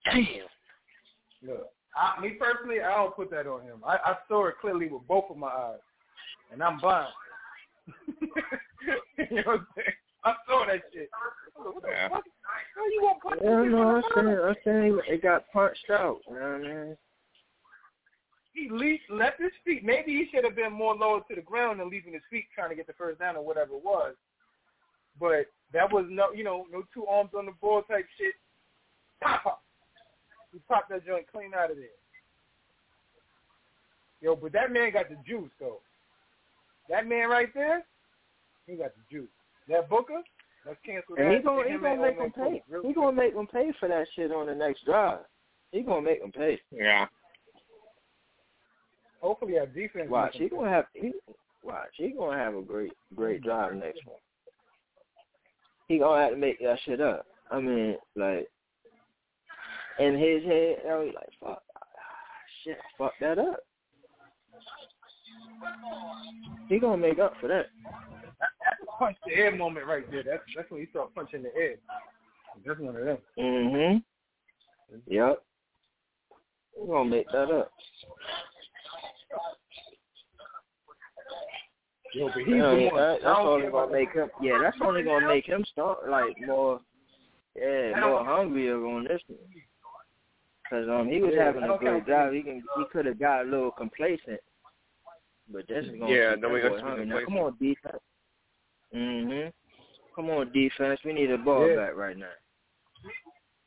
Damn. 0.05 0.25
Look, 1.41 1.69
I, 1.95 2.21
me 2.21 2.31
personally, 2.31 2.81
I 2.81 2.95
don't 2.95 3.15
put 3.15 3.31
that 3.31 3.47
on 3.47 3.61
him. 3.61 3.81
I, 3.85 3.97
I 4.03 4.15
saw 4.27 4.47
it 4.47 4.55
clearly 4.61 4.87
with 4.87 5.07
both 5.07 5.25
of 5.29 5.37
my 5.37 5.47
eyes, 5.47 5.79
and 6.51 6.61
I'm 6.61 6.79
blind. 6.79 7.09
you 9.17 9.27
know 9.31 9.41
what 9.45 9.59
I'm 9.59 9.67
saying? 9.75 9.87
I 10.23 10.35
saw 10.47 10.65
that 10.65 10.81
shit. 10.93 11.09
What 11.55 11.81
the 11.81 11.89
Yeah. 11.89 12.09
fuck? 12.09 12.23
How 12.75 12.85
you 12.85 13.01
want 13.03 13.21
punch 13.21 13.41
Yeah, 13.43 13.63
no, 13.63 13.95
I'm 13.95 14.03
saying, 14.15 14.39
I'm 14.39 14.55
saying 14.63 14.99
it 15.07 15.21
got 15.21 15.49
punched 15.51 15.89
out. 15.89 16.19
You 16.27 16.35
know 16.35 16.39
what 16.39 16.65
I 16.65 16.85
mean? 16.85 16.97
He 18.53 18.69
leaped, 18.69 19.09
left 19.09 19.39
his 19.39 19.51
feet. 19.63 19.85
Maybe 19.85 20.11
he 20.11 20.27
should 20.31 20.43
have 20.43 20.55
been 20.55 20.73
more 20.73 20.95
lower 20.95 21.21
to 21.29 21.35
the 21.35 21.41
ground 21.41 21.79
than 21.79 21.89
leaving 21.89 22.13
his 22.13 22.23
feet 22.29 22.45
trying 22.53 22.69
to 22.69 22.75
get 22.75 22.87
the 22.87 22.93
first 22.93 23.19
down 23.19 23.37
or 23.37 23.45
whatever 23.45 23.73
it 23.73 23.83
was. 23.83 24.15
But 25.19 25.45
that 25.73 25.91
was 25.91 26.05
no, 26.09 26.31
you 26.33 26.43
know, 26.43 26.65
no 26.71 26.83
two 26.93 27.05
arms 27.05 27.31
on 27.37 27.45
the 27.45 27.51
ball 27.61 27.81
type 27.83 28.05
shit. 28.17 28.33
Pop 29.21 29.45
up. 29.45 29.63
He 30.51 30.59
popped 30.67 30.89
that 30.89 31.05
joint 31.05 31.25
clean 31.31 31.51
out 31.53 31.71
of 31.71 31.77
there. 31.77 31.85
Yo, 34.21 34.35
but 34.35 34.51
that 34.53 34.71
man 34.71 34.91
got 34.91 35.09
the 35.09 35.17
juice 35.27 35.51
though. 35.59 35.79
That 36.89 37.07
man 37.07 37.29
right 37.29 37.53
there, 37.53 37.83
he 38.67 38.75
got 38.75 38.91
the 38.95 39.15
juice. 39.15 39.29
That 39.67 39.89
Booker, 39.89 40.21
let's 40.65 40.79
cancel 40.85 41.15
that. 41.15 41.25
And 41.25 41.35
he 41.35 41.43
gonna 41.43 41.69
he 41.69 41.77
gonna 41.77 42.01
make 42.01 42.17
them 42.17 42.31
pay. 42.31 42.63
Real 42.67 42.83
He 42.83 42.93
gonna 42.93 43.15
make 43.15 43.35
them 43.35 43.47
pay 43.47 43.71
for 43.79 43.87
that 43.87 44.07
shit 44.15 44.31
on 44.31 44.47
the 44.47 44.55
next 44.55 44.85
drive. 44.85 45.19
He 45.71 45.81
gonna 45.81 46.01
make 46.01 46.21
them 46.21 46.31
pay. 46.31 46.59
Yeah. 46.71 47.05
Hopefully 49.21 49.59
our 49.59 49.67
defense. 49.67 50.09
Watch, 50.09 50.33
make 50.33 50.39
he 50.39 50.55
'em 50.55 50.61
gonna 50.61 50.71
have 50.71 50.85
he 50.93 51.13
watch, 51.63 51.89
he 51.93 52.09
gonna 52.09 52.37
have 52.37 52.55
a 52.55 52.61
great 52.61 52.93
great 53.15 53.43
drive 53.43 53.75
next 53.75 54.05
one. 54.05 54.17
He 55.89 55.97
gonna 55.97 56.21
have 56.21 56.31
to 56.31 56.37
make 56.37 56.59
that 56.59 56.77
shit 56.85 57.01
up. 57.01 57.25
I 57.51 57.59
mean, 57.59 57.97
like 58.15 58.47
in 59.97 60.13
his 60.17 60.43
head, 60.43 60.77
I 60.87 60.95
was 60.95 61.13
like, 61.15 61.29
fuck 61.41 61.63
shit, 62.63 62.77
I 62.77 62.97
fucked 62.97 63.19
that 63.21 63.39
up. 63.39 63.59
He 66.69 66.77
gonna 66.77 66.97
make 66.97 67.17
up 67.17 67.33
for 67.41 67.47
that. 67.47 67.65
That's 68.39 68.83
a 68.83 68.97
punch 68.99 69.17
the 69.25 69.33
air 69.33 69.55
moment 69.55 69.87
right 69.87 70.09
there. 70.11 70.21
That's 70.21 70.43
that's 70.55 70.69
when 70.69 70.79
you 70.79 70.87
start 70.91 71.13
punching 71.15 71.41
the 71.41 71.55
air. 71.55 71.75
That's 72.63 72.79
one 72.79 72.95
of 72.95 73.03
them. 73.03 73.17
Mhm. 73.37 74.03
Yep. 75.07 75.43
He 76.79 76.87
gonna 76.87 77.09
make 77.09 77.27
that 77.31 77.49
up. 77.49 77.71
Yo, 82.13 82.27
but 82.27 82.37
he's 82.37 82.47
Yeah, 82.47 82.73
the 82.75 82.85
one. 82.87 82.95
that- 82.95 83.21
that's 83.21 83.39
only 83.39 83.67
gonna 83.69 83.91
make 83.91 84.11
him. 84.11 84.31
Yeah, 84.41 84.57
that's 84.59 84.77
only 84.81 85.03
gonna 85.03 85.27
make 85.27 85.45
him 85.45 85.63
start 85.65 86.07
like 86.09 86.35
more, 86.41 86.81
yeah, 87.55 87.91
more 87.99 88.19
don't- 88.19 88.25
hungrier 88.25 88.83
on 88.85 89.03
this 89.05 89.21
one. 89.27 89.39
Cause 90.69 90.87
um, 90.87 91.07
he 91.09 91.19
was 91.21 91.33
Yeah, 91.33 91.45
having 91.45 91.63
I 91.63 91.65
a 91.65 91.69
don't 91.69 91.79
great 91.79 91.91
count- 91.91 92.05
drive. 92.05 92.33
He 92.33 92.43
can, 92.43 92.63
he 92.77 92.85
could 92.91 93.05
have 93.07 93.19
got 93.19 93.41
a 93.41 93.49
little 93.49 93.71
complacent, 93.71 94.39
but 95.47 95.67
this 95.67 95.85
is 95.85 95.91
gonna. 95.99 96.11
Yeah, 96.13 96.33
keep 96.33 96.41
then 96.41 96.51
we 96.53 96.61
that 96.61 96.69
got 96.69 96.75
to 96.77 96.81
hungry. 96.83 97.05
Now, 97.05 97.23
come 97.25 97.37
on, 97.37 97.57
defense. 97.59 98.03
Mhm. 98.93 99.53
Come 100.15 100.29
on, 100.29 100.51
defense. 100.51 100.99
We 101.03 101.13
need 101.13 101.27
the 101.31 101.37
ball 101.37 101.67
Yeah. 101.67 101.75
back 101.75 101.95
right 101.95 102.17
now. 102.17 102.29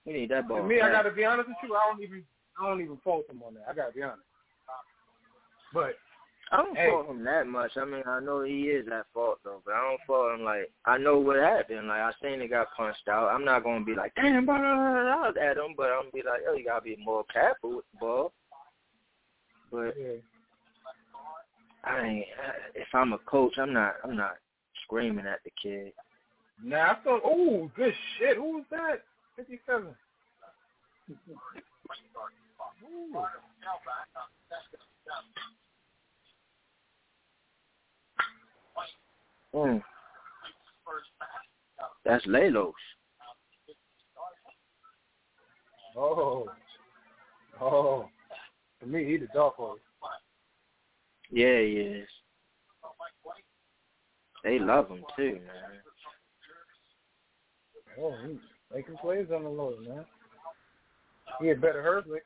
We 0.05 0.13
need 0.13 0.31
that 0.31 0.47
ball. 0.49 0.59
To 0.59 0.63
me, 0.65 0.81
I 0.81 0.91
gotta 0.91 1.11
be 1.11 1.25
honest 1.25 1.49
with 1.49 1.57
you. 1.63 1.75
I 1.77 1.87
don't 1.89 2.03
even 2.03 2.25
I 2.61 2.67
don't 2.69 2.81
even 2.83 2.97
fault 2.99 3.29
him 3.31 3.43
on 3.43 3.55
that. 3.55 3.65
I 3.69 3.73
gotta 3.75 3.93
be 3.93 4.03
honest. 4.03 4.27
But 5.73 5.97
I 6.53 6.59
don't 6.59 6.77
Hey. 6.77 6.91
fault 6.91 7.09
him 7.09 7.25
that 7.25 7.47
much. 7.47 7.77
I 7.79 7.85
mean, 7.87 8.03
I 8.07 8.21
know 8.21 8.43
he 8.43 8.69
is 8.69 8.87
at 8.89 9.07
fault 9.15 9.39
though, 9.43 9.63
but 9.65 9.73
I 9.73 9.81
don't 9.89 10.01
fault 10.07 10.35
him 10.35 10.45
like 10.45 10.71
I 10.85 10.99
know 10.99 11.19
what 11.19 11.37
happened. 11.37 11.89
Like 11.89 12.01
I 12.01 12.13
seen 12.21 12.43
it 12.43 12.49
got 12.49 12.75
punched 12.77 13.09
out. 13.09 13.31
I'm 13.31 13.45
not 13.45 13.65
gonna 13.65 13.85
be 13.85 13.95
like, 13.95 14.15
damn, 14.15 14.45
blah, 14.45 14.59
blah, 14.59 14.75
blah, 14.75 15.33
blah, 15.33 15.43
at 15.43 15.57
him, 15.57 15.75
but 15.77 15.91
I'm 15.91 16.03
gonna 16.03 16.13
be 16.13 16.23
like, 16.23 16.43
oh, 16.47 16.55
you 16.55 16.65
gotta 16.67 16.83
be 16.83 16.97
more 17.03 17.25
careful 17.33 17.77
with 17.77 17.87
the 17.93 17.99
ball. 18.01 18.33
But 19.71 19.95
yeah. 19.99 20.21
I 21.85 22.07
ain't. 22.07 22.27
If 22.75 22.89
I'm 22.93 23.15
a 23.15 23.19
coach, 23.19 23.55
I'm 23.59 23.73
not. 23.73 23.95
I'm 24.05 24.15
not 24.17 24.37
screaming 24.85 25.27
at 25.27 25.43
the 25.45 25.51
kid. 25.61 25.95
Now 26.63 26.93
I 26.93 26.95
thought, 27.03 27.23
oh, 27.25 27.71
good 27.75 27.95
shit. 28.19 28.37
Who 28.37 28.57
was 28.57 28.65
that? 28.71 29.03
Fifty-seven. 29.37 29.97
Ooh. 32.85 33.17
Mm. 39.55 39.83
That's 42.05 42.27
Lelos. 42.27 42.73
Oh, 45.97 46.49
oh. 47.61 48.09
For 48.81 48.87
me, 48.87 49.05
he 49.05 49.19
the 49.19 49.29
dark 49.35 49.55
horse. 49.57 49.81
Yeah, 51.31 51.61
he 51.61 51.73
is. 51.73 52.09
They 54.43 54.59
love 54.59 54.89
him 54.89 55.05
too, 55.17 55.35
man. 55.35 55.81
Oh, 58.01 58.15
he 58.27 58.39
making 58.75 58.97
plays 58.97 59.27
on 59.35 59.45
the 59.45 59.51
low, 59.51 59.75
man. 59.87 60.05
He 61.41 61.49
had 61.49 61.61
better 61.61 61.83
Herbert. 61.83 62.25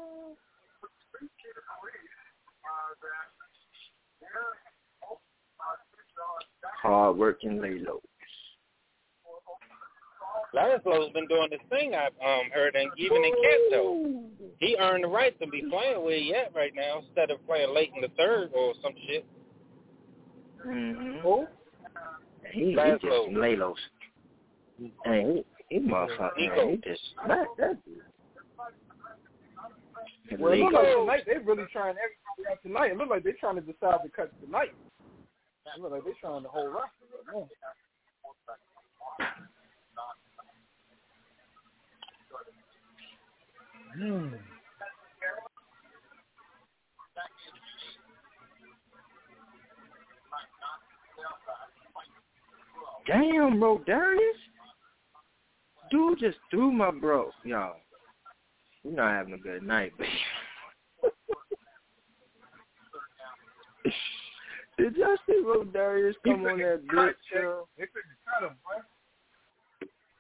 Hard 6.83 7.17
working 7.17 7.59
Lelos. 7.59 8.01
Ladislaw's 10.53 11.13
been 11.13 11.29
doing 11.29 11.49
this 11.51 11.61
thing 11.69 11.95
I've 11.95 12.13
um, 12.25 12.51
heard, 12.53 12.75
and 12.75 12.91
even 12.97 13.25
in 13.25 13.33
though, 13.71 14.25
he 14.59 14.77
earned 14.81 15.05
the 15.05 15.09
right 15.09 15.39
to 15.41 15.47
be 15.47 15.63
playing 15.71 16.03
where 16.03 16.19
he 16.19 16.35
at 16.35 16.55
right 16.55 16.73
now 16.75 17.03
instead 17.07 17.31
of 17.31 17.45
playing 17.47 17.73
late 17.73 17.91
in 17.95 18.03
the 18.03 18.09
third 18.17 18.51
or 18.55 18.75
some 18.83 18.93
shit. 19.07 19.25
Mm-hmm. 20.67 21.21
Who? 21.21 21.47
He, 22.53 22.71
he 22.71 22.75
just 22.75 23.05
Lelos. 23.05 23.75
Hey, 25.05 25.45
he, 25.69 25.79
he 25.79 25.87
motherfucker. 25.87 26.57
Man, 26.57 26.71
he 26.71 26.77
just 26.89 27.01
that 27.29 27.47
dude. 27.85 28.01
Well, 30.39 30.53
it 30.53 30.59
look 30.59 30.73
like 30.73 30.87
tonight 30.97 31.23
they're 31.27 31.41
really 31.41 31.65
trying 31.73 31.97
everything 31.97 32.51
out 32.51 32.63
tonight. 32.63 32.93
It 32.93 32.97
look 32.97 33.11
like 33.11 33.25
they're 33.25 33.33
trying 33.41 33.57
to 33.57 33.61
decide 33.63 33.99
to 34.05 34.09
cut 34.15 34.31
tonight. 34.45 34.73
It 35.77 35.81
look 35.81 35.93
like 35.93 36.05
they're 36.05 36.15
trying 36.21 36.43
the 36.43 36.49
whole 36.49 36.69
roster. 36.69 36.89
right. 37.35 37.47
Hmm. 43.99 44.29
Damn, 53.07 53.59
bro, 53.59 53.79
Darius. 53.87 54.23
Dude 55.91 56.21
just 56.21 56.39
threw 56.51 56.71
my 56.71 56.93
bro. 56.93 57.31
Yo, 57.45 57.73
you're 58.85 58.95
not 58.95 59.13
having 59.13 59.35
a 59.35 59.39
good 59.39 59.63
night, 59.63 59.93
baby. 59.99 60.11
Did 64.79 64.97
y'all 64.97 65.17
see 65.27 65.41
bro 65.43 65.65
Darius 65.65 66.17
come 66.25 66.47
on 66.47 66.59
that 66.59 66.87
blitz, 66.89 67.19
yo? 67.35 67.69
They 67.77 67.85
couldn't 67.85 68.17
cut 68.25 68.49
him, 68.49 68.57
boy. 68.65 68.81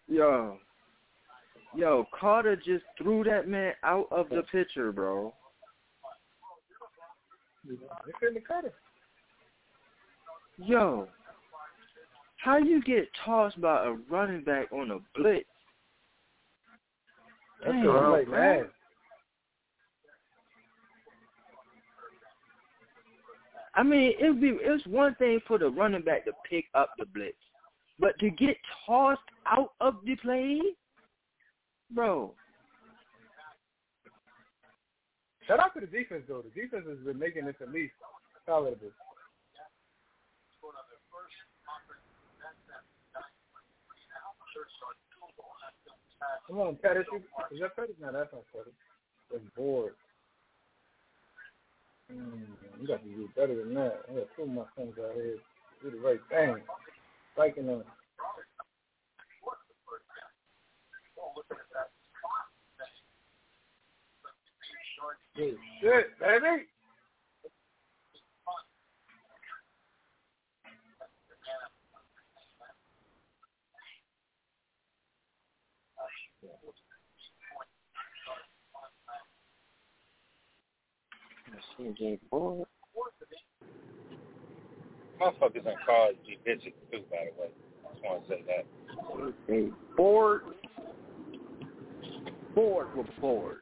Yo. 0.08 0.58
Yo, 1.74 2.04
Carter 2.18 2.56
just 2.56 2.84
threw 2.98 3.24
that 3.24 3.48
man 3.48 3.72
out 3.84 4.08
of 4.10 4.28
the 4.28 4.42
picture, 4.50 4.92
bro. 4.92 5.32
They 7.64 8.12
couldn't 8.18 8.46
cut 8.46 8.64
him. 8.64 8.72
Yo. 10.58 11.08
How 12.38 12.58
you 12.58 12.82
get 12.82 13.08
tossed 13.24 13.60
by 13.60 13.86
a 13.86 13.92
running 14.10 14.42
back 14.42 14.72
on 14.72 14.90
a 14.90 14.98
blitz? 15.16 15.46
That's 17.60 17.72
Damn, 17.72 17.84
the 17.84 17.92
right 17.92 18.26
bro. 18.26 18.38
man. 18.38 18.64
I 23.74 23.82
mean, 23.82 24.14
it 24.18 24.28
would 24.28 24.40
be 24.40 24.56
it's 24.60 24.86
one 24.86 25.14
thing 25.16 25.40
for 25.46 25.58
the 25.58 25.68
running 25.68 26.02
back 26.02 26.24
to 26.24 26.32
pick 26.48 26.64
up 26.74 26.90
the 26.98 27.06
blitz, 27.14 27.36
but 27.98 28.18
to 28.18 28.30
get 28.30 28.56
tossed 28.86 29.20
out 29.46 29.72
of 29.80 29.96
the 30.04 30.16
play, 30.16 30.60
bro. 31.90 32.34
Shout 35.46 35.60
out 35.60 35.74
to 35.74 35.80
the 35.80 35.86
defense 35.86 36.24
though. 36.28 36.42
The 36.42 36.60
defense 36.60 36.84
has 36.88 36.98
been 36.98 37.18
making 37.18 37.46
this 37.46 37.56
at 37.60 37.70
least 37.70 37.92
palatable. 38.46 38.90
Come 46.46 46.58
on, 46.58 46.76
Pettis. 46.76 47.06
Is 47.52 47.60
that 47.60 47.76
Pettis? 47.76 47.96
No, 48.00 48.12
that's 48.12 48.32
not 48.32 48.42
Pettis. 48.52 48.72
That's 49.30 49.44
Board. 49.56 49.94
Mm, 52.12 52.42
you 52.80 52.88
got 52.88 53.02
to 53.02 53.08
do 53.08 53.28
better 53.36 53.56
than 53.56 53.74
that. 53.74 54.02
I 54.10 54.14
got 54.14 54.26
two 54.36 54.42
of 54.42 54.48
my 54.48 54.64
sons 54.76 54.94
out 54.98 55.14
here. 55.14 55.36
Do 55.82 55.90
the 55.90 55.98
right 55.98 56.20
thing. 56.28 56.56
Liking 57.38 57.66
them. 57.66 57.84
Good 65.36 65.56
shit, 65.80 66.18
baby. 66.18 66.66
CJ 81.78 82.18
Board. 82.30 82.66
Motherfuckers 85.20 85.66
in 85.66 85.74
cars 85.86 86.14
be 86.26 86.38
bitching 86.46 86.72
too, 86.90 87.02
by 87.10 87.26
the 87.36 87.42
way. 87.42 87.50
I 87.88 87.92
just 87.92 88.04
want 88.04 88.26
to 88.26 88.32
say 88.32 88.42
that. 88.46 88.66
CJ 89.48 89.72
Board. 89.96 90.42
Board 92.54 92.96
with 92.96 93.06
board. 93.20 93.60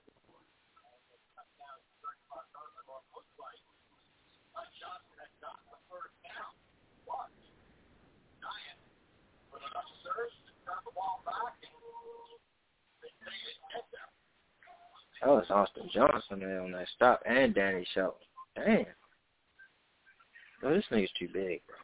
That 15.20 15.30
was 15.30 15.46
Austin 15.50 15.90
Johnson 15.92 16.40
there 16.40 16.60
on 16.60 16.72
that 16.72 16.86
stop 16.94 17.22
and 17.26 17.54
Danny 17.54 17.84
Shelton. 17.92 18.20
Damn. 18.54 18.84
Oh, 20.64 20.74
this 20.74 20.84
nigga's 20.92 21.10
too 21.18 21.28
big, 21.32 21.60
bro. 21.66 21.76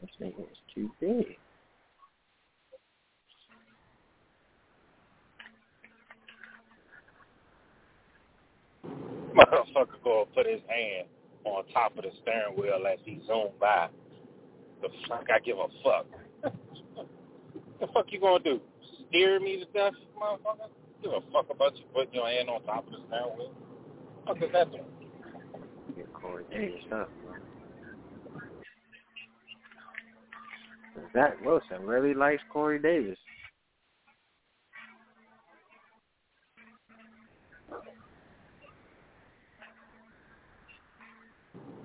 This 0.00 0.10
nigga 0.20 0.42
is 0.42 0.58
too 0.74 0.90
big. 1.00 1.36
Motherfucker 9.34 10.02
go 10.04 10.22
and 10.22 10.34
put 10.34 10.46
his 10.46 10.60
hand 10.68 11.08
on 11.44 11.64
top 11.72 11.96
of 11.96 12.04
the 12.04 12.10
steering 12.22 12.56
wheel 12.56 12.84
as 12.92 12.98
he 13.04 13.20
zoomed 13.26 13.58
by. 13.58 13.88
The 14.82 14.88
fuck 15.08 15.26
I 15.34 15.40
give 15.40 15.58
a 15.58 15.66
fuck. 15.82 16.06
the 17.80 17.86
fuck 17.92 18.06
you 18.08 18.20
gonna 18.20 18.42
do? 18.42 18.60
Steer 19.08 19.40
me 19.40 19.58
to 19.58 19.64
death, 19.72 19.92
motherfucker? 20.20 20.68
Give 21.02 21.12
a 21.12 21.20
fuck 21.32 21.46
about 21.50 21.76
you 21.76 21.84
putting 21.94 22.14
your 22.14 22.28
hand 22.28 22.48
on 22.48 22.62
top 22.62 22.86
of 22.86 22.92
the 22.92 22.98
steering 23.08 23.36
wheel? 23.36 23.52
What 24.24 24.42
is 24.42 24.52
that 24.52 24.70
doing? 24.70 24.84
Davis 26.50 26.84
up, 26.92 27.10
bro. 27.24 27.34
Zach 31.12 31.44
Wilson 31.44 31.82
really 31.84 32.14
likes 32.14 32.42
Corey 32.52 32.78
Davis. 32.78 33.18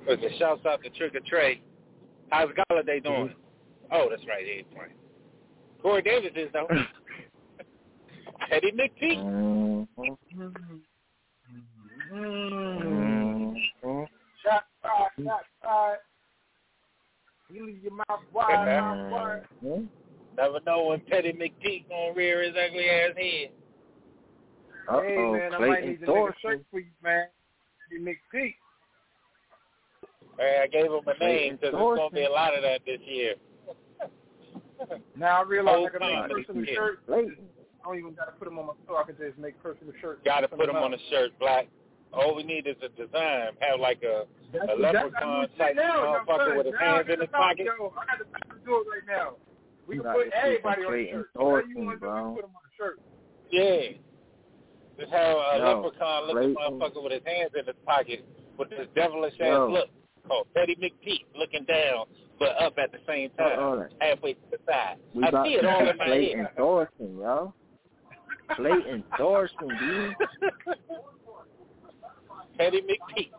Listen, 0.08 0.30
shouts 0.40 0.66
out 0.66 0.84
to 0.84 0.90
Trigger 0.90 1.20
Trey. 1.26 1.62
How's 2.30 2.50
Golladay 2.50 3.04
doing? 3.04 3.28
Mm-hmm. 3.28 3.92
Oh, 3.92 4.08
that's 4.10 4.26
right, 4.28 4.46
he 4.46 4.52
ain't 4.52 4.72
playing. 4.72 4.94
Corey 5.82 6.02
Davis 6.02 6.32
is 6.36 6.50
though. 6.54 6.68
Teddy 8.50 8.72
McPeak. 8.72 9.88
Shot 14.44 14.64
fired, 14.82 15.12
shot 15.24 15.42
fired. 15.62 16.00
You 17.52 17.66
leave 17.66 17.84
your 17.84 17.94
mouth 17.94 18.22
wide, 18.34 18.66
mouth 18.66 19.12
wide. 19.12 19.88
Never 20.38 20.60
know 20.66 20.86
when 20.86 21.02
Teddy 21.02 21.34
McPeak 21.34 21.90
gonna 21.90 22.14
rear 22.16 22.44
his 22.44 22.54
ugly 22.54 22.90
ass 22.90 23.12
head. 23.18 23.52
Hey 24.90 25.16
man, 25.18 25.54
I 25.54 25.60
might 25.60 25.86
need 25.86 26.00
to 26.02 26.08
make 26.08 26.30
a 26.30 26.34
shirt 26.42 26.66
for 26.72 26.80
you, 26.80 26.88
man. 27.04 27.28
You 27.92 28.02
McPeak. 28.02 28.56
Hey, 30.38 30.62
I 30.64 30.68
gave 30.68 30.86
him 30.86 31.02
a 31.06 31.24
name 31.24 31.56
because 31.56 31.74
there's 31.74 31.98
gonna 31.98 32.10
be 32.12 32.24
a 32.24 32.30
lot 32.30 32.56
of 32.56 32.64
that 32.64 32.82
this 32.86 33.00
year. 33.06 33.36
Now 35.18 35.42
I 35.42 35.44
realize 35.44 35.76
Whole 35.76 35.88
I 35.88 35.90
can 35.90 36.00
make 36.00 36.28
thing. 36.28 36.46
personal 36.46 36.66
Yeah. 36.66 36.76
shirts. 36.76 37.02
I 37.10 37.88
don't 37.88 37.98
even 37.98 38.14
gotta 38.14 38.32
put 38.34 38.46
them 38.46 38.60
on 38.60 38.68
my 38.68 38.74
store. 38.84 39.00
I 39.02 39.04
can 39.06 39.16
just 39.18 39.38
make 39.38 39.62
personal 39.64 39.94
shirts. 40.02 40.22
Got 40.26 40.42
to 40.42 40.48
put 40.50 40.68
them 40.68 40.76
on 40.76 40.94
a 40.94 40.98
shirt, 41.10 41.32
black. 41.40 41.68
All 42.14 42.36
we 42.36 42.44
need 42.44 42.68
is 42.68 42.76
a 42.84 42.90
design. 42.90 43.54
Have 43.62 43.80
like 43.80 44.02
a, 44.04 44.26
That's 44.52 44.66
a 44.70 44.76
leprechaun 44.76 45.48
type 45.58 45.76
now, 45.76 46.04
yo, 46.04 46.26
motherfucker 46.26 46.48
son. 46.50 46.58
with 46.58 46.66
his 46.68 46.76
Now 46.80 46.96
hands 46.96 47.08
in 47.14 47.20
his 47.20 47.30
pocket. 47.30 47.66
Yo, 47.66 47.94
I 47.96 48.06
got 48.06 48.18
the 48.20 48.26
time 48.26 48.58
to 48.60 48.66
do 48.66 48.76
it 48.82 48.86
right 48.90 49.06
now. 49.08 49.36
We 49.88 49.96
You 49.96 50.02
can 50.04 50.14
put 50.14 50.24
to 50.26 50.32
see 50.32 50.38
everybody 50.38 50.82
on 50.82 50.82
the 50.82 50.88
Clayton 50.90 51.14
shirt. 51.14 51.30
Whatever 51.34 51.68
you 51.70 51.78
want 51.86 51.96
to 51.96 52.00
bro. 52.00 52.34
put 52.36 52.42
them 52.42 52.52
on 52.56 52.64
the 52.66 52.74
shirt. 52.78 53.00
Yeah. 53.52 53.98
Just 55.00 55.12
have 55.14 55.38
a 55.38 55.58
Yo, 55.58 55.82
leprechaun 55.82 56.28
looking 56.28 56.56
motherfucker 56.56 57.04
with 57.04 57.14
his 57.14 57.22
hands 57.26 57.52
in 57.58 57.66
his 57.66 57.76
pocket 57.86 58.26
with 58.58 58.70
this 58.72 58.88
devilish 58.96 59.34
ass 59.40 59.48
Yo. 59.48 59.70
look 59.70 59.90
called 60.30 60.48
Petty 60.56 60.76
McPeak 60.76 61.26
looking 61.36 61.66
down 61.66 62.06
but 62.40 62.56
up 62.62 62.76
at 62.78 62.92
the 62.94 63.00
same 63.06 63.30
oh, 63.38 63.44
time, 63.44 63.60
oh, 63.60 63.70
Hold 63.70 63.80
on. 63.80 63.90
halfway 64.00 64.34
to 64.34 64.40
the 64.52 64.58
side. 64.66 64.96
We 65.14 65.24
I 65.26 65.28
about 65.28 65.46
see 65.46 65.54
it 65.56 65.62
to 65.62 65.70
all 65.70 65.90
in 65.90 65.98
my 65.98 66.06
Clayton 66.06 66.40
head. 66.40 66.56
Thorson, 66.56 67.18
yo. 67.20 67.54
Clayton 68.56 69.04
Thorson, 69.18 69.68
dude. 69.68 70.16
Petty 72.58 72.82
McPeak. 72.82 73.32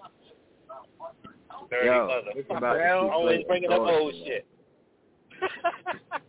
Dirty 1.71 1.87
Yo, 1.87 2.07
mother. 2.07 2.31
it's 2.35 2.51
about 2.51 2.75
to 2.75 2.95
Always 3.11 3.45
Clayton 3.47 3.47
bringing 3.49 3.73
up 3.73 3.81
old 3.81 4.15
yo. 4.15 4.25
shit. 4.27 4.47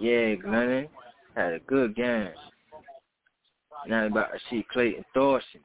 Yeah, 0.00 0.34
Glennon 0.34 0.88
had 1.36 1.52
a 1.52 1.60
good 1.60 1.94
game. 1.94 2.30
Now 3.86 4.06
about 4.06 4.32
to 4.32 4.38
see 4.50 4.66
Clayton 4.72 5.04
Thorson. 5.14 5.60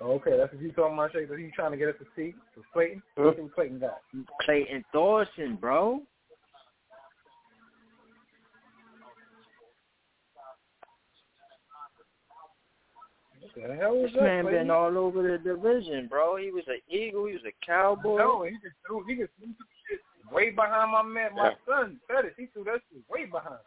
Okay, 0.00 0.36
that's 0.36 0.52
what 0.52 0.60
you 0.62 0.72
talking 0.72 0.94
about, 0.94 1.12
Shay. 1.12 1.24
That 1.24 1.38
he 1.38 1.50
trying 1.54 1.70
to 1.72 1.76
get 1.78 1.88
us 1.88 1.94
to 2.00 2.06
see 2.14 2.34
for 2.54 2.62
Clayton. 2.72 3.02
Let's 3.16 3.36
see 3.36 3.42
what 3.42 3.54
Clayton 3.54 3.78
got. 3.80 4.00
Clayton 4.44 4.84
Thorson, 4.92 5.56
bro. 5.56 6.02
What 13.40 13.68
the 13.68 13.74
hell 13.74 13.96
was 13.96 14.10
This 14.10 14.14
that? 14.14 14.22
man 14.22 14.44
Clayton? 14.44 14.60
been 14.62 14.70
all 14.70 14.98
over 14.98 15.22
the 15.22 15.38
division, 15.38 16.08
bro. 16.08 16.36
He 16.36 16.50
was 16.50 16.64
an 16.68 16.80
Eagle. 16.88 17.26
He 17.26 17.32
was 17.34 17.42
a 17.46 17.64
Cowboy. 17.64 18.18
No, 18.18 18.42
he 18.42 18.52
just 18.62 18.76
threw. 18.86 19.02
He 19.08 19.14
just 19.16 19.32
threw 19.38 19.48
some 19.48 19.66
shit 19.88 20.00
way 20.30 20.50
behind 20.50 20.92
my 20.92 21.02
man, 21.02 21.34
my 21.34 21.50
Yeah. 21.50 21.54
son. 21.66 22.00
Pettis. 22.08 22.34
He 22.36 22.46
threw 22.46 22.64
that 22.64 22.82
shit 22.92 23.02
way 23.08 23.24
behind. 23.24 23.60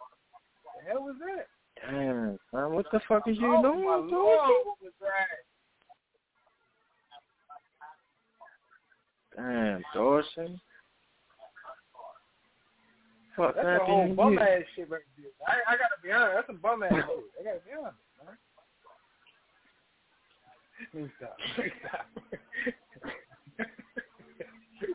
What 0.63 0.83
the 0.85 0.91
hell 0.91 1.03
was 1.03 1.15
that? 1.25 1.47
Damn, 1.81 2.37
son, 2.51 2.73
what 2.73 2.85
the 2.91 2.99
fuck 3.07 3.27
is 3.27 3.37
you 3.39 3.55
oh 3.55 3.61
doing, 3.61 3.85
my 3.85 3.95
lord, 3.95 4.11
what 4.11 4.81
was 4.81 4.91
that? 4.99 5.48
Damn, 9.39 9.81
Dawson. 9.93 10.59
Fuck 13.37 13.55
That's 13.55 13.65
that 13.65 13.81
a 13.81 13.85
whole 13.85 14.13
bum 14.13 14.37
ass 14.37 14.63
shit 14.75 14.89
right 14.89 15.01
there. 15.17 15.31
I, 15.47 15.73
I 15.73 15.77
gotta 15.77 16.01
be 16.03 16.11
honest. 16.11 16.35
That's 16.35 16.47
some 16.47 16.57
bum 16.57 16.83
ass 16.83 16.91
shit. 16.91 17.01
I 17.39 17.43
gotta 17.43 17.59
be 17.59 17.71
honest, 17.79 17.97
man. 18.25 18.35
Let 20.93 21.11
stop. 21.17 21.37
Let 21.57 21.65
me 21.65 21.71
stop. 21.79 22.05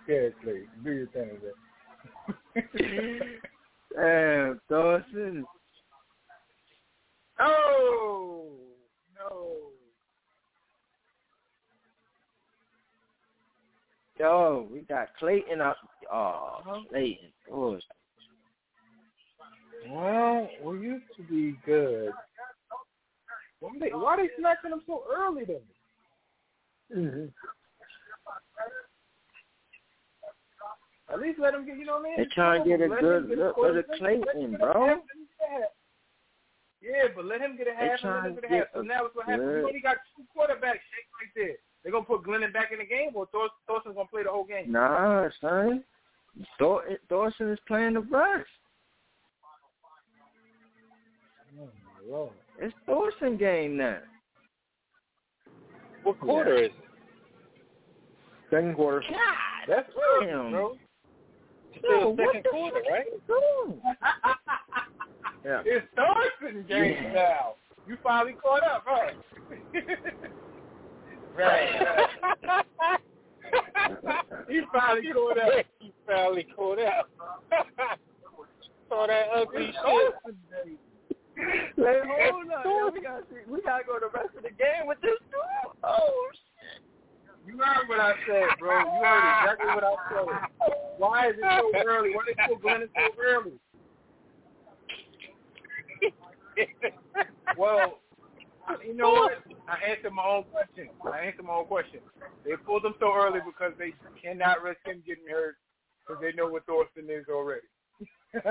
yeah, 0.09 0.29
please. 0.43 0.69
Do 0.85 0.91
your 0.93 1.07
thing, 1.09 1.41
man. 1.43 3.41
Damn, 3.97 4.61
Thorson. 4.69 5.45
Oh 7.41 8.49
no. 9.17 9.57
Yo, 14.25 14.67
we 14.73 14.81
got 14.81 15.09
Clayton 15.19 15.61
up. 15.61 15.77
Oh, 16.11 16.61
Clayton 16.89 17.29
Thorson. 17.47 17.83
Well, 19.91 20.49
we 20.65 20.81
used 20.81 21.05
to 21.19 21.23
be 21.25 21.59
good. 21.67 22.09
Why 23.61 23.71
they, 23.79 23.91
why 23.91 24.17
they 24.17 24.31
snatching 24.39 24.71
them 24.71 24.81
so 24.87 25.03
early 25.15 25.45
then? 25.45 25.61
Mm-hmm. 26.97 27.27
At 31.13 31.21
least 31.21 31.39
let 31.39 31.53
him 31.53 31.67
get, 31.67 31.77
you 31.77 31.85
know 31.85 31.97
what 31.97 32.07
I 32.07 32.09
mean? 32.09 32.15
They 32.17 32.35
trying 32.35 32.65
to 32.65 32.69
get 32.71 32.81
a 32.81 32.89
Let 32.89 33.01
good 33.03 33.29
get 33.29 33.39
look 33.39 33.77
at 33.77 33.99
Clayton, 33.99 34.25
let 34.27 34.37
him 34.37 34.51
get 34.53 34.61
a 34.63 34.73
bro. 34.73 34.87
half 34.89 34.99
and 35.13 35.29
a 35.29 35.53
half. 35.53 35.71
Yeah, 36.81 37.09
but 37.15 37.27
let 37.27 37.43
him 37.43 37.59
get 37.59 37.69
a 37.69 37.75
half 37.75 37.83
and 37.83 37.91
let 37.91 38.01
trying 38.01 38.31
him 38.31 38.37
to 38.37 38.41
get 38.41 38.51
a 38.51 38.55
half. 38.55 38.65
get 38.65 38.73
So 38.73 38.81
now 38.81 39.05
it's 39.05 39.15
what 39.15 39.29
happens. 39.29 39.53
You 39.53 39.67
only 39.67 39.81
got 39.81 39.99
two 40.17 40.25
quarterbacks 40.33 40.81
shake 40.81 41.13
right 41.13 41.33
there. 41.37 41.57
They're 41.85 41.93
gonna 41.93 42.05
put 42.05 42.23
Glennon 42.25 42.53
back 42.53 42.73
in 42.73 42.79
the 42.79 42.87
game, 42.87 43.11
or 43.15 43.27
Thor- 43.31 43.51
Thorson's 43.69 43.95
gonna 43.95 44.09
play 44.09 44.23
the 44.25 44.31
whole 44.31 44.45
game? 44.45 44.73
Nah, 44.73 45.29
son. 45.41 45.85
Thor- 46.59 46.85
Thorson 47.09 47.51
is 47.53 47.59
playing 47.69 47.95
the 47.95 48.01
brush. 48.01 48.47
Oh 51.61 51.67
my 51.67 52.11
lord. 52.11 52.33
It's 52.59 52.75
Thorson 52.87 53.37
game 53.37 53.77
now. 53.77 53.99
What 56.03 56.19
quarter 56.21 56.57
is 56.57 56.71
it? 56.71 56.73
Second 58.51 58.75
quarter. 58.77 59.01
God, 59.01 59.19
That's 59.69 59.89
Damn. 60.21 60.29
early, 60.41 60.51
bro. 60.51 60.77
Still 61.79 62.15
what 62.15 62.27
second 62.29 62.43
the 62.45 62.51
quarter, 62.51 62.81
fuck 62.83 62.93
right? 62.93 63.07
is? 63.07 63.21
Yeah. 65.45 65.63
It's 65.65 65.87
Thorson 65.97 66.63
game 66.67 66.97
Yeah. 67.05 67.13
now. 67.13 67.55
You 67.87 67.97
finally 68.03 68.33
caught 68.43 68.63
up, 68.63 68.85
huh? 68.87 69.11
right. 71.37 71.69
he 74.49 74.61
finally 74.73 75.13
caught 75.13 75.39
up. 75.39 75.67
he 75.81 75.93
finally 76.07 76.47
caught 76.57 76.79
up. 76.81 77.09
Saw 78.89 79.07
that 79.07 79.27
ugly 79.35 79.73
shit. 79.73 80.15
Wait, 81.77 82.03
hold 82.07 82.87
on. 82.87 82.93
We 82.93 83.01
gotta 83.01 83.25
we 83.49 83.63
gotta 83.63 83.85
go 83.85 83.99
the 83.99 84.07
rest 84.15 84.37
of 84.37 84.43
the 84.43 84.51
game 84.51 84.87
with 84.87 85.01
this 85.01 85.19
dude. 85.31 85.75
Oh 85.83 86.29
shit. 86.33 86.83
You 87.47 87.59
heard 87.59 87.89
what 87.89 88.01
I 88.01 88.13
said, 88.27 88.59
bro. 88.59 88.79
You 88.79 89.05
heard 89.05 89.43
exactly 89.43 89.75
what 89.75 89.85
I 89.85 89.95
said. 90.11 90.27
Why 90.99 91.29
is 91.29 91.35
it 91.37 91.43
so 91.43 91.73
early? 91.87 92.15
Why 92.15 92.23
they 92.27 92.35
put 92.49 92.63
Glennon 92.63 92.89
so 92.95 93.23
early? 93.23 93.53
well, 97.59 97.99
you 98.87 98.95
know 98.95 99.11
what? 99.11 99.33
I 99.69 99.91
answered 99.91 100.13
my 100.13 100.25
own 100.25 100.45
question. 100.45 100.89
I 101.11 101.19
answered 101.21 101.45
my 101.45 101.55
own 101.55 101.67
question. 101.67 102.01
They 102.45 102.57
pulled 102.57 102.85
him 102.85 102.95
so 102.99 103.13
early 103.15 103.41
because 103.45 103.73
they 103.79 103.93
cannot 104.23 104.63
risk 104.63 104.81
him 104.85 105.03
getting 105.07 105.29
hurt 105.31 105.57
because 106.07 106.23
they 106.23 106.33
know 106.33 106.49
what 106.49 106.67
Thorson 106.67 107.09
is 107.09 107.27
already. 107.31 107.67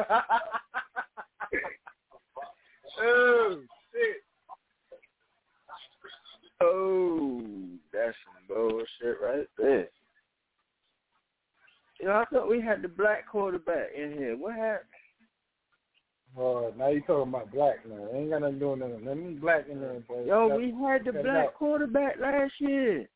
oh, 3.02 3.62
shit. 3.92 4.24
Oh, 6.62 7.42
that's 7.92 8.16
some 8.26 8.56
bullshit 8.56 9.18
right 9.22 9.48
there. 9.58 9.90
You 12.00 12.08
know, 12.08 12.16
I 12.16 12.26
thought 12.26 12.50
we 12.50 12.62
had 12.62 12.82
the 12.82 12.88
black 12.88 13.28
quarterback 13.30 13.90
in 13.96 14.14
here. 14.14 14.36
What 14.38 14.56
happened? 14.56 14.90
Oh, 16.38 16.74
now 16.78 16.88
you 16.90 17.02
talking 17.02 17.30
about 17.34 17.52
black 17.52 17.86
now. 17.88 18.08
Ain't 18.14 18.32
got 18.32 18.42
nothing 18.42 18.56
to 18.56 18.60
do 18.60 18.70
with 18.72 18.80
nothing. 18.80 19.06
Nothing 19.06 19.38
black 19.40 19.66
in 19.70 19.80
there, 19.82 20.00
boy. 20.08 20.24
Yo, 20.26 20.50
Cut- 20.50 20.58
we 20.58 20.74
had 20.82 21.06
the 21.06 21.12
black 21.14 21.46
out. 21.48 21.54
quarterback 21.56 22.16
last 22.20 22.54
year. 22.60 23.08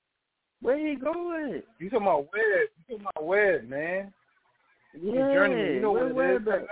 Where 0.62 0.78
he 0.78 0.96
going? 0.96 1.62
You 1.80 1.90
talking 1.90 2.06
about 2.08 2.28
Webb? 2.34 2.70
You 2.88 2.98
talking 2.98 3.08
about 3.16 3.26
Webb, 3.26 3.64
man? 3.70 4.14
He's 4.94 5.04
a 5.04 5.06
Yeah, 5.16 5.34
journeyman. 5.34 5.74
You 5.76 5.82
know 5.82 5.92
where 5.92 6.08
what 6.14 6.26
it 6.28 6.32
is. 6.36 6.46
Webb 6.46 6.46
Cut 6.46 6.54
at? 6.56 6.62
it 6.62 6.64
out. 6.64 6.70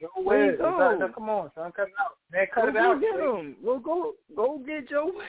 Joe 0.00 0.08
Where 0.22 0.42
he 0.44 0.50
Webb. 0.50 0.58
go? 0.58 0.68
Exactly. 0.74 0.98
Now, 1.08 1.12
Come 1.14 1.28
on, 1.30 1.50
son. 1.54 1.72
Cut 1.72 1.88
it 1.88 1.94
out. 2.00 2.16
Man, 2.32 2.46
cut 2.54 2.62
Go 2.62 2.68
it 2.68 2.76
out. 2.76 3.00
get 3.00 3.16
man. 3.18 3.28
him. 3.28 3.56
Go 3.64 3.78
go 3.80 4.14
go 4.36 4.58
get 4.64 4.88
Joe. 4.88 5.12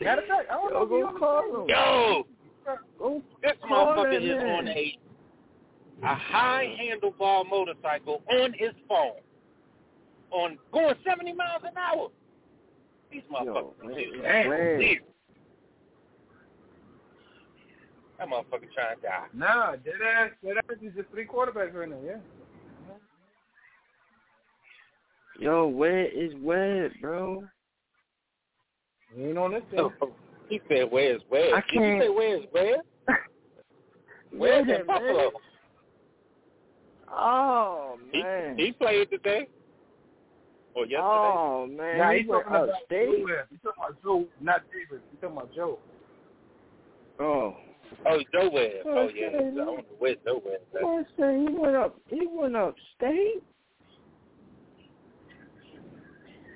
Matter 0.00 0.22
of 0.22 0.28
fact, 0.28 0.50
I 0.50 0.54
don't 0.54 0.72
know 0.74 0.82
if 0.82 0.90
he 0.90 1.00
go 1.00 1.18
call 1.18 1.42
phone. 1.50 1.62
him. 1.62 1.68
Yo, 1.70 2.24
Go 2.98 3.22
this 3.42 3.52
motherfucker 3.70 4.12
that 4.12 4.22
is 4.22 4.36
man. 4.36 4.46
on 4.46 4.68
a 4.68 4.98
a 6.02 6.14
high 6.14 6.76
handlebar 6.80 7.48
motorcycle 7.48 8.22
on 8.30 8.52
his 8.52 8.72
phone, 8.88 9.20
on 10.30 10.58
going 10.72 10.94
70 11.08 11.32
miles 11.32 11.62
an 11.64 11.76
hour. 11.76 12.08
These 13.10 13.22
motherfuckers 13.32 13.72
Yo, 13.82 13.90
is 13.90 14.22
man, 14.22 14.50
man. 14.50 14.78
weird. 14.78 15.02
That 18.18 18.28
motherfucker 18.28 18.72
trying 18.74 18.96
to 18.96 19.02
die. 19.02 19.26
Nah, 19.34 19.72
dead 19.76 19.94
ass. 20.04 20.30
Dead 20.44 20.56
ass 20.56 20.76
is 20.82 20.92
just 20.96 21.10
three 21.10 21.26
quarterbacks 21.26 21.74
right 21.74 21.88
now. 21.88 21.96
Yeah. 22.04 22.16
Yo, 25.38 25.66
where 25.68 26.06
is 26.06 26.32
Webb, 26.40 26.92
bro? 27.00 27.44
He 29.14 29.24
ain't 29.24 29.36
on 29.38 29.52
this 29.52 29.62
thing. 29.70 29.80
Oh, 30.00 30.12
he 30.48 30.60
said, 30.68 30.90
"Where's 30.90 31.20
Webb?" 31.30 31.52
I 31.54 31.60
Did 31.60 31.72
you 31.72 31.80
can't- 31.80 32.02
say, 32.02 32.08
"Where's 32.08 32.44
Webb?" 32.54 32.80
Where's 34.32 34.66
Yeah, 34.66 34.80
in 34.80 34.86
Buffalo? 34.86 35.30
Man. 37.08 37.16
Oh 37.18 37.98
He, 38.12 38.22
man. 38.22 38.58
he 38.58 38.72
played 38.72 39.10
today. 39.10 39.48
Or 40.74 40.84
yesterday. 40.84 41.00
Oh 41.02 41.66
man. 41.70 41.98
Nah, 41.98 42.10
he 42.12 42.18
he's 42.20 42.28
went 42.28 42.44
talking 42.44 42.56
about 42.64 42.68
upstate. 42.74 43.08
Joe 43.18 43.24
Webb. 43.24 43.46
He's 43.50 43.58
talking 43.62 43.82
about 43.84 44.02
Joe, 44.02 44.24
not 44.40 44.62
Davis. 44.72 45.04
He's 45.10 45.20
talking 45.20 45.36
about 45.36 45.54
Joe. 45.54 45.78
Oh. 47.18 47.56
Oh, 48.04 48.18
Joe 48.32 48.50
Webb. 48.52 48.72
Oh, 48.84 48.90
Oh, 48.90 49.08
yeah. 49.14 49.26
okay, 49.26 49.36
I 49.36 49.40
don't 49.40 49.56
know 49.56 49.84
where's 49.98 50.16
Joe 50.24 50.42
Webb. 50.44 50.60
at. 50.74 50.82
I 50.82 51.32
he 51.32 51.48
went 51.48 51.76
up. 51.76 51.96
He 52.08 52.26
went 52.26 52.56
upstate. 52.56 53.42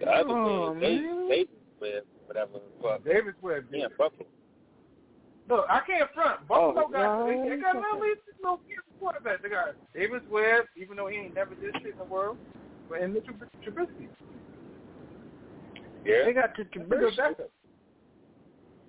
The 0.01 0.07
other 0.11 0.31
Oh, 0.31 0.73
Webb, 0.73 0.81
they, 0.81 0.97
man. 0.97 1.29
they 1.29 1.47
Webb, 1.81 2.03
whatever 2.27 2.59
the. 2.83 3.05
Davis 3.05 3.35
Webb. 3.43 3.67
Yeah, 3.73 3.87
Buffalo. 3.97 4.27
Look, 5.51 5.67
I 5.69 5.81
can't 5.85 6.09
front. 6.15 6.47
Buffalo 6.47 6.85
Oh, 6.87 6.89
got 6.89 7.19
no, 7.19 7.27
they, 7.27 7.57
they 7.57 7.61
got 7.61 7.75
no 7.75 7.99
least 8.01 8.21
no 8.41 8.61
quarterback. 9.01 9.43
They 9.43 9.49
got 9.49 9.75
Davis 9.93 10.23
Webb, 10.31 10.67
even 10.77 10.97
though 10.97 11.09
he 11.09 11.17
ain't 11.19 11.35
never 11.35 11.57
did 11.57 11.75
shit 11.83 11.93
in 11.93 11.99
the 11.99 12.05
world, 12.05 12.39
but 12.89 13.03
and 13.03 13.13
Mitchell 13.13 13.35
Trubisky. 13.67 14.07
Yeah. 16.07 16.25
They 16.25 16.33
got 16.33 16.57
the 16.57 16.63
That's 16.63 16.77
a 16.77 16.79
good 16.79 17.13
Trubisky. 17.13 17.35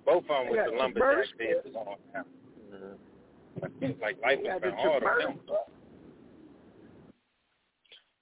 Both 0.06 0.24
of 0.24 0.28
them 0.28 0.50
with 0.50 0.70
the 0.70 0.76
lumberjack 0.76 1.34
Trubisky. 1.34 1.52
dances 1.52 1.74
on 1.74 1.96
now. 2.14 2.24
It's 3.80 4.00
like 4.00 4.22
life 4.22 4.38
They 4.42 4.48
has 4.48 4.60
got 4.60 4.62
the 4.62 4.70
been 4.70 4.78
hard 4.78 5.02
on 5.04 5.20
them. 5.20 5.38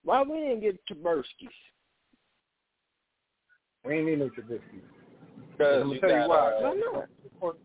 Why 0.02 0.22
we 0.22 0.38
didn't 0.38 0.60
get 0.60 0.80
Trubisky's? 0.90 1.52
We 3.84 3.96
ain't 3.96 4.06
need 4.06 4.18
no 4.18 4.30
Trubisky. 4.30 4.80
Because 5.52 5.82
I'm 5.82 5.90
you 5.90 6.00
gonna 6.00 6.12
tell 6.12 6.22
you 6.22 6.28
got, 6.28 6.28
why. 6.28 6.36
uh, 6.36 6.60
Why 6.60 6.74
not? 6.92 7.56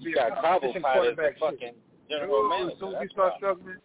you 0.00 0.14
got 0.14 0.40
Cabo 0.42 0.72
Fight 0.80 1.08
as 1.08 1.16
the 1.16 1.30
fucking 1.40 1.74
general 2.10 2.52
As 2.52 2.78
soon 2.78 2.88
as 2.88 2.94
we 2.94 2.98
That's 3.00 3.12
start 3.12 3.32
struggling, 3.36 3.76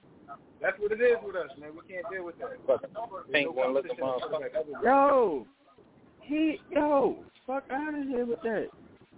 that's 0.61 0.79
what 0.79 0.91
it 0.91 1.01
is 1.01 1.17
with 1.25 1.35
us, 1.35 1.49
man. 1.59 1.69
We 1.73 1.93
can't 1.93 2.05
deal 2.11 2.25
with 2.25 2.37
that. 2.39 2.57
Fucking 2.65 2.89
pink 3.31 3.47
no 3.47 3.51
one 3.51 3.73
looking 3.73 3.97
competition 3.97 4.41
motherfucker. 4.41 4.83
Yo, 4.83 5.47
he 6.21 6.59
yo, 6.71 7.17
fuck 7.45 7.63
out 7.71 7.93
of 7.93 8.07
here 8.07 8.25
with 8.25 8.41
that. 8.41 8.67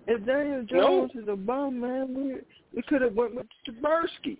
If 0.07 0.25
Daniel 0.25 0.63
Jones 0.63 1.11
is 1.15 1.27
a 1.27 1.35
bum, 1.35 1.79
man, 1.79 2.13
we 2.13 2.35
we 2.75 2.81
could 2.83 3.01
have 3.01 3.13
went 3.13 3.35
with 3.35 3.45
Trubisky. 3.67 4.37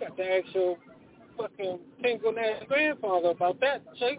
You 0.00 0.06
got 0.06 0.16
to 0.16 0.22
ask 0.22 0.54
your 0.54 0.76
fucking 1.36 1.78
Tingle 2.02 2.32
Nash 2.32 2.62
grandfather 2.68 3.30
about 3.30 3.60
that, 3.60 3.82
Chase. 3.96 4.18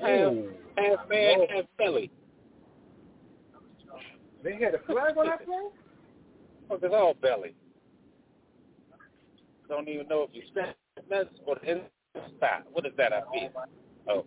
Half, 0.00 0.32
Ooh. 0.32 0.52
half 0.76 1.08
man, 1.08 1.38
Whoa. 1.38 1.46
half 1.54 1.64
belly. 1.78 2.10
They 4.42 4.54
had 4.54 4.74
a 4.74 4.78
flag 4.86 5.16
on 5.16 5.26
that 5.26 5.44
play? 5.44 5.56
Fuck, 6.68 6.80
it's 6.82 6.94
all 6.94 7.14
belly. 7.14 7.54
Don't 9.68 9.88
even 9.88 10.08
know 10.08 10.22
if 10.22 10.30
you 10.32 10.42
spent 10.48 10.76
that's 11.08 11.28
or 11.46 11.56
the 11.62 11.70
inside. 11.70 12.62
What 12.72 12.86
is 12.86 12.92
that 12.96 13.12
I 13.12 13.20
feel? 13.32 13.50
Oh. 14.08 14.24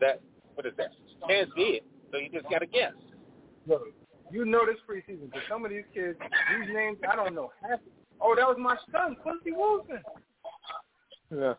That 0.00 0.20
what 0.54 0.66
is 0.66 0.72
that? 0.76 0.90
Can't 1.28 1.48
see 1.56 1.80
it. 1.80 1.84
So 2.10 2.18
you 2.18 2.28
just 2.30 2.48
gotta 2.50 2.66
guess. 2.66 2.92
Look, 3.66 3.82
you 4.30 4.44
know 4.44 4.66
this 4.66 4.76
preseason 4.88 5.26
because 5.30 5.42
some 5.48 5.64
of 5.64 5.70
these 5.70 5.84
kids, 5.92 6.18
these 6.20 6.74
names, 6.74 6.98
I 7.08 7.16
don't 7.16 7.34
know. 7.34 7.50
Half, 7.68 7.80
oh, 8.20 8.34
that 8.36 8.46
was 8.46 8.56
my 8.58 8.76
son, 8.92 9.16
Quincy 9.22 9.52
Wilson. 9.52 10.00
Yeah. 11.30 11.54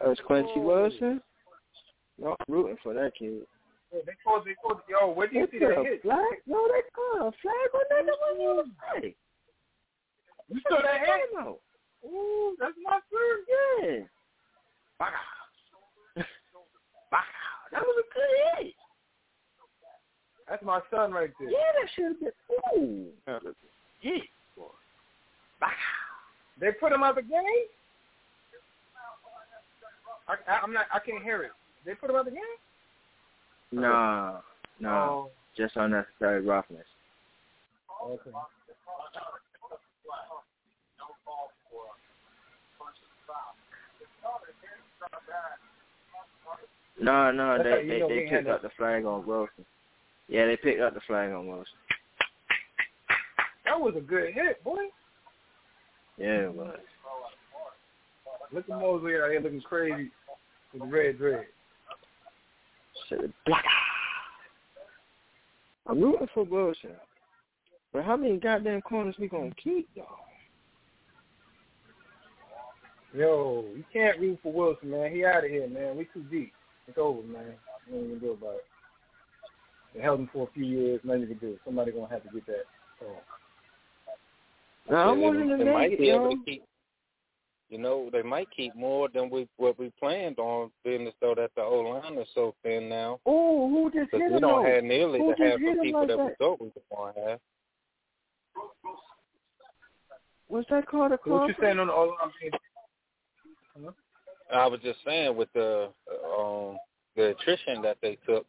That 0.00 0.06
oh. 0.06 0.10
was 0.10 0.18
Quincy 0.26 0.56
Wilson. 0.56 1.20
No, 2.20 2.36
I'm 2.38 2.54
rooting 2.54 2.76
for 2.82 2.94
that 2.94 3.12
kid. 3.18 3.42
Yeah, 3.92 4.00
they 4.04 4.12
called, 4.22 4.42
they 4.44 4.54
called, 4.60 4.80
yo, 4.88 5.12
where 5.12 5.28
do 5.28 5.38
you 5.38 5.48
see 5.50 5.58
that 5.60 5.78
hit? 5.82 6.02
flag? 6.02 6.18
No, 6.46 6.68
they 6.68 6.82
put 6.92 7.26
a 7.26 7.32
flag 7.40 7.70
on 7.74 7.80
that. 7.88 8.04
That 8.04 8.16
wasn't 8.20 8.42
even 8.42 8.58
a 8.58 9.00
flag. 9.00 9.14
You 10.48 10.60
saw 10.68 10.82
that 10.82 11.00
hit? 11.00 11.30
No. 11.32 11.58
Ooh, 12.04 12.56
that's 12.58 12.74
my 12.82 12.98
son. 13.10 13.44
Yeah. 13.48 14.04
That 17.70 17.82
was 17.82 18.02
a 18.02 18.14
good 18.14 18.64
hit. 18.64 18.74
That's 20.48 20.64
my 20.64 20.80
son 20.90 21.12
right 21.12 21.30
there. 21.38 21.50
Yeah, 21.50 21.58
that 21.78 21.90
should 21.94 22.04
have 22.04 22.20
been. 22.20 22.32
Ooh. 22.78 23.08
A 23.26 23.40
hit. 24.00 24.22
They 26.60 26.72
put 26.72 26.92
him 26.92 27.02
out 27.02 27.14
the 27.14 27.22
game? 27.22 27.68
I, 30.28 30.34
I, 30.46 30.60
I'm 30.62 30.72
not, 30.72 30.86
I 30.92 30.98
can't 30.98 31.22
hear 31.22 31.42
it. 31.42 31.52
They 31.84 31.94
put 31.94 32.10
him 32.10 32.16
out 32.16 32.26
the 32.26 32.32
game? 32.32 32.40
Nah, 33.72 34.40
nah. 34.80 35.08
Oh, 35.08 35.30
Just 35.56 35.76
unnecessary 35.76 36.44
roughness. 36.44 36.84
okay. 38.04 38.30
No, 47.00 47.30
no, 47.30 47.62
they 47.62 47.86
they, 47.86 48.00
they 48.08 48.28
picked 48.28 48.48
up 48.48 48.62
the 48.62 48.70
flag 48.76 49.04
on 49.04 49.24
Wilson. 49.24 49.64
Yeah, 50.28 50.46
they 50.46 50.56
picked 50.56 50.80
up 50.80 50.94
the 50.94 51.00
flag 51.06 51.30
on 51.30 51.46
Wilson. 51.46 51.74
That 53.64 53.80
was 53.80 53.94
a 53.96 54.00
good 54.00 54.34
hit, 54.34 54.62
boy. 54.64 54.86
Yeah, 56.16 56.46
it 56.46 56.54
was. 56.54 56.78
Look 58.52 58.64
at 58.68 58.78
Mosley 58.78 59.14
out 59.16 59.30
here 59.30 59.40
looking 59.40 59.60
crazy 59.60 60.10
with 60.72 60.82
the 60.82 60.88
red 60.88 61.18
dread. 61.18 61.46
Shit, 63.08 63.30
black. 63.46 63.64
I'm 65.86 66.00
rooting 66.00 66.28
for 66.34 66.44
Wilson. 66.44 66.90
But 67.92 68.04
how 68.04 68.16
many 68.16 68.36
goddamn 68.38 68.82
corners 68.82 69.16
we 69.18 69.28
gonna 69.28 69.52
keep 69.62 69.88
though? 69.94 70.06
Yo, 73.14 73.64
you 73.74 73.84
can't 73.92 74.20
root 74.20 74.38
for 74.42 74.52
Wilson, 74.52 74.90
man. 74.90 75.10
He 75.12 75.24
out 75.24 75.44
of 75.44 75.50
here, 75.50 75.66
man. 75.68 75.96
We 75.96 76.04
too 76.12 76.22
deep. 76.30 76.52
It's 76.86 76.98
over, 76.98 77.22
man. 77.22 77.54
Nothing 77.88 78.04
you 78.04 78.10
can 78.10 78.18
do 78.18 78.30
about 78.32 78.56
it. 78.56 78.64
They 79.94 80.02
held 80.02 80.20
him 80.20 80.30
for 80.32 80.46
a 80.46 80.50
few 80.52 80.64
years. 80.64 81.00
Nothing 81.04 81.22
you 81.22 81.26
can 81.28 81.38
do. 81.38 81.58
Somebody 81.64 81.92
gonna 81.92 82.08
have 82.08 82.22
to 82.24 82.28
get 82.34 82.46
that. 82.46 82.64
Oh. 83.02 83.16
So. 84.86 84.92
Now, 84.92 85.10
I'm 85.10 85.18
They- 85.18 85.24
wanting 85.24 85.48
to 85.48 85.56
they 85.56 85.64
make 85.64 85.72
might 85.74 85.92
it, 85.92 85.98
be 85.98 86.10
able 86.10 86.30
yo. 86.30 86.36
to 86.36 86.44
keep. 86.44 86.64
You 87.68 87.78
know, 87.78 88.08
they 88.10 88.22
might 88.22 88.48
keep 88.54 88.74
more 88.74 89.08
than 89.12 89.28
we 89.28 89.46
what 89.58 89.78
we 89.78 89.92
planned 89.98 90.38
on, 90.38 90.70
being 90.84 91.06
as 91.06 91.12
though 91.20 91.34
that 91.34 91.50
the 91.54 91.62
O 91.62 91.80
line 91.80 92.16
is 92.18 92.28
so 92.34 92.54
thin 92.62 92.88
now. 92.88 93.20
Oh, 93.26 93.68
who 93.68 93.90
just 93.90 94.10
Because 94.10 94.20
hit 94.22 94.30
we 94.30 94.36
him? 94.36 94.40
don't 94.40 94.64
though? 94.64 94.70
have 94.70 94.84
nearly 94.84 95.18
Who 95.18 95.34
the 95.38 95.44
half 95.44 95.60
hit 95.60 95.76
of 95.76 95.82
people 95.82 96.00
like 96.00 96.08
that 96.08 96.18
we 96.18 96.30
thought 96.38 96.60
we 96.60 96.66
were 96.68 96.96
going 96.96 97.14
to 97.14 97.20
have. 97.30 97.40
Was 100.48 100.64
that 100.70 100.86
called 100.86 101.12
a 101.12 101.18
So 101.24 101.30
what 101.30 101.48
you 101.48 101.54
saying 101.60 101.78
on 101.78 101.88
the 101.88 101.92
all 101.92 102.16
I'm? 102.22 102.32
Huh? 103.84 103.90
I 104.50 104.66
was 104.66 104.80
just 104.82 104.98
saying 105.06 105.36
with 105.36 105.52
the 105.52 105.90
um 106.38 106.78
the 107.16 107.30
attrition 107.30 107.82
that 107.82 107.98
they 108.00 108.16
took, 108.26 108.46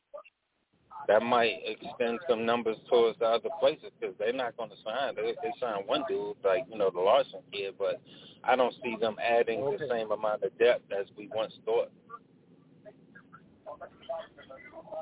that 1.07 1.23
might 1.23 1.59
extend 1.65 2.19
some 2.29 2.45
numbers 2.45 2.77
towards 2.89 3.17
the 3.19 3.25
other 3.25 3.49
places 3.59 3.91
because 3.99 4.15
they're 4.19 4.33
not 4.33 4.55
going 4.57 4.69
to 4.69 4.75
sign. 4.83 5.15
They 5.15 5.33
they 5.41 5.51
signed 5.59 5.87
one 5.87 6.03
dude 6.07 6.35
like 6.43 6.65
you 6.71 6.77
know 6.77 6.89
the 6.91 6.99
Larson 6.99 7.39
kid, 7.51 7.75
but 7.79 8.01
I 8.43 8.55
don't 8.55 8.73
see 8.83 8.95
them 8.99 9.15
adding 9.23 9.61
the 9.61 9.87
same 9.89 10.11
amount 10.11 10.43
of 10.43 10.57
depth 10.59 10.91
as 10.91 11.07
we 11.17 11.27
once 11.33 11.53
thought 11.65 11.89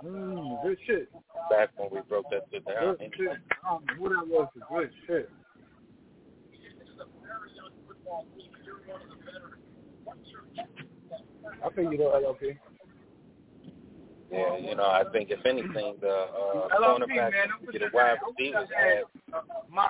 Mm, 0.05 0.61
good 0.61 0.77
shit. 0.85 1.09
back 1.49 1.69
when 1.77 1.89
we 1.91 1.99
broke 2.07 2.29
that 2.29 2.43
shit 2.51 2.63
down. 2.67 2.97
Good 2.97 3.11
shit. 3.17 3.29
I 3.63 3.69
don't 3.69 3.89
who 3.97 4.09
that 4.09 4.27
was. 4.27 4.47
but 4.53 4.69
Good 4.69 4.91
shit. 5.07 5.29
I 11.65 11.69
feel 11.73 11.91
you 11.91 11.97
though, 11.97 12.35
LRP. 12.41 12.57
Yeah, 14.31 14.57
you 14.57 14.75
know, 14.75 14.83
I 14.83 15.03
think 15.13 15.29
if 15.31 15.45
anything, 15.45 15.95
the 16.01 16.09
uh, 16.09 16.67
LRP, 16.75 17.07
cornerback 17.07 17.31
get 17.71 17.81
a 17.81 17.89
wide 17.93 18.17
don't 18.19 18.35
put 18.35 18.43
receivers 18.43 18.67
that 18.69 18.77
add. 18.77 19.03
uh, 19.33 19.41
my, 19.71 19.87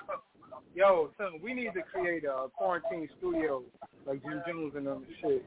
Yo, 0.75 1.09
son, 1.17 1.39
we 1.41 1.53
need 1.53 1.73
to 1.73 1.81
create 1.91 2.23
a 2.23 2.47
quarantine 2.55 3.09
studio 3.17 3.63
like 4.05 4.21
Jim 4.23 4.43
Jones 4.47 4.73
and 4.75 4.85
them 4.85 5.05
shit. 5.21 5.43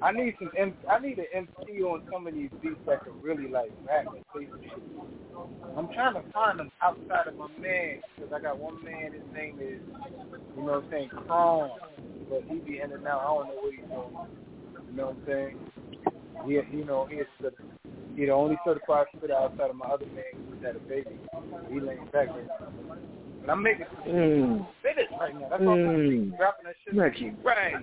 I 0.00 0.12
need 0.12 0.34
some 0.38 0.52
M- 0.56 0.74
I 0.88 1.00
need 1.00 1.18
an 1.18 1.26
MC 1.34 1.82
on 1.82 2.02
some 2.12 2.28
of 2.28 2.34
these 2.34 2.50
beats 2.62 2.78
that 2.86 3.02
can 3.02 3.14
really 3.20 3.48
like 3.48 3.72
rap 3.84 4.06
and 4.14 4.22
say 4.32 4.46
some 4.48 4.60
shit. 4.62 4.82
I'm 5.76 5.88
trying 5.94 6.14
to 6.14 6.22
find 6.32 6.60
them 6.60 6.70
outside 6.80 7.26
of 7.26 7.36
my 7.36 7.48
man 7.60 7.98
because 8.16 8.32
I 8.32 8.40
got 8.40 8.58
one 8.58 8.84
man. 8.84 9.12
His 9.12 9.22
name 9.34 9.58
is 9.60 9.80
you 10.56 10.62
know 10.64 10.74
what 10.74 10.84
I'm 10.84 10.90
saying 10.90 11.10
Chrome, 11.26 11.70
but 12.30 12.44
he 12.48 12.58
be 12.60 12.80
in 12.80 12.92
and 12.92 13.06
out. 13.06 13.20
I 13.20 13.26
don't 13.26 13.48
know 13.48 13.54
what 13.62 13.74
he's 13.74 13.84
doing. 13.90 14.16
You 14.90 14.96
know 14.96 15.06
what 15.06 15.16
I'm 15.16 15.22
saying? 15.26 15.56
He 16.46 16.52
you 16.52 16.84
know 16.84 17.06
he's 17.10 17.24
the 17.40 17.52
he 18.16 18.26
the 18.26 18.32
only 18.32 18.56
certified 18.64 19.06
spitter 19.16 19.34
outside 19.34 19.70
of 19.70 19.76
my 19.76 19.86
other 19.86 20.06
man 20.06 20.24
who 20.48 20.66
had 20.66 20.76
a 20.76 20.80
baby. 20.80 21.18
He 21.70 21.80
laying 21.80 22.04
back 22.12 22.28
right 22.28 22.46
now. 22.46 22.68
But 23.42 23.50
I'm 23.50 23.62
making 23.62 23.86
some 24.04 24.12
Mm. 24.12 24.66
spitters 24.82 25.18
right 25.20 25.34
now. 25.34 25.48
That's 25.50 25.62
all 25.62 25.68
I'm 25.72 25.78
Mm. 25.78 26.36
dropping 26.36 26.64
that 26.66 26.76
shit. 26.84 26.94
Reggie 26.94 27.30
Right. 27.42 27.76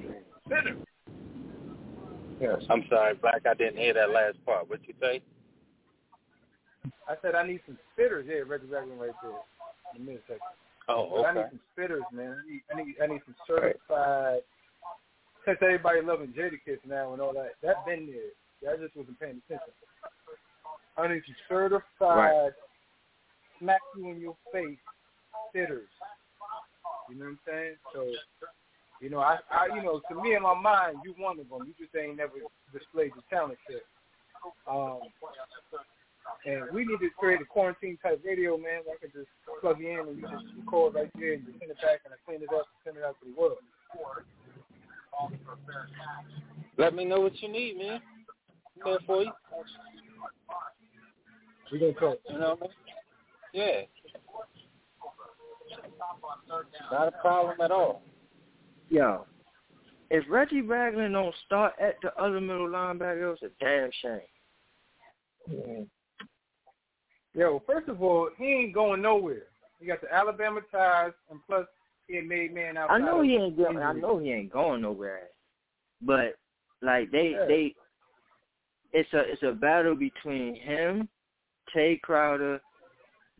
Spitter. 0.46 0.76
Yes. 2.40 2.64
I'm 2.70 2.86
sorry, 2.90 3.16
Black. 3.16 3.46
I 3.46 3.54
didn't 3.54 3.78
hear 3.78 3.94
that 3.94 4.10
last 4.10 4.44
part. 4.46 4.70
What 4.70 4.86
you 4.88 4.94
say? 5.00 5.22
I 7.08 7.16
said 7.22 7.36
I 7.36 7.48
need 7.48 7.62
some 7.66 7.78
spitters. 7.98 8.26
Yeah, 8.26 8.44
Reggie 8.46 8.68
Ragland 8.68 9.00
right 9.00 9.16
there. 9.22 9.32
In 9.96 10.02
a 10.02 10.06
minute 10.06 10.24
second. 10.28 10.42
Oh, 10.88 11.10
But 11.22 11.26
I 11.28 11.34
need 11.34 11.50
some 11.50 11.60
spitters, 11.78 12.12
man. 12.12 12.36
I 12.44 12.52
need 12.52 12.64
I 12.72 12.76
need, 12.76 12.96
I 13.02 13.08
need 13.08 13.22
some 13.26 13.36
certified. 13.48 14.42
Since 15.46 15.60
everybody 15.62 16.02
loving 16.02 16.34
Jadakiss 16.34 16.84
now 16.86 17.14
and 17.14 17.22
all 17.22 17.34
that, 17.34 17.54
that 17.62 17.86
been 17.86 18.08
there. 18.08 18.32
I 18.64 18.78
just 18.78 18.96
wasn't 18.96 19.20
paying 19.20 19.42
attention. 19.46 19.74
I 20.98 21.08
need 21.08 21.22
some 21.26 21.36
certified, 21.50 22.54
smack 23.60 23.82
you 23.98 24.10
in 24.10 24.20
your 24.22 24.38
face 24.54 24.78
spitters. 25.52 25.92
You 27.10 27.16
know 27.20 27.26
what 27.26 27.32
I'm 27.32 27.40
saying? 27.46 27.76
So, 27.94 28.12
you 29.02 29.10
know, 29.10 29.20
I, 29.20 29.38
I, 29.52 29.76
you 29.76 29.84
know, 29.84 30.02
to 30.10 30.22
me 30.22 30.36
in 30.36 30.44
my 30.44 30.60
mind, 30.60 30.98
you 31.04 31.14
one 31.18 31.40
of 31.40 31.50
them. 31.50 31.68
You 31.68 31.74
just 31.78 31.96
ain't 31.96 32.18
never 32.18 32.34
displayed 32.74 33.12
your 33.14 33.24
talent 33.30 33.60
yet. 33.70 33.84
Um, 34.68 35.00
and 36.46 36.64
we 36.74 36.86
need 36.86 37.00
to 37.00 37.10
create 37.18 37.42
a 37.42 37.46
quarantine 37.46 37.98
type 38.02 38.22
radio, 38.26 38.58
man. 38.58 38.82
Where 38.86 38.96
I 38.96 39.00
can 39.02 39.12
just 39.14 39.30
plug 39.62 39.80
you 39.80 39.90
in 39.90 40.08
and 40.08 40.18
you 40.18 40.24
just 40.24 40.46
record 40.58 40.96
right 40.96 41.12
there 41.20 41.34
and 41.34 41.44
you 41.46 41.54
send 41.60 41.72
it 41.72 41.78
back 41.82 42.02
and 42.06 42.14
I 42.14 42.18
clean 42.26 42.42
it 42.42 42.50
up 42.54 42.66
and 42.66 42.80
send 42.84 42.98
it 42.98 43.04
out 43.04 43.16
to 43.22 43.30
the 43.30 43.40
world. 43.40 43.58
Let 46.78 46.94
me 46.94 47.06
know 47.06 47.22
what 47.22 47.42
you 47.42 47.52
need, 47.52 47.78
man. 47.78 48.02
I'm 48.84 48.92
there 48.92 49.00
for 49.06 49.24
you. 49.24 49.32
We 51.72 51.80
gonna 51.80 51.94
talk. 51.94 52.20
You 52.30 52.40
know 52.40 52.58
what 52.60 52.60
I 52.60 52.62
mean? 52.62 52.72
Yeah. 53.54 53.82
Not 56.92 57.08
a 57.08 57.12
problem 57.12 57.60
at 57.62 57.72
all. 57.72 58.02
Yo, 58.90 59.26
if 60.10 60.24
Reggie 60.30 60.62
Ragland 60.62 61.14
don't 61.14 61.34
start 61.46 61.74
at 61.82 61.96
the 62.02 62.16
other 62.22 62.40
middle 62.40 62.68
linebacker, 62.68 63.34
it's 63.34 63.42
a 63.42 63.50
damn 63.60 63.90
shame. 64.02 65.88
Yo, 67.34 67.62
first 67.66 67.90
of 67.90 68.02
all, 68.02 68.30
he 68.38 68.46
ain't 68.46 68.74
going 68.74 69.02
nowhere. 69.02 69.44
He 69.80 69.86
got 69.86 70.02
the 70.02 70.14
Alabama 70.14 70.62
ties, 70.72 71.12
and 71.30 71.40
plus 71.46 71.66
he 72.08 72.18
ain't 72.18 72.28
made 72.28 72.54
man 72.54 72.78
outside. 72.78 73.02
I 73.02 73.06
know 73.06 73.22
he 73.22 73.36
ain't 73.36 73.58
going. 73.58 73.78
I 73.78 73.94
know 73.94 74.20
he 74.20 74.32
ain't 74.32 74.52
going 74.52 74.82
nowhere. 74.82 75.24
But 76.02 76.36
like 76.82 77.12
they 77.12 77.32
Yeah. 77.32 77.46
they, 77.46 77.76
it's 78.96 79.14
a 79.14 79.20
it's 79.20 79.44
a 79.44 79.52
battle 79.52 79.94
between 79.94 80.56
him, 80.56 81.10
Tae 81.74 82.00
Crowder, 82.02 82.62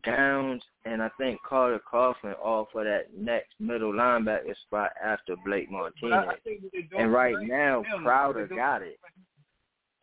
Downs, 0.04 0.62
and 0.84 1.02
I 1.02 1.10
think 1.18 1.40
Carter 1.48 1.80
Coughlin 1.92 2.36
all 2.44 2.68
for 2.74 2.84
that 2.84 3.16
next 3.18 3.54
middle 3.60 3.94
linebacker 3.94 4.54
spot 4.68 4.92
after 5.04 5.36
Blake 5.46 5.70
But 5.72 5.78
I, 6.12 6.16
I 6.18 6.22
Martinez. 6.22 6.40
think 6.44 6.62
what 6.62 6.72
they're 6.74 6.82
doing 6.84 7.02
And 7.02 7.14
right 7.14 7.36
now, 7.42 7.84
Crowder 8.04 8.48
got 8.48 8.82
it. 8.82 9.00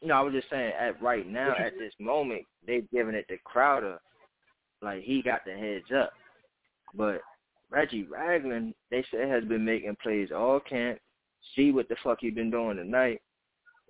No, 0.02 0.14
I 0.14 0.22
was 0.22 0.32
just 0.32 0.48
saying 0.48 0.72
at 0.80 1.00
right 1.02 1.28
now 1.28 1.54
at 1.56 1.74
this 1.78 1.92
moment 2.00 2.42
they've 2.66 2.90
given 2.90 3.14
it 3.14 3.28
to 3.28 3.36
Crowder, 3.44 4.00
like 4.80 5.02
he 5.02 5.22
got 5.22 5.44
the 5.44 5.52
heads 5.52 5.92
up. 5.94 6.12
But 6.94 7.20
Reggie 7.70 8.04
Ragland, 8.04 8.74
they 8.90 9.04
say 9.12 9.28
has 9.28 9.44
been 9.44 9.64
making 9.66 9.96
plays 10.02 10.30
all 10.34 10.60
camp. 10.60 10.98
See 11.54 11.72
what 11.72 11.88
the 11.90 11.96
fuck 12.02 12.18
he 12.20 12.30
been 12.30 12.50
doing 12.50 12.78
tonight. 12.78 13.20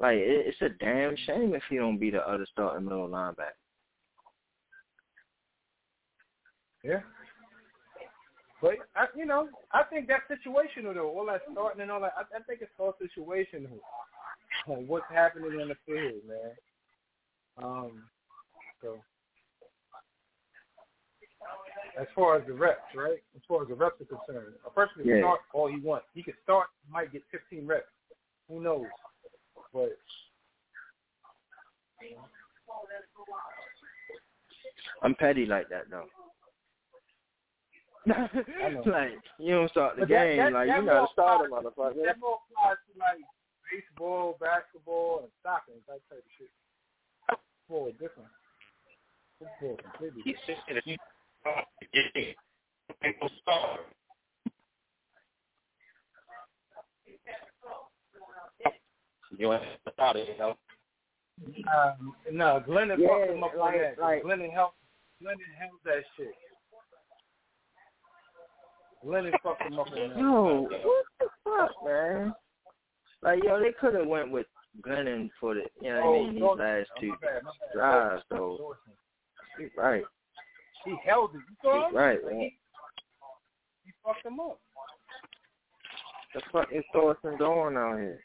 Like 0.02 0.16
it, 0.16 0.46
it's 0.48 0.60
a 0.60 0.84
damn 0.84 1.16
shame 1.26 1.54
if 1.54 1.62
he 1.70 1.76
don't 1.76 1.96
be 1.98 2.10
the 2.10 2.28
other 2.28 2.46
starting 2.52 2.84
middle 2.84 3.08
linebacker. 3.08 3.54
Yeah. 6.82 7.00
But 8.60 8.74
I, 8.96 9.06
you 9.16 9.24
know, 9.24 9.48
I 9.70 9.84
think 9.84 10.08
that's 10.08 10.22
situational 10.28 10.94
though. 10.94 11.08
All 11.08 11.26
that 11.26 11.42
starting 11.52 11.82
and 11.82 11.90
all 11.90 12.00
that. 12.00 12.14
I, 12.16 12.22
I 12.36 12.42
think 12.42 12.62
it's 12.62 12.72
all 12.78 12.94
situational. 13.00 13.78
on 14.66 14.88
What's 14.88 15.06
happening 15.08 15.60
in 15.60 15.68
the 15.68 15.76
field, 15.86 16.22
man. 16.26 16.50
Um. 17.58 18.02
So, 18.80 18.98
as 22.00 22.08
far 22.12 22.36
as 22.36 22.46
the 22.48 22.52
reps, 22.52 22.80
right? 22.96 23.22
As 23.36 23.42
far 23.46 23.62
as 23.62 23.68
the 23.68 23.74
reps 23.74 24.00
are 24.00 24.04
concerned, 24.04 24.54
a 24.66 24.70
person 24.70 25.02
can 25.02 25.06
Yeah. 25.06 25.20
start 25.20 25.40
all 25.52 25.68
he 25.68 25.78
wants. 25.78 26.06
He 26.12 26.24
can 26.24 26.34
start, 26.42 26.66
might 26.90 27.12
get 27.12 27.22
15 27.30 27.64
reps. 27.64 27.86
Who 28.48 28.60
knows? 28.60 28.86
But 29.72 29.96
I'm 35.02 35.14
petty 35.14 35.46
like 35.46 35.68
that 35.70 35.90
though. 35.90 36.06
I 38.12 38.70
know. 38.70 38.82
like 38.86 39.12
you 39.38 39.54
don't 39.54 39.70
start 39.70 39.94
the 39.96 40.02
But 40.02 40.08
game 40.08 40.36
that- 40.38 40.52
like 40.52 40.68
that 40.68 40.78
you 40.80 40.86
gotta 40.86 40.98
more 41.00 41.08
start 41.12 41.40
a 41.40 41.44
applies- 41.44 41.64
motherfucker. 41.64 42.04
That 42.04 42.18
more 42.20 42.38
applies 42.50 42.76
to 42.92 42.98
like 42.98 43.24
baseball, 43.70 44.36
basketball, 44.40 45.20
and 45.22 45.28
soccer, 45.42 45.72
that 45.88 46.00
type 46.10 46.18
of 46.18 46.32
shit. 46.38 46.50
Football 47.68 47.88
is 47.88 47.92
different. 47.94 48.28
Football 49.38 49.76
completely 49.82 50.22
He 50.24 50.32
different. 50.32 50.58
said 50.66 50.76
if 50.76 50.86
you 59.38 59.46
start 59.46 59.62
to 59.62 59.66
get 59.66 59.68
in, 59.68 59.76
people. 59.86 59.86
You 59.86 59.86
ain't 59.86 59.98
out 60.00 60.16
of 60.16 60.26
here, 60.26 60.34
though. 60.38 60.56
Um, 61.72 62.14
no, 62.32 62.62
Glennon 62.66 62.98
Yeah, 62.98 63.09
fucked 63.09 63.30
him 63.30 63.44
up 63.44 63.54
like- 63.56 63.74
on 63.74 63.80
that. 63.80 63.98
like- 63.98 64.22
Glennon 64.22 64.52
helped. 64.52 64.76
Glennon 65.22 65.54
held 65.59 65.80
that 65.84 66.04
shit. 66.16 66.34
Glennon 69.04 69.32
fucked 69.42 69.62
him 69.62 69.78
up 69.78 69.88
on 69.88 69.94
that. 69.94 70.16
Yo, 70.18 70.62
what 70.62 71.06
the 71.18 71.26
fuck, 71.44 71.70
man? 71.84 72.34
Like, 73.22 73.42
yo, 73.44 73.59
they 73.60 73.72
could 73.72 73.94
have 73.94 74.06
went 74.06 74.30
with 74.30 74.46
Glennon 74.82 75.30
for 75.40 75.54
the, 75.54 75.62
you 75.80 75.90
know 75.92 76.10
what 76.10 76.16
I 76.16 76.22
mean, 76.24 76.34
these 76.34 76.42
Oh, 76.42 76.52
last 76.52 76.88
two 77.00 77.09
my 77.09 77.16
bad, 77.20 77.42
my 77.44 77.50
bad. 77.50 77.72
drives, 77.74 78.22
though. 78.30 78.76
Right, 79.76 80.04
He 80.84 80.96
held 81.04 81.34
it. 81.34 81.38
You 81.38 81.56
saw 81.62 81.88
him? 81.88 81.94
right, 81.94 82.24
man. 82.24 82.40
he, 82.40 82.59
he 83.84 83.92
fucked 84.04 84.24
him 84.24 84.40
up. 84.40 84.59
The 86.34 86.40
fuck 86.50 86.72
is 86.72 86.84
Thorson 86.92 87.36
doing 87.36 87.76
out 87.76 87.98
here? 87.98 88.24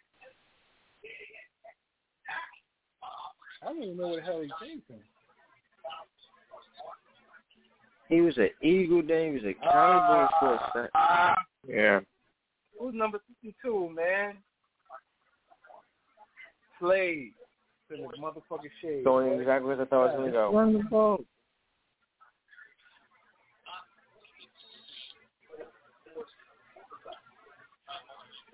I 3.61 3.65
don't 3.65 3.83
even 3.83 3.97
know 3.97 4.09
what 4.09 4.17
the 4.17 4.21
hell 4.21 4.41
he 4.41 4.51
came 4.65 4.81
from. 4.87 4.97
He 8.09 8.21
was 8.21 8.37
an 8.37 8.49
Eagle, 8.61 9.01
then 9.05 9.27
he 9.27 9.31
was 9.33 9.43
a 9.43 9.53
Cowboy 9.53 9.69
ah. 9.73 10.29
for 10.39 10.53
a 10.53 10.71
second. 10.73 11.75
Yeah. 11.75 11.99
Who's 12.79 12.93
number 12.93 13.19
52, 13.41 13.93
man? 13.93 14.35
Slade. 16.79 17.33
In 17.89 18.01
the 18.01 18.17
motherfucking 18.21 18.69
shade. 18.81 19.03
Going 19.03 19.39
exactly 19.39 19.67
where 19.67 19.81
I 19.81 19.85
thought 19.85 20.05
it 20.05 20.07
was 20.07 20.15
going 20.17 20.31
to 20.31 20.37
go. 20.37 20.51
Wonderful. 20.51 21.25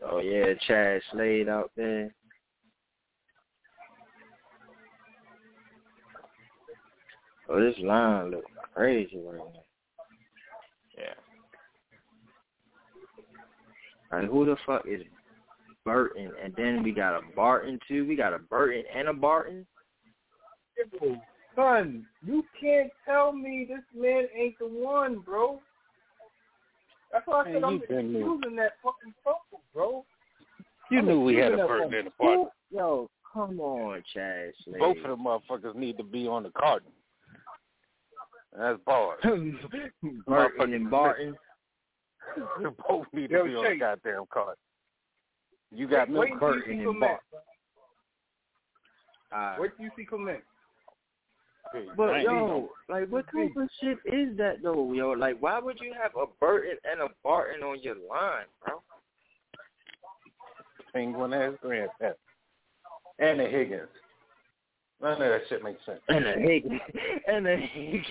Oh, 0.06 0.20
yeah, 0.20 0.54
Chad 0.68 1.02
Slade 1.12 1.50
out 1.50 1.72
there. 1.76 2.14
Oh, 7.54 7.60
this 7.60 7.76
line 7.84 8.32
look 8.32 8.46
crazy 8.74 9.20
right 9.24 9.38
now. 9.38 9.64
Yeah. 10.98 11.14
Like, 14.12 14.30
who 14.30 14.46
the 14.46 14.56
fuck 14.66 14.86
is 14.88 15.04
Burton? 15.86 16.32
And 16.44 16.54
then 16.58 16.82
we 16.82 16.92
got 16.92 17.16
a 17.16 17.22
Barton, 17.36 17.80
too. 17.88 18.08
We 18.08 18.16
got 18.16 18.34
a 18.34 18.40
Burton 18.40 18.84
and 18.96 19.08
a 19.08 19.14
Barton. 19.14 19.68
Yo, 21.00 21.22
Son, 21.56 22.08
you 22.26 22.44
can't 22.60 22.90
tell 23.06 23.32
me 23.32 23.68
this 23.70 23.84
man 23.96 24.26
ain't 24.36 24.58
the 24.58 24.66
one, 24.66 25.20
bro. 25.20 25.60
That's 27.12 27.28
why 27.28 27.42
I 27.42 27.46
said 27.46 27.54
Man, 27.54 27.64
I'm 27.66 27.74
you 27.74 27.80
been 27.88 28.14
there. 28.14 28.22
using 28.24 28.56
that 28.56 28.72
fucking 28.84 29.14
fumble, 29.24 29.64
bro. 29.76 30.04
You 30.90 31.00
I'm 31.00 31.06
knew 31.06 31.22
we 31.22 31.36
had 31.36 31.54
a 31.54 31.58
Burton 31.58 31.84
fumble. 31.84 32.00
in 32.00 32.06
the 32.06 32.12
party. 32.12 32.44
Yo, 32.72 33.10
come 33.32 33.60
on, 33.60 34.04
Chad 34.12 34.54
Both 34.80 34.98
of 34.98 35.04
them 35.04 35.26
motherfuckers 35.26 35.76
need 35.76 35.98
to 35.98 36.04
be 36.04 36.28
on 36.28 36.42
the 36.42 36.50
Cardinals. 36.50 36.96
That's 38.58 38.80
bars. 38.86 39.20
Burton 40.28 40.74
and 40.74 40.92
Barton. 40.92 41.36
They 42.38 42.70
both 42.88 43.08
need 43.14 43.30
to 43.30 43.36
Yo, 43.38 43.46
be 43.46 43.56
on 43.56 43.72
the 43.72 43.80
goddamn 43.80 44.24
card. 44.32 44.58
You 45.72 45.88
got 45.88 46.10
Wait, 46.10 46.14
me 46.14 46.20
wait 46.20 46.28
till 46.28 46.34
you 46.34 46.40
Burton 46.40 46.64
see 46.66 46.74
and 46.74 46.84
Clement. 46.84 47.02
Barton. 47.02 47.20
Uh, 49.32 49.56
Wait 49.62 49.72
till 49.76 49.86
you 49.86 49.92
see 49.98 50.06
Clement. 50.06 50.40
But 51.98 52.22
yo, 52.22 52.70
like, 52.88 53.10
what 53.10 53.26
type 53.34 53.52
of 53.58 53.68
shit 53.82 53.98
is 54.06 54.38
that 54.38 54.58
though, 54.62 54.94
yo? 54.94 55.12
Like, 55.12 55.42
why 55.42 55.60
would 55.60 55.80
you 55.82 55.92
have 56.00 56.12
a 56.16 56.26
Burton 56.40 56.78
and 56.90 57.02
a 57.02 57.08
Barton 57.24 57.64
on 57.64 57.82
your 57.82 57.96
line, 57.96 58.46
bro? 58.64 58.84
Penguin 60.94 61.34
ass 61.34 61.54
grandparent. 61.62 62.18
And 63.18 63.42
a 63.42 63.48
Higgins. 63.48 63.88
None 65.02 65.14
of 65.14 65.20
that 65.20 65.42
shit 65.50 65.64
makes 65.64 65.84
sense. 65.86 66.00
And 66.10 66.26
a 66.28 66.34
Higgins, 66.34 66.80
and 67.28 67.48
a 67.48 67.58
Higgins, 67.58 68.06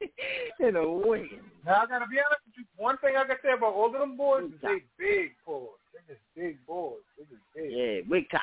and 0.60 0.76
a 0.76 0.88
Wiggins. 0.88 1.42
Now 1.64 1.82
I 1.82 1.86
gotta 1.86 2.06
be 2.06 2.18
honest 2.18 2.42
with 2.46 2.54
you. 2.58 2.64
One 2.76 2.98
thing 2.98 3.14
I 3.16 3.24
can 3.26 3.36
say 3.42 3.52
about 3.56 3.74
all 3.74 3.86
of 3.86 3.92
them 3.92 4.16
boys 4.16 4.44
is 4.44 4.60
they 4.62 4.82
big 4.98 5.32
boys. 5.46 5.68
They 5.92 6.14
just 6.14 6.24
big 6.36 6.64
boys. 6.66 7.02
They 7.16 7.24
just 7.24 7.42
big. 7.54 7.70
Yeah, 7.70 8.00
wig 8.08 8.30
top, 8.30 8.42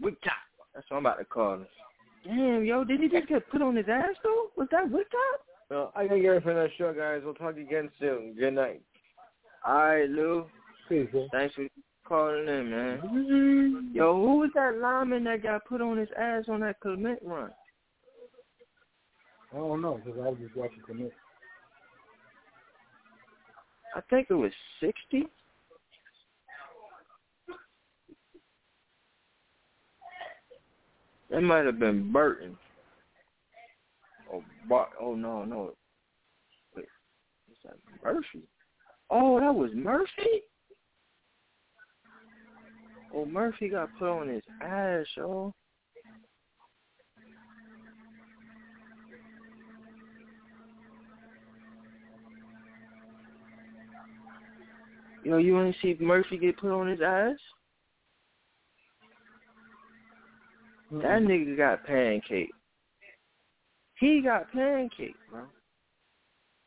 wig 0.00 0.16
top. 0.24 0.34
That's 0.74 0.88
what 0.90 0.98
I'm 0.98 1.06
about 1.06 1.18
to 1.18 1.24
call 1.24 1.54
him. 1.54 1.66
Damn, 2.24 2.64
yo, 2.64 2.84
did 2.84 3.00
he 3.00 3.08
just 3.08 3.28
get 3.28 3.48
put 3.50 3.62
on 3.62 3.76
his 3.76 3.86
ass 3.88 4.16
though? 4.22 4.50
Was 4.56 4.68
that 4.72 4.90
wig 4.90 5.06
top? 5.10 5.40
Well, 5.70 5.92
I 5.96 6.06
gotta 6.06 6.20
get 6.20 6.28
ready 6.28 6.44
for 6.44 6.54
that 6.54 6.70
show, 6.76 6.92
guys. 6.92 7.22
We'll 7.24 7.34
talk 7.34 7.56
again 7.56 7.90
soon. 7.98 8.34
Good 8.38 8.54
night. 8.54 8.82
All 9.64 9.74
right, 9.74 10.08
Lou. 10.08 10.46
Thanks 10.88 11.54
for 11.54 11.66
calling 12.06 12.48
in, 12.48 12.70
man. 12.70 12.98
Mm-hmm. 12.98 13.96
Yo, 13.96 14.14
who 14.14 14.38
was 14.38 14.50
that 14.54 14.78
lineman 14.78 15.24
that 15.24 15.42
got 15.42 15.64
put 15.64 15.80
on 15.80 15.96
his 15.96 16.08
ass 16.16 16.44
on 16.48 16.60
that 16.60 16.78
Clement 16.80 17.18
run? 17.22 17.50
I 19.56 19.58
don't 19.58 19.80
know 19.80 19.98
because 20.04 20.20
I 20.20 20.28
was 20.28 20.38
just 20.38 20.54
watching 20.54 20.82
Clement. 20.84 21.12
I 23.94 24.00
think 24.10 24.26
it 24.28 24.34
was 24.34 24.52
sixty. 24.80 25.26
That 31.30 31.40
might 31.40 31.64
have 31.64 31.78
been 31.78 32.12
Burton. 32.12 32.58
Oh, 34.30 34.42
Bar- 34.68 34.90
oh 35.00 35.14
no, 35.14 35.44
no. 35.44 35.72
Wait, 36.76 36.84
is 37.50 37.56
that 37.64 37.76
Murphy? 38.04 38.42
Oh, 39.08 39.40
that 39.40 39.54
was 39.54 39.70
Murphy. 39.74 40.42
Oh, 43.14 43.24
Murphy 43.24 43.70
got 43.70 43.88
put 43.98 44.10
on 44.10 44.28
his 44.28 44.42
ass, 44.62 45.06
yo. 55.26 55.32
Yo, 55.32 55.38
you 55.38 55.54
want 55.54 55.74
to 55.74 55.80
see 55.80 56.02
Murphy 56.02 56.38
get 56.38 56.58
put 56.58 56.70
on 56.70 56.88
his 56.88 57.00
ass? 57.00 57.36
That 60.92 61.22
nigga 61.22 61.56
got 61.56 61.84
pancake. 61.84 62.50
He 63.98 64.22
got 64.22 64.52
pancake, 64.52 65.16
bro. 65.30 65.42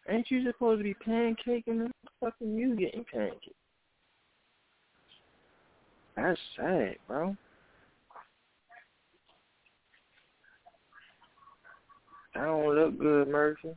Ain't 0.10 0.30
you 0.30 0.44
supposed 0.44 0.80
to 0.80 0.84
be 0.84 0.96
pancaking 1.08 1.86
him? 1.86 1.92
Fucking 2.20 2.54
you 2.56 2.76
getting 2.76 3.06
pancake. 3.12 3.56
That's 6.18 6.40
sad, 6.58 6.96
bro. 7.08 7.36
That 12.36 12.44
don't 12.44 12.76
look 12.76 13.00
good, 13.00 13.30
Murphy. 13.30 13.70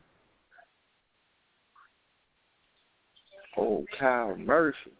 Oh, 3.57 3.85
Kyle 3.99 4.35
Murphy. 4.35 4.91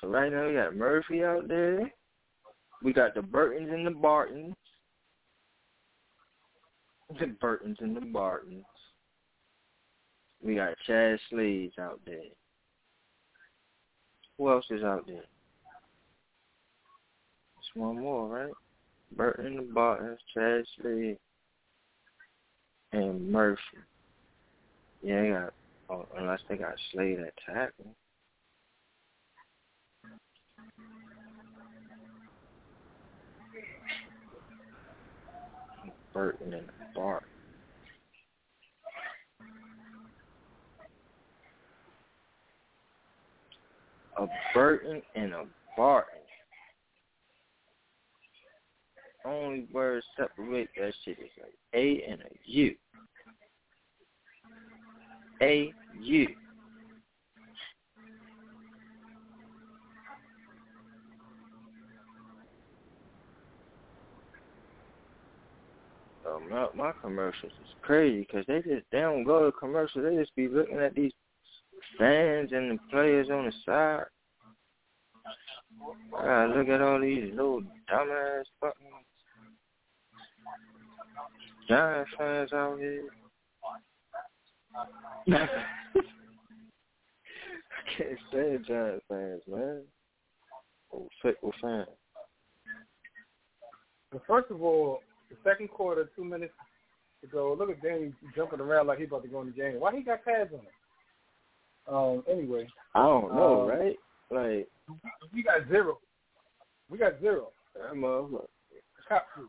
So 0.00 0.08
right 0.08 0.30
now 0.30 0.46
we 0.46 0.54
got 0.54 0.76
Murphy 0.76 1.24
out 1.24 1.48
there. 1.48 1.90
We 2.82 2.92
got 2.92 3.14
the 3.14 3.22
Burtons 3.22 3.70
and 3.72 3.86
the 3.86 3.90
Bartons. 3.90 4.54
The 7.18 7.26
Burtons 7.40 7.78
and 7.80 7.96
the 7.96 8.00
Bartons. 8.00 8.64
We 10.42 10.56
got 10.56 10.74
Chad 10.86 11.18
Slades 11.30 11.78
out 11.78 12.00
there. 12.04 12.18
Who 14.36 14.50
else 14.50 14.66
is 14.70 14.82
out 14.82 15.06
there? 15.06 15.24
Just 17.56 17.76
one 17.76 18.00
more, 18.00 18.28
right? 18.28 18.52
Burton 19.16 19.46
and 19.46 19.58
the 19.58 19.72
Bartons, 19.72 20.18
Chad 20.34 20.64
Slade, 20.80 21.18
and 22.92 23.30
Murphy. 23.30 23.60
Yeah, 25.02 25.22
they 25.22 25.28
got, 25.30 25.54
oh, 25.90 26.06
unless 26.16 26.40
they 26.48 26.56
got 26.56 26.74
Slade 26.92 27.18
at 27.20 27.34
tackle. 27.46 27.94
Burton 36.12 36.54
and 36.54 36.68
Bart. 36.94 37.24
A 44.16 44.26
Burton 44.54 45.02
and 45.16 45.32
a 45.32 45.44
Barton. 45.76 46.20
Only 49.24 49.66
words 49.72 50.04
separate 50.16 50.68
that 50.76 50.92
shit 51.04 51.18
is 51.18 51.30
like 51.42 51.54
A 51.74 52.04
and 52.08 52.20
a 52.20 52.30
U. 52.44 52.74
A 55.42 55.72
U. 56.00 56.28
Oh, 66.26 66.40
my, 66.50 66.66
my 66.74 66.92
commercials 67.02 67.52
is 67.52 67.74
crazy 67.82 68.20
because 68.20 68.44
they 68.46 68.62
just 68.62 68.84
they 68.90 69.00
don't 69.00 69.24
go 69.24 69.44
to 69.44 69.52
commercials. 69.52 70.04
They 70.04 70.16
just 70.16 70.34
be 70.34 70.48
looking 70.48 70.78
at 70.78 70.94
these 70.94 71.12
fans 71.98 72.50
and 72.52 72.70
the 72.70 72.78
players 72.90 73.28
on 73.30 73.46
the 73.46 73.52
side. 73.64 74.04
I 76.18 76.46
look 76.46 76.68
at 76.68 76.80
all 76.80 77.00
these 77.00 77.30
little 77.34 77.62
dumbass 77.90 78.44
fucking 78.60 78.86
Giant 81.68 82.08
fans 82.18 82.52
out 82.52 82.78
here. 82.78 83.04
I 85.32 85.48
can't 87.96 88.18
stand 88.28 88.64
Giants 88.66 89.04
fans, 89.08 89.42
man. 89.48 89.82
Oh, 90.92 91.08
fickle 91.22 91.52
fans. 91.60 91.88
But 94.12 94.22
first 94.26 94.50
of 94.50 94.62
all, 94.62 95.00
the 95.30 95.36
second 95.48 95.68
quarter, 95.70 96.08
two 96.16 96.24
minutes 96.24 96.52
to 97.20 97.26
go. 97.26 97.54
Look 97.58 97.70
at 97.70 97.82
Danny 97.82 98.12
jumping 98.36 98.60
around 98.60 98.86
like 98.86 98.98
he 98.98 99.04
about 99.04 99.22
to 99.22 99.28
go 99.28 99.40
in 99.40 99.46
the 99.48 99.52
game. 99.52 99.80
Why 99.80 99.94
he 99.94 100.02
got 100.02 100.24
pads 100.24 100.50
on 100.52 100.60
him? 100.60 100.66
Um. 101.86 102.24
Anyway, 102.30 102.66
I 102.94 103.02
don't 103.02 103.34
know, 103.34 103.62
Um, 103.62 103.68
right? 103.68 103.96
Like 104.30 104.68
we 105.32 105.42
got 105.42 105.68
zero. 105.68 105.98
We 106.88 106.98
got 106.98 107.20
zero. 107.20 107.48
that 107.74 107.94
motherfucker. 107.94 108.46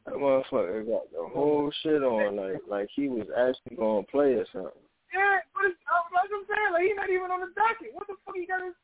That 0.06 0.16
motherfucker 0.16 0.86
got 0.86 1.10
the 1.12 1.30
whole 1.34 1.72
shit 1.82 2.04
on, 2.04 2.36
like 2.36 2.62
like 2.68 2.90
he 2.94 3.08
was 3.08 3.28
actually 3.38 3.78
gonna 3.78 4.04
play 4.04 4.34
or 4.34 4.46
something. 4.52 4.72
Yeah, 5.16 5.40
but 5.56 5.72
it's, 5.72 5.80
uh, 5.88 6.12
like 6.14 6.28
I'm 6.28 6.44
saying, 6.44 6.74
like 6.74 6.84
he's 6.84 6.96
not 6.96 7.10
even 7.10 7.32
on 7.32 7.40
the 7.40 7.54
docket. 7.56 7.94
What 7.94 8.08
the 8.08 8.16
fuck 8.26 8.36
he 8.36 8.46
got 8.46 8.64
his? 8.64 8.76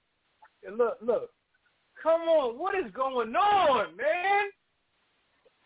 And 0.65 0.77
look, 0.77 0.97
look. 1.01 1.29
Come 2.01 2.21
on, 2.21 2.57
what 2.57 2.73
is 2.73 2.89
going 2.93 3.35
on, 3.35 3.87
man? 3.97 4.49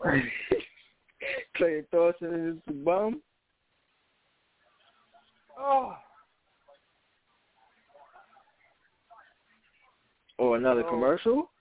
Clay 1.56 1.84
Thorson 1.92 2.50
is 2.50 2.58
the 2.68 2.74
bum. 2.74 3.22
Oh, 5.58 5.96
Or 10.38 10.58
another 10.58 10.84
Oh. 10.86 10.90
commercial? 10.90 11.52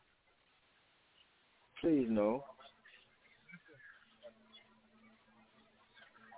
Please 1.81 2.09
no. 2.09 2.45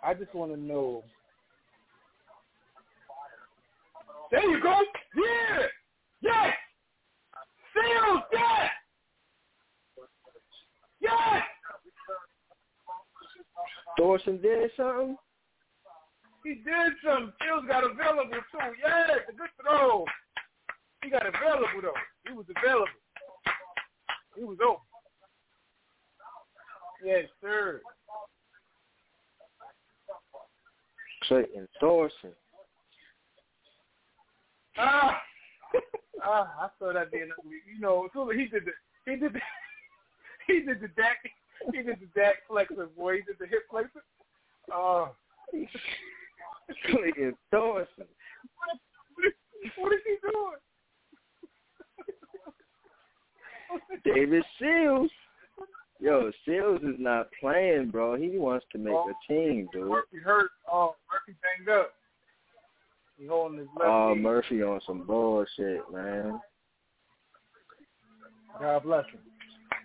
I 0.02 0.12
just 0.12 0.34
want 0.34 0.52
to 0.52 0.58
know. 0.58 1.02
There 4.30 4.50
you 4.50 4.62
go. 4.62 4.80
Yeah. 5.16 5.66
Yes. 6.20 6.54
Sills. 7.72 8.22
Yes. 8.32 8.70
Yes. 11.00 11.42
Thorson 13.98 14.40
did 14.42 14.70
something? 14.76 15.16
He 16.44 16.54
did 16.54 16.92
some. 17.04 17.32
Sills 17.42 17.64
got 17.68 17.84
available 17.84 18.30
too. 18.30 18.58
Yes. 18.82 19.18
A 19.28 19.32
good 19.32 19.48
throw. 19.62 20.04
He 21.02 21.10
got 21.10 21.26
available 21.26 21.82
though. 21.82 21.92
He 22.26 22.32
was 22.32 22.46
available. 22.56 22.86
He 24.36 24.44
was 24.44 24.58
open. 24.62 24.82
Yes, 27.04 27.26
sir. 27.40 27.80
Clayton 31.28 31.68
Thorson. 31.80 32.32
Ah, 34.78 35.20
ah, 36.22 36.50
I 36.60 36.68
saw 36.78 36.92
that 36.92 37.10
being 37.10 37.30
ugly. 37.38 37.58
You 37.72 37.80
know, 37.80 38.08
so 38.12 38.30
he 38.30 38.46
did 38.46 38.64
the 38.64 38.72
he 39.10 39.16
did 39.16 39.32
the 39.32 39.40
he 40.46 40.60
did 40.60 40.80
the 40.80 40.88
Dak 40.88 41.16
he 41.72 41.82
did 41.82 41.98
the 42.00 42.08
Dak 42.14 42.36
flexor 42.48 42.88
boy. 42.96 43.16
He 43.16 43.22
did 43.22 43.36
the 43.38 43.46
hip 43.46 43.62
flexor. 43.70 44.02
Oh, 44.72 45.10
Clayton 46.90 47.34
Thorson. 47.50 48.04
what 49.78 49.92
is 49.92 50.00
he 50.04 50.16
doing? 50.22 50.60
David 54.04 54.44
Sills. 54.58 55.10
Yo, 55.98 56.30
Sills 56.44 56.82
is 56.82 56.96
not 56.98 57.28
playing, 57.40 57.90
bro. 57.90 58.16
He 58.16 58.36
wants 58.36 58.66
to 58.72 58.78
make 58.78 58.92
a 58.92 59.32
team, 59.32 59.68
dude. 59.72 59.88
Murphy 59.88 60.18
hurt. 60.22 60.50
Oh, 60.70 60.94
Murphy 61.10 61.38
banged 61.42 61.70
up. 61.70 61.92
He 63.18 63.26
holding 63.26 63.58
his 63.58 63.68
left 63.76 63.88
Oh. 63.88 64.14
Murphy 64.14 64.62
on 64.62 64.80
some 64.86 65.06
bullshit, 65.06 65.82
man. 65.92 66.40
God 68.60 68.82
bless 68.82 69.04
him. 69.06 69.20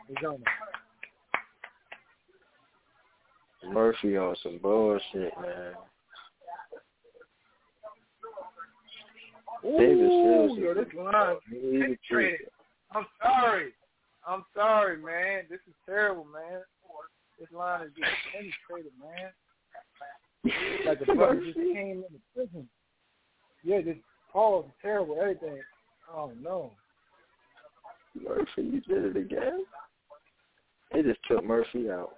He's 0.07 0.25
on 0.25 0.35
it. 0.35 0.47
Murphy 3.71 4.17
on 4.17 4.35
some 4.41 4.57
bullshit, 4.57 5.33
man. 5.41 5.73
David 9.63 10.09
Sills 10.09 10.57
yo, 10.57 10.73
this 10.73 10.93
line 10.95 11.35
penetrated. 11.47 12.47
I'm 12.93 13.05
sorry. 13.21 13.73
I'm 14.27 14.43
sorry, 14.55 14.97
man. 14.97 15.43
This 15.49 15.59
is 15.67 15.75
terrible, 15.85 16.25
man. 16.25 16.61
This 17.39 17.49
line 17.51 17.85
is 17.85 17.91
just 17.95 18.11
penetrated, 18.33 18.91
man. 18.99 19.31
Like 20.85 20.99
the 20.99 21.05
brother 21.13 21.41
just 21.45 21.57
came 21.57 22.03
into 22.07 22.19
prison. 22.33 22.67
Yeah, 23.63 23.81
this 23.81 23.97
Paul 24.31 24.65
is 24.65 24.71
terrible, 24.81 25.17
everything. 25.19 25.59
Oh 26.13 26.31
no. 26.41 26.71
Murphy, 28.15 28.63
you 28.63 28.81
did 28.81 29.15
it 29.15 29.17
again? 29.17 29.63
They 30.91 31.01
just 31.03 31.19
took 31.29 31.43
Murphy 31.45 31.89
out. 31.89 32.11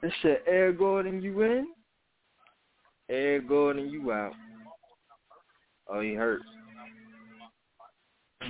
They 0.00 0.12
said, 0.22 0.38
Air 0.46 0.72
Gordon, 0.72 1.20
you 1.20 1.42
in? 1.42 1.66
Air 3.10 3.40
Gordon, 3.42 3.90
you 3.90 4.12
out. 4.12 4.32
Oh, 5.88 6.00
he 6.00 6.14
hurt. 6.14 6.40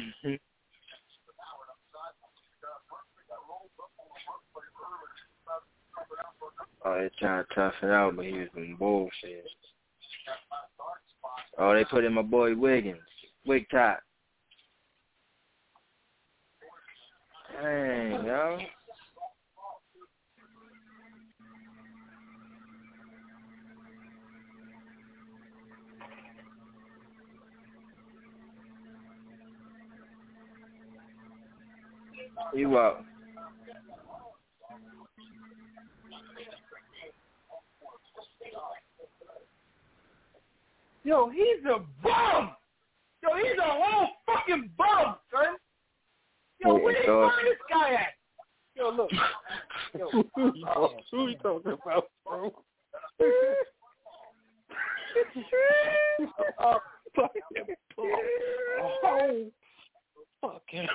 oh, 6.84 7.00
they 7.00 7.10
trying 7.18 7.44
to 7.44 7.54
tough 7.54 7.74
it 7.82 7.90
out, 7.90 8.16
but 8.16 8.26
he 8.26 8.32
was 8.32 8.48
doing 8.54 8.76
bullshit. 8.78 9.46
Oh, 11.60 11.74
they 11.74 11.84
put 11.84 12.04
in 12.04 12.14
my 12.14 12.22
boy 12.22 12.54
Wiggins. 12.54 12.98
Wig 13.44 13.66
top. 13.70 14.00
Dang, 17.60 18.24
yo. 18.24 18.58
You 32.54 32.76
up? 32.76 33.04
Yo, 41.08 41.30
he's 41.30 41.64
a 41.64 41.78
bum. 42.02 42.50
Yo, 43.22 43.30
he's 43.38 43.58
a 43.58 43.62
whole 43.62 44.08
fucking 44.26 44.68
bum, 44.76 45.16
son. 45.32 45.56
Yo, 46.62 46.76
Hey, 46.76 46.82
where 46.84 46.92
they 46.92 47.06
find 47.06 47.46
this 47.46 47.56
guy 47.70 47.94
at? 47.94 48.12
Yo, 48.76 48.90
look. 48.90 49.10
Yo, 49.98 50.10
oh, 50.66 50.90
Who 51.10 51.28
you 51.28 51.36
talking 51.38 51.72
about, 51.72 52.08
bro? 52.26 52.52
uh, 56.58 56.78
Fuck 57.16 57.32
him. 57.54 57.66
Oh, 57.98 59.50
fuck 60.42 60.62
him. 60.68 60.88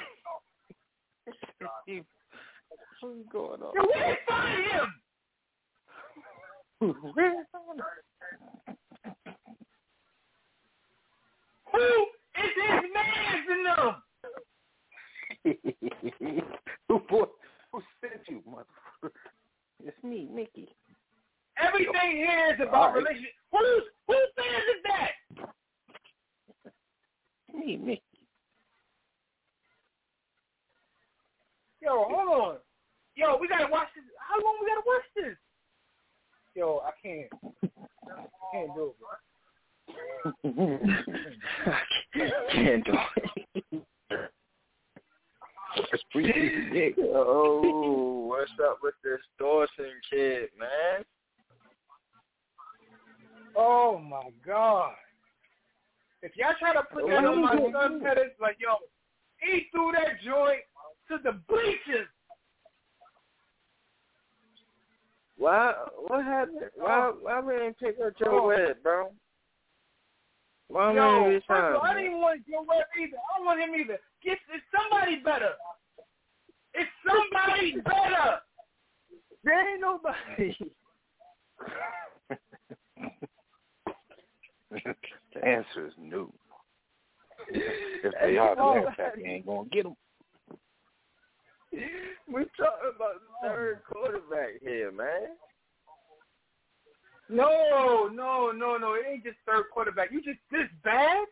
What's 3.01 3.15
going 3.31 3.63
on? 3.63 3.73
yo, 3.73 3.81
where 3.81 4.03
they 4.05 4.17
find 4.29 4.63
him? 6.83 7.81
Who 11.73 12.07
is 12.37 12.51
his 12.55 12.81
mans 12.93 13.47
in 13.51 13.63
them? 13.63 13.95
who, 16.87 16.99
boy, 17.09 17.25
who 17.71 17.81
sent 17.99 18.21
you, 18.29 18.41
motherfucker? 18.47 19.11
It's 19.85 20.03
me, 20.03 20.29
Mickey. 20.33 20.69
Everything 21.57 22.11
here 22.17 22.53
is 22.53 22.59
about 22.67 22.93
right. 22.93 23.03
relationship. 23.03 23.33
Who's 23.51 23.83
who 24.07 24.15
fans 24.35 24.67
is 24.75 24.81
that? 24.87 25.11
Me, 27.53 27.77
Mickey. 27.77 28.01
Yo, 31.81 32.05
hold 32.09 32.41
on. 32.41 32.55
Yo, 33.15 33.37
we 33.39 33.47
gotta 33.47 33.67
watch 33.69 33.89
this. 33.95 34.03
How 34.17 34.41
long 34.43 34.57
we 34.61 34.67
gotta 34.67 34.81
watch 34.85 35.03
this? 35.15 35.37
Yo, 36.55 36.81
I 36.83 36.91
can't. 37.01 37.29
I 37.63 38.25
can't 38.53 38.73
do 38.73 38.93
it, 38.93 38.99
bro. 38.99 39.09
Can't 42.51 42.85
do 42.85 42.93
it. 43.55 43.83
oh, 47.15 48.25
what's 48.27 48.51
up 48.63 48.77
with 48.83 48.93
this 49.03 49.19
Dawson 49.39 49.91
kid, 50.09 50.49
man? 50.59 51.03
Oh 53.55 53.99
my 53.99 54.29
god. 54.45 54.93
If 56.21 56.37
y'all 56.37 56.53
try 56.59 56.73
to 56.73 56.83
put 56.83 57.07
that 57.07 57.25
on 57.25 57.41
my 57.41 57.55
son 57.71 58.01
Pettis, 58.01 58.31
like 58.39 58.57
yo, 58.59 58.75
he 59.37 59.67
threw 59.71 59.91
that 59.93 60.21
joint 60.23 60.61
to 61.09 61.17
the 61.23 61.39
bleachers. 61.47 62.07
Why? 65.37 65.73
What 66.07 66.23
happened? 66.23 66.69
Why? 66.75 67.11
Oh. 67.11 67.17
Why 67.21 67.39
we 67.41 67.53
didn't 67.53 67.79
pick 67.79 67.97
up 68.03 68.17
Joe 68.17 68.39
oh. 68.43 68.47
Webb, 68.47 68.77
bro? 68.81 69.11
Why 70.67 70.93
Yo, 70.93 71.39
first 71.47 71.49
of 71.49 71.75
all, 71.75 71.81
I 71.81 71.93
didn't 71.93 72.19
want 72.19 72.41
Joe 72.47 72.65
Webb 72.67 72.85
either. 72.99 73.17
I 73.17 73.37
don't 73.37 73.45
want 73.45 73.59
him 73.59 73.75
either. 73.75 73.99
Get 74.23 74.39
it's 74.53 74.63
somebody 74.71 75.17
better. 75.17 75.51
It's 76.73 76.89
somebody 77.05 77.75
better. 77.81 78.39
There 79.43 79.73
ain't 79.73 79.81
nobody. 79.81 80.55
the 85.33 85.45
answer 85.45 85.87
is 85.87 85.93
no. 85.99 86.33
If 87.49 88.13
they 88.21 88.37
are, 88.37 88.55
the 88.55 88.63
left 88.63 88.97
tackle 88.97 89.23
ain't 89.25 89.45
gonna 89.45 89.69
get 89.69 89.83
them. 89.83 89.95
We're 92.29 92.45
talking 92.57 92.91
about 92.95 93.15
the 93.19 93.47
third 93.47 93.81
quarterback 93.91 94.61
here, 94.61 94.91
man. 94.91 95.35
No, 97.29 98.09
no, 98.13 98.51
no, 98.51 98.77
no. 98.77 98.93
It 98.95 99.05
ain't 99.09 99.23
just 99.23 99.37
third 99.45 99.65
quarterback. 99.73 100.11
You 100.11 100.21
just 100.21 100.39
this 100.51 100.67
bad? 100.83 101.25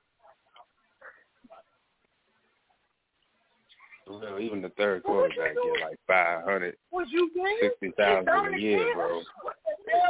Well, 4.08 4.40
even 4.40 4.62
the 4.62 4.70
third 4.70 5.04
quarterback 5.04 5.54
get 5.54 5.82
like 5.88 6.00
five 6.08 6.44
hundred 6.44 6.76
What 6.90 7.08
sixty 7.62 7.92
thousand 7.98 8.54
a 8.56 8.58
year, 8.58 8.94
bro. 8.96 9.22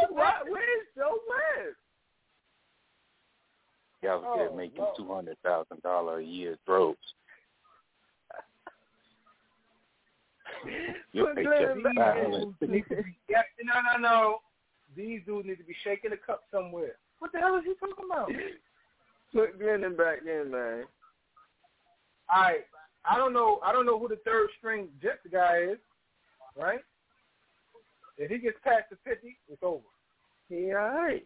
Why, 0.10 0.34
where's 0.48 0.88
Joe 0.96 1.18
Webb? 1.30 1.76
Y'all 4.02 4.24
Oh, 4.26 4.48
said 4.50 4.58
making 4.58 4.84
two 4.98 5.14
hundred 5.14 5.38
thousand 5.44 5.82
dollar 5.84 6.20
a 6.20 6.24
year 6.24 6.58
throws. 6.66 6.96
Your 11.12 11.36
paycheck 11.36 11.46
Glenn 11.60 11.78
is 11.78 11.84
back 11.84 11.96
five 11.96 12.24
hundred. 12.24 12.56
Need 12.62 12.86
to 12.90 12.96
be- 13.04 13.18
yeah, 13.30 13.42
no, 13.64 13.74
no, 13.82 13.98
no. 14.00 14.38
These 14.96 15.22
dudes 15.26 15.48
need 15.48 15.58
to 15.58 15.64
be 15.64 15.76
shaking 15.84 16.12
the 16.12 16.18
cup 16.18 16.42
somewhere. 16.52 16.96
What 17.20 17.32
the 17.32 17.40
hell 17.40 17.56
is 17.58 17.64
he 17.66 17.74
talking 17.76 18.06
about? 18.10 18.30
Put 19.34 19.60
Glennon 19.60 19.98
back 19.98 20.20
in, 20.26 20.52
man. 20.52 20.84
All 22.34 22.42
right. 22.42 22.66
I 23.10 23.18
don't 23.18 23.34
know. 23.34 23.60
I 23.64 23.72
don't 23.72 23.86
know 23.86 23.98
who 23.98 24.08
the 24.08 24.20
third 24.26 24.50
string 24.58 24.90
Jets 25.02 25.26
guy 25.32 25.64
is, 25.72 25.78
right? 26.58 26.82
If 28.18 28.30
he 28.30 28.38
gets 28.38 28.58
past 28.64 28.90
the 28.92 28.98
fifty, 29.04 29.38
it's 29.50 29.64
over. 29.64 29.82
He 30.50 30.72
all 30.74 30.92
right. 30.92 31.26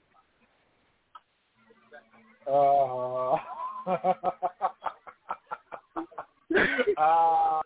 Uh, 2.48 3.38
uh, 6.98 7.62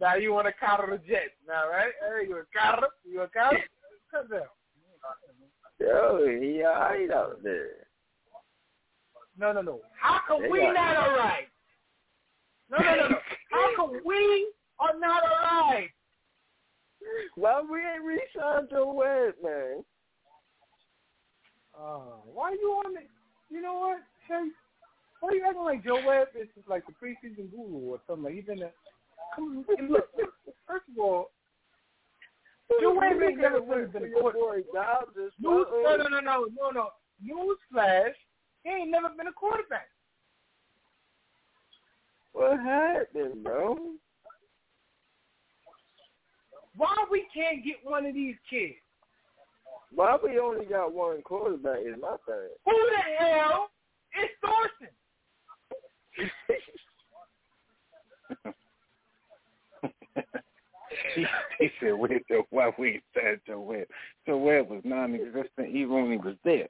now 0.00 0.14
you 0.14 0.32
want 0.32 0.46
to 0.46 0.52
counter 0.52 0.86
the 0.90 0.98
Jets, 1.06 1.36
now, 1.46 1.68
right? 1.68 1.92
Hey, 2.00 2.28
you 2.28 2.36
a 2.36 2.42
counter? 2.58 2.88
You 3.04 3.22
a 3.22 3.28
counter? 3.28 3.62
Come 4.10 4.28
down. 4.28 4.42
Yo, 5.78 6.26
he 6.40 6.62
all 6.62 6.74
right 6.74 7.10
out 7.10 7.42
there. 7.42 7.86
No, 9.38 9.52
no, 9.52 9.62
no. 9.62 9.80
How 9.98 10.20
come 10.26 10.42
They 10.42 10.48
we 10.48 10.60
not 10.60 10.96
all 10.96 11.16
right? 11.16 11.48
No, 12.70 12.78
no, 12.78 12.96
no, 12.96 13.08
no. 13.08 13.18
How 13.50 13.72
come 13.76 14.00
we 14.04 14.52
are 14.78 14.98
not 14.98 15.22
all 15.22 15.70
right? 15.70 15.88
Why 17.34 17.62
we 17.62 17.78
ain't 17.78 18.04
re-signed 18.04 18.68
Joe 18.70 18.92
Webb, 18.92 19.34
man? 19.42 19.84
Uh, 21.78 22.20
why 22.32 22.52
you 22.52 22.82
on 22.84 22.96
it? 22.96 23.08
You 23.50 23.62
know 23.62 23.74
what? 23.74 24.00
Hey, 24.28 24.50
why 25.20 25.32
you 25.32 25.44
acting 25.46 25.64
like 25.64 25.84
Joe 25.84 26.02
Webb 26.06 26.28
is 26.38 26.48
just 26.54 26.68
like 26.68 26.84
the 26.86 26.92
preseason 26.92 27.50
guru 27.50 27.92
or 27.92 28.00
something? 28.06 28.24
Like 28.24 28.34
he's 28.34 28.44
been 28.44 28.62
a 28.62 28.70
and 29.38 29.90
look. 29.90 30.08
First 30.66 30.84
of 30.90 30.98
all, 30.98 31.30
Webb 32.70 33.22
ain't 33.22 33.38
never 33.38 33.60
really 33.60 33.86
been 33.86 34.04
a 34.04 34.10
quarterback. 34.20 34.64
News, 35.16 35.32
no, 35.40 35.64
no, 35.96 36.08
no, 36.08 36.20
no, 36.20 36.46
no, 36.56 36.70
no. 36.70 36.90
Newsflash, 37.24 38.12
he 38.64 38.70
ain't 38.70 38.90
never 38.90 39.08
been 39.10 39.26
a 39.26 39.32
quarterback. 39.32 39.88
What 42.32 42.60
happened, 42.60 43.42
bro? 43.42 43.76
Why 46.76 46.94
we 47.10 47.26
can't 47.34 47.64
get 47.64 47.76
one 47.82 48.06
of 48.06 48.14
these 48.14 48.36
kids? 48.48 48.74
Why 49.92 50.16
we 50.22 50.38
only 50.38 50.66
got 50.66 50.94
one 50.94 51.20
quarterback 51.22 51.80
is 51.80 51.96
my 52.00 52.16
thing. 52.26 52.48
Who 52.64 52.72
the 52.72 53.02
hell 53.18 53.70
is 54.22 54.30
Thorson? 54.40 54.88
he, 61.14 61.26
he 61.58 61.70
said, 61.80 61.92
"Where's 61.92 62.22
the 62.28 62.42
why 62.50 62.72
we 62.78 63.00
said 63.14 63.40
Joe 63.46 63.60
Webb? 63.60 63.86
Joe 64.26 64.38
Webb 64.38 64.68
was 64.70 64.80
non-existent 64.84 65.68
even 65.68 65.90
when 65.92 66.10
he 66.12 66.16
was 66.18 66.36
there." 66.44 66.68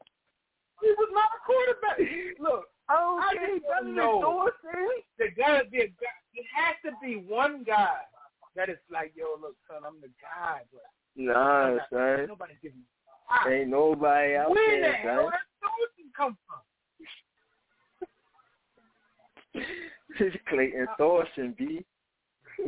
He 0.81 0.89
was 0.97 1.09
not 1.13 1.31
a 1.37 1.41
quarterback. 1.45 1.99
Look, 2.41 2.65
I 2.89 2.95
I 2.95 2.99
don't 2.99 3.21
just 3.21 3.41
care. 3.41 3.49
don't 3.81 3.95
Better 3.95 3.97
know. 3.97 4.13
than 4.13 4.73
Thorson. 4.73 4.89
There 5.19 5.31
gotta 5.37 5.65
be 5.69 5.79
a 5.81 5.87
guy. 5.89 6.19
It 6.35 6.47
has 6.55 6.77
to 6.85 6.93
be 7.05 7.17
one 7.17 7.65
guy 7.65 7.99
that 8.57 8.69
is 8.71 8.79
like, 8.91 9.13
yo, 9.15 9.37
look, 9.41 9.57
son, 9.69 9.83
I'm 9.87 10.01
the 10.01 10.09
guy, 10.23 10.61
but 10.73 10.83
Nah, 11.17 11.79
son. 11.93 12.27
nobody's 12.29 12.57
giving 12.63 12.79
me. 12.79 13.53
Ain't 13.53 13.69
nobody 13.71 14.37
out 14.37 14.51
Where 14.51 14.81
there, 14.81 14.93
hell 14.95 15.25
son. 15.25 15.33
did 15.33 15.41
Thorson 15.61 16.13
come 16.17 16.39
from? 16.47 16.61
This 20.19 20.29
is 20.35 20.41
Clayton 20.49 20.87
Thorson, 20.99 21.55
B. 21.59 21.85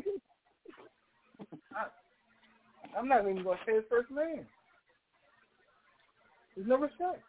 I'm 2.96 3.08
not 3.08 3.22
even 3.22 3.42
gonna 3.42 3.58
say 3.66 3.74
his 3.74 3.84
first 3.88 4.10
name. 4.10 4.46
There's 6.54 6.68
no 6.68 6.76
respect. 6.76 7.22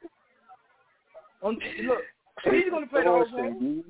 Um, 1.42 1.58
look, 1.86 2.00
he's 2.44 2.70
gonna 2.70 2.88
play 2.88 3.04
the 3.04 3.10
whole 3.10 3.26
game. 3.26 3.84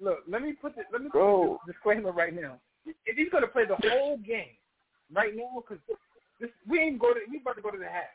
Look, 0.00 0.20
let 0.28 0.42
me 0.42 0.52
put 0.52 0.76
the, 0.76 0.82
let 0.92 1.02
me 1.02 1.10
put 1.12 1.58
this 1.66 1.74
disclaimer 1.74 2.12
right 2.12 2.34
now. 2.34 2.58
If 2.86 3.16
he's 3.16 3.30
gonna 3.30 3.46
play 3.46 3.64
the 3.66 3.76
whole 3.88 4.16
game 4.18 4.56
right 5.12 5.34
now, 5.36 5.62
because 5.62 5.82
we 6.68 6.78
ain't 6.78 6.98
go 6.98 7.12
to 7.12 7.20
we 7.30 7.38
about 7.38 7.56
to 7.56 7.62
go 7.62 7.70
to 7.70 7.78
the 7.78 7.84
half. 7.84 8.14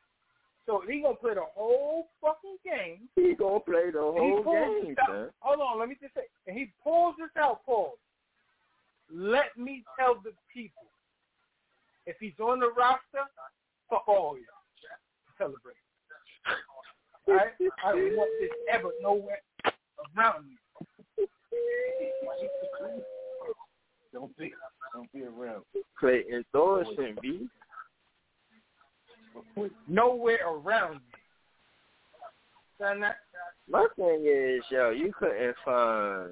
So 0.65 0.81
if 0.81 0.89
he 0.89 1.02
gonna 1.02 1.15
play 1.15 1.35
the 1.35 1.45
whole 1.53 2.07
fucking 2.22 2.57
game. 2.65 3.07
He 3.15 3.35
gonna 3.35 3.60
play 3.60 3.91
the 3.91 3.99
whole 3.99 4.43
game, 4.43 4.95
Hold 5.41 5.60
on, 5.60 5.80
let 5.80 5.89
me 5.89 5.95
just 6.02 6.15
say, 6.15 6.22
and 6.47 6.57
he 6.57 6.72
pulls 6.84 7.15
this 7.19 7.30
out, 7.38 7.61
Paul. 7.65 7.97
Let 9.14 9.56
me 9.57 9.84
tell 9.99 10.15
the 10.15 10.31
people, 10.52 10.88
if 12.06 12.18
he's 12.19 12.34
on 12.40 12.60
the 12.60 12.72
roster, 12.77 13.26
fuck 13.90 14.07
all 14.07 14.36
y'all. 14.36 14.45
Celebrate. 15.38 15.76
All 17.27 17.36
right? 17.36 17.53
I 17.84 17.91
don't 17.91 18.15
want 18.15 18.30
this 18.40 18.52
ever 18.72 18.91
nowhere 19.02 19.41
around 20.18 20.48
me. 20.48 20.57
Don't 24.14 24.38
be, 24.38 24.53
don't 24.94 25.11
be 25.11 25.23
around. 25.23 25.64
Clayton 25.99 26.45
Thorson, 26.53 27.18
B. 27.22 27.48
Nowhere 29.88 30.48
around 30.48 30.95
me. 30.95 31.02
Son, 32.80 33.03
My 33.69 33.88
thing 33.95 34.26
is, 34.26 34.64
yo, 34.69 34.91
you 34.91 35.11
couldn't 35.18 35.56
find 35.65 36.32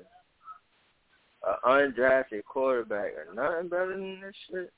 an 1.46 1.56
undrafted 1.66 2.44
quarterback 2.46 3.12
or 3.18 3.34
nothing 3.34 3.70
better 3.70 3.98
than 3.98 4.22
this 4.22 4.36
shit. 4.50 4.74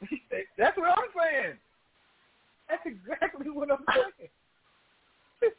that's 0.58 0.76
what 0.76 0.88
I'm 0.90 1.08
saying. 1.16 1.56
That's 2.68 2.82
exactly 2.86 3.50
what 3.50 3.70
I'm 3.70 3.84
saying. 3.94 4.30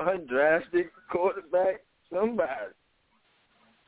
undrafted 0.00 0.88
quarterback, 1.10 1.80
somebody. 2.12 2.72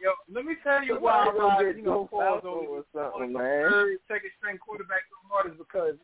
Yo, 0.01 0.11
let 0.33 0.45
me 0.47 0.55
tell 0.63 0.83
you 0.83 0.95
Somebody 0.95 1.05
why 1.05 1.23
I 1.23 1.25
gonna 1.27 1.39
ride, 1.39 1.65
get 1.67 1.77
you 1.77 1.83
know, 1.83 2.09
Paul's 2.11 2.43
over 2.45 2.81
or 2.81 2.85
something, 2.95 3.23
on 3.23 3.33
man. 3.35 3.71
third, 3.71 3.99
second 4.09 4.31
string 4.39 4.57
quarterback 4.59 5.01
so 5.11 5.29
hard 5.29 5.53
is 5.53 5.59
because 5.59 5.97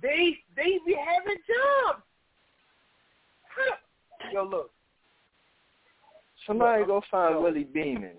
they 0.00 0.38
they 0.54 0.78
be 0.86 0.94
having 0.94 1.38
jobs. 1.42 2.02
Yo, 4.32 4.44
look. 4.44 4.70
Somebody 6.46 6.80
Look, 6.80 6.88
go 6.88 7.02
find 7.10 7.34
yo. 7.34 7.42
Willie 7.42 7.64
Beeman. 7.64 8.16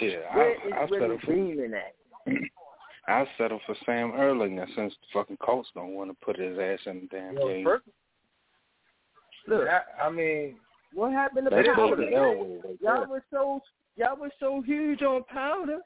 Yeah, 0.00 0.36
Where 0.36 0.50
I, 0.50 0.52
is 0.52 0.72
I'll 0.76 0.88
Willie 0.88 1.00
settle 1.02 1.18
for 1.24 1.32
Beeman 1.34 1.74
at? 1.74 1.94
I'll 3.08 3.26
settle 3.38 3.60
for 3.66 3.74
Sam 3.86 4.12
Ehlinger 4.12 4.66
since 4.76 4.92
the 5.00 5.06
fucking 5.14 5.38
Colts 5.38 5.70
don't 5.74 5.94
want 5.94 6.10
to 6.10 6.16
put 6.24 6.38
his 6.38 6.58
ass 6.58 6.78
in 6.86 7.00
the 7.10 7.16
damn 7.16 7.36
Yo, 7.38 7.48
game. 7.48 7.64
first, 7.64 7.84
Look, 9.46 9.66
I, 9.66 10.04
I 10.06 10.10
mean, 10.10 10.56
what 10.92 11.12
happened 11.12 11.48
to 11.50 11.56
Let's 11.56 11.68
Powder? 11.74 11.96
to 11.96 12.02
Elway 12.02 12.62
right 12.64 12.76
Y'all 12.82 12.98
there. 13.00 13.08
was 13.08 13.22
so 13.30 13.60
y'all 13.96 14.16
was 14.16 14.30
so 14.38 14.60
huge 14.60 15.00
on 15.02 15.24
Powder. 15.24 15.78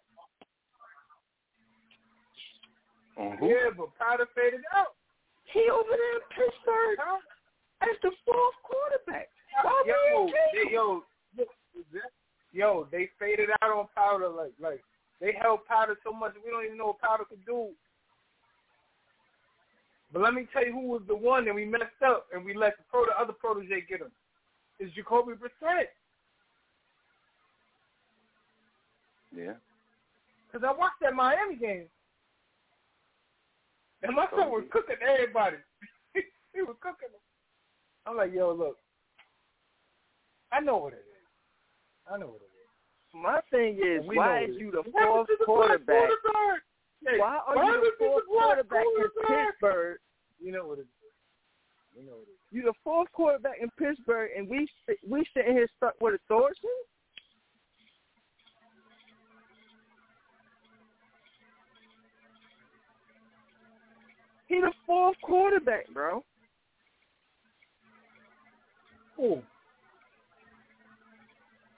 On 3.19 3.37
who? 3.39 3.47
yeah, 3.49 3.71
but 3.77 3.89
Powder 3.99 4.27
faded 4.35 4.61
out. 4.77 4.95
He 5.53 5.69
over 5.71 5.91
there 5.91 6.15
in 6.17 6.23
Pittsburgh. 6.35 6.99
as 7.83 7.97
the 8.03 8.11
fourth 8.25 8.55
quarterback. 8.65 9.29
Why 9.63 9.85
yo, 9.87 10.25
we 10.25 10.33
they, 10.65 10.73
yo, 10.73 11.03
yo, 12.53 12.87
they 12.91 13.09
faded 13.19 13.51
out 13.63 13.71
on 13.71 13.87
powder 13.95 14.29
like 14.29 14.53
like 14.61 14.83
they 15.21 15.35
held 15.41 15.65
powder 15.67 15.97
so 16.05 16.13
much 16.13 16.35
we 16.45 16.51
don't 16.51 16.65
even 16.65 16.79
know 16.79 16.89
what 16.89 17.01
powder 17.01 17.25
could 17.25 17.45
do. 17.47 17.69
But 20.13 20.23
let 20.23 20.35
me 20.35 20.47
tell 20.53 20.65
you 20.65 20.73
who 20.73 20.89
was 20.89 21.03
the 21.09 21.17
one 21.17 21.47
that 21.47 21.55
we 21.55 21.65
messed 21.65 22.03
up 22.05 22.27
and 22.35 22.45
we 22.45 22.55
let 22.55 22.77
the 22.77 22.85
pro 22.91 23.05
the 23.07 23.13
other 23.19 23.33
protege 23.33 23.87
get 23.89 24.01
him. 24.01 24.13
It's 24.79 24.95
Jacoby 24.95 25.33
Brissett. 25.33 25.89
Yeah. 29.35 29.55
Because 30.47 30.67
I 30.67 30.77
watched 30.77 31.01
that 31.01 31.15
Miami 31.15 31.57
game. 31.57 31.87
And 34.03 34.17
my 34.17 34.27
son 34.37 34.51
was 34.51 34.65
cooking 34.71 34.97
everybody. 35.01 35.57
he 36.15 36.61
was 36.61 36.77
cooking 36.81 37.09
them. 37.13 37.21
I'm 38.05 38.17
like, 38.17 38.35
yo, 38.35 38.53
look. 38.53 38.77
I 40.51 40.61
know 40.61 40.77
what 40.77 40.93
it 40.93 41.05
is. 41.09 41.12
I 42.11 42.19
know 42.19 42.27
what 42.29 42.43
it 42.43 42.51
is. 42.51 42.71
My 43.15 43.41
thing 43.51 43.77
is, 43.79 44.07
We 44.07 44.17
why 44.17 44.45
is 44.45 44.57
you 44.59 44.71
the 44.71 44.83
fourth 44.91 45.29
to 45.29 45.37
the 45.39 45.45
quarterback? 45.45 46.09
quarterback? 46.09 46.63
Hey, 47.07 47.19
Why 47.19 47.39
are 47.47 47.57
why 47.57 47.67
you 47.67 47.73
the 47.73 47.81
he 47.81 47.91
the 47.91 47.97
fourth 47.99 48.25
black 48.27 48.45
quarterback 48.69 48.85
in? 48.87 49.47
Pittsburgh? 49.53 49.99
You 50.41 50.53
know 50.53 50.67
what 50.67 50.79
it 50.79 50.83
is. 50.83 51.13
You 51.97 52.07
know 52.07 52.13
what 52.19 52.29
it 52.29 52.33
is. 52.33 52.39
You 52.51 52.63
the 52.63 52.75
fourth 52.85 53.11
quarterback 53.13 53.59
in 53.61 53.71
Pittsburgh, 53.79 54.31
and 54.37 54.49
we 54.49 54.67
sit- 54.87 54.99
we 55.07 55.25
sitting 55.35 55.53
here 55.53 55.69
stuck 55.77 55.95
with 56.01 56.15
authority. 56.15 56.69
He 64.49 64.61
the 64.61 64.73
fourth 64.87 65.17
quarterback, 65.23 65.89
bro. 65.93 66.25
Who? 69.17 69.43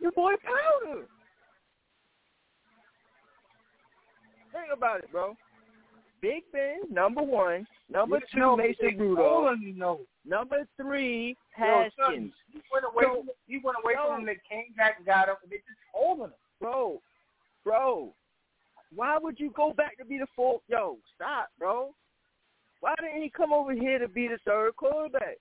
Your 0.05 0.13
boy 0.13 0.33
Powder. 0.45 1.07
Think 4.53 4.67
about 4.77 4.99
it, 4.99 5.11
bro. 5.11 5.35
Big 6.21 6.43
Ben, 6.53 6.81
number 6.91 7.23
one. 7.23 7.67
Number 7.89 8.21
two, 8.31 8.39
No, 8.39 8.55
Mason 8.55 8.99
Rudolph. 8.99 9.55
him 9.59 9.75
no. 9.79 10.01
Number 10.27 10.67
three, 10.77 11.35
Yo, 11.59 11.65
Haskins. 11.65 11.95
son, 12.07 12.33
he 12.53 12.61
went 12.71 12.85
away 12.85 13.05
Yo, 13.05 13.15
from 13.15 13.29
he 13.47 13.61
went 13.65 13.79
away 13.83 13.95
yo. 13.97 14.09
from 14.11 14.21
him. 14.21 14.27
They 14.27 14.37
came 14.47 14.75
back 14.77 14.97
and 14.99 15.07
got 15.07 15.31
him. 15.31 15.37
They 15.49 15.57
just 15.57 15.69
holding 15.95 16.25
him. 16.27 16.33
bro, 16.61 17.01
bro, 17.65 18.13
why 18.95 19.17
would 19.17 19.41
you 19.41 19.53
go 19.57 19.73
back 19.73 19.97
to 19.97 20.05
be 20.05 20.19
the 20.19 20.27
fourth? 20.37 20.61
Yo, 20.69 20.99
stop, 21.15 21.49
bro. 21.59 21.95
Why 22.81 22.95
didn't 23.01 23.23
he 23.23 23.31
come 23.31 23.55
over 23.55 23.73
here 23.73 23.99
to 23.99 24.09
be 24.09 24.29
the 24.29 24.37
third 24.45 24.77
quarterback? 24.77 25.39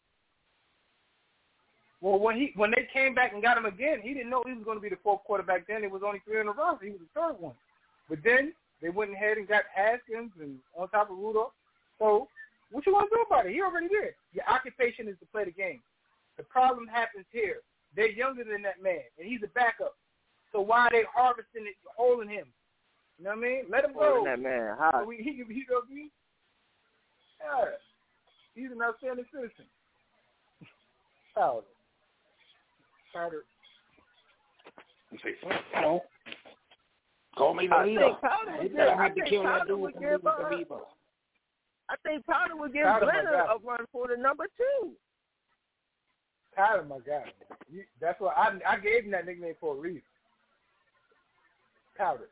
Well, 2.03 2.19
when 2.19 2.35
he 2.35 2.51
when 2.57 2.71
they 2.71 2.85
came 2.91 3.15
back 3.15 3.31
and 3.31 3.41
got 3.41 3.57
him 3.57 3.65
again, 3.65 4.01
he 4.03 4.13
didn't 4.13 4.29
know 4.29 4.43
he 4.45 4.51
was 4.51 4.65
going 4.65 4.75
to 4.75 4.83
be 4.83 4.89
the 4.89 4.99
fourth 5.01 5.23
quarterback. 5.23 5.65
Then 5.65 5.85
it 5.85 5.89
was 5.89 6.01
only 6.05 6.19
three 6.27 6.41
in 6.41 6.49
a 6.49 6.51
row. 6.51 6.75
He 6.83 6.91
was 6.91 6.99
the 6.99 7.15
third 7.15 7.39
one. 7.39 7.55
But 8.09 8.19
then 8.25 8.51
they 8.81 8.89
went 8.89 9.13
ahead 9.13 9.37
and 9.37 9.47
got 9.47 9.63
Haskins 9.73 10.35
and 10.41 10.59
on 10.75 10.89
top 10.89 11.09
of 11.09 11.17
Rudolph. 11.17 11.55
So 11.99 12.27
what 12.71 12.85
you 12.85 12.91
want 12.91 13.09
to 13.09 13.15
do 13.15 13.23
about 13.23 13.45
it? 13.45 13.53
He 13.53 13.61
already 13.61 13.87
did. 13.87 14.19
Your 14.33 14.43
occupation 14.51 15.07
is 15.07 15.15
to 15.21 15.25
play 15.31 15.45
the 15.45 15.55
game. 15.55 15.79
The 16.35 16.43
problem 16.43 16.87
happens 16.91 17.23
here. 17.31 17.63
They're 17.95 18.11
younger 18.11 18.43
than 18.43 18.61
that 18.63 18.83
man, 18.83 19.07
and 19.17 19.25
he's 19.25 19.39
a 19.41 19.53
backup. 19.55 19.95
So 20.51 20.59
why 20.59 20.87
are 20.87 20.91
they 20.91 21.07
harvesting 21.07 21.63
it, 21.63 21.79
holding 21.95 22.27
him? 22.27 22.51
You 23.17 23.23
know 23.23 23.29
what 23.31 23.39
I 23.39 23.47
mean? 23.47 23.63
Let 23.71 23.85
him 23.85 23.93
go. 23.93 24.19
Holding 24.19 24.25
that 24.25 24.41
man 24.41 24.75
high. 24.77 24.99
So 24.99 25.07
we, 25.07 25.23
he 25.23 25.39
he 25.47 25.63
gonna 25.63 25.87
be. 25.87 26.11
Yeah, 27.39 27.79
he's 28.55 28.71
an 28.75 28.83
outstanding 28.83 29.25
citizen. 29.31 29.71
Powder. 33.13 33.43
Powder. 35.43 35.59
No. 35.81 36.03
Call 37.37 37.53
me 37.53 37.67
the 37.67 37.75
I 37.75 37.85
leader. 37.85 37.99
think 38.01 38.21
Powder 38.21 38.51
They 38.61 38.67
would 38.69 38.79
I 38.79 39.07
to 39.09 39.13
think 39.15 39.27
kill 39.27 39.43
that 39.43 39.49
Powder 39.59 39.65
dude 39.67 39.79
would 39.79 39.93
from 39.93 40.01
give. 40.03 40.21
the 40.21 40.29
Uh, 40.29 40.79
I 41.89 41.95
think 42.03 42.25
Powder 42.25 42.55
would 42.55 42.73
give 42.73 42.83
Powder, 42.85 43.05
my 43.05 43.53
a 43.53 43.57
run 43.63 43.85
for 43.91 44.07
the 44.07 44.17
number 44.21 44.45
two. 44.57 44.91
Powder, 46.55 46.83
my 46.83 46.99
guy. 46.99 47.25
You, 47.71 47.83
that's 47.99 48.19
why 48.21 48.33
I 48.33 48.73
I 48.73 48.79
gave 48.79 49.05
him 49.05 49.11
that 49.11 49.25
nickname 49.25 49.55
for 49.59 49.75
a 49.75 49.79
reason. 49.79 50.01
Powder, 51.97 52.29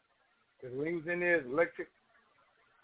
because 0.59 0.75
when 0.77 0.87
he 0.87 0.93
was 0.93 1.07
in 1.07 1.19
there, 1.19 1.41
his 1.41 1.51
electric. 1.51 1.87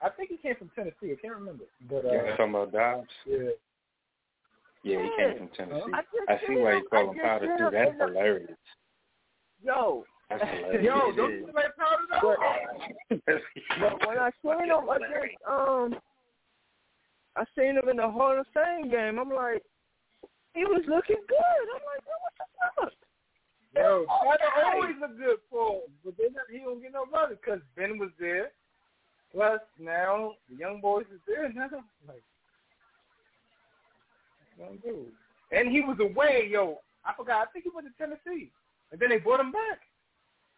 I 0.02 0.10
think 0.10 0.30
he 0.30 0.38
came 0.38 0.56
from 0.56 0.70
Tennessee. 0.76 1.12
I 1.14 1.16
can't 1.22 1.34
remember, 1.36 1.64
but 1.90 2.06
uh, 2.06 2.12
You 2.12 2.22
talking 2.38 2.50
about 2.50 2.72
Dobbs? 2.72 3.08
yeah. 3.26 3.50
Yeah, 4.88 5.04
he 5.04 5.10
came 5.18 5.38
from 5.38 5.50
Tennessee. 5.56 5.92
I 5.94 6.34
I 6.34 6.38
see 6.48 6.56
why 6.58 6.72
him- 6.74 6.78
you 6.84 6.88
call 6.90 7.12
him 7.12 7.18
Powder 7.20 7.58
too. 7.58 7.70
That's 7.72 7.92
hilarious. 8.00 8.58
Yo, 9.64 10.06
That's 10.30 10.42
hilarious. 10.52 10.84
Yo, 10.86 11.12
don't 11.16 11.32
you 11.32 11.48
play 11.52 11.64
Powder 11.78 12.06
though? 12.12 12.36
but 13.80 14.08
when 14.08 14.18
I 14.18 14.30
seen 14.42 14.66
him 14.70 14.90
against 14.90 15.38
um, 15.48 15.96
I 17.36 17.44
seen 17.58 17.78
him 17.78 17.90
in 17.90 17.98
the 17.98 18.10
Hall 18.10 18.40
of 18.40 18.46
Fame 18.54 18.90
game. 18.90 19.20
I'm 19.20 19.30
like, 19.30 19.62
he 20.56 20.64
was 20.66 20.84
looking 20.88 21.22
good. 21.28 21.66
I'm 21.76 21.84
like, 21.86 22.04
yo, 22.06 22.16
what 22.24 22.34
the 22.40 22.46
fuck? 22.82 22.94
Yo, 23.76 24.06
Powder 24.08 24.50
Okay. 24.58 24.72
always 24.74 24.96
a 25.06 25.08
good 25.18 25.38
for, 25.50 25.74
him, 25.84 25.92
but 26.04 26.18
they 26.18 26.24
not, 26.34 26.46
he 26.52 26.60
don't 26.60 26.82
get 26.82 26.94
no 26.94 27.06
money 27.06 27.36
because 27.36 27.60
Ben 27.76 28.00
was 28.00 28.10
there. 28.20 28.52
Plus 29.32 29.60
now 29.78 30.34
the 30.50 30.56
young 30.56 30.80
boys 30.82 31.06
is 31.14 31.20
there 31.28 31.52
now. 31.54 31.68
Like, 32.08 32.24
young 34.58 34.78
dude. 34.84 35.12
And 35.52 35.70
he 35.72 35.82
was 35.82 35.98
away, 36.00 36.48
yo. 36.50 36.80
I 37.06 37.14
forgot. 37.16 37.48
I 37.48 37.52
think 37.52 37.64
he 37.66 37.72
went 37.74 37.88
to 37.88 37.94
Tennessee, 37.98 38.52
and 38.92 39.00
then 39.00 39.10
they 39.10 39.18
brought 39.18 39.40
him 39.40 39.52
back. 39.52 39.80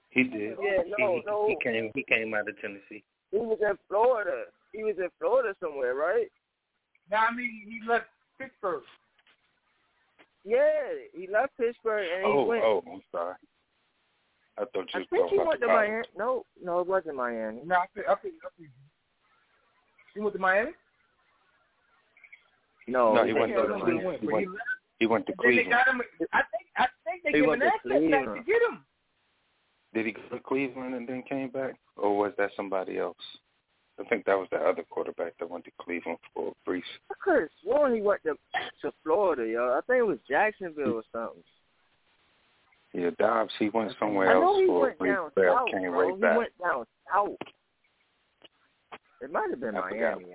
He 0.09 0.23
did. 0.23 0.57
Yeah, 0.61 0.81
no, 0.97 1.15
he, 1.15 1.23
no. 1.25 1.47
he 1.47 1.57
came. 1.63 1.91
He 1.93 2.03
came 2.03 2.33
out 2.33 2.49
of 2.49 2.59
Tennessee. 2.59 3.03
He 3.31 3.37
was 3.37 3.59
in 3.61 3.77
Florida. 3.87 4.45
He 4.73 4.83
was 4.83 4.95
in 4.97 5.09
Florida 5.19 5.55
somewhere, 5.61 5.93
right? 5.93 6.27
Now 7.11 7.25
I 7.29 7.35
mean, 7.35 7.61
he 7.67 7.87
left 7.87 8.05
Pittsburgh. 8.39 8.81
Yeah, 10.43 10.63
he 11.13 11.27
left 11.27 11.55
Pittsburgh 11.57 12.07
and 12.15 12.25
he 12.25 12.31
Oh, 12.31 12.45
went. 12.45 12.63
oh, 12.63 12.83
I'm 12.91 13.01
sorry. 13.11 13.35
I 14.57 14.61
thought 14.73 14.87
I 14.93 14.99
you 14.99 15.05
think 15.09 15.11
were 15.11 15.29
he 15.29 15.35
talking 15.37 15.47
went 15.47 15.61
to 15.61 15.67
Miami. 15.67 16.03
No, 16.17 16.43
no, 16.63 16.79
it 16.79 16.87
wasn't 16.87 17.15
Miami. 17.15 17.61
No, 17.65 17.75
I 17.75 17.85
think, 17.93 18.07
I 18.07 18.15
think, 18.15 18.33
I 18.43 18.49
think 18.57 18.69
he 20.13 20.19
went 20.19 20.33
to 20.33 20.39
Miami. 20.39 20.71
No, 22.91 23.13
No, 23.13 23.23
he 23.23 23.33
he 23.33 23.39
went 23.39 23.53
to 23.55 23.61
to 23.67 23.75
He 23.85 24.05
went, 24.05 24.21
he 24.21 24.27
went, 24.27 24.47
he 24.99 25.07
to 25.07 25.13
And 25.15 25.23
then 25.27 25.55
they 25.55 25.63
Cleveland. 25.63 25.69
got 25.71 25.87
him. 25.87 26.01
I 26.33 26.41
think, 26.41 26.65
I 26.77 26.87
think 27.05 27.23
they 27.23 27.29
He 27.31 27.39
gave 27.39 27.47
went 27.47 27.61
him 27.63 27.69
to 27.69 27.73
access 27.75 27.91
to 27.91 27.97
Cleveland. 27.99 28.45
get 28.45 28.61
him. 28.61 28.85
Did 29.93 30.05
he 30.05 30.11
go 30.11 30.21
to 30.31 30.39
Cleveland 30.41 30.93
and 30.95 31.07
then 31.07 31.23
came 31.23 31.49
back, 31.49 31.75
or 31.97 32.15
was 32.17 32.33
that 32.37 32.51
somebody 32.55 32.97
else? 32.99 33.17
I 33.99 34.03
think 34.05 34.23
that 34.25 34.37
was 34.37 34.47
the 34.51 34.57
other 34.57 34.83
quarterback 34.89 35.33
that 35.39 35.49
went 35.49 35.65
to 35.65 35.71
Cleveland 35.81 36.19
for 36.33 36.49
a 36.49 36.51
brief. 36.65 36.83
I 37.11 37.15
could 37.21 37.41
have 37.41 37.49
sworn 37.63 37.95
he 37.95 38.01
went 38.01 38.21
to 38.23 38.35
to 38.81 38.93
Florida, 39.03 39.45
yo. 39.45 39.73
I 39.77 39.81
think 39.87 39.99
it 39.99 40.03
was 40.07 40.19
Jacksonville 40.29 40.93
or 40.93 41.03
something. 41.11 41.43
Yeah, 42.93 43.09
Dobbs. 43.19 43.51
He 43.59 43.69
went 43.69 43.91
somewhere 43.99 44.31
I 44.31 44.41
else 44.41 44.57
he 44.59 44.65
for 44.67 44.77
a 44.77 44.81
went 44.87 44.99
brief 44.99 45.13
down 45.13 45.31
spell. 45.31 45.55
south, 45.57 45.67
Came 45.71 45.91
bro. 45.91 45.99
right 46.07 46.15
he 46.15 46.21
back. 46.21 46.37
went 46.37 46.51
down 46.61 46.85
south. 47.13 47.35
It 49.21 49.31
might 49.31 49.49
have 49.49 49.59
been 49.59 49.75
I. 49.75 49.89
Miami. 49.91 50.25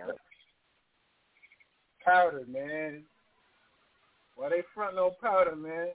Powder, 2.05 2.45
man. 2.49 3.03
Why 4.37 4.51
they 4.51 4.63
front 4.75 4.97
no 4.97 5.13
powder, 5.21 5.57
man? 5.57 5.89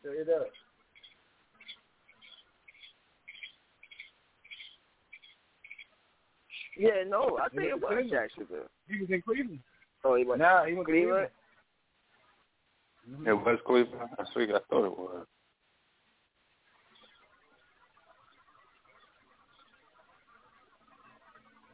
Straight 0.00 0.28
up. 0.28 0.46
Yeah, 6.78 7.02
no, 7.08 7.38
I 7.42 7.48
think 7.48 7.64
it 7.64 7.74
was 7.74 7.82
Cleveland. 7.88 8.10
Jacksonville. 8.10 8.68
He 8.86 9.00
was 9.00 9.10
in 9.10 9.22
Cleveland. 9.22 9.58
Oh, 10.04 10.14
he 10.14 10.24
went 10.24 10.40
Nah, 10.40 10.64
he 10.64 10.74
went 10.74 10.86
to 10.86 10.92
Cleveland. 10.92 11.28
Cleveland. 13.04 13.26
It 13.26 13.32
was 13.32 13.58
Cleveland. 13.66 14.10
I 14.16 14.24
think 14.32 14.50
I 14.52 14.60
thought 14.70 14.86
it 14.86 14.96
was. 14.96 15.26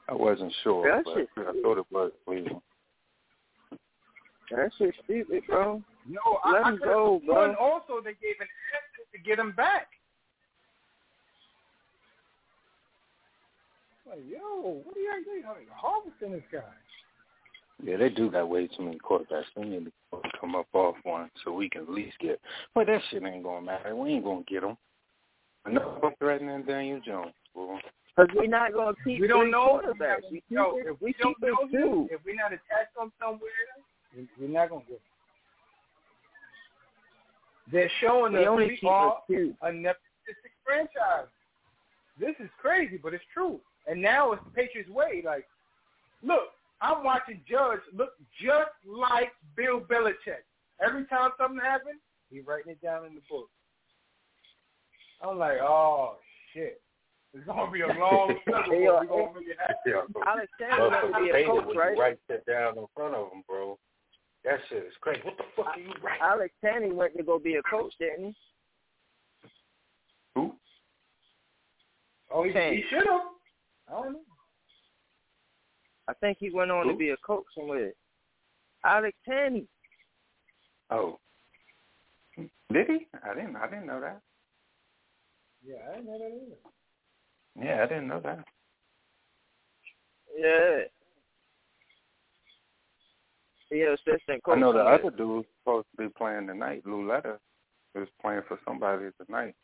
I 0.09 0.15
wasn't 0.15 0.53
sure, 0.63 0.87
That 0.91 1.05
but 1.05 1.15
shit- 1.17 1.29
I 1.39 1.53
thought 1.63 1.79
it 1.79 1.87
was 1.91 2.13
Cleveland. 2.27 2.61
That 4.51 4.71
shit 4.79 4.95
stupid, 5.05 5.43
bro. 5.49 5.83
No, 6.07 6.21
Let 6.45 6.55
I, 6.57 6.63
I 6.65 6.69
him 6.69 6.79
could've 6.79 6.93
go, 6.95 7.21
sworn 7.25 7.55
bro. 7.55 7.65
Also, 7.65 8.01
they 8.05 8.13
gave 8.13 8.37
an 8.41 8.47
access 8.77 9.07
to 9.13 9.19
get 9.19 9.39
him 9.39 9.53
back. 9.53 9.89
Like, 14.07 14.21
yo, 14.29 14.83
what 14.85 14.97
are 14.97 15.01
you 15.01 15.25
doing? 15.25 15.43
Like, 15.47 15.69
harvesting 15.75 16.33
this 16.33 16.43
guy. 16.53 16.61
Yeah, 17.83 17.97
they 17.97 18.11
do 18.11 18.31
got 18.31 18.49
way 18.49 18.67
too 18.69 18.83
many 18.85 18.99
quarterbacks. 18.99 19.45
They 19.57 19.65
need 19.65 19.87
to 20.13 20.21
come 20.41 20.55
up 20.55 20.67
off 20.75 20.97
one 21.05 21.31
so 21.43 21.53
we 21.53 21.69
can 21.71 21.83
at 21.83 21.89
least 21.91 22.19
get. 22.21 22.39
But 22.75 22.87
that 22.87 23.01
shit 23.11 23.23
ain't 23.25 23.43
gonna 23.43 23.65
matter. 23.65 23.97
We 23.97 24.11
ain't 24.11 24.25
gonna 24.25 24.45
get 24.47 24.61
them. 24.61 24.77
Enough 25.67 26.03
of 26.03 26.13
threatening 26.19 26.63
Daniel 26.65 27.01
Jones, 27.05 27.33
boy. 27.55 27.79
Because 28.17 28.35
we're 28.37 28.47
not 28.47 28.73
going 28.73 28.95
to 28.95 29.01
keep 29.03 29.21
We 29.21 29.27
don't 29.27 29.51
know. 29.51 29.81
quarterbacks. 29.85 30.23
We 30.31 30.39
keep 30.41 30.51
Yo, 30.51 30.77
it, 30.77 30.87
if 30.87 31.01
we 31.01 31.07
we 31.09 31.13
keep 31.15 31.23
don't 31.23 31.37
it 31.43 31.47
know 31.51 31.69
two. 31.71 32.01
him, 32.03 32.09
if 32.13 32.21
we're 32.25 32.35
not 32.37 32.53
attached 32.53 32.95
to 32.97 33.03
him 33.05 33.13
somewhere, 33.21 33.51
we- 34.17 34.29
we're 34.39 34.49
not 34.53 34.71
gonna 34.71 34.85
go. 34.89 35.01
They're 37.73 37.91
showing 38.01 38.35
We 38.35 38.41
us 38.41 38.47
only 38.49 38.67
we 38.69 38.77
keep 38.77 38.89
are 38.91 39.19
it 39.29 39.35
two. 39.35 39.57
a 39.63 39.69
nepotistic 39.71 40.53
franchise. 40.65 41.27
This 42.19 42.37
is 42.39 42.49
crazy, 42.61 42.99
but 42.99 43.15
it's 43.15 43.25
true. 43.33 43.61
And 43.89 44.01
now 44.01 44.31
it's 44.33 44.45
the 44.45 44.51
Patriots' 44.51 44.91
way. 44.91 45.23
Like, 45.25 45.49
look, 46.23 46.53
I'm 46.81 47.03
watching 47.03 47.43
Judge 47.49 47.81
look 47.93 48.13
just 48.41 48.71
like 48.87 49.33
Bill 49.57 49.81
Belichick. 49.81 50.45
Every 50.81 51.05
time 51.07 51.33
something 51.37 51.59
happens, 51.61 52.01
he's 52.31 52.47
writing 52.47 52.73
it 52.73 52.81
down 52.83 53.07
in 53.07 53.15
the 53.17 53.23
book. 53.29 53.51
I'm 55.21 55.39
like, 55.39 55.59
oh 55.61 56.19
shit. 56.53 56.81
It's 57.35 57.45
gonna 57.47 57.71
be 57.71 57.81
a 57.81 57.89
long 57.89 58.35
struggle. 58.43 58.73
Hey, 58.73 58.87
but 58.87 58.95
yo, 58.95 59.01
we 59.01 59.07
gonna 59.07 59.41
make 59.41 59.49
it 59.49 59.59
happen. 59.59 59.77
Yeah, 59.87 60.23
Alex 60.27 60.53
Tanney 60.61 60.79
wants 60.79 61.19
to 61.19 61.25
be 61.25 61.31
a 61.31 61.47
coach, 61.47 61.67
when 61.67 61.77
right? 61.77 61.97
you 61.97 62.01
write 62.01 62.19
that 62.29 62.47
down 62.47 62.79
in 62.79 62.87
front 62.95 63.15
of 63.15 63.33
him, 63.33 63.43
bro. 63.49 63.79
That 64.45 64.61
shit 64.69 64.85
is 64.85 64.93
crazy. 65.01 65.21
What 65.25 65.37
the 65.39 65.45
fuck 65.57 65.67
are 65.75 65.81
you 65.81 65.93
writing? 66.03 66.23
Alex 66.23 66.55
Tanney 66.65 66.93
went 66.93 67.17
to 67.17 67.23
go 67.25 67.39
be 67.39 67.57
a 67.57 67.63
coach, 67.63 67.93
didn't 67.99 68.27
he? 68.27 69.49
Who? 70.37 70.53
Oh, 72.33 72.45
he, 72.45 72.51
Tanney. 72.53 72.77
he 72.77 72.85
should 72.89 73.07
have. 73.07 73.21
I 73.89 74.03
don't 74.03 74.13
know. 74.13 74.21
I 76.07 76.13
think 76.15 76.39
he 76.39 76.51
went 76.51 76.71
on 76.71 76.87
to 76.87 76.95
be 76.95 77.11
a 77.11 77.17
coach 77.27 77.45
somewhere. 77.57 77.93
Alex 78.85 79.17
Tanney. 79.29 79.67
Oh. 80.91 81.19
Did 82.37 82.87
he? 82.87 83.07
I 83.29 83.35
didn't. 83.35 83.57
I 83.57 83.67
didn't 83.69 83.87
know 83.87 84.01
that. 84.01 84.21
Yeah, 85.67 85.77
I 85.91 85.97
didn't 85.97 86.07
know 86.07 86.19
that 86.19 86.27
either. 86.27 86.57
Yeah, 87.61 87.83
I 87.83 87.87
didn't 87.87 88.09
know 88.09 88.21
that. 88.21 88.45
Yeah. 90.37 90.81
He 93.71 93.83
an 93.83 93.95
assistant 93.95 94.43
coach. 94.43 94.57
I 94.57 94.61
know 94.61 94.73
the 94.73 94.81
other 94.81 95.11
dude 95.11 95.29
was 95.29 95.45
supposed 95.61 95.87
to 95.97 96.05
be 96.05 96.09
playing 96.17 96.47
tonight. 96.47 96.83
Lauletta 96.85 97.39
is 97.95 98.09
playing 98.21 98.43
for 98.49 98.59
somebody 98.65 99.07
tonight. 99.25 99.55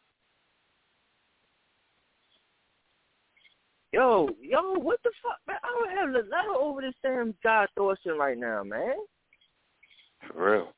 Yo, 3.92 4.30
yo, 4.40 4.74
what 4.74 5.00
the 5.02 5.10
fuck, 5.22 5.38
man? 5.48 5.56
I 5.64 5.68
don't 5.68 5.96
have 5.96 6.12
the 6.12 6.28
letter 6.30 6.54
over 6.56 6.80
this 6.80 6.94
damn 7.02 7.34
Josh 7.42 7.68
Thorson 7.76 8.16
right 8.16 8.38
now, 8.38 8.62
man. 8.62 8.94
For 10.28 10.52
real. 10.52 10.72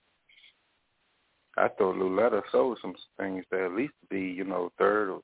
I 1.58 1.68
thought 1.68 1.96
Lauletta 1.96 2.40
sold 2.50 2.78
some 2.80 2.94
things 3.18 3.44
to 3.52 3.66
at 3.66 3.72
least 3.72 3.92
be, 4.08 4.20
you 4.20 4.44
know, 4.44 4.72
third 4.78 5.10
or 5.10 5.20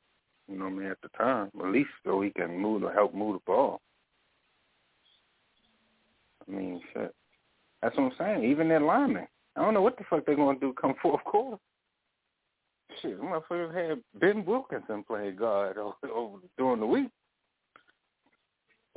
you 0.48 0.58
know 0.58 0.64
what 0.64 0.72
I 0.72 0.76
mean, 0.76 0.90
at 0.90 1.00
the 1.02 1.08
time. 1.16 1.50
At 1.60 1.72
least 1.72 1.90
so 2.04 2.20
he 2.22 2.30
can 2.30 2.58
move 2.58 2.82
to 2.82 2.88
help 2.88 3.14
move 3.14 3.34
the 3.34 3.40
ball. 3.46 3.80
I 6.46 6.50
mean, 6.50 6.80
shit. 6.92 7.14
That's 7.82 7.96
what 7.96 8.04
I'm 8.04 8.12
saying. 8.18 8.50
Even 8.50 8.68
their 8.68 8.80
linemen. 8.80 9.28
I 9.56 9.60
don't 9.62 9.74
know 9.74 9.82
what 9.82 9.98
the 9.98 10.04
fuck 10.08 10.24
they're 10.24 10.36
gonna 10.36 10.58
do 10.58 10.72
come 10.80 10.94
fourth 11.02 11.22
quarter. 11.24 11.58
Shit, 13.02 13.20
motherfuckers 13.20 13.74
had 13.74 14.02
Ben 14.18 14.44
Wilkinson 14.44 15.04
playing 15.04 15.36
guard 15.36 15.76
over, 15.78 15.94
over 16.12 16.38
during 16.56 16.80
the 16.80 16.86
week. 16.86 17.10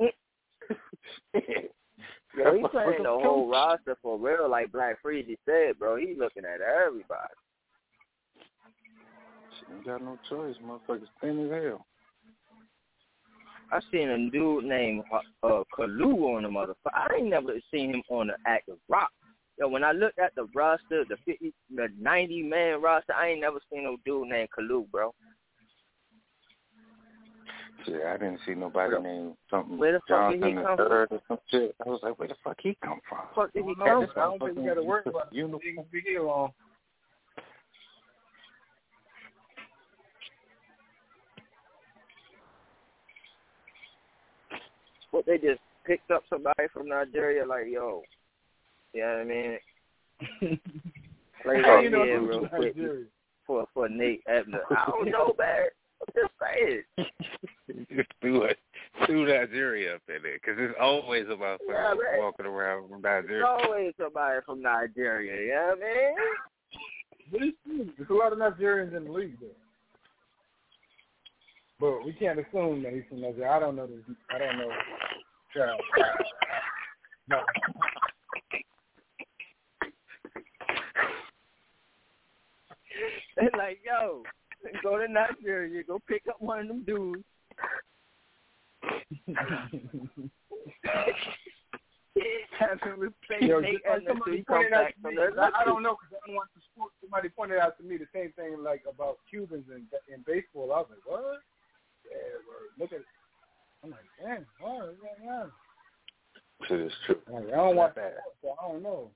Yo, 2.34 2.54
he 2.56 2.66
playing 2.68 3.02
the 3.02 3.10
whole 3.10 3.50
roster 3.50 3.96
for 4.02 4.18
real, 4.18 4.48
like 4.48 4.72
Black 4.72 4.96
Freezy 5.04 5.36
said, 5.44 5.78
bro. 5.78 5.96
He 5.96 6.14
looking 6.18 6.44
at 6.44 6.60
everybody. 6.62 7.34
Shit, 9.66 9.74
ain't 9.74 9.86
got 9.86 10.02
no 10.02 10.18
choice. 10.28 10.56
Motherfuckers 10.64 11.08
thin 11.20 11.46
as 11.46 11.62
hell. 11.62 11.86
I 13.70 13.80
seen 13.90 14.10
a 14.10 14.30
dude 14.30 14.64
named 14.64 15.04
uh, 15.12 15.46
uh 15.46 15.64
Kalu 15.76 16.36
on 16.36 16.42
the 16.42 16.48
motherfucker. 16.48 16.94
I 16.94 17.16
ain't 17.16 17.30
never 17.30 17.54
seen 17.70 17.94
him 17.94 18.02
on 18.10 18.26
the 18.28 18.34
active 18.46 18.76
rock. 18.88 19.10
Yo, 19.58 19.68
when 19.68 19.84
I 19.84 19.92
looked 19.92 20.18
at 20.18 20.34
the 20.34 20.46
roster, 20.54 21.04
the 21.08 21.16
fifty, 21.24 21.52
the 21.74 21.88
ninety 21.98 22.42
man 22.42 22.82
roster, 22.82 23.14
I 23.14 23.28
ain't 23.28 23.40
never 23.40 23.58
seen 23.72 23.84
no 23.84 23.96
dude 24.04 24.28
named 24.28 24.50
Kalu, 24.58 24.90
bro. 24.90 25.14
Shit, 27.86 28.02
I 28.06 28.16
didn't 28.16 28.40
see 28.46 28.54
nobody 28.54 29.02
named 29.02 29.34
something 29.50 29.76
Where 29.76 29.92
the 29.92 30.00
fuck 30.08 30.30
did 30.30 30.36
he 30.36 30.52
Johnson 30.52 30.54
the 30.56 30.62
come 30.62 30.76
from? 30.76 30.92
or 30.92 31.08
some 31.26 31.38
shit. 31.50 31.74
I 31.84 31.88
was 31.88 32.00
like, 32.02 32.18
where 32.18 32.28
the 32.28 32.36
fuck 32.44 32.56
he 32.62 32.76
come 32.84 33.00
from? 33.08 33.18
Fuck 33.34 33.52
did 33.52 33.64
he 33.64 33.74
come 33.74 33.86
don't, 33.86 34.10
I 34.16 34.20
don't 34.20 34.38
think 34.38 34.56
we 34.56 34.66
got 34.66 34.74
to 34.74 34.82
worry 34.82 35.02
about 35.06 35.28
it. 35.32 35.36
Uniform. 35.36 35.86
Be 35.90 36.00
here 36.04 36.22
long. 36.22 36.52
What 45.12 45.24
they 45.26 45.38
just 45.38 45.60
picked 45.86 46.10
up 46.10 46.24
somebody 46.28 46.64
from 46.72 46.88
Nigeria, 46.88 47.46
like 47.46 47.66
yo, 47.70 48.02
you 48.92 49.00
know 49.02 49.08
what 49.08 49.20
I 49.20 49.24
mean? 49.24 50.60
Like 51.44 51.64
How 51.64 51.74
right 51.74 51.84
you 51.84 51.90
know 51.90 52.04
here, 52.04 52.20
real 52.22 52.46
quick 52.48 52.76
Nigeria? 52.76 53.04
for 53.46 53.66
for 53.74 53.88
Nate 53.88 54.22
Ebner. 54.28 54.60
I 54.70 54.84
don't 54.90 55.08
know, 55.10 55.34
man. 55.36 55.64
I'm 56.00 56.14
just 56.14 56.32
saying. 56.40 56.82
Just 57.96 58.08
do 58.22 58.42
it. 58.44 58.58
Do 59.08 59.26
Nigeria 59.26 59.96
up 59.96 60.02
in 60.08 60.22
there, 60.22 60.34
because 60.34 60.56
there's 60.56 60.74
always 60.80 61.24
a 61.26 61.30
motherfucker 61.34 61.58
Yeah, 61.68 61.94
man. 61.94 62.20
walking 62.20 62.46
around 62.46 62.88
from 62.90 63.02
There's 63.02 63.24
Nigeria. 63.24 63.44
always 63.46 63.92
somebody 64.00 64.38
from 64.46 64.62
Nigeria, 64.62 65.40
you 65.40 65.48
know 65.50 65.74
what 65.76 65.84
I 65.84 65.94
mean? 65.94 66.16
But 67.32 67.42
it's. 67.42 67.96
There's 67.98 68.10
a 68.10 68.14
lot 68.14 68.32
of 68.32 68.38
Nigerians 68.38 68.96
in 68.96 69.04
the 69.06 69.10
league 69.12 69.40
there. 69.40 69.50
But 71.82 72.04
we 72.04 72.12
can't 72.12 72.38
assume 72.38 72.84
that 72.84 72.92
he's 72.92 73.02
from 73.08 73.22
Nigeria. 73.22 73.50
I 73.50 73.58
don't 73.58 73.74
know 73.74 73.88
this. 73.88 74.04
I 74.32 74.38
don't 74.38 74.56
know. 74.56 74.70
Child. 75.52 75.80
No. 77.28 77.40
They're 83.36 83.50
like, 83.58 83.80
yo, 83.84 84.22
go 84.84 84.96
to 84.96 85.08
Nigeria, 85.08 85.82
go 85.82 85.98
pick 86.06 86.22
up 86.28 86.40
one 86.40 86.60
of 86.60 86.68
them 86.68 86.84
dudes. 86.84 87.24
Have 92.60 92.80
him 92.82 93.00
replace 93.00 93.42
Yo, 93.42 93.58
Nate 93.58 93.82
just 93.84 94.06
so 94.06 94.30
he 94.30 94.44
come 94.44 94.70
back 94.70 94.94
me. 95.02 95.16
I, 95.18 95.50
I 95.60 95.64
don't 95.64 95.82
know 95.82 95.96
because 95.98 96.14
I 96.14 96.26
don't 96.28 96.36
watch 96.36 96.46
the 96.54 96.60
sport. 96.72 96.92
Somebody 97.00 97.28
pointed 97.30 97.58
out 97.58 97.76
to 97.78 97.82
me 97.82 97.96
the 97.96 98.06
same 98.14 98.30
thing 98.36 98.62
like 98.62 98.84
about 98.88 99.18
Cubans 99.28 99.64
in 99.68 99.86
in 100.14 100.22
baseball. 100.24 100.70
I 100.72 100.78
was 100.78 100.86
like, 100.90 101.04
what? 101.06 101.42
Yeah, 102.08 102.42
word. 102.46 102.70
look 102.78 102.92
at 102.92 103.00
it. 103.00 103.10
I'm 103.82 103.90
like, 103.90 104.06
damn, 104.20 104.46
oh, 104.62 104.90
yeah, 105.02 105.24
yeah. 105.24 105.46
Shit 106.68 106.80
is 106.80 106.92
true. 107.06 107.18
Like, 107.26 107.50
I 107.50 107.56
don't 107.56 107.76
watch 107.76 107.94
Slap 107.94 108.14
that, 108.14 108.22
so 108.40 108.54
I 108.54 108.70
don't 108.70 108.82
know. 108.82 109.10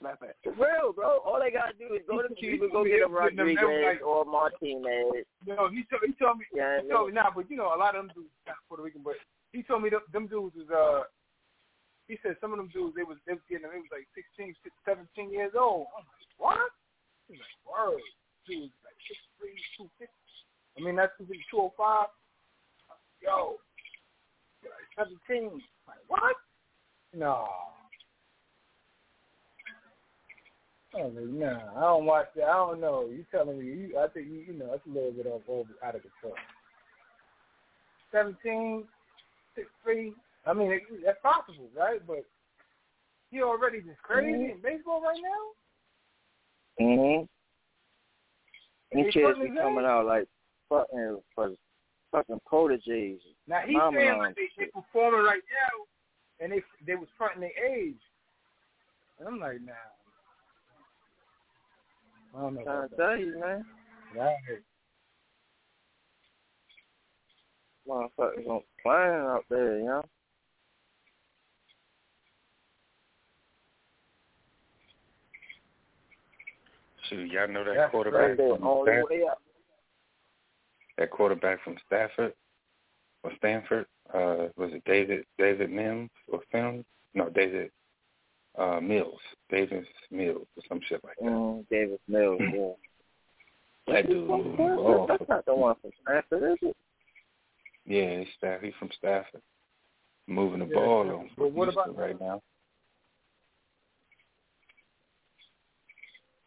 Slap 0.00 0.22
it. 0.22 0.36
For 0.44 0.52
real, 0.52 0.92
bro. 0.94 1.18
All 1.26 1.40
they 1.40 1.50
gotta 1.50 1.76
do 1.76 1.92
is 1.94 2.02
go 2.08 2.22
to 2.22 2.32
Cuba, 2.34 2.68
go 2.70 2.84
get 2.84 3.02
a 3.02 3.08
Rodriguez 3.08 4.00
or 4.04 4.24
Martinez. 4.24 5.26
No, 5.44 5.68
he 5.68 5.84
told 5.90 6.06
he 6.06 6.12
told 6.16 6.38
me 6.38 6.46
Yeah, 6.54 6.80
he 6.80 6.88
told 6.88 7.08
me 7.08 7.14
nah, 7.18 7.34
but 7.34 7.50
you 7.50 7.56
know 7.56 7.74
a 7.74 7.78
lot 7.78 7.96
of 7.96 8.06
them 8.06 8.12
dudes 8.14 8.32
not 8.46 8.56
Puerto 8.68 8.84
Rican, 8.84 9.02
but 9.02 9.18
he 9.52 9.62
told 9.62 9.82
me 9.82 9.90
them, 9.90 10.06
them 10.12 10.28
dudes 10.28 10.56
is 10.56 10.70
uh 10.70 11.02
he 12.06 12.16
said 12.22 12.36
some 12.40 12.52
of 12.52 12.58
them 12.58 12.70
dudes 12.72 12.94
they 12.94 13.02
was 13.02 13.18
they 13.26 13.34
was 13.34 13.44
getting 13.50 13.66
they 13.66 13.82
was 13.82 13.90
like 13.92 14.06
16, 14.14 14.54
17 14.86 15.32
years 15.32 15.52
old. 15.58 15.90
I'm 15.92 16.06
like, 16.06 16.32
what? 16.38 16.72
He's 17.26 17.42
like, 17.42 17.58
word. 17.66 18.00
Dudes 18.46 18.72
like 18.86 18.96
six 19.04 19.18
three, 19.36 19.58
two 19.76 19.90
fifty. 19.98 20.27
I 20.78 20.84
mean 20.84 20.96
that's 20.96 21.12
two 21.18 21.26
oh 21.56 21.72
five. 21.76 22.06
Yo, 23.22 23.56
like 24.62 24.72
seventeen. 24.96 25.60
Like 25.86 25.98
what? 26.06 26.36
No. 27.14 27.48
I 30.94 31.02
like, 31.02 31.14
nah, 31.26 31.58
I 31.76 31.80
don't 31.80 32.06
watch 32.06 32.28
that. 32.36 32.44
I 32.44 32.54
don't 32.54 32.80
know. 32.80 33.08
You 33.10 33.24
telling 33.30 33.58
me? 33.58 33.66
You, 33.66 33.98
I 33.98 34.08
think 34.08 34.26
you, 34.28 34.44
you 34.48 34.58
know, 34.58 34.72
it's 34.72 34.86
a 34.86 34.88
little 34.88 35.12
bit 35.12 35.26
of 35.26 35.42
over 35.46 35.68
out 35.84 35.94
of 35.94 36.02
control. 36.02 36.34
Seventeen, 38.10 38.84
six 39.54 39.66
three. 39.84 40.14
I 40.46 40.54
mean, 40.54 40.70
it, 40.72 40.82
that's 41.04 41.18
possible, 41.22 41.68
right? 41.76 42.00
But 42.06 42.24
he 43.30 43.42
already 43.42 43.80
just 43.82 44.00
crazy 44.02 44.32
Mhm. 44.32 44.52
in 44.52 44.60
baseball 44.62 45.02
right 45.02 45.20
now. 45.22 46.84
Mm-hmm. 46.84 47.24
He 48.96 49.04
These 49.04 49.12
kids 49.12 49.38
be 49.38 49.48
coming 49.48 49.84
out 49.84 50.06
like 50.06 50.26
fucking 50.68 51.20
for 51.34 51.50
fucking 52.12 52.40
prodigies. 52.46 53.20
Now 53.46 53.60
he's 53.66 53.76
Mama 53.76 53.98
saying 53.98 54.18
like 54.18 54.36
they, 54.36 54.48
they 54.58 54.70
performing 54.70 55.22
right 55.24 55.42
now, 55.48 56.44
and 56.44 56.52
they 56.52 56.62
they 56.86 56.94
was 56.94 57.08
fronting 57.16 57.40
their 57.40 57.70
age. 57.70 58.00
And 59.18 59.28
I'm 59.28 59.40
like, 59.40 59.60
nah. 59.64 59.72
I 62.36 62.40
don't 62.42 62.54
know. 62.54 62.62
Trying 62.62 62.76
About 62.78 62.90
to 62.90 62.96
that. 62.96 63.02
tell 63.08 63.18
you, 63.18 63.40
man. 63.40 63.64
Right. 64.16 64.36
Motherfuckers 67.88 68.46
gonna 68.46 68.60
flying 68.82 69.26
out 69.26 69.44
there, 69.48 69.78
you 69.78 69.84
know? 69.86 70.02
Shoot, 77.08 77.30
y'all 77.30 77.48
know 77.48 77.64
that 77.64 77.74
That's 77.74 77.90
quarterback 77.90 78.36
That's 78.36 78.38
the 78.38 78.56
from 78.58 78.66
only 78.66 78.92
Stafford? 78.92 79.10
way 79.10 79.26
up. 79.26 79.40
That 80.98 81.10
quarterback 81.10 81.62
from 81.62 81.76
Stafford. 81.86 82.32
or 83.22 83.32
Stanford. 83.38 83.86
Uh, 84.12 84.48
was 84.56 84.70
it 84.72 84.82
David 84.84 85.24
David 85.38 85.70
Mims 85.70 86.10
or 86.28 86.40
Sims? 86.52 86.84
No, 87.14 87.28
David 87.30 87.70
uh, 88.58 88.80
Mills, 88.80 89.20
Davis 89.50 89.86
Mills, 90.10 90.46
or 90.56 90.62
some 90.68 90.80
shit 90.88 91.02
like 91.04 91.16
that. 91.20 91.26
Mm, 91.26 91.64
Davis 91.70 91.98
Mills, 92.08 92.40
yeah. 92.54 93.92
That 93.92 94.08
dude 94.08 94.28
the. 94.28 95.06
That's 95.08 95.28
not 95.28 95.44
the 95.46 95.54
one 95.54 95.76
from 95.80 95.90
Stanford, 96.02 96.52
is 96.52 96.58
it? 96.62 96.76
Yeah, 97.86 98.18
he's 98.20 98.28
staff. 98.36 98.60
He's 98.62 98.72
from 98.78 98.90
Stafford. 98.98 99.40
Moving 100.26 100.60
the 100.60 100.66
Yeah, 100.66 100.74
ball 100.74 101.06
yeah. 101.06 101.12
on 101.12 101.30
But 101.38 101.52
what 101.52 101.68
about- 101.68 101.96
right 101.96 102.18
now. 102.20 102.42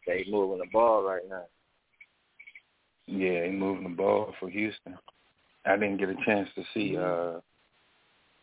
They 0.06 0.24
moving 0.28 0.58
the 0.58 0.66
ball 0.72 1.02
right 1.04 1.22
now. 1.28 1.44
Yeah, 3.06 3.44
he 3.44 3.50
moving 3.50 3.84
the 3.84 3.90
ball 3.90 4.32
for 4.38 4.48
Houston. 4.48 4.96
I 5.64 5.76
didn't 5.76 5.98
get 5.98 6.08
a 6.08 6.16
chance 6.24 6.48
to 6.54 6.64
see 6.74 6.96
uh 6.96 7.40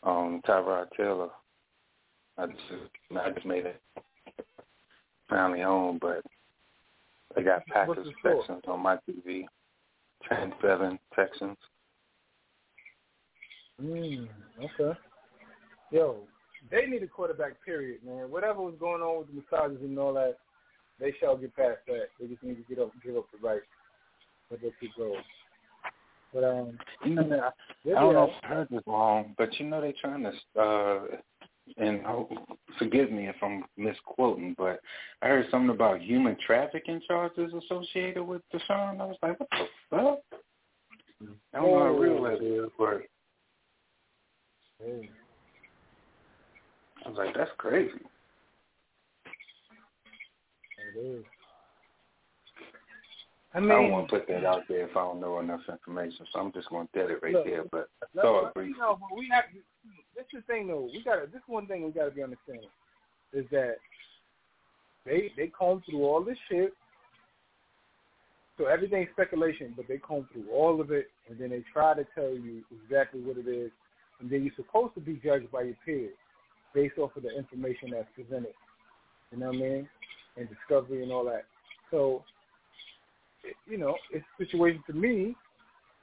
um 0.04 0.42
Tyrod 0.48 0.88
Taylor. 0.96 1.30
I 2.38 2.48
just 2.48 2.60
I 3.18 3.30
just 3.32 3.46
made 3.46 3.66
it 3.66 3.82
finally 5.30 5.62
home, 5.62 6.00
but 6.02 6.24
they 7.36 7.44
got 7.44 7.66
Packers? 7.68 8.08
Texans 8.24 8.64
on 8.68 8.82
my 8.82 8.98
TV. 9.10 9.46
Ten 10.28 10.54
seven 10.62 11.00
Texans. 11.16 11.58
Mm, 13.82 14.28
okay. 14.60 15.00
Yo, 15.92 16.18
they 16.70 16.86
need 16.86 17.04
a 17.04 17.08
quarterback. 17.08 17.64
Period, 17.64 18.00
man. 18.06 18.30
Whatever 18.30 18.62
was 18.62 18.76
going 18.80 19.02
on 19.02 19.20
with 19.20 19.28
the 19.28 19.42
massages 19.42 19.82
and 19.82 19.98
all 19.98 20.14
that, 20.14 20.38
they 21.00 21.14
shall 21.20 21.38
get 21.38 21.56
past 21.56 21.80
that. 21.88 22.08
They 22.20 22.28
just 22.28 22.44
need 22.44 22.56
to 22.56 22.64
get 22.64 22.84
up, 22.84 22.92
give 23.04 23.16
up 23.16 23.26
the 23.32 23.46
right, 23.46 23.62
that 24.50 24.60
keep 24.80 24.96
going. 24.98 25.22
But 26.34 26.44
um, 26.44 26.78
You 27.04 27.16
know 27.16 27.40
I 27.40 27.52
they'll 27.84 27.96
don't 27.96 28.14
know 28.14 28.24
if 28.26 28.44
I 28.44 28.48
heard 28.48 28.68
this 28.70 28.84
wrong, 28.86 29.34
but 29.38 29.60
you 29.60 29.66
know 29.66 29.82
they're 29.82 29.94
trying 30.00 30.24
to 30.24 30.62
uh 30.62 31.00
and 31.78 32.02
oh, 32.08 32.28
forgive 32.80 33.12
me 33.12 33.28
if 33.28 33.36
I'm 33.44 33.64
misquoting, 33.78 34.56
but 34.58 34.80
I 35.22 35.28
heard 35.28 35.46
something 35.52 35.70
about 35.70 36.02
human 36.02 36.36
trafficking 36.46 37.00
charges 37.08 37.54
associated 37.54 38.24
with 38.24 38.42
Deshaun. 38.52 39.00
I 39.00 39.06
was 39.06 39.18
like, 39.22 39.40
what 39.40 39.50
the 39.52 39.66
fuck? 39.90 40.20
I 41.54 41.60
don't 41.60 41.72
know 41.72 41.80
how 41.80 41.94
real 41.94 42.24
that 42.24 42.44
is, 42.44 42.70
but 42.78 43.02
Hey. 44.84 45.10
I 47.06 47.10
was 47.10 47.18
like, 47.18 47.36
that's 47.36 47.52
crazy. 47.58 47.92
It 50.96 51.00
is. 51.00 51.26
I 53.54 53.58
I, 53.58 53.62
don't 53.62 53.92
want 53.92 54.10
to 54.10 54.20
put 54.20 54.28
that 54.28 54.46
out 54.46 54.64
there 54.68 54.88
if 54.88 54.96
I 54.96 55.02
don't 55.02 55.20
know 55.20 55.40
enough 55.40 55.62
information, 55.68 56.26
so 56.32 56.40
I'm 56.40 56.52
just 56.52 56.70
going 56.70 56.88
to 56.88 57.00
dead 57.00 57.10
it 57.10 57.20
right 57.24 57.34
Look, 57.34 57.46
there. 57.46 57.64
But 57.72 57.90
I 58.04 58.06
No, 58.16 58.22
saw 58.22 58.42
no, 58.42 58.48
it 58.48 58.54
briefly. 58.54 58.76
no, 58.80 58.98
but 59.00 59.18
we 59.18 59.28
have. 59.32 59.46
This 60.16 60.26
is 60.34 60.44
the 60.48 60.54
thing, 60.54 60.68
though. 60.68 60.90
We 60.94 61.04
got. 61.04 61.32
This 61.32 61.42
one 61.48 61.66
thing 61.66 61.84
we 61.84 61.92
got 61.92 62.06
to 62.06 62.12
be 62.12 62.22
understanding 62.22 62.70
is 63.34 63.46
that 63.52 63.78
they 65.06 65.32
they 65.36 65.48
comb 65.48 65.82
through 65.90 66.04
all 66.04 66.24
this 66.24 66.38
shit. 66.50 66.74
So 68.58 68.66
everything's 68.66 69.10
speculation, 69.14 69.74
but 69.76 69.88
they 69.88 69.98
comb 69.98 70.28
through 70.34 70.52
all 70.52 70.82
of 70.82 70.92
it, 70.92 71.08
and 71.30 71.40
then 71.40 71.50
they 71.50 71.64
try 71.74 71.96
to 71.96 72.06
tell 72.14 72.32
you 72.32 72.62
exactly 72.84 73.22
what 73.22 73.38
it 73.38 73.48
is, 73.48 73.72
and 74.20 74.30
then 74.30 74.44
you're 74.44 74.54
supposed 74.56 74.94
to 74.96 75.00
be 75.00 75.20
judged 75.24 75.50
by 75.50 75.62
your 75.62 75.78
peers 75.86 76.12
based 76.76 76.98
off 76.98 77.16
of 77.16 77.24
the 77.24 77.36
information 77.36 77.92
that's 77.92 78.08
presented. 78.14 78.54
You 79.32 79.40
know 79.40 79.48
what 79.48 79.56
I 79.56 79.60
mean? 79.60 79.90
And 80.38 80.48
discovery 80.50 81.04
and 81.04 81.12
all 81.12 81.24
that. 81.26 81.46
So, 81.90 82.24
you 83.68 83.78
know, 83.78 83.96
it's 84.12 84.26
a 84.40 84.44
situation 84.44 84.84
to 84.88 84.94
me 84.94 85.36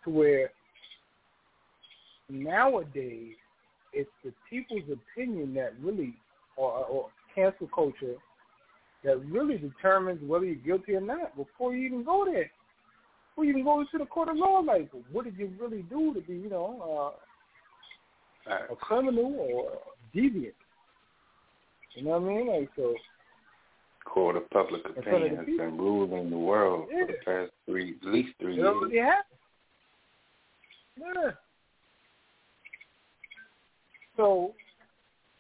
to 0.05 0.11
where 0.11 0.51
nowadays 2.29 3.35
it's 3.93 4.11
the 4.25 4.33
people's 4.49 4.85
opinion 4.91 5.55
that 5.55 5.75
really, 5.81 6.15
or, 6.57 6.85
or 6.87 7.09
cancel 7.35 7.69
culture, 7.75 8.15
that 9.05 9.19
really 9.27 9.59
determines 9.59 10.21
whether 10.29 10.45
you're 10.45 10.57
guilty 10.57 10.95
or 10.95 11.01
not 11.01 11.37
before 11.37 11.75
you 11.75 11.87
even 11.87 12.05
go 12.05 12.25
there. 12.25 12.51
Before 13.31 13.45
you 13.45 13.51
even 13.51 13.65
go 13.65 13.85
to 13.91 13.99
the 13.99 14.07
court 14.07 14.29
of 14.29 14.37
law, 14.37 14.61
like, 14.61 14.91
what 15.13 15.25
did 15.25 15.37
you 15.37 15.51
really 15.61 15.83
do 15.83 16.15
to 16.15 16.21
be, 16.21 16.35
you 16.35 16.49
know, 16.49 17.15
uh, 18.51 18.73
a 18.73 18.77
criminal 18.77 19.35
or 19.39 19.79
deviant? 20.15 20.53
You 21.95 22.05
know 22.05 22.19
what 22.19 22.23
I 22.23 22.35
mean? 22.35 22.49
Like, 22.49 22.71
so, 22.77 22.95
Court 24.07 24.37
of 24.37 24.49
public 24.51 24.83
front 24.83 24.97
of 24.97 25.05
the 25.05 25.11
opinion 25.11 25.37
has 25.37 25.47
been 25.47 25.77
ruling 25.77 26.31
the 26.31 26.39
world 26.39 26.89
for 26.91 27.07
the 27.07 27.19
past 27.25 27.53
three, 27.67 27.97
at 28.01 28.09
least 28.09 28.31
three 28.41 28.55
years. 28.55 28.67
happened? 28.67 28.93
Yeah. 30.99 31.31
So, 34.17 34.55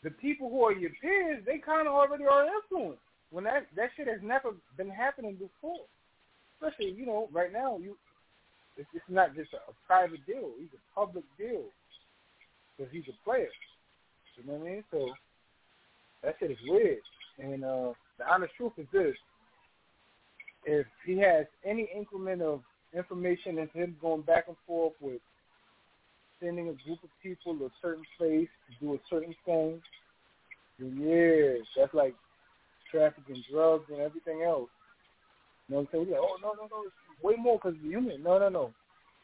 the 0.02 0.10
people 0.10 0.50
who 0.50 0.62
are 0.64 0.72
your 0.72 0.90
peers, 1.00 1.42
they 1.46 1.58
kind 1.58 1.88
of 1.88 1.94
already 1.94 2.24
are 2.26 2.44
influenced. 2.44 3.00
When 3.30 3.44
that 3.44 3.66
that 3.76 3.90
shit 3.96 4.08
has 4.08 4.20
never 4.22 4.50
been 4.76 4.90
happening 4.90 5.34
before, 5.34 5.80
especially 6.60 6.92
you 6.92 7.06
know 7.06 7.28
right 7.32 7.52
now 7.52 7.78
you, 7.78 7.96
it's, 8.76 8.88
it's 8.94 9.04
not 9.08 9.34
just 9.34 9.52
a, 9.54 9.56
a 9.56 9.74
private 9.86 10.24
deal; 10.26 10.50
he's 10.58 10.68
a 10.74 10.98
public 10.98 11.24
deal 11.38 11.64
because 12.76 12.92
he's 12.92 13.08
a 13.08 13.24
player. 13.24 13.48
You 14.36 14.46
know 14.46 14.58
what 14.58 14.68
I 14.68 14.70
mean? 14.70 14.84
So 14.90 15.08
that 16.22 16.36
shit 16.38 16.50
is 16.50 16.58
weird. 16.68 16.98
And 17.38 17.64
uh, 17.64 17.92
the 18.18 18.32
honest 18.32 18.52
truth 18.56 18.72
is 18.78 18.86
this: 18.92 19.14
if 20.64 20.86
he 21.04 21.18
has 21.18 21.46
any 21.64 21.88
increment 21.94 22.42
of 22.42 22.62
information 22.94 23.58
into 23.58 23.78
him 23.78 23.96
going 24.00 24.22
back 24.22 24.44
and 24.48 24.56
forth 24.66 24.94
with 25.00 25.20
sending 26.40 26.68
a 26.68 26.84
group 26.84 27.02
of 27.02 27.10
people 27.22 27.56
to 27.56 27.66
a 27.66 27.70
certain 27.80 28.04
place 28.18 28.48
to 28.68 28.86
do 28.86 28.94
a 28.94 28.98
certain 29.08 29.34
thing, 29.44 29.80
then 30.78 30.96
yeah, 31.00 31.62
that's 31.76 31.94
like 31.94 32.14
trafficking 32.90 33.42
drugs 33.50 33.84
and 33.90 34.00
everything 34.00 34.42
else. 34.42 34.68
You 35.68 35.74
know 35.74 35.80
what 35.80 35.80
I'm 35.80 35.88
saying? 35.92 36.06
We're 36.08 36.20
like, 36.20 36.28
oh, 36.28 36.36
no, 36.42 36.52
no, 36.52 36.68
no, 36.70 36.82
it's 36.86 37.22
way 37.22 37.34
more 37.38 37.58
because 37.58 37.74
it's 37.76 37.84
human. 37.84 38.22
No, 38.22 38.38
no, 38.38 38.48
no. 38.48 38.72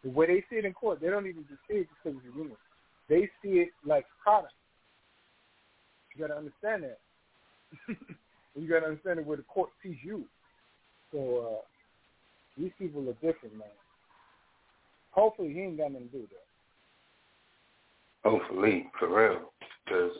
The 0.02 0.10
way 0.10 0.26
they 0.26 0.44
see 0.50 0.56
it 0.56 0.64
in 0.64 0.72
court, 0.72 1.00
they 1.00 1.08
don't 1.08 1.26
even 1.26 1.44
just 1.48 1.60
see 1.68 1.78
it 1.78 1.88
because 2.02 2.18
it's 2.24 2.34
human. 2.34 2.56
They 3.08 3.28
see 3.42 3.60
it 3.60 3.68
like 3.86 4.06
product. 4.22 4.54
You 6.14 6.26
got 6.26 6.34
to 6.34 6.38
understand 6.38 6.84
that. 6.84 6.98
you 8.54 8.68
got 8.68 8.80
to 8.80 8.86
understand 8.86 9.18
it 9.20 9.26
where 9.26 9.36
the 9.36 9.42
court 9.44 9.70
sees 9.82 9.96
you. 10.02 10.24
So 11.10 11.46
uh, 11.46 12.60
these 12.60 12.72
people 12.78 13.00
are 13.08 13.14
different, 13.14 13.56
man. 13.56 13.68
Hopefully 15.10 15.52
he 15.52 15.60
ain't 15.60 15.78
got 15.78 15.92
nothing 15.92 16.08
to 16.08 16.12
do 16.12 16.20
with 16.20 16.30
that. 16.30 16.36
Hopefully, 18.28 18.86
for 18.98 19.08
real. 19.08 19.52
Because, 19.84 20.12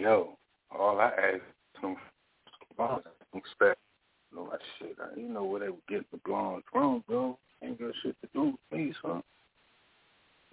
yo, 0.00 0.36
all 0.70 1.00
I 1.00 1.08
ask 1.08 1.42
I 2.78 2.98
expect 3.34 3.78
no 4.34 4.48
that 4.50 4.60
shit. 4.78 4.96
I 5.00 5.18
you 5.18 5.28
know 5.28 5.44
where 5.44 5.60
they 5.60 5.68
were 5.68 5.76
getting 5.88 6.04
the 6.10 6.18
blonde 6.24 6.62
from, 6.70 7.04
bro. 7.06 7.38
Ain't 7.62 7.78
got 7.78 7.92
shit 8.02 8.16
to 8.22 8.28
do 8.34 8.56
with 8.70 8.78
me, 8.78 8.92
son. 9.02 9.22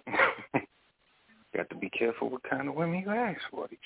got 1.56 1.68
to 1.70 1.76
be 1.76 1.90
careful 1.90 2.30
what 2.30 2.42
kind 2.48 2.68
of 2.68 2.74
women 2.74 3.00
you 3.00 3.10
ask 3.10 3.40
for 3.50 3.68
each 3.72 3.78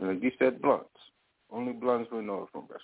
day. 0.00 0.06
Like 0.06 0.22
you 0.22 0.30
said 0.38 0.62
blunts. 0.62 0.88
Only 1.50 1.72
blunts 1.72 2.10
we 2.12 2.22
know 2.22 2.48
from 2.52 2.62
Russia. 2.62 2.82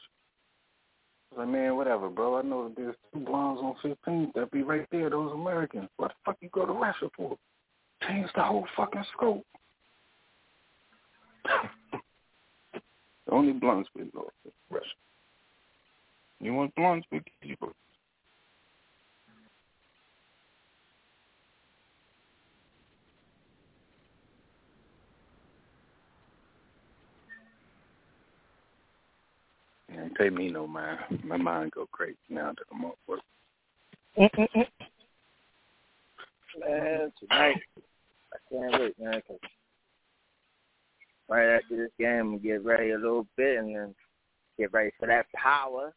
I 1.32 1.34
was 1.34 1.46
like, 1.46 1.48
man, 1.48 1.76
whatever, 1.76 2.08
bro. 2.08 2.38
I 2.38 2.42
know 2.42 2.70
there's 2.76 2.94
two 3.12 3.20
blondes 3.20 3.60
on 3.62 3.74
15. 3.82 4.32
That 4.34 4.50
be 4.50 4.62
right 4.62 4.86
there. 4.92 5.10
Those 5.10 5.32
Americans. 5.32 5.88
What 5.96 6.08
the 6.08 6.14
fuck 6.24 6.36
you 6.40 6.48
go 6.50 6.66
to 6.66 6.72
Russia 6.72 7.08
for? 7.16 7.36
Change 8.06 8.28
the 8.34 8.42
whole 8.42 8.66
fucking 8.76 9.04
scope. 9.16 9.46
the 12.72 13.32
only 13.32 13.52
blondes 13.52 13.88
we 13.96 14.02
know 14.14 14.28
is 14.44 14.52
Russia. 14.70 14.84
You 16.40 16.54
want 16.54 16.74
blondes? 16.74 17.06
We 17.10 17.18
give 17.18 17.50
you 17.50 17.56
Ain't 29.98 30.16
pay 30.16 30.30
me 30.30 30.50
no 30.50 30.66
mind. 30.66 30.98
My 31.24 31.36
mind 31.36 31.72
go 31.72 31.86
crazy 31.92 32.16
now 32.28 32.52
that 32.52 32.64
I'm 32.72 32.84
off 32.84 32.94
work. 33.06 33.20
Man, 34.16 34.30
tonight, 37.18 37.56
I 38.32 38.36
can't 38.50 38.80
wait, 38.80 38.98
man, 38.98 39.22
'cause 39.22 39.38
right 41.28 41.48
after 41.48 41.76
this 41.76 41.92
game, 41.98 42.32
we 42.32 42.38
get 42.38 42.64
ready 42.64 42.90
a 42.90 42.98
little 42.98 43.26
bit 43.36 43.58
and 43.58 43.74
then 43.74 43.94
get 44.58 44.72
ready 44.72 44.90
for 44.98 45.06
that 45.06 45.30
power. 45.32 45.94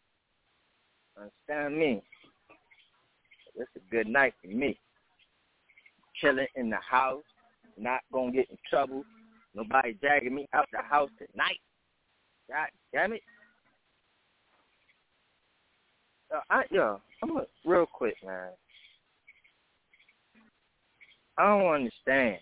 Understand 1.18 1.78
me? 1.78 2.04
It's 3.56 3.76
a 3.76 3.80
good 3.92 4.08
night 4.08 4.34
for 4.42 4.48
me. 4.48 4.80
Chilling 6.16 6.48
in 6.56 6.70
the 6.70 6.78
house, 6.78 7.24
not 7.78 8.02
gonna 8.12 8.32
get 8.32 8.50
in 8.50 8.58
trouble. 8.70 9.04
Nobody 9.54 9.94
dragging 9.94 10.36
me 10.36 10.48
out 10.54 10.68
the 10.72 10.82
house 10.82 11.10
tonight. 11.18 11.60
God 12.50 12.70
damn 12.92 13.14
it. 13.14 13.22
Uh, 16.24 16.24
Uh, 16.36 16.40
I, 16.49 16.64
yo, 16.70 16.99
I'm 17.24 17.38
real 17.66 17.86
quick, 17.86 18.16
man. 18.26 18.49
I 21.38 21.44
don't 21.44 21.74
understand 21.74 22.40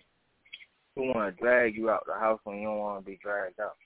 who 0.94 1.12
want 1.12 1.36
to 1.36 1.42
drag 1.42 1.76
you 1.76 1.90
out 1.90 2.04
the 2.06 2.14
house 2.14 2.40
when 2.44 2.58
you 2.58 2.64
don't 2.64 2.78
want 2.78 3.04
to 3.04 3.10
be 3.10 3.18
dragged 3.22 3.60
out. 3.60 3.76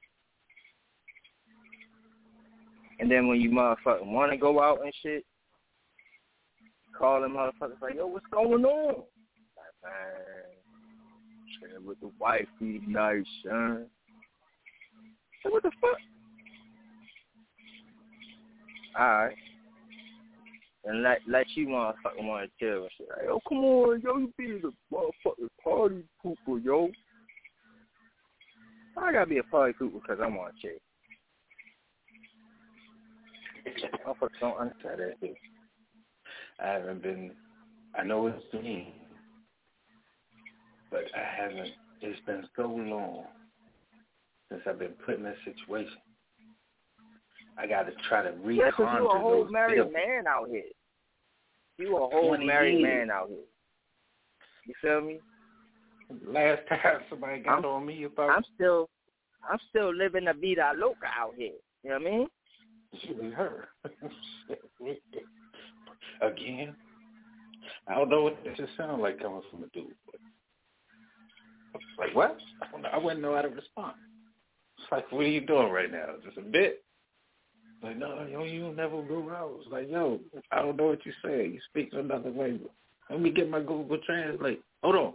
And 3.01 3.11
then 3.11 3.29
when 3.29 3.41
you 3.41 3.51
motherfucking 3.51 4.07
want 4.07 4.33
to 4.33 4.39
go 4.39 4.63
out 4.63 4.83
and 4.83 4.93
shit, 5.03 5.25
call 6.97 7.21
them 7.21 7.35
motherfuckers 7.35 7.81
like, 7.81 7.95
yo, 7.95 8.07
what's 8.07 8.27
going 8.31 8.65
on? 8.65 8.95
Like, 8.95 9.75
man, 9.85 10.51
chilling 11.61 11.87
with 11.87 12.01
the 12.01 12.11
wife 12.19 12.47
be 12.59 12.81
nice, 12.87 13.25
son. 13.45 13.87
So 15.43 15.51
what 15.51 15.63
the 15.63 15.71
fuck? 15.81 15.99
Alright. 18.99 19.37
And 20.85 21.03
let 21.03 21.19
let 21.27 21.47
you 21.55 21.69
motherfucking 21.69 22.25
want 22.25 22.51
to 22.51 22.65
chill 22.65 22.83
and 22.83 22.91
shit. 22.97 23.09
Like, 23.11 23.27
yo, 23.27 23.41
come 23.49 23.59
on, 23.59 24.01
yo, 24.01 24.17
you 24.19 24.33
be 24.39 24.61
the 24.61 24.73
motherfucking 24.93 25.49
party 25.63 26.05
pooper, 26.25 26.65
yo. 26.65 26.91
I 28.97 29.13
gotta 29.13 29.27
be 29.27 29.39
a 29.39 29.43
party 29.45 29.75
pooper 29.81 30.01
because 30.01 30.19
I'm 30.23 30.37
on 30.37 30.53
chill. 30.63 30.71
Motherfuckers 34.07 34.41
don't 34.41 34.57
understand 34.59 35.01
that. 35.01 35.35
I 36.61 36.69
haven't 36.69 37.03
been. 37.03 37.33
I 37.99 38.05
know 38.05 38.27
it's 38.29 38.43
mean, 38.55 38.93
but 40.91 41.05
I 41.15 41.43
haven't. 41.43 41.71
It's 42.01 42.21
been 42.27 42.45
so 42.57 42.63
long 42.63 43.25
since 44.49 44.63
I've 44.67 44.79
been 44.79 44.95
put 45.05 45.17
in 45.17 45.25
that 45.25 45.37
situation. 45.45 45.99
I 47.59 47.67
got 47.67 47.85
to 47.87 47.93
try 48.09 48.23
to 48.23 48.31
reconjure 48.33 48.57
Yeah, 48.57 48.71
'cause 48.71 48.99
you 49.01 49.09
a 49.09 49.19
whole 49.19 49.43
those 49.45 49.53
married 49.53 49.75
feelings. 49.77 49.93
man 49.95 50.27
out 50.29 50.49
here. 50.49 50.63
You 51.79 51.97
a 51.97 52.09
whole 52.09 52.37
married 52.39 52.79
years. 52.79 52.83
man 52.83 53.11
out 53.11 53.29
here. 53.29 53.45
You 54.67 54.75
feel 54.81 55.01
me? 55.01 55.21
Last 56.27 56.67
time 56.69 57.03
somebody 57.11 57.41
got 57.41 57.55
I'm- 57.57 57.65
on 57.65 57.85
me 57.87 58.05
about 58.05 58.31
I'm 58.31 58.45
still, 58.55 58.89
I'm 59.49 59.59
still 59.71 59.93
living 59.95 60.25
the 60.27 60.33
vida 60.35 60.73
loca 60.77 61.07
out 61.07 61.35
here. 61.37 61.53
You 61.83 61.91
know 61.91 61.99
what 61.99 62.07
I 62.07 62.11
mean? 62.11 62.29
you 62.93 63.21
and 63.21 63.35
her 63.35 63.69
again. 66.23 66.75
I 67.87 67.95
don't 67.95 68.09
know 68.09 68.23
what 68.23 68.43
this 68.45 68.57
just 68.57 68.77
sounds 68.77 69.01
like 69.03 69.21
coming 69.21 69.43
from 69.51 69.65
a 69.65 69.67
dude. 69.69 69.95
But 71.73 71.83
like 71.99 72.15
what? 72.15 72.39
I, 72.63 72.71
don't 72.71 72.83
know. 72.83 72.89
I 72.93 72.97
wouldn't 72.99 73.21
know 73.23 73.35
how 73.35 73.43
to 73.43 73.49
respond. 73.49 73.95
It's 74.79 74.91
like, 74.93 75.11
what 75.13 75.25
are 75.25 75.29
you 75.29 75.41
doing 75.41 75.71
right 75.71 75.91
now? 75.91 76.07
Just 76.25 76.39
a 76.39 76.43
bit. 76.43 76.83
Like, 77.83 77.97
no, 77.97 78.27
yo, 78.27 78.43
you 78.45 78.73
never 78.73 79.03
go 79.03 79.31
out. 79.31 79.61
It's 79.61 79.71
like, 79.71 79.89
yo, 79.89 80.19
I 80.51 80.63
don't 80.63 80.77
know 80.77 80.87
what 80.87 81.07
you 81.07 81.13
say. 81.25 81.47
You 81.47 81.61
speak 81.71 81.91
another 81.93 82.31
language. 82.31 82.73
Let 83.09 83.21
me 83.21 83.31
get 83.31 83.49
my 83.49 83.61
Google 83.61 83.99
Translate. 84.05 84.63
Hold 84.83 84.97
on. 84.97 85.15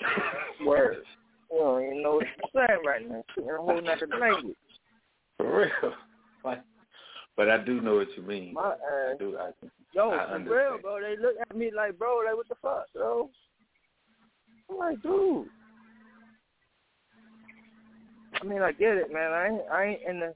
Word. 0.66 1.04
You 1.50 1.58
don't 1.58 1.84
even 1.84 2.02
know 2.02 2.14
what 2.14 2.26
you're 2.26 2.66
saying 2.66 2.80
right 2.84 3.08
now. 3.08 3.24
You're 3.36 3.56
a 3.56 3.62
whole 3.62 3.80
nother 3.80 4.08
language. 4.18 4.56
For 5.36 5.58
real. 5.58 5.94
Like, 6.44 6.62
but 7.36 7.50
I 7.50 7.58
do 7.58 7.80
know 7.80 7.96
what 7.96 8.08
you 8.16 8.22
mean. 8.22 8.54
My 8.54 8.74
I 8.74 9.14
do. 9.18 9.36
I, 9.38 9.50
Yo, 9.92 10.10
I 10.10 10.26
for 10.26 10.38
real, 10.38 10.78
bro. 10.80 11.00
They 11.00 11.20
look 11.20 11.36
at 11.40 11.56
me 11.56 11.70
like, 11.74 11.98
bro, 11.98 12.22
like, 12.24 12.36
what 12.36 12.48
the 12.48 12.54
fuck, 12.60 12.86
bro? 12.94 13.30
I'm 14.70 14.78
like, 14.78 15.02
dude. 15.02 15.46
I 18.40 18.44
mean, 18.44 18.62
I 18.62 18.72
get 18.72 18.96
it, 18.96 19.12
man. 19.12 19.32
I 19.32 19.46
ain't, 19.46 19.62
I 19.72 19.84
ain't 19.84 20.00
in 20.08 20.20
the, 20.20 20.34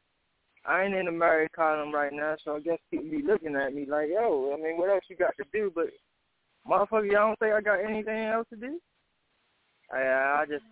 I 0.68 0.84
ain't 0.84 0.94
in 0.94 1.06
the 1.06 1.12
married 1.12 1.52
column 1.52 1.94
right 1.94 2.12
now, 2.12 2.36
so 2.44 2.56
I 2.56 2.60
guess 2.60 2.78
people 2.90 3.10
be 3.10 3.22
looking 3.26 3.56
at 3.56 3.74
me 3.74 3.86
like, 3.88 4.08
yo, 4.12 4.54
I 4.54 4.62
mean, 4.62 4.76
what 4.76 4.90
else 4.90 5.04
you 5.08 5.16
got 5.16 5.34
to 5.38 5.44
do? 5.50 5.72
But, 5.74 5.86
motherfucker, 6.70 7.10
y'all 7.10 7.28
don't 7.28 7.38
think 7.38 7.54
I 7.54 7.60
got 7.62 7.82
anything 7.82 8.24
else 8.26 8.46
to 8.50 8.56
do? 8.56 8.78
I, 9.90 10.00
I 10.02 10.44
just 10.46 10.64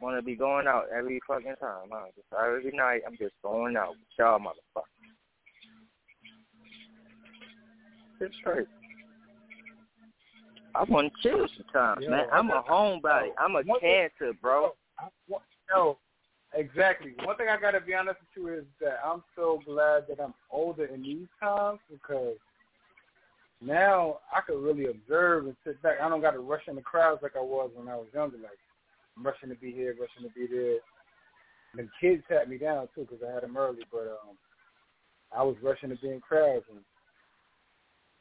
want 0.00 0.18
to 0.18 0.22
be 0.22 0.34
going 0.34 0.66
out 0.66 0.86
every 0.92 1.20
fucking 1.28 1.54
time. 1.60 1.90
Huh? 1.92 2.06
Just 2.16 2.26
every 2.32 2.76
night, 2.76 3.02
I'm 3.06 3.16
just 3.16 3.34
going 3.44 3.76
out 3.76 3.90
with 3.90 3.98
y'all 4.18 4.40
motherfuckers. 4.40 4.82
It's 8.20 8.34
straight. 8.40 8.66
I 10.74 10.82
want 10.84 11.12
to 11.12 11.28
chill 11.28 11.46
sometimes, 11.56 12.02
Yo, 12.02 12.10
man. 12.10 12.26
I'm 12.32 12.50
a 12.50 12.64
homebody. 12.68 13.28
I'm 13.38 13.54
a 13.54 13.62
cancer, 13.78 14.32
bro. 14.42 14.72
No, 15.70 15.98
exactly. 16.54 17.14
One 17.24 17.36
thing 17.36 17.48
I 17.48 17.60
gotta 17.60 17.80
be 17.80 17.94
honest 17.94 18.18
with 18.20 18.44
you 18.44 18.54
is 18.54 18.64
that 18.80 18.98
I'm 19.04 19.22
so 19.36 19.60
glad 19.64 20.04
that 20.08 20.20
I'm 20.22 20.34
older 20.50 20.86
in 20.86 21.02
these 21.02 21.28
times 21.40 21.80
because 21.90 22.36
now 23.60 24.18
I 24.34 24.40
could 24.40 24.62
really 24.62 24.86
observe 24.86 25.46
and 25.46 25.56
sit 25.64 25.80
back. 25.82 25.96
I 26.02 26.08
don't 26.08 26.20
got 26.20 26.32
to 26.32 26.40
rush 26.40 26.62
in 26.68 26.76
the 26.76 26.82
crowds 26.82 27.22
like 27.22 27.36
I 27.36 27.40
was 27.40 27.70
when 27.74 27.88
I 27.88 27.96
was 27.96 28.08
younger. 28.14 28.36
Like 28.36 28.58
I'm 29.16 29.24
rushing 29.24 29.48
to 29.48 29.54
be 29.54 29.72
here, 29.72 29.96
rushing 29.98 30.28
to 30.28 30.34
be 30.34 30.46
there. 30.46 30.78
And 31.72 31.88
the 31.88 31.88
kids 32.00 32.22
sat 32.28 32.48
me 32.48 32.58
down 32.58 32.88
too 32.94 33.06
because 33.08 33.26
I 33.26 33.32
had 33.32 33.42
them 33.42 33.56
early, 33.56 33.82
but 33.90 34.18
um, 34.22 34.36
I 35.36 35.42
was 35.42 35.56
rushing 35.62 35.90
to 35.90 35.96
be 35.96 36.10
in 36.10 36.20
crowds 36.20 36.64
and 36.70 36.80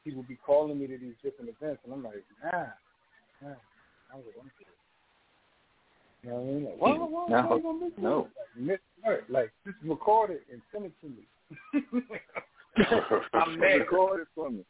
people 0.04 0.24
be 0.24 0.38
calling 0.46 0.80
me 0.80 0.88
to 0.88 0.98
these 0.98 1.16
different 1.24 1.50
events, 1.50 1.82
and 1.86 1.94
I'm 1.94 2.04
like, 2.04 2.24
nah, 2.44 2.68
nah. 3.42 3.56
I 4.12 4.16
was 4.16 4.26
like. 4.38 4.46
You 6.24 6.30
know 6.30 6.36
what 6.38 6.42
I 6.42 6.54
mean? 6.54 6.66
Like, 6.66 6.80
why, 6.80 6.92
why, 6.92 7.26
No, 7.30 7.48
why 7.48 7.56
you 7.58 7.62
gonna 7.64 7.86
miss 7.86 7.94
no. 7.98 8.28
Miss 8.58 8.80
what? 9.02 9.24
Like, 9.30 9.52
just 9.66 9.78
record 9.84 10.32
it 10.32 10.44
and 10.52 10.62
send 10.72 10.86
it 10.86 10.94
to 11.02 11.08
me. 11.08 12.04
I'm 13.34 13.60
mad. 13.60 13.82
Record 13.82 14.22
it 14.22 14.28
for 14.36 14.50
me. 14.50 14.64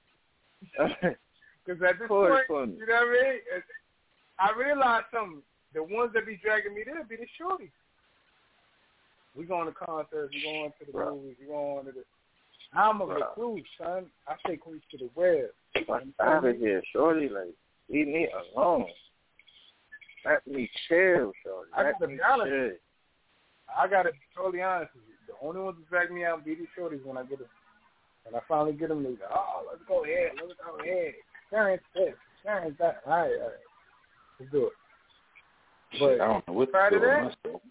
Because 1.66 1.82
at 1.82 1.94
this 1.98 2.10
Record 2.10 2.46
point, 2.50 2.72
you 2.78 2.86
know 2.86 2.94
what 2.94 3.08
I 3.08 3.32
mean? 3.32 3.64
I 4.38 4.52
realized 4.60 5.06
something. 5.14 5.42
The 5.74 5.82
ones 5.82 6.12
that 6.14 6.26
be 6.26 6.38
dragging 6.44 6.76
me 6.76 6.84
there 6.86 7.02
be 7.06 7.16
the 7.16 7.26
shorties. 7.40 7.72
We 9.34 9.46
going 9.46 9.68
to 9.68 9.72
concerts. 9.74 10.34
We 10.34 10.44
going 10.44 10.74
to 10.80 10.92
the 10.92 10.98
Right. 10.98 11.10
movies. 11.10 11.38
We 11.40 11.48
going 11.48 11.86
to 11.86 11.92
the. 11.94 12.04
I'm 12.74 13.00
a 13.00 13.06
Right. 13.06 13.24
recluse, 13.24 13.66
son. 13.78 14.12
I 14.28 14.36
stay 14.40 14.58
close 14.58 14.82
to 14.92 14.98
the 14.98 15.10
web. 15.16 15.52
Fuck 15.88 16.04
out 16.20 16.44
of 16.44 16.58
here, 16.58 16.84
shorty. 16.92 17.30
Like, 17.30 17.54
leave 17.88 18.08
me 18.08 18.28
alone. 18.32 18.88
Let 20.26 20.48
me 20.48 20.70
chill, 20.88 21.32
shorty. 21.44 21.72
I 21.76 21.92
gotta 21.92 22.08
me 22.08 22.16
be 22.16 22.22
honest. 22.22 22.50
chill. 22.50 22.72
I 23.78 23.88
gotta 23.88 24.12
be 24.12 24.20
totally 24.36 24.62
honest 24.62 24.94
with 24.94 25.04
you. 25.08 25.14
The 25.28 25.46
only 25.46 25.62
ones 25.62 25.78
that 25.80 25.90
drag 25.90 26.12
me 26.12 26.26
out 26.26 26.46
be 26.46 26.56
these 26.56 26.68
shorties 26.78 27.04
when 27.06 27.18
I 27.18 27.24
get 27.24 27.40
them. 27.40 27.48
When 28.24 28.36
I 28.36 28.40
finally 28.48 28.74
get 28.74 28.90
them, 28.90 29.04
they 29.04 29.12
go, 29.12 29.26
oh, 29.34 29.64
let's 29.70 29.84
go 29.88 30.04
ahead, 30.04 30.32
let's 30.36 30.54
go 30.64 30.80
ahead. 30.80 31.14
Experience 31.44 31.84
this, 31.94 32.14
experience 32.36 32.76
that. 32.80 33.02
All 33.06 33.12
right, 33.12 33.32
all 33.42 33.48
right. 33.48 33.64
Let's 34.40 34.52
do 34.52 34.68
it. 34.68 34.74
Shit, 36.00 36.22
I 36.22 36.28
don't 36.28 36.48
know 36.48 36.54
what 36.54 36.66
to 36.66 36.72
prior 36.72 36.90
do 36.90 37.00
to 37.00 37.06
that. 37.06 37.62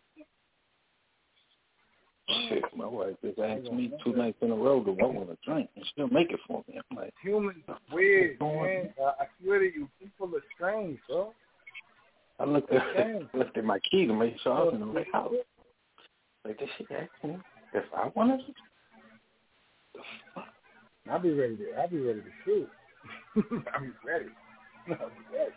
Shit, 2.48 2.64
my 2.76 2.86
wife 2.86 3.14
just 3.22 3.38
asked 3.38 3.72
me 3.72 3.92
two 4.04 4.12
nights 4.12 4.38
in 4.42 4.50
a 4.50 4.54
row 4.54 4.82
do 4.82 4.96
I 5.00 5.06
want 5.06 5.30
a 5.30 5.36
drink, 5.44 5.68
and 5.76 5.84
she'll 5.94 6.08
make 6.08 6.30
it 6.30 6.40
for 6.46 6.62
me. 6.68 6.78
I'm 6.78 6.96
like, 6.96 7.12
humans 7.22 7.62
are 7.68 7.78
weird, 7.92 8.40
man. 8.40 8.94
I 9.00 9.22
I 9.22 9.26
swear 9.42 9.58
to 9.58 9.64
you, 9.64 9.88
people 10.00 10.28
are 10.34 10.42
strange, 10.54 10.98
bro. 11.08 11.32
I 12.42 12.44
looked 12.44 12.72
at 12.72 12.82
Damn. 12.96 13.28
looked 13.38 13.56
at 13.56 13.64
my 13.64 13.78
key 13.88 14.04
to 14.06 14.12
make 14.12 14.34
sure 14.42 14.52
I 14.52 14.62
was 14.64 14.74
in 14.74 14.80
the 14.80 14.86
right 14.86 15.06
house. 15.12 15.32
Like, 16.44 16.58
did 16.58 16.68
she 16.76 16.86
ask 16.92 17.08
me 17.22 17.36
if 17.72 17.84
I 17.96 18.10
wanted 18.16 18.40
it? 18.40 18.56
I'll 21.08 21.20
be 21.20 21.32
ready 21.32 21.56
to. 21.56 21.72
I'll 21.78 21.88
be 21.88 22.00
ready 22.00 22.20
to 22.20 22.30
shoot. 22.44 22.68
I'll 23.72 23.80
be 23.80 23.92
ready. 24.04 24.26
I'll 24.88 25.08
be 25.08 25.36
ready. 25.36 25.52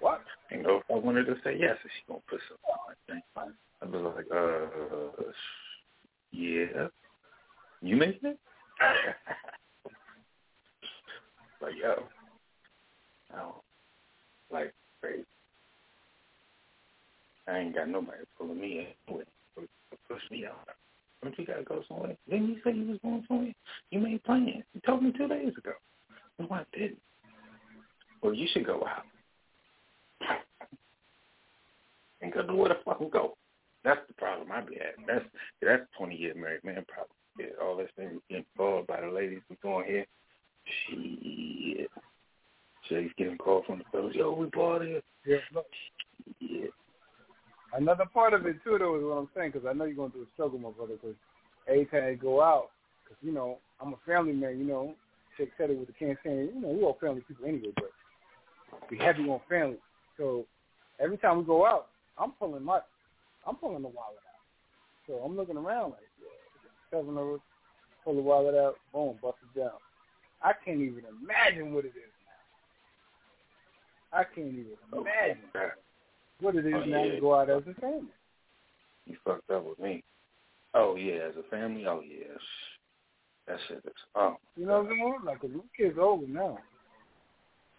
What? 0.00 0.22
You 0.50 0.62
know, 0.62 0.76
if 0.78 0.82
I 0.92 0.98
wanted 0.98 1.26
to 1.26 1.36
say 1.44 1.56
yes, 1.58 1.76
is 1.84 1.90
she 1.96 2.04
gonna 2.08 2.20
put 2.28 2.40
something 2.48 2.66
on? 3.36 3.52
I'd 3.82 3.92
be 3.92 3.98
like, 3.98 4.26
uh, 4.34 5.22
yeah. 6.32 6.88
You 7.80 7.96
making 7.96 8.30
it? 8.30 8.38
like, 11.62 11.74
yo, 11.80 12.04
no, 13.32 13.62
like, 14.50 14.74
crazy. 15.00 15.24
I 17.48 17.58
ain't 17.58 17.74
got 17.74 17.88
nobody 17.88 18.24
pulling 18.38 18.60
me 18.60 18.86
in 19.08 19.14
with 19.14 19.26
to 19.56 19.96
push 20.08 20.22
me 20.30 20.46
out. 20.46 20.68
Don't 21.22 21.38
you 21.38 21.46
gotta 21.46 21.62
go 21.62 21.82
somewhere? 21.88 22.16
Didn't 22.28 22.48
you 22.48 22.56
say 22.64 22.72
you 22.72 22.86
was 22.88 22.98
going 23.02 23.24
somewhere? 23.26 23.54
You 23.90 24.00
made 24.00 24.22
plans. 24.24 24.64
You 24.74 24.80
told 24.84 25.02
me 25.02 25.12
two 25.16 25.28
days 25.28 25.52
ago. 25.56 25.72
No, 26.38 26.48
I 26.50 26.64
didn't. 26.72 26.98
Well, 28.22 28.34
you 28.34 28.46
should 28.52 28.66
go 28.66 28.84
out. 28.86 29.04
And 32.22 32.32
go 32.32 32.42
do 32.42 32.54
where 32.54 32.70
the 32.70 32.78
fuck 32.82 32.98
go. 33.12 33.36
That's 33.84 34.00
the 34.08 34.14
problem 34.14 34.50
I 34.50 34.62
be 34.62 34.78
having. 34.80 35.06
That's 35.06 35.24
that's 35.60 35.82
twenty 35.98 36.16
year 36.16 36.34
married 36.34 36.64
man 36.64 36.84
problem. 36.88 37.14
Yeah, 37.38 37.62
all 37.62 37.76
this 37.76 37.90
thing 37.94 38.20
getting 38.30 38.46
involved 38.56 38.86
by 38.86 39.02
the 39.02 39.08
ladies 39.08 39.40
we 39.50 39.56
going 39.62 39.86
here. 39.86 40.06
Shit. 40.88 41.90
Jay's 42.88 43.10
getting 43.18 43.36
calls 43.36 43.64
from 43.66 43.78
the 43.78 43.84
fellas. 43.92 44.14
Yo, 44.14 44.32
we 44.32 44.46
bought 44.46 44.82
it. 44.82 45.04
Yeah. 45.26 45.36
Yeah. 46.40 46.66
Another 47.72 48.04
part 48.06 48.32
of 48.32 48.46
it 48.46 48.56
too, 48.64 48.76
though, 48.78 48.96
is 48.96 49.04
what 49.04 49.18
I'm 49.18 49.28
saying, 49.36 49.52
because 49.52 49.66
I 49.68 49.72
know 49.72 49.84
you're 49.84 49.96
going 49.96 50.12
through 50.12 50.22
a 50.22 50.32
struggle, 50.34 50.58
my 50.58 50.70
brother. 50.70 50.94
Because 50.94 51.16
every 51.68 51.86
time 51.86 52.08
you 52.08 52.16
go 52.16 52.42
out, 52.42 52.70
because 53.04 53.18
you 53.22 53.32
know 53.32 53.58
I'm 53.80 53.92
a 53.92 53.96
family 54.06 54.32
man, 54.32 54.58
you 54.58 54.64
know, 54.64 54.94
Chick 55.36 55.50
said 55.58 55.70
it 55.70 55.78
with 55.78 55.88
the 55.88 55.92
can't 55.94 56.18
say, 56.24 56.30
you 56.30 56.60
know, 56.60 56.68
we 56.68 56.82
all 56.82 56.96
family 57.00 57.22
people 57.26 57.46
anyway. 57.46 57.72
But 57.74 57.90
we 58.90 58.98
heavy 58.98 59.28
on 59.28 59.40
family. 59.48 59.76
So 60.16 60.46
every 60.98 61.18
time 61.18 61.38
we 61.38 61.44
go 61.44 61.66
out, 61.66 61.88
I'm 62.18 62.32
pulling 62.32 62.64
my, 62.64 62.80
I'm 63.46 63.56
pulling 63.56 63.82
the 63.82 63.88
wallet 63.88 64.18
out. 64.18 64.40
So 65.06 65.14
I'm 65.14 65.36
looking 65.36 65.56
around 65.56 65.90
like, 65.90 66.00
yeah, 66.20 66.98
seven 66.98 67.18
of 67.18 67.34
us, 67.34 67.40
pull 68.04 68.14
the 68.14 68.22
wallet 68.22 68.54
out, 68.54 68.76
boom, 68.92 69.18
bust 69.20 69.36
it 69.42 69.58
down. 69.58 69.72
I 70.42 70.52
can't 70.64 70.80
even 70.80 71.02
imagine 71.22 71.74
what 71.74 71.84
it 71.84 71.88
is 71.88 72.12
now. 74.12 74.20
I 74.20 74.24
can't 74.24 74.48
even 74.48 74.76
imagine 74.92 75.42
what 76.40 76.56
it 76.56 76.66
is 76.66 76.74
Oh, 76.74 76.84
now 76.84 77.04
yeah. 77.04 77.14
to 77.14 77.20
go 77.20 77.34
out 77.34 77.50
as 77.50 77.62
a 77.68 77.80
family. 77.80 78.06
You 79.06 79.16
fucked 79.24 79.50
up 79.50 79.64
with 79.64 79.78
me. 79.78 80.02
Oh 80.74 80.96
yeah, 80.96 81.28
as 81.28 81.34
a 81.36 81.48
family. 81.50 81.86
Oh 81.86 82.02
yeah, 82.06 82.36
Sh- 82.38 82.78
that 83.48 83.58
shit 83.68 83.78
is. 83.84 83.92
Oh 84.14 84.36
You 84.56 84.66
know 84.66 84.82
what 84.82 84.90
I'm 84.92 84.98
saying? 84.98 85.18
Like, 85.24 85.40
'cause 85.40 85.50
my 85.54 85.62
kids 85.76 85.98
over 85.98 86.26
now, 86.26 86.58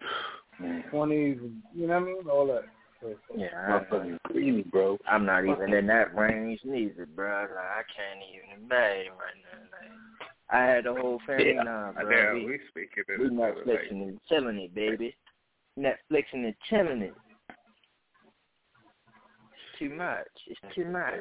twenties, 0.89 1.37
you 1.75 1.87
know 1.87 1.99
what 1.99 2.09
I 2.09 2.13
mean? 2.13 2.29
All 2.29 2.47
that. 2.47 2.63
So, 3.01 3.15
Yeah, 3.35 3.49
motherfucking 3.69 4.17
greedy, 4.23 4.63
bro. 4.63 4.97
I'm 5.07 5.23
not 5.25 5.45
even 5.45 5.71
in 5.73 5.85
that 5.87 6.15
range 6.15 6.61
neither, 6.63 7.05
bro. 7.05 7.41
Like, 7.41 7.51
I 7.51 7.83
can't 7.95 8.23
even 8.33 8.63
imagine 8.65 9.11
right 9.11 9.37
now. 9.43 9.61
Like, 9.71 10.29
I 10.49 10.65
had 10.65 10.85
the 10.85 10.93
whole 10.93 11.21
family 11.27 11.53
Yeah, 11.53 11.63
now, 11.63 11.91
bro. 11.93 12.09
know, 12.09 12.33
we, 12.33 12.45
we 12.45 12.59
speaking 12.69 13.03
in 13.09 13.21
we 13.21 13.27
another 13.27 13.63
Netflixing 13.65 14.01
and 14.01 14.19
chilling 14.27 14.57
it, 14.59 14.73
baby. 14.73 15.15
Netflixing 15.77 16.45
and 16.45 16.55
chilling 16.67 17.01
it. 17.03 17.13
Too 19.79 19.89
much. 19.89 20.27
It's 20.47 20.75
too 20.75 20.85
much. 20.85 21.13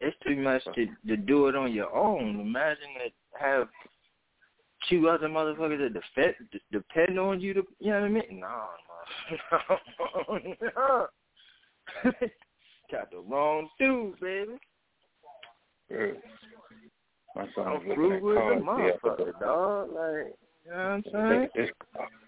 It's 0.00 0.16
too 0.26 0.36
much 0.36 0.62
to 0.74 0.86
to 1.06 1.16
do 1.16 1.48
it 1.48 1.56
on 1.56 1.72
your 1.72 1.94
own. 1.94 2.40
Imagine 2.40 2.88
that 2.98 3.12
have 3.40 3.68
two 4.88 5.08
other 5.08 5.28
motherfuckers 5.28 5.78
that 5.78 5.94
depend 5.94 6.34
depend 6.72 7.18
on 7.18 7.40
you 7.40 7.54
to 7.54 7.62
you 7.78 7.92
know 7.92 8.00
what 8.00 8.06
I 8.06 8.08
mean? 8.08 8.40
No, 8.40 8.66
no, 10.28 10.56
no. 10.76 11.06
Got 12.92 13.10
the 13.10 13.18
wrong 13.18 13.68
dude, 13.78 14.20
baby. 14.20 14.58
My 17.34 17.46
son 17.54 17.66
I'm 17.66 17.88
looking 17.88 18.14
at 18.14 18.22
with 18.22 18.34
the 19.02 19.10
other 19.10 19.24
day. 19.24 19.30
dog. 19.40 19.88
Like, 19.88 20.34
you 20.64 20.70
know 20.70 20.76
what 20.76 20.76
I'm 20.76 21.04
saying? 21.12 21.48
It's, 21.54 21.72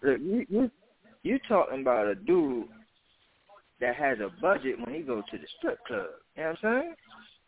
Look, 0.03 0.21
you 0.21 0.47
you 0.49 0.71
you 1.23 1.39
talking 1.49 1.81
about 1.81 2.07
a 2.07 2.15
dude 2.15 2.69
that 3.81 3.97
has 3.97 4.19
a 4.21 4.31
budget 4.41 4.77
when 4.85 4.95
he 4.95 5.03
goes 5.03 5.23
to 5.31 5.39
the 5.39 5.47
strip 5.59 5.79
club. 5.87 6.07
You 6.37 6.43
know 6.43 6.55
what 6.61 6.71
I'm 6.71 6.83
saying? 6.83 6.95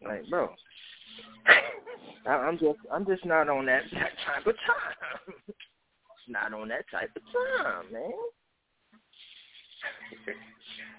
Like, 0.04 0.30
bro, 0.30 0.48
I, 2.26 2.30
I'm 2.30 2.58
just 2.58 2.78
I'm 2.92 3.06
just 3.06 3.24
not 3.24 3.48
on 3.48 3.66
that, 3.66 3.82
that 3.92 4.10
type 4.26 4.46
of 4.46 4.54
time. 4.54 5.34
not 6.28 6.52
on 6.52 6.68
that 6.68 6.84
type 6.90 7.10
of 7.16 7.22
time, 7.32 7.92
man. 7.92 8.12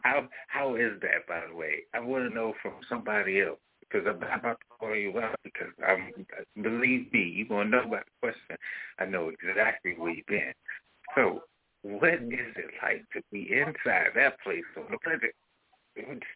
How 0.03 0.27
how 0.47 0.75
is 0.75 0.93
that, 1.01 1.27
by 1.27 1.41
the 1.49 1.55
way? 1.55 1.79
I 1.93 1.99
want 1.99 2.27
to 2.27 2.33
know 2.33 2.53
from 2.61 2.73
somebody 2.87 3.41
else 3.41 3.59
because 3.81 4.07
I'm 4.07 4.15
about 4.15 4.59
to 4.59 4.65
call 4.79 4.95
you 4.95 5.19
out 5.19 5.35
because 5.43 5.73
I'm 5.85 6.13
believe 6.63 7.11
me, 7.11 7.33
you're 7.35 7.47
gonna 7.47 7.69
know 7.69 7.83
about 7.83 8.05
the 8.05 8.11
question. 8.21 8.55
I 8.99 9.05
know 9.05 9.29
exactly 9.29 9.95
where 9.97 10.11
you've 10.11 10.25
been. 10.27 10.53
So, 11.15 11.41
what 11.83 12.13
is 12.13 12.55
it 12.55 12.71
like 12.83 13.05
to 13.13 13.21
be 13.31 13.49
inside 13.51 14.11
that 14.15 14.39
place 14.41 14.63
on 14.77 14.83
the 14.91 14.97
planet? 15.03 15.33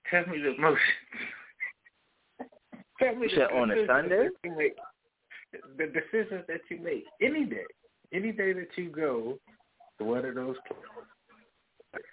Tell 0.10 0.26
me 0.28 0.40
the 0.40 0.56
emotions. 0.56 0.80
tell 3.00 3.16
me 3.16 3.28
the 3.34 3.46
on 3.54 3.72
a 3.72 3.86
Sunday? 3.86 4.30
make. 4.58 4.76
The 5.78 5.86
decisions 5.86 6.46
that 6.48 6.62
you 6.70 6.80
make 6.80 7.06
any 7.22 7.46
day, 7.46 7.66
any 8.12 8.32
day 8.32 8.54
that 8.54 8.70
you 8.76 8.90
go 8.90 9.38
to 10.00 10.04
one 10.04 10.26
of 10.26 10.34
those 10.36 10.56
places. 10.68 12.04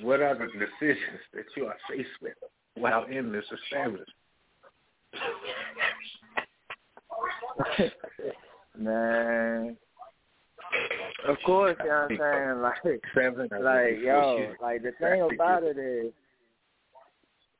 What 0.00 0.20
are 0.20 0.34
the 0.34 0.46
decisions 0.46 1.20
that 1.34 1.44
you 1.56 1.66
are 1.66 1.76
faced 1.90 2.08
with 2.22 2.34
while 2.74 3.04
in 3.04 3.32
this 3.32 3.44
establishment? 3.64 4.08
Man. 8.78 9.76
Of 11.26 11.36
course, 11.44 11.76
you 11.80 11.88
know 11.88 12.06
what 12.08 12.20
I'm 12.20 12.62
saying? 12.84 12.94
Like 12.94 13.02
Seven, 13.14 13.48
like 13.62 13.98
yo, 14.02 14.54
like 14.60 14.82
the 14.82 14.92
thing 15.00 15.28
about 15.34 15.62
it 15.64 15.78
is 15.78 16.12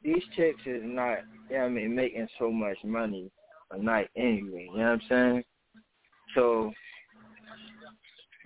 these 0.02 0.22
chicks 0.36 0.60
is 0.66 0.82
not 0.84 1.18
you 1.50 1.56
know 1.56 1.62
what 1.62 1.66
I 1.66 1.68
mean, 1.68 1.94
making 1.94 2.28
so 2.38 2.50
much 2.50 2.78
money 2.84 3.30
a 3.70 3.78
night 3.78 4.10
anyway, 4.16 4.68
you 4.72 4.78
know 4.78 4.84
what 4.84 4.92
I'm 4.92 5.02
saying? 5.08 5.44
So 6.34 6.72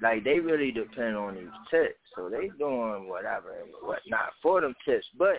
like 0.03 0.25
they 0.25 0.41
really 0.41 0.73
depend 0.73 1.17
on 1.17 1.37
these 1.37 1.45
tips. 1.71 1.99
So 2.17 2.29
they 2.29 2.51
doing 2.59 3.09
whatever 3.09 3.51
and 3.63 3.73
whatnot 3.81 4.33
for 4.43 4.61
them 4.61 4.75
tips. 4.85 5.07
But 5.17 5.37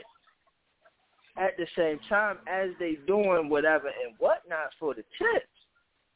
at 1.38 1.58
the 1.58 1.68
same 1.77 2.00
time 2.10 2.38
as 2.48 2.69
they 2.80 2.98
doing 3.06 3.50
whatever 3.50 3.88
and 3.88 4.16
whatnot 4.19 4.69
for 4.80 4.93
the 4.93 5.03
tips, 5.18 5.48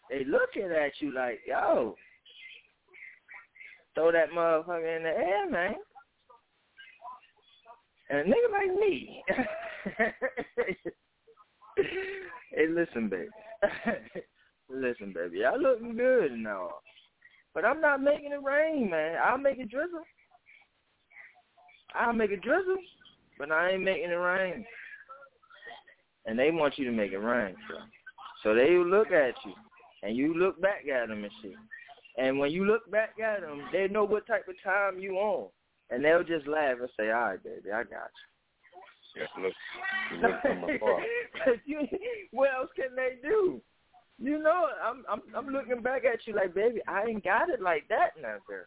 they 0.09 0.23
looking 0.23 0.71
at 0.71 0.93
you 0.99 1.13
like, 1.13 1.41
yo, 1.45 1.95
throw 3.97 4.11
that 4.11 4.29
motherfucker 4.29 4.95
in 4.95 5.03
the 5.03 5.09
air, 5.09 5.49
man. 5.49 5.73
And 8.09 8.19
a 8.19 8.23
nigga 8.23 8.51
like 8.51 8.79
me. 8.79 9.23
hey, 12.55 12.67
listen, 12.69 13.09
baby. 13.09 13.27
listen, 14.69 15.13
baby. 15.13 15.39
Y'all 15.39 15.59
looking 15.59 15.97
good 15.97 16.31
and 16.31 16.47
all. 16.47 16.83
But 17.55 17.65
I'm 17.65 17.81
not 17.81 18.03
making 18.03 18.33
it 18.33 18.43
rain, 18.43 18.91
man. 18.91 19.17
I'll 19.25 19.39
make 19.39 19.57
it 19.57 19.71
drizzle. 19.71 20.03
I'll 21.95 22.13
make 22.13 22.29
it 22.29 22.43
drizzle, 22.43 22.77
but 23.39 23.51
I 23.51 23.71
ain't 23.71 23.83
making 23.83 24.11
it 24.11 24.15
rain. 24.15 24.63
And 26.27 26.37
they 26.37 26.51
want 26.51 26.77
you 26.77 26.85
to 26.85 26.91
make 26.91 27.13
it 27.13 27.17
rain, 27.17 27.55
so. 27.67 27.75
So 28.43 28.53
they 28.53 28.77
look 28.77 29.07
at 29.07 29.33
you, 29.43 29.53
and 30.03 30.15
you 30.15 30.35
look 30.35 30.61
back 30.61 30.87
at 30.87 31.07
them 31.07 31.23
and 31.23 31.33
shit. 31.41 31.55
And 32.17 32.39
when 32.39 32.51
you 32.51 32.65
look 32.65 32.89
back 32.89 33.19
at 33.23 33.41
them, 33.41 33.67
they 33.71 33.87
know 33.87 34.03
what 34.03 34.25
type 34.25 34.47
of 34.47 34.55
time 34.63 34.99
you 34.99 35.15
on, 35.17 35.49
and 35.91 36.03
they'll 36.03 36.23
just 36.23 36.47
laugh 36.47 36.77
and 36.79 36.89
say, 36.97 37.11
"All 37.11 37.29
right, 37.29 37.43
baby, 37.43 37.71
I 37.71 37.83
got 37.83 38.09
you." 39.15 39.21
Just 39.21 39.31
look, 39.39 39.53
look 40.21 40.41
from 40.41 40.63
afar. 40.75 41.01
You, 41.65 41.81
what 42.31 42.49
else 42.55 42.69
can 42.75 42.95
they 42.95 43.17
do? 43.21 43.61
You 44.19 44.39
know, 44.39 44.67
I'm 44.83 45.03
I'm 45.07 45.21
I'm 45.35 45.47
looking 45.53 45.81
back 45.81 46.03
at 46.05 46.25
you 46.25 46.33
like, 46.33 46.55
baby, 46.55 46.81
I 46.87 47.05
ain't 47.05 47.23
got 47.23 47.49
it 47.49 47.61
like 47.61 47.87
that 47.89 48.11
now, 48.19 48.37
girl. 48.47 48.65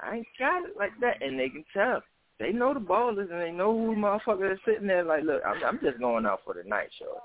I 0.00 0.16
ain't 0.16 0.26
got 0.38 0.68
it 0.68 0.76
like 0.76 0.92
that, 1.00 1.22
and 1.22 1.38
they 1.38 1.48
can 1.48 1.64
tell. 1.72 2.02
They 2.38 2.52
know 2.52 2.74
the 2.74 2.80
ballers, 2.80 3.30
and 3.32 3.40
they 3.40 3.50
know 3.50 3.72
who 3.72 3.94
the 3.94 4.00
motherfucker 4.00 4.52
is 4.52 4.58
sitting 4.66 4.86
there. 4.86 5.04
Like, 5.04 5.22
look, 5.22 5.42
I'm 5.46 5.62
I'm 5.64 5.78
just 5.82 6.00
going 6.00 6.26
out 6.26 6.40
for 6.44 6.54
the 6.54 6.68
night, 6.68 6.88
show. 6.98 7.18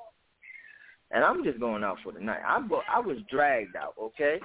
And 1.09 1.23
I'm 1.25 1.43
just 1.43 1.59
going 1.59 1.83
out 1.83 1.97
for 2.03 2.13
the 2.13 2.21
night. 2.21 2.39
I 2.47 2.61
bo- 2.61 2.83
I 2.89 2.99
was 2.99 3.17
dragged 3.29 3.75
out, 3.75 3.95
okay? 3.99 4.39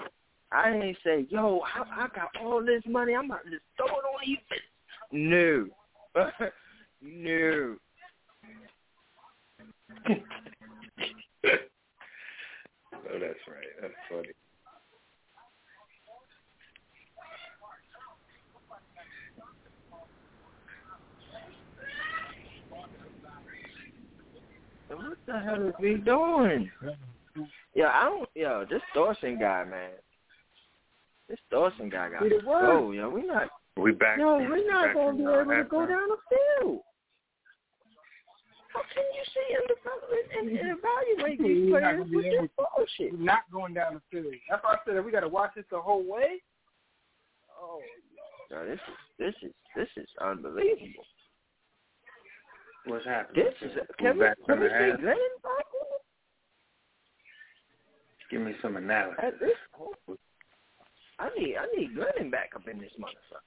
I 0.52 0.70
ain't 0.70 0.96
say, 1.04 1.26
yo, 1.28 1.60
I, 1.60 2.04
I 2.04 2.08
got 2.14 2.28
all 2.40 2.64
this 2.64 2.82
money. 2.86 3.14
I'm 3.14 3.26
about 3.26 3.44
to 3.44 3.50
just 3.50 3.62
throw 3.76 3.86
it 3.86 4.04
on 4.04 4.22
you. 4.24 4.38
No. 5.12 5.66
no. 7.02 7.76
Oh, 13.08 13.18
that's 13.20 13.38
right. 13.46 13.66
That's 13.80 13.94
funny. 14.10 14.28
What 24.88 25.18
the 25.26 25.38
hell 25.38 25.68
is 25.68 25.74
we 25.80 25.94
doing? 25.96 26.70
Yo, 27.74 27.86
I 27.86 28.04
don't. 28.04 28.28
Yo, 28.34 28.64
this 28.68 28.82
Thorson 28.94 29.38
guy, 29.38 29.64
man. 29.64 29.90
This 31.28 31.38
Dawson 31.50 31.88
guy 31.90 32.10
got 32.10 32.22
Did 32.22 32.30
to 32.30 32.36
it 32.38 32.44
work? 32.46 32.62
go. 32.62 32.90
Yo, 32.92 33.08
we 33.10 33.22
not. 33.26 33.48
We 33.76 33.92
back. 33.92 34.18
Yo, 34.18 34.38
we're 34.38 34.66
not 34.70 34.86
back 34.86 34.94
gonna 34.94 35.08
from, 35.08 35.16
be 35.16 35.22
able 35.24 35.44
to 35.62 35.64
go 35.68 35.86
down 35.86 36.08
the 36.08 36.16
field. 36.30 36.80
How 38.72 38.82
can 38.94 39.04
you 39.16 39.24
see 39.32 39.56
and, 39.56 40.48
and, 40.48 40.58
and 40.58 40.78
evaluate 40.78 41.38
these 41.42 41.72
We're 41.72 41.80
players 41.80 42.06
with 42.10 42.24
able 42.26 42.42
this 42.42 42.50
bullshit? 42.56 43.12
We're 43.18 43.24
not 43.24 43.42
going 43.50 43.74
down 43.74 43.94
the 43.94 44.02
field. 44.10 44.34
That's 44.50 44.62
why 44.62 44.74
I 44.74 44.76
said 44.84 44.96
that 44.96 45.04
we 45.04 45.10
got 45.10 45.20
to 45.20 45.28
watch 45.28 45.52
this 45.56 45.64
the 45.70 45.80
whole 45.80 46.04
way. 46.04 46.42
Oh, 47.58 47.80
Yo, 48.50 48.64
this 48.66 48.74
is 48.74 48.80
this 49.18 49.34
is 49.42 49.52
this 49.74 49.88
is 49.96 50.08
unbelievable. 50.20 51.04
What's 52.86 53.04
happening? 53.04 53.44
This 53.46 53.70
is. 53.70 53.76
We're 53.76 53.96
Can 54.12 54.18
we, 54.18 54.24
back 54.24 54.36
can 54.46 54.60
we 54.60 54.68
see 54.68 54.72
half. 54.72 55.00
Glenn 55.00 55.16
back 55.42 55.64
Give 58.30 58.40
me 58.42 58.52
some 58.60 58.76
analysis. 58.76 59.18
at 59.22 59.40
this 59.40 59.56
point? 59.72 60.20
I 61.18 61.28
need 61.38 61.56
I 61.56 61.66
need 61.76 61.94
Glenn 61.94 62.30
back 62.30 62.50
up 62.54 62.68
in 62.68 62.78
this 62.78 62.92
motherfucker. 63.00 63.40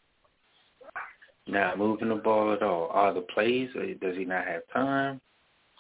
Not 1.48 1.78
moving 1.78 2.10
the 2.10 2.16
ball 2.16 2.54
at 2.54 2.62
all. 2.62 2.90
Are 2.92 3.14
the 3.14 3.22
plays? 3.22 3.70
Or 3.76 3.86
does 3.96 4.18
he 4.18 4.26
not 4.26 4.46
have 4.46 4.62
time? 4.72 5.20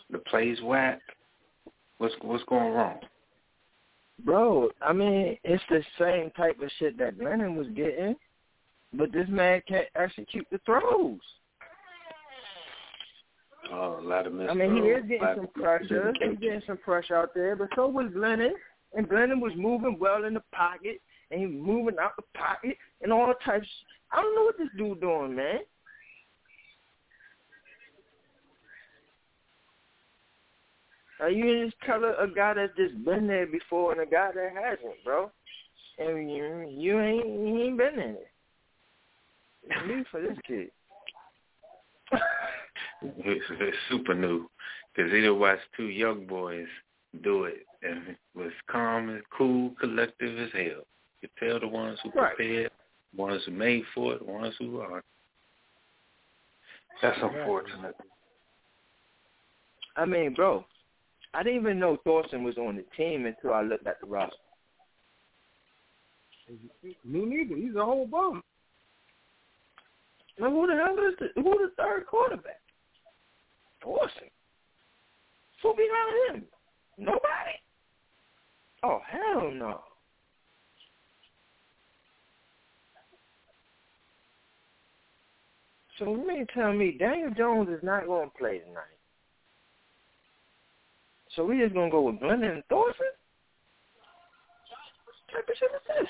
The 0.09 0.19
plays 0.19 0.59
whack. 0.63 0.99
What's 1.99 2.15
what's 2.21 2.43
going 2.45 2.73
wrong? 2.73 2.99
Bro, 4.25 4.71
I 4.81 4.91
mean, 4.93 5.37
it's 5.43 5.63
the 5.69 5.81
same 5.97 6.31
type 6.31 6.59
of 6.61 6.69
shit 6.77 6.97
that 6.97 7.17
Glennon 7.17 7.55
was 7.55 7.67
getting. 7.69 8.15
but 8.93 9.11
this 9.11 9.27
man 9.29 9.61
can't 9.67 9.87
execute 9.95 10.45
the 10.51 10.59
throws. 10.65 11.19
Oh, 13.71 13.99
a 13.99 14.01
lot 14.01 14.25
of 14.25 14.33
missed 14.33 14.49
I 14.49 14.55
mean, 14.55 14.75
he 14.75 14.89
is 14.89 15.03
getting 15.03 15.27
some 15.35 15.47
pressure. 15.47 16.11
He's 16.19 16.39
getting 16.39 16.61
some 16.65 16.77
pressure 16.77 17.15
out 17.15 17.33
there, 17.35 17.55
but 17.55 17.69
so 17.75 17.87
was 17.87 18.07
Glennon. 18.07 18.51
And 18.95 19.07
Glennon 19.07 19.39
was 19.39 19.53
moving 19.55 19.97
well 19.99 20.25
in 20.25 20.33
the 20.33 20.43
pocket, 20.51 20.99
and 21.31 21.39
he 21.39 21.47
moving 21.47 21.99
out 22.01 22.15
the 22.15 22.23
pocket, 22.35 22.77
and 23.01 23.13
all 23.13 23.33
types. 23.45 23.67
I 24.11 24.21
don't 24.21 24.35
know 24.35 24.43
what 24.43 24.57
this 24.57 24.69
dude 24.77 25.01
doing, 25.01 25.35
man. 25.35 25.59
Are 31.19 31.29
you 31.29 31.65
just 31.65 31.77
tell 31.85 32.03
a, 32.03 32.27
guy 32.27 32.53
that's 32.53 32.75
just 32.77 33.03
been 33.03 33.27
there 33.27 33.45
before 33.45 33.91
and 33.91 34.01
a 34.01 34.05
guy 34.05 34.31
that 34.33 34.51
hasn't, 34.53 35.03
bro? 35.03 35.29
And 35.97 36.31
you, 36.31 36.69
you 36.69 36.99
ain't 36.99 37.27
you 37.27 37.63
ain't 37.63 37.77
been 37.77 37.93
in 37.95 38.11
it. 38.11 38.31
It's 39.63 39.87
new 39.87 40.05
for 40.09 40.21
this 40.21 40.37
kid. 40.47 40.69
It's, 43.01 43.45
it's 43.49 43.77
super 43.89 44.13
new 44.13 44.49
because 44.95 45.11
he 45.11 45.21
done 45.21 45.39
watched 45.39 45.61
two 45.75 45.87
young 45.87 46.25
boys 46.25 46.67
do 47.23 47.45
it 47.45 47.65
and 47.83 48.15
was 48.35 48.51
calm 48.69 49.09
and 49.09 49.21
cool, 49.35 49.73
collective 49.79 50.37
as 50.39 50.49
hell. 50.53 50.83
You 51.21 51.29
tell 51.37 51.59
the 51.59 51.67
ones 51.67 51.99
who 52.01 52.11
Right. 52.11 52.35
prepared, 52.35 52.71
ones 53.13 53.43
who 53.45 53.51
made 53.51 53.85
for 53.93 54.13
it, 54.13 54.21
ones 54.21 54.55
who 54.57 54.79
are. 54.79 55.03
That's 57.01 57.21
unfortunate. 57.21 57.95
I 59.95 60.05
mean, 60.05 60.33
bro, 60.33 60.65
I 61.33 61.43
didn't 61.43 61.61
even 61.61 61.79
know 61.79 61.97
Thorson 61.97 62.43
was 62.43 62.57
on 62.57 62.75
the 62.77 62.83
team 62.95 63.25
until 63.25 63.53
I 63.53 63.61
looked 63.61 63.87
at 63.87 63.99
the 63.99 64.07
roster. 64.07 64.37
Me 66.83 66.95
neither. 67.03 67.55
He's 67.55 67.75
a 67.75 67.85
whole 67.85 68.07
bum. 68.07 68.43
Now, 70.39 70.49
who 70.49 70.67
the 70.67 70.75
hell 70.75 70.97
is 71.07 71.15
the 71.19 71.41
who 71.41 71.43
the 71.43 71.71
third 71.77 72.07
quarterback? 72.07 72.61
Thorson. 73.83 74.29
Who 75.61 75.75
behind 75.75 76.35
him? 76.35 76.47
Nobody. 76.97 77.59
Oh 78.83 79.01
hell 79.05 79.51
no. 79.51 79.81
So 85.99 86.05
you 86.05 86.25
mean 86.25 86.47
tell 86.53 86.71
me 86.71 86.95
Daniel 86.97 87.31
Jones 87.37 87.67
is 87.67 87.83
not 87.83 88.07
going 88.07 88.29
to 88.29 88.37
play 88.37 88.59
tonight? 88.59 88.95
So 91.35 91.45
we 91.45 91.59
just 91.59 91.75
gonna 91.75 91.91
go 91.91 92.01
with 92.01 92.15
Glennon 92.15 92.53
and 92.53 92.63
Thorson? 92.69 93.05
What 95.05 95.35
type 95.35 95.47
of 95.47 95.55
shit 95.57 95.69
is 95.75 95.81
this? 95.87 96.07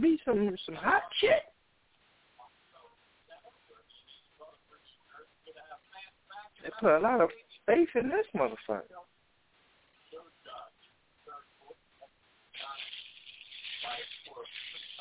Be 0.00 0.18
some 0.24 0.56
some 0.66 0.74
hot 0.74 1.02
shit. 1.20 1.42
They 6.62 6.70
put 6.80 6.96
a 6.96 6.98
lot 6.98 7.20
of 7.20 7.30
faith 7.66 7.88
in 7.94 8.08
this 8.08 8.26
motherfucker. 8.34 8.82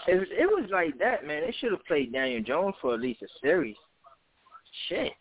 If 0.08 0.28
it 0.32 0.46
was 0.46 0.70
like 0.72 0.98
that, 1.00 1.26
man, 1.26 1.44
they 1.46 1.56
should 1.60 1.72
have 1.72 1.86
played 1.86 2.12
Daniel 2.12 2.42
Jones 2.42 2.76
for 2.82 2.94
at 2.94 3.02
least 3.02 3.22
a 3.22 3.28
series. 3.42 3.76
Shit. 4.88 5.14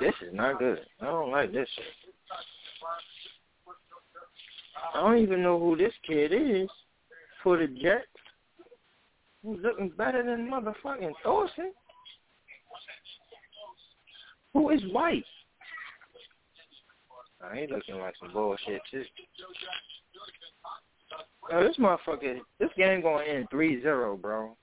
This 0.00 0.14
is 0.22 0.32
not 0.32 0.58
good. 0.58 0.80
I 1.00 1.06
don't 1.06 1.30
like 1.30 1.52
this 1.52 1.68
shit. 1.74 1.84
I 4.94 5.00
don't 5.00 5.18
even 5.18 5.42
know 5.42 5.58
who 5.58 5.76
this 5.76 5.92
kid 6.06 6.32
is 6.32 6.68
for 7.42 7.58
the 7.58 7.66
Jets. 7.66 8.06
He's 9.42 9.58
looking 9.62 9.90
better 9.90 10.22
than 10.22 10.50
motherfucking 10.50 11.12
Thorson. 11.22 11.72
Who 14.54 14.70
is 14.70 14.80
white? 14.92 15.24
Oh, 17.42 17.54
he 17.54 17.66
looking 17.72 17.98
like 17.98 18.14
some 18.20 18.32
bullshit 18.32 18.80
too. 18.90 19.04
Oh, 21.52 21.62
this 21.62 21.76
motherfucker, 21.78 22.40
this 22.58 22.70
game 22.76 23.02
gonna 23.02 23.24
end 23.24 23.46
three 23.50 23.80
zero, 23.80 24.16
bro. 24.16 24.56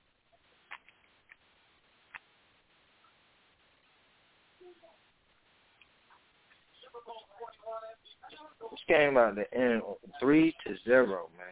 This 8.70 8.80
game 8.88 9.16
about 9.16 9.36
to 9.36 9.54
end 9.54 9.82
three 10.20 10.54
to 10.66 10.74
zero, 10.84 11.30
man. 11.38 11.46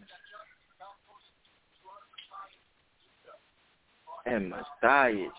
and 4.26 4.50
Mathias. 4.50 5.32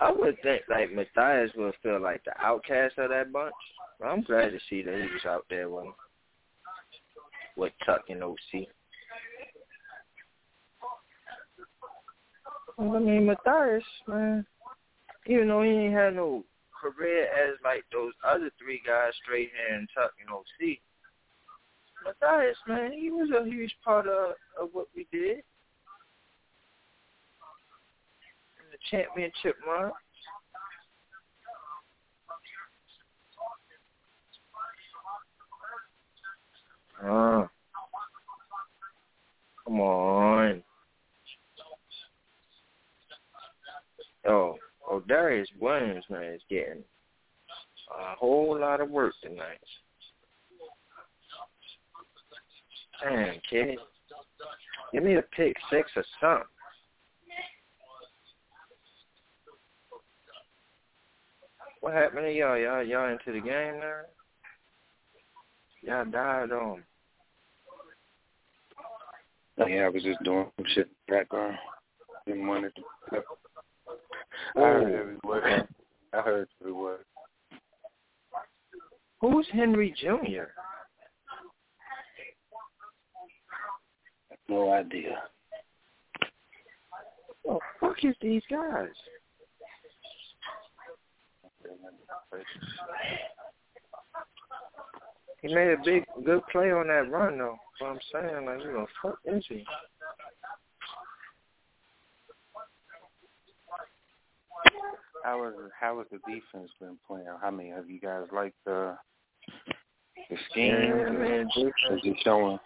I 0.00 0.10
would 0.10 0.40
think 0.42 0.62
like 0.70 0.92
Mathias 0.92 1.50
would 1.56 1.74
feel 1.82 2.00
like 2.00 2.24
the 2.24 2.32
outcast 2.42 2.96
of 2.98 3.10
that 3.10 3.32
bunch. 3.32 3.52
I'm 4.04 4.22
glad 4.22 4.50
to 4.50 4.58
see 4.70 4.82
that 4.82 4.94
he 4.94 5.02
was 5.02 5.24
out 5.26 5.44
there 5.50 5.68
with 5.68 5.86
with 7.56 7.72
Tuck 7.84 8.02
and 8.08 8.22
OC. 8.22 8.68
I 12.78 12.98
mean 12.98 13.26
Mathias, 13.26 13.84
man, 14.08 14.46
even 15.26 15.48
though 15.48 15.62
he 15.62 15.68
ain't 15.70 15.94
had 15.94 16.16
no 16.16 16.44
career 16.80 17.24
as 17.24 17.56
like 17.62 17.84
those 17.92 18.12
other 18.26 18.50
three 18.58 18.80
guys, 18.86 19.12
Strahan 19.22 19.48
and 19.72 19.88
Tuck 19.94 20.12
and 20.18 20.30
OC. 20.34 20.78
Mathias, 22.04 22.56
man, 22.66 22.92
he 22.92 23.10
was 23.10 23.28
a 23.30 23.44
huge 23.48 23.74
part 23.84 24.06
of, 24.06 24.34
of 24.60 24.70
what 24.72 24.88
we 24.94 25.06
did. 25.12 25.38
In 28.58 28.66
the 28.70 28.78
championship 28.90 29.56
run. 29.66 29.92
Oh. 37.02 37.48
Come 39.64 39.80
on. 39.80 40.62
Oh, 44.26 44.56
oh, 44.88 45.00
Darius 45.08 45.48
Williams, 45.58 46.04
man, 46.10 46.34
is 46.34 46.42
getting 46.50 46.84
a 47.98 48.14
whole 48.16 48.58
lot 48.58 48.80
of 48.80 48.90
work 48.90 49.14
tonight. 49.22 49.58
Damn, 53.02 53.34
kid. 53.48 53.78
Give 54.92 55.02
me 55.02 55.14
a 55.16 55.22
pick 55.22 55.56
six 55.70 55.90
or 55.96 56.04
something. 56.20 56.46
What 61.80 61.94
happened 61.94 62.26
to 62.26 62.32
y'all? 62.32 62.58
Y'all 62.58 62.82
y'all 62.82 63.08
into 63.10 63.32
the 63.32 63.40
game 63.40 63.80
now? 63.80 64.00
Y'all 65.82 66.04
died 66.04 66.52
on. 66.52 66.82
Oh, 69.58 69.66
yeah, 69.66 69.82
I 69.84 69.88
was 69.88 70.02
just 70.02 70.22
doing 70.22 70.46
some 70.56 70.66
shit 70.74 70.86
in 70.86 70.92
the 71.08 71.14
background. 71.14 71.56
Didn't 72.26 72.46
want 72.46 72.64
it 72.66 72.74
to. 72.76 72.82
I 73.12 73.20
Oh. 74.56 74.62
heard 74.62 74.92
every 74.94 75.16
word. 75.24 75.68
I 76.12 76.20
heard 76.20 76.48
every 76.60 76.72
word. 76.72 77.04
Who's 79.20 79.46
Henry 79.52 79.94
Jr.? 79.98 80.50
No 84.50 84.72
idea. 84.72 85.16
Oh, 87.48 87.60
fuck 87.78 87.94
is 88.02 88.16
these 88.20 88.42
guys? 88.50 88.88
He 95.40 95.54
made 95.54 95.70
a 95.70 95.76
big, 95.84 96.04
good 96.24 96.42
play 96.50 96.72
on 96.72 96.88
that 96.88 97.08
run, 97.12 97.38
though. 97.38 97.56
What 97.78 97.90
I'm 97.92 97.98
saying, 98.12 98.44
like, 98.44 98.58
you 98.64 98.72
know, 98.72 98.86
fuck 99.00 99.18
is 99.24 99.44
he? 99.48 99.64
How 105.22 105.46
is 105.46 105.54
how 105.78 105.98
has 105.98 106.06
the 106.10 106.18
defense 106.26 106.70
been 106.80 106.98
playing? 107.06 107.26
How 107.40 107.50
many 107.50 107.70
have 107.70 107.88
you 107.88 108.00
guys 108.00 108.24
liked 108.32 108.56
the 108.64 108.96
the 110.28 110.36
scheme? 110.50 110.74
Yeah, 110.74 111.10
man, 111.10 111.46
Is 111.56 112.00
it 112.04 112.16
showing? 112.24 112.58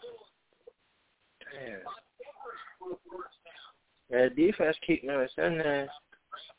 Yeah, 4.10 4.28
defense 4.36 4.76
keeping 4.86 5.10
us 5.10 5.30
in 5.38 5.58
there. 5.58 5.88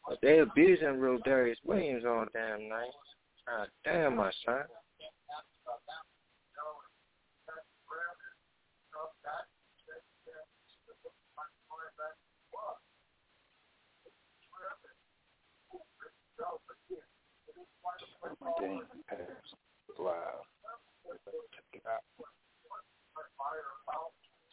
But 0.07 0.19
they 0.21 0.39
abusing 0.39 0.87
Rodarius 0.87 1.55
Williams 1.63 2.03
all 2.05 2.25
damn 2.33 2.69
night. 2.69 2.91
God 3.47 3.67
damn, 3.83 4.15
my 4.17 4.31
son. 4.45 4.63
Damn 18.59 18.79
pass 19.07 19.19
live. 19.99 20.45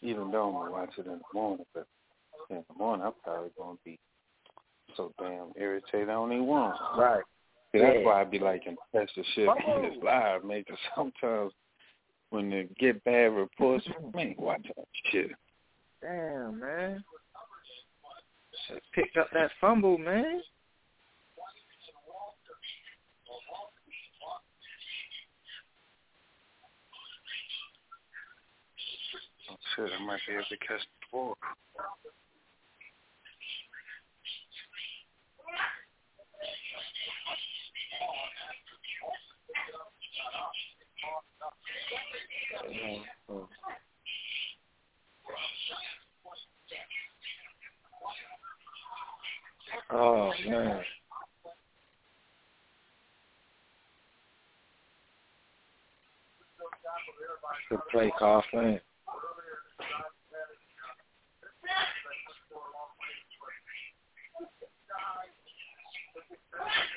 Check 0.03 0.11
it 0.11 0.17
out. 0.17 0.21
Even 0.21 0.31
though 0.31 0.49
I'm 0.49 0.53
gonna 0.55 0.71
watch 0.71 0.91
it 0.99 1.07
in 1.07 1.13
the 1.13 1.21
morning, 1.35 1.67
but 1.75 1.87
in 2.51 2.65
the 2.69 2.75
morning 2.79 3.07
I'm 3.07 3.13
probably 3.23 3.51
gonna 3.59 3.79
be 3.85 3.99
so 4.97 5.13
damn 5.19 5.53
irritated 5.57 6.09
I 6.09 6.13
don't 6.13 6.33
even 6.33 6.47
want. 6.47 6.77
Right. 6.97 7.23
See, 7.73 7.79
that's 7.79 7.99
Yeah. 8.01 8.05
why 8.07 8.21
I 8.21 8.25
be 8.25 8.39
to 8.39 8.77
test 8.95 9.15
the 9.17 9.25
shit 9.35 9.47
when 9.47 9.57
oh. 9.67 9.85
it's 9.85 10.03
live, 10.03 10.45
man. 10.45 10.65
'cause 10.65 10.79
sometimes 10.95 11.53
when 12.31 12.51
they 12.51 12.65
get 12.79 13.03
bad 13.05 13.33
reports, 13.33 13.87
man, 14.15 14.35
watch 14.39 14.67
that 14.77 14.89
shit. 15.11 15.31
Damn, 16.01 16.59
man. 16.59 17.05
Picked 18.93 19.17
up 19.17 19.31
that 19.33 19.51
fumble, 19.61 19.99
man. 19.99 20.43
Oh, 29.51 29.57
shit, 29.77 29.91
I 29.99 30.05
might 30.05 30.21
be 30.27 30.35
able 30.35 30.45
to 30.45 30.57
catch 30.59 30.81
the 30.81 31.07
ball. 31.11 31.37
Oh 49.95 50.33
man. 50.49 50.81
Good 57.69 57.81
play 57.91 58.13
call, 58.19 58.43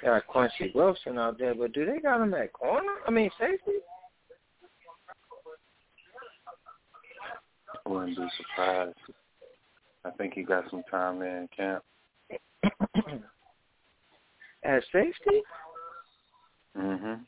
Got 0.03 0.27
Quincy 0.27 0.71
Wilson 0.75 1.17
out 1.17 1.37
there, 1.39 1.55
but 1.55 1.73
do 1.73 1.85
they 1.85 1.99
got 1.99 2.21
him 2.21 2.33
at 2.33 2.53
corner? 2.53 2.95
I 3.07 3.11
mean 3.11 3.29
safety? 3.39 3.79
I 7.85 7.89
wouldn't 7.89 8.17
be 8.17 8.27
surprised. 8.37 8.95
I 10.03 10.11
think 10.11 10.33
he 10.33 10.43
got 10.43 10.69
some 10.69 10.83
time 10.89 11.19
there 11.19 11.41
in 11.41 11.47
camp. 11.55 11.83
At 14.63 14.83
safety? 14.91 15.43
Mhm. 16.77 17.21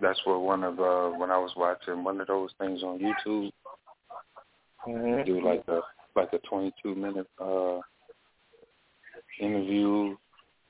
That's 0.00 0.20
what 0.24 0.40
one 0.40 0.64
of 0.64 0.80
uh 0.80 1.10
when 1.16 1.30
I 1.30 1.38
was 1.38 1.52
watching 1.56 2.04
one 2.04 2.20
of 2.20 2.26
those 2.26 2.50
things 2.58 2.82
on 2.82 2.98
YouTube. 2.98 3.52
Mhm. 4.86 5.26
Do 5.26 5.44
like 5.44 5.64
a 5.68 5.80
like 6.16 6.32
a 6.32 6.38
twenty 6.38 6.72
two 6.82 6.94
minute 6.94 7.28
uh 7.40 7.80
interview, 9.40 10.16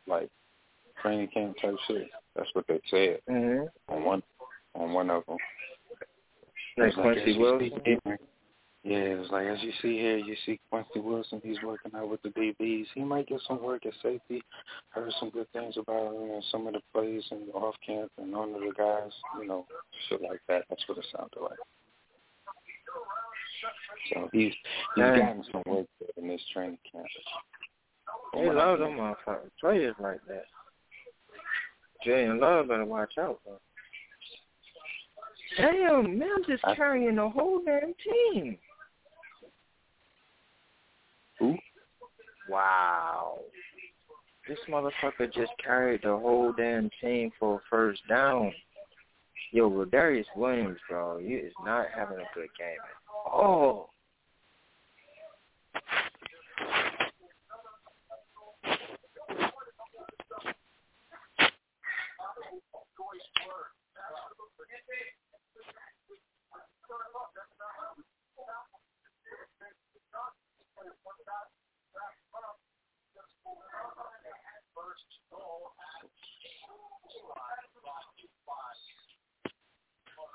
like 0.06 0.28
training 1.00 1.28
camp 1.28 1.56
type 1.60 1.76
shit. 1.86 2.08
That's 2.36 2.50
what 2.54 2.66
they 2.66 2.80
said 2.90 3.20
Mhm. 3.28 3.68
on 3.88 4.04
one 4.04 4.22
on 4.74 4.92
one 4.92 5.10
of 5.10 5.24
them. 5.26 5.38
Like 6.76 6.94
Quincy 6.94 7.32
you 7.32 7.40
Wilson? 7.40 8.18
Yeah, 8.82 8.98
it 8.98 9.18
was 9.18 9.30
like 9.30 9.46
as 9.46 9.62
you 9.62 9.72
see 9.80 9.96
here, 9.98 10.18
you 10.18 10.36
see 10.44 10.60
Quincy 10.70 11.00
Wilson. 11.00 11.40
He's 11.42 11.62
working 11.62 11.92
out 11.94 12.08
with 12.10 12.20
the 12.22 12.28
DBs. 12.30 12.86
He 12.94 13.02
might 13.02 13.26
get 13.26 13.40
some 13.48 13.62
work 13.62 13.86
at 13.86 13.94
safety. 14.02 14.42
Heard 14.90 15.12
some 15.20 15.30
good 15.30 15.50
things 15.52 15.76
about 15.78 16.14
him 16.14 16.30
and 16.30 16.44
some 16.50 16.66
of 16.66 16.74
the 16.74 16.82
plays 16.92 17.24
and 17.30 17.50
off 17.54 17.76
camp 17.86 18.12
and 18.18 18.32
none 18.32 18.54
of 18.54 18.60
the 18.60 18.72
guys. 18.76 19.12
You 19.40 19.46
know, 19.46 19.66
shit 20.08 20.20
like 20.20 20.40
that. 20.48 20.64
That's 20.68 20.86
what 20.86 20.98
it 20.98 21.06
sounded 21.16 21.40
like. 21.40 21.58
So 24.12 24.28
he's 24.32 24.52
he's 24.94 25.04
gotten 25.04 25.44
some 25.50 25.62
work 25.66 25.86
in 26.18 26.28
this 26.28 26.42
training 26.52 26.78
camp. 26.90 27.06
They 28.34 28.50
love 28.50 28.78
them 28.78 28.92
motherfuckers 28.92 29.50
players 29.60 29.94
like 30.00 30.20
that. 30.28 30.44
Julian 32.04 32.38
Love 32.40 32.68
better 32.68 32.84
watch 32.84 33.14
out, 33.18 33.40
bro. 33.44 33.58
Damn, 35.56 36.18
Mims 36.18 36.46
is 36.48 36.60
carrying 36.76 37.16
the 37.16 37.28
whole 37.28 37.60
damn 37.64 37.94
team. 38.04 38.58
Who? 41.38 41.56
Wow. 42.48 43.38
This 44.48 44.58
motherfucker 44.68 45.32
just 45.32 45.52
carried 45.64 46.02
the 46.02 46.16
whole 46.16 46.52
damn 46.52 46.90
team 47.00 47.30
for 47.38 47.56
a 47.56 47.60
first 47.70 48.02
down. 48.08 48.52
Yo, 49.52 49.70
Rodarius 49.70 50.24
Williams, 50.36 50.78
bro, 50.88 51.18
you 51.18 51.38
is 51.38 51.52
not 51.64 51.86
having 51.94 52.18
a 52.18 52.34
good 52.34 52.48
game 52.58 52.76
at 52.82 53.30
all. 53.30 53.90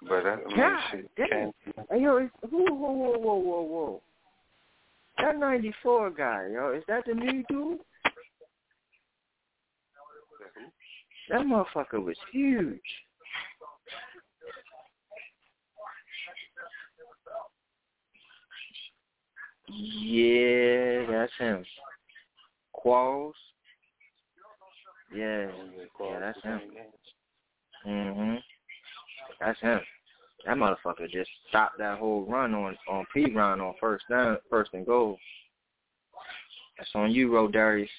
But 0.07 0.23
that, 0.23 0.39
I 0.39 0.47
mean, 0.47 0.57
God 0.57 0.79
shit, 0.91 1.11
can't, 1.17 1.55
yo, 2.01 2.17
is, 2.17 2.29
whoa, 2.49 2.73
whoa, 2.73 2.91
whoa, 2.91 3.17
whoa, 3.17 3.35
whoa, 3.35 3.61
whoa. 3.61 4.01
That 5.17 5.37
94 5.37 6.11
guy, 6.11 6.47
yo, 6.53 6.73
is 6.73 6.83
that 6.87 7.03
the 7.05 7.13
new 7.13 7.43
dude? 7.49 7.79
That 11.29 11.41
motherfucker 11.41 12.03
was 12.03 12.17
huge. 12.31 12.81
Yeah, 19.71 21.05
that's 21.09 21.31
him. 21.37 21.63
Qualls. 22.75 23.33
Yeah, 25.15 25.47
yeah, 25.99 26.19
that's 26.19 26.41
him. 26.41 26.61
Mhm. 27.85 28.43
That's 29.39 29.59
him. 29.59 29.79
That 30.45 30.57
motherfucker 30.57 31.09
just 31.09 31.29
stopped 31.49 31.77
that 31.77 31.99
whole 31.99 32.25
run 32.25 32.53
on 32.55 32.77
on 32.87 33.05
P 33.13 33.31
run 33.31 33.61
on 33.61 33.75
first 33.79 34.05
down, 34.09 34.39
first 34.49 34.73
and 34.73 34.85
goal. 34.85 35.19
That's 36.77 36.89
on 36.95 37.11
you, 37.11 37.29
Rodarius. 37.29 37.89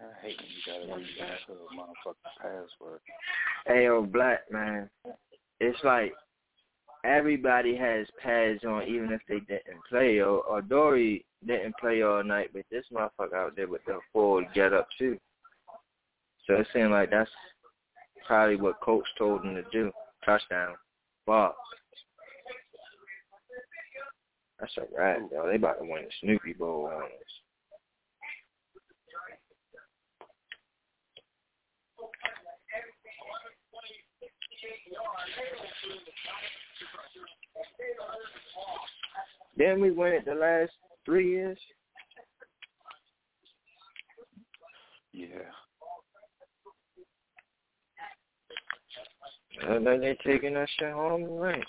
I 0.00 0.26
hate 0.26 0.36
when 0.38 0.48
you 0.48 0.62
gotta 0.64 1.00
read 1.00 1.18
back 1.18 1.38
to 1.46 1.52
motherfucking 1.76 2.34
password. 2.40 3.00
Hey, 3.66 3.84
yo, 3.84 4.02
Black 4.02 4.50
man, 4.50 4.88
it's 5.60 5.78
like 5.82 6.12
everybody 7.04 7.76
has 7.76 8.06
pads 8.22 8.64
on, 8.64 8.84
even 8.84 9.12
if 9.12 9.20
they 9.28 9.40
didn't 9.40 9.82
play. 9.88 10.18
Or, 10.18 10.40
or 10.42 10.62
Dory 10.62 11.24
didn't 11.46 11.76
play 11.80 12.02
all 12.02 12.22
night, 12.22 12.50
but 12.52 12.62
this 12.70 12.84
motherfucker 12.92 13.34
out 13.34 13.56
there 13.56 13.68
with 13.68 13.84
the 13.86 13.98
full 14.12 14.44
get 14.54 14.72
up 14.72 14.88
too. 14.98 15.18
So 16.48 16.54
it 16.54 16.66
seemed 16.72 16.90
like 16.90 17.10
that's 17.10 17.30
probably 18.26 18.56
what 18.56 18.80
coach 18.80 19.04
told 19.18 19.44
him 19.44 19.54
to 19.54 19.62
do. 19.70 19.92
Touchdown, 20.24 20.74
ball. 21.26 21.54
That's 24.58 24.76
a 24.78 24.82
wrap, 24.96 25.20
yo. 25.30 25.46
They 25.46 25.56
about 25.56 25.78
to 25.78 25.84
win 25.84 26.04
the 26.04 26.10
Snoopy 26.20 26.54
Bowl 26.54 26.86
on 26.86 27.02
us. 27.02 27.10
Didn't 39.56 39.80
we 39.82 39.90
win 39.90 40.12
it 40.12 40.24
the 40.24 40.34
last 40.34 40.72
three 41.04 41.30
years? 41.30 41.58
Yeah. 45.12 45.26
And 49.66 49.86
then 49.86 50.00
they 50.00 50.16
taking 50.24 50.54
that 50.54 50.68
shit 50.78 50.92
home 50.92 51.24
right. 51.24 51.64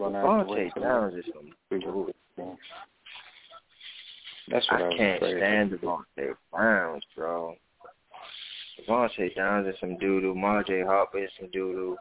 Devontae 0.00 0.70
Downs 0.80 1.14
is 1.14 1.24
some 1.34 1.50
dude. 1.70 2.14
That's 4.50 4.70
what 4.70 4.80
I, 4.80 4.84
I 4.84 4.88
was 4.88 4.94
can't 4.96 5.16
afraid 5.16 5.36
stand 5.36 5.72
of. 5.72 5.80
Devontae 5.80 6.34
Browns, 6.50 7.02
bro. 7.14 7.54
Devontae 8.80 9.34
Downs 9.34 9.66
is 9.68 9.74
some 9.80 9.98
doo 9.98 10.20
doo. 10.20 10.34
Marjay 10.34 10.86
Harper 10.86 11.24
is 11.24 11.30
some 11.38 11.50
doo 11.50 11.96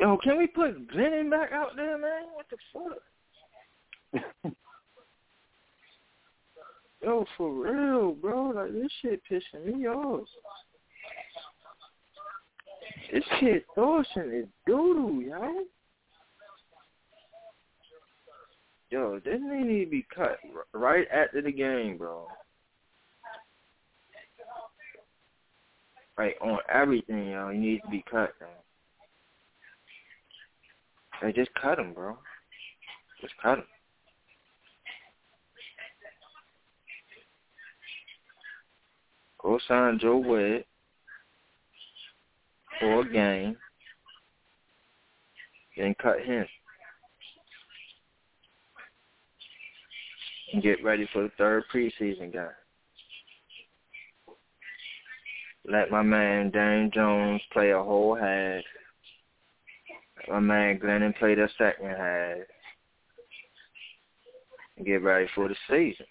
Yo, 0.00 0.16
can 0.22 0.38
we 0.38 0.46
put 0.46 0.88
Glennon 0.88 1.30
back 1.30 1.50
out 1.52 1.74
there, 1.74 1.98
man? 1.98 2.26
What 2.34 2.46
the 2.50 2.56
fuck? 2.72 4.52
Yo, 7.02 7.24
for 7.36 7.52
real, 7.52 8.12
bro. 8.12 8.52
Like 8.54 8.72
this 8.72 8.92
shit 9.02 9.22
pissing 9.30 9.64
me 9.64 9.86
off. 9.88 10.28
This 13.12 13.24
shit 13.40 13.64
Thorson 13.74 14.32
is 14.32 14.46
doodoo, 14.68 15.26
yo. 15.26 15.64
Yo, 18.90 19.20
this 19.24 19.34
nigga 19.34 19.66
need 19.66 19.84
to 19.84 19.90
be 19.90 20.06
cut 20.14 20.38
right 20.72 21.06
after 21.12 21.42
the 21.42 21.52
game, 21.52 21.98
bro. 21.98 22.26
Like 26.18 26.36
on 26.40 26.58
everything, 26.72 27.28
yo. 27.30 27.50
He 27.50 27.58
needs 27.58 27.82
to 27.84 27.90
be 27.90 28.04
cut, 28.10 28.34
man. 28.40 28.50
They 31.22 31.32
just 31.32 31.54
cut 31.54 31.78
him, 31.78 31.94
bro. 31.94 32.18
Just 33.20 33.34
cut 33.40 33.58
him. 33.58 33.64
Go 39.40 39.58
sign 39.68 40.00
Joe 40.00 40.18
Webb 40.18 40.64
for 42.80 43.00
a 43.00 43.12
game, 43.12 43.56
then 45.76 45.94
cut 46.02 46.20
him. 46.20 46.44
And 50.52 50.62
get 50.62 50.82
ready 50.82 51.08
for 51.12 51.22
the 51.22 51.30
third 51.38 51.64
preseason 51.72 52.32
game. 52.32 52.48
Let 55.70 55.90
my 55.90 56.02
man 56.02 56.50
Dane 56.50 56.90
Jones 56.94 57.42
play 57.52 57.72
a 57.72 57.82
whole 57.82 58.14
half. 58.14 58.62
Let 60.16 60.28
my 60.30 60.40
man 60.40 60.78
Glennon 60.78 61.16
play 61.18 61.34
the 61.34 61.48
second 61.58 61.90
half. 61.90 62.38
And 64.76 64.86
get 64.86 65.02
ready 65.02 65.28
for 65.34 65.48
the 65.48 65.56
season. 65.68 66.06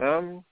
Um, 0.00 0.44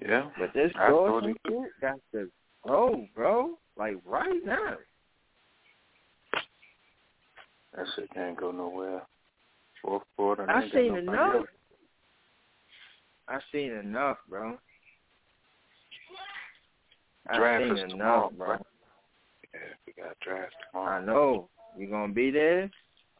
Yeah. 0.00 0.30
but 0.38 0.52
this 0.52 0.70
I 0.76 0.88
thought 0.88 1.20
Dawson 1.22 1.36
he- 1.44 1.50
kid 1.50 1.70
got 1.80 2.00
to 2.12 2.30
go, 2.64 3.08
bro. 3.14 3.58
Like 3.76 3.96
right 4.04 4.44
now. 4.44 4.76
That 7.72 7.86
shit 7.96 8.10
can't 8.12 8.36
go 8.36 8.50
nowhere. 8.52 9.02
Fourth 9.82 10.02
quarter. 10.16 10.48
I 10.48 10.62
ain't 10.62 10.72
got 10.72 10.78
seen 10.78 10.96
enough. 10.96 11.34
else. 11.34 11.48
I 13.28 13.38
seen 13.52 13.72
enough, 13.72 14.16
bro. 14.28 14.56
Draft 17.34 17.62
I 17.62 17.74
is 17.74 17.80
seen 17.80 18.00
enough, 18.00 18.32
bro. 18.36 18.46
bro. 18.46 18.56
Yeah, 19.54 19.60
we 19.86 19.92
got 19.92 20.18
draft 20.20 20.54
tomorrow. 20.72 21.02
I 21.02 21.04
know. 21.04 21.48
You 21.76 21.88
gonna 21.88 22.12
be 22.12 22.30
there? 22.30 22.70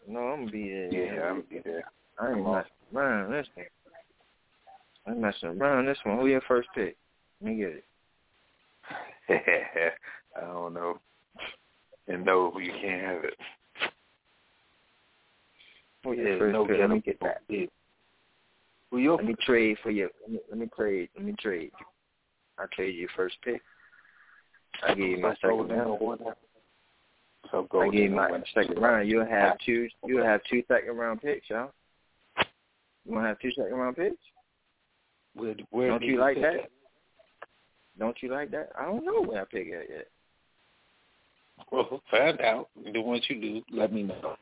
No, 0.06 0.20
I'm 0.20 0.40
gonna 0.40 0.50
be 0.50 0.68
there. 0.70 0.92
Yeah, 0.92 1.22
I'm 1.22 1.36
gonna 1.36 1.42
be 1.42 1.60
there. 1.64 1.84
I 2.18 2.32
ain't 2.32 2.44
messing 2.44 2.70
around 2.94 3.32
this 3.32 3.46
one. 3.54 3.66
I 5.06 5.10
ain't 5.10 5.20
messing 5.20 5.60
around 5.60 5.86
this 5.86 5.98
one. 6.04 6.18
Who 6.18 6.26
your 6.26 6.40
first 6.48 6.68
pick? 6.74 6.96
Let 7.40 7.50
me 7.50 7.56
get 7.58 7.68
it. 7.68 7.84
I 10.36 10.40
don't 10.40 10.72
know. 10.74 10.98
And 12.08 12.24
no, 12.24 12.58
you 12.58 12.72
can't 12.72 13.02
have 13.02 13.24
it. 13.24 13.34
Who 16.04 16.12
your 16.14 16.38
first 16.38 16.52
no 16.54 16.66
pick? 16.66 16.78
Let 16.78 16.90
me 16.90 17.00
get 17.00 17.20
that. 17.20 17.46
pick. 17.48 17.70
Who 18.90 18.98
your 18.98 19.16
Let 19.16 19.26
me 19.26 19.34
trade 19.44 19.76
for 19.82 19.90
you. 19.90 20.08
Let 20.22 20.30
me, 20.30 20.38
let 20.50 20.58
me 20.58 20.68
trade. 20.74 21.10
Let 21.16 21.24
me 21.24 21.34
trade. 21.38 21.72
I 22.58 22.64
trade 22.74 22.96
you 22.96 23.08
first 23.14 23.36
pick. 23.44 23.60
I 24.82 24.94
give 24.94 24.98
you 24.98 25.18
my 25.18 25.34
second 25.34 25.68
round. 25.68 25.98
So 27.50 27.66
go 27.70 27.82
I 27.82 27.88
give 27.88 28.00
you 28.00 28.10
my 28.10 28.30
second 28.54 28.80
round. 28.80 29.08
You'll 29.08 29.26
have 29.26 29.58
two. 29.64 29.88
You'll 30.06 30.24
have 30.24 30.40
two 30.50 30.62
second 30.68 30.96
round 30.96 31.20
picks, 31.20 31.48
y'all. 31.50 31.72
You 33.06 33.14
wanna 33.14 33.28
have 33.28 33.38
two 33.40 33.50
second 33.52 33.74
round 33.74 33.96
picks? 33.96 34.16
Where, 35.34 35.54
where 35.70 35.88
Don't 35.88 36.00
do 36.00 36.06
you 36.06 36.18
like 36.18 36.36
that? 36.36 36.54
at? 36.54 36.70
Don't 37.98 38.16
you 38.22 38.30
like 38.30 38.50
that? 38.50 38.70
I 38.78 38.84
don't 38.84 39.04
know 39.04 39.22
where 39.22 39.42
I 39.42 39.44
pick 39.44 39.68
at 39.68 39.88
yet. 39.88 40.08
Well, 41.72 42.02
find 42.10 42.40
out. 42.40 42.68
Do 42.92 43.02
what 43.02 43.28
you 43.28 43.40
do. 43.40 43.62
Let 43.70 43.92
me 43.92 44.04
know. 44.04 44.36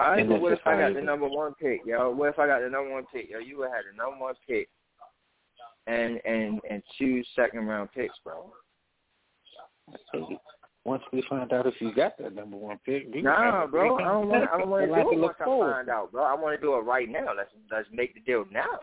And 0.00 0.28
but 0.28 0.40
what 0.40 0.52
if 0.52 0.60
I 0.64 0.78
got 0.78 0.94
the 0.94 1.02
number 1.02 1.28
one 1.28 1.54
pick, 1.54 1.80
yo? 1.84 2.10
What 2.10 2.28
if 2.28 2.38
I 2.38 2.46
got 2.46 2.60
the 2.60 2.70
number 2.70 2.92
one 2.92 3.04
pick, 3.12 3.30
yo? 3.30 3.38
You 3.38 3.58
would 3.58 3.70
have 3.70 3.84
the 3.90 3.96
number 3.96 4.18
one 4.18 4.34
pick, 4.46 4.68
and 5.86 6.20
and 6.24 6.60
and 6.70 6.82
two 6.98 7.22
second 7.34 7.66
round 7.66 7.90
picks, 7.92 8.14
bro. 8.24 8.52
Once 10.84 11.02
we 11.12 11.22
find 11.28 11.52
out 11.52 11.66
if 11.66 11.74
you 11.80 11.92
got 11.92 12.16
that 12.18 12.34
number 12.34 12.56
one 12.56 12.78
pick, 12.86 13.08
we 13.12 13.22
Nah, 13.22 13.66
bro, 13.66 13.96
I 13.98 14.04
don't 14.04 14.28
want. 14.28 14.48
I 14.50 14.58
don't 14.58 14.70
want 14.70 14.88
to 14.88 15.02
do 15.02 15.10
it 15.12 15.18
once 15.18 15.36
I 15.40 15.44
find 15.44 15.88
out, 15.88 16.12
bro. 16.12 16.22
I 16.22 16.34
want 16.34 16.58
to 16.58 16.64
do 16.64 16.74
it 16.76 16.80
right 16.80 17.08
now. 17.08 17.34
Let's 17.36 17.50
let's 17.70 17.88
make 17.92 18.14
the 18.14 18.20
deal 18.20 18.44
now. 18.50 18.64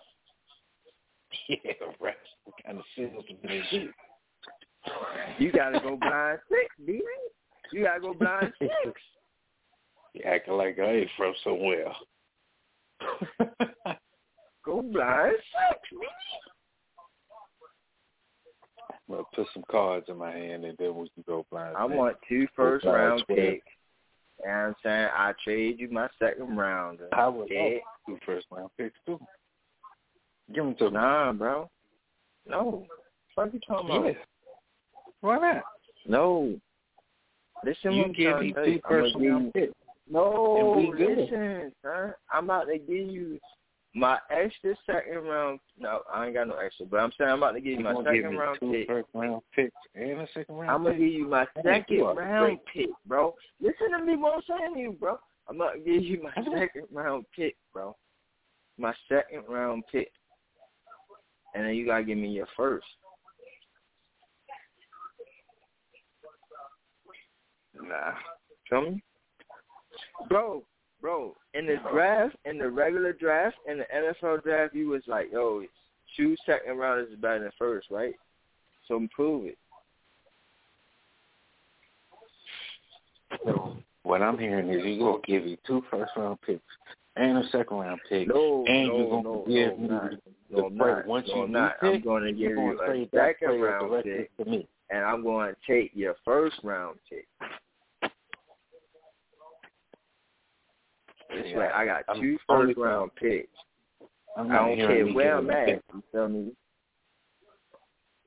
Yeah, 1.49 1.73
right. 1.99 2.15
What 2.45 2.55
kind 2.65 2.77
of 2.77 2.85
sales 2.95 3.25
do? 3.27 3.89
You 5.37 5.51
gotta 5.51 5.79
go 5.81 5.97
blind 5.97 6.39
six, 6.49 6.75
B. 6.85 7.01
You 7.73 7.83
gotta 7.83 7.99
go 7.99 8.13
blind 8.13 8.53
six. 8.59 8.71
You 10.15 10.21
acting 10.25 10.53
like 10.53 10.79
I 10.79 10.91
ain't 10.91 11.09
from 11.17 11.33
somewhere. 11.43 11.91
Go 14.65 14.81
blind 14.81 15.35
B. 15.91 15.97
Well, 19.07 19.27
put 19.35 19.47
some 19.53 19.65
cards 19.69 20.05
in 20.07 20.17
my 20.17 20.31
hand 20.31 20.63
and 20.63 20.77
then 20.77 20.95
we 20.95 21.09
can 21.09 21.23
go 21.27 21.45
blind. 21.51 21.75
I 21.77 21.85
want 21.85 22.15
two 22.27 22.47
first 22.55 22.85
round 22.85 23.23
picks. 23.27 23.67
You 24.39 24.47
know 24.47 24.51
what 24.51 24.57
I'm 24.57 24.75
saying? 24.83 25.09
I 25.15 25.33
trade 25.43 25.79
you 25.79 25.89
my 25.91 26.07
second 26.17 26.57
round. 26.57 27.01
I 27.11 27.27
would 27.27 27.51
Yeah. 27.51 27.79
two 28.07 28.17
first 28.25 28.47
round 28.49 28.71
picks 28.77 28.97
too. 29.05 29.19
Give 30.53 30.63
them 30.63 30.75
to 30.75 30.85
me. 30.85 30.91
Nah, 30.91 31.33
bro. 31.33 31.69
No. 32.45 32.87
What 33.35 33.53
you 33.53 33.59
talking 33.67 33.89
about? 33.89 34.05
Yeah. 34.05 34.23
Why 35.19 35.37
not? 35.37 35.63
No. 36.05 36.59
Listen 37.63 37.91
You 37.91 38.03
I'm 38.05 38.13
give 38.13 38.39
me 38.39 38.53
two. 38.53 38.59
I'm 38.59 38.63
gonna 38.63 38.81
first 39.03 39.15
round 39.15 39.53
picks. 39.53 39.73
No, 40.09 40.75
and 40.77 40.91
we 40.91 40.97
good. 40.97 41.17
listen, 41.17 41.71
son. 41.81 42.13
I'm 42.31 42.45
about 42.45 42.65
to 42.65 42.77
give 42.77 43.07
you 43.09 43.39
my 43.95 44.19
extra 44.29 44.75
second 44.85 45.23
round. 45.23 45.59
No, 45.79 46.01
I 46.13 46.25
ain't 46.25 46.35
got 46.35 46.47
no 46.47 46.55
extra, 46.57 46.85
but 46.85 46.97
I'm 46.99 47.11
saying 47.17 47.31
I'm 47.31 47.37
about 47.39 47.53
to 47.53 47.59
give 47.61 47.71
you 47.73 47.77
You 47.79 47.83
my 47.83 48.03
second 48.03 48.37
round 48.37 48.59
two 48.59 48.71
pick. 48.71 48.87
first 48.87 49.07
round 49.13 49.41
picks 49.55 49.71
and 49.95 50.21
a 50.21 50.27
second 50.33 50.55
round 50.55 50.69
I'm 50.71 50.83
gonna 50.83 50.95
pick? 50.95 50.99
give 51.01 51.11
you 51.13 51.27
my 51.27 51.45
second 51.63 52.01
round 52.17 52.59
pick, 52.71 52.89
bro. 53.07 53.33
Listen 53.59 53.91
to 53.97 54.05
me 54.05 54.15
what 54.15 54.35
I'm 54.35 54.41
saying 54.47 54.73
to 54.75 54.79
you, 54.79 54.91
bro. 54.91 55.17
I'm 55.49 55.57
gonna 55.57 55.79
give 55.79 56.03
you 56.03 56.21
my 56.21 56.33
second 56.43 56.85
round 56.91 57.25
pick, 57.35 57.55
bro. 57.73 57.95
My 58.77 58.93
second 59.09 59.43
round 59.47 59.83
pick. 59.91 60.11
And 61.55 61.65
then 61.65 61.73
you 61.75 61.85
gotta 61.85 62.03
give 62.03 62.17
me 62.17 62.27
your 62.29 62.47
first. 62.57 62.85
Nah. 67.75 68.13
Feel 68.69 68.81
me? 68.91 69.03
Bro, 70.29 70.63
bro, 71.01 71.35
in 71.53 71.65
the 71.65 71.77
draft, 71.91 72.35
in 72.45 72.57
the 72.57 72.69
regular 72.69 73.13
draft, 73.13 73.55
in 73.69 73.79
the 73.79 73.85
NFL 73.93 74.43
draft, 74.43 74.73
you 74.73 74.89
was 74.89 75.03
like, 75.07 75.31
yo, 75.31 75.63
two 76.17 76.35
second 76.45 76.77
rounders 76.77 77.09
is 77.11 77.19
better 77.19 77.39
than 77.39 77.51
first, 77.57 77.87
right? 77.91 78.15
So 78.87 79.05
prove 79.15 79.47
it. 79.47 79.57
So 83.45 83.77
what 84.03 84.21
I'm 84.21 84.37
hearing 84.37 84.69
is 84.69 84.85
you're 84.85 84.99
gonna 84.99 85.21
give 85.25 85.45
you 85.45 85.57
two 85.67 85.83
first 85.91 86.11
round 86.15 86.39
picks 86.41 86.61
and 87.15 87.37
a 87.37 87.43
second 87.49 87.77
round 87.77 87.99
pick, 88.09 88.27
No, 88.27 88.65
and 88.67 88.87
no, 88.87 88.97
you're 88.97 89.09
gonna 89.09 89.23
no, 89.23 89.45
give 89.47 89.79
no, 89.79 89.83
me 89.83 89.87
not. 89.87 90.11
the 90.49 90.61
No, 90.61 90.67
not. 90.69 91.07
once 91.07 91.27
no, 91.29 91.45
you 91.45 91.47
not. 91.51 91.79
pick, 91.79 91.95
I'm 91.95 92.01
going 92.01 92.23
to 92.23 92.33
give 92.33 92.55
gonna 92.55 92.71
a 92.73 93.07
second 93.13 93.61
round 93.61 94.03
pick, 94.03 94.35
to 94.37 94.45
me. 94.45 94.67
and 94.89 95.03
I'm 95.03 95.23
going 95.23 95.53
to 95.53 95.73
take 95.73 95.91
your 95.93 96.15
first 96.23 96.57
round 96.63 96.99
pick. 97.09 97.25
This 101.35 101.47
Yeah, 101.47 101.57
way, 101.59 101.67
I 101.67 101.85
got 101.85 102.03
I'm 102.07 102.21
two 102.21 102.37
first 102.47 102.77
round 102.77 103.11
picks. 103.15 103.49
I'm 104.37 104.51
I 104.51 104.55
don't 104.57 104.77
care 104.77 105.05
where 105.07 105.37
I'm 105.37 105.49
at. 105.49 105.67
You 105.93 106.03
feel 106.11 106.29
me? 106.29 106.51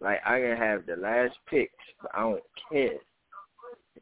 Like 0.00 0.20
I 0.24 0.40
can 0.40 0.56
have 0.56 0.86
the 0.86 0.96
last 0.96 1.36
picks, 1.48 1.72
but 2.02 2.10
I 2.14 2.20
don't 2.20 2.42
care. 2.70 2.98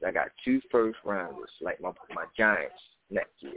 I 0.07 0.10
got 0.10 0.28
two 0.44 0.60
first 0.70 0.99
rounders, 1.05 1.51
like 1.60 1.81
my 1.81 1.91
my 2.15 2.25
Giants 2.36 2.75
next 3.10 3.33
year. 3.41 3.52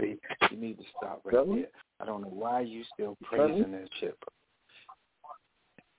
See, 0.00 0.18
you 0.50 0.56
need 0.58 0.78
to 0.78 0.84
stop 0.96 1.22
right 1.24 1.32
Feel 1.32 1.46
me? 1.46 1.64
I 2.00 2.04
don't 2.04 2.20
know 2.20 2.28
why 2.28 2.60
you 2.60 2.84
still 2.92 3.16
praising 3.22 3.72
that 3.72 3.88
shit. 3.98 4.16
but 4.20 4.32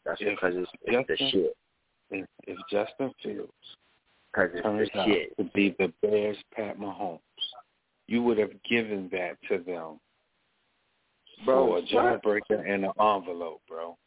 That's 0.05 0.21
If 0.21 0.35
because 0.35 0.53
it's, 0.55 0.71
it's 0.83 1.07
the 1.07 1.17
shit. 1.31 1.57
If, 2.11 2.25
if 2.45 2.57
Justin 2.69 3.11
Fields 3.23 3.51
Because 4.37 4.61
turns 4.61 4.89
out 4.95 5.07
shit. 5.07 5.35
to 5.37 5.43
be 5.55 5.75
the 5.79 5.91
Bears' 6.01 6.37
Pat 6.55 6.79
Mahomes, 6.79 7.19
you 8.07 8.21
would 8.21 8.37
have 8.37 8.51
given 8.69 9.09
that 9.11 9.37
to 9.49 9.57
them 9.63 9.99
Bro, 11.45 11.67
for 11.67 11.77
a 11.79 11.81
jawbreaker 11.81 12.59
and 12.59 12.85
an 12.85 12.91
envelope, 12.99 13.61
bro. 13.67 13.97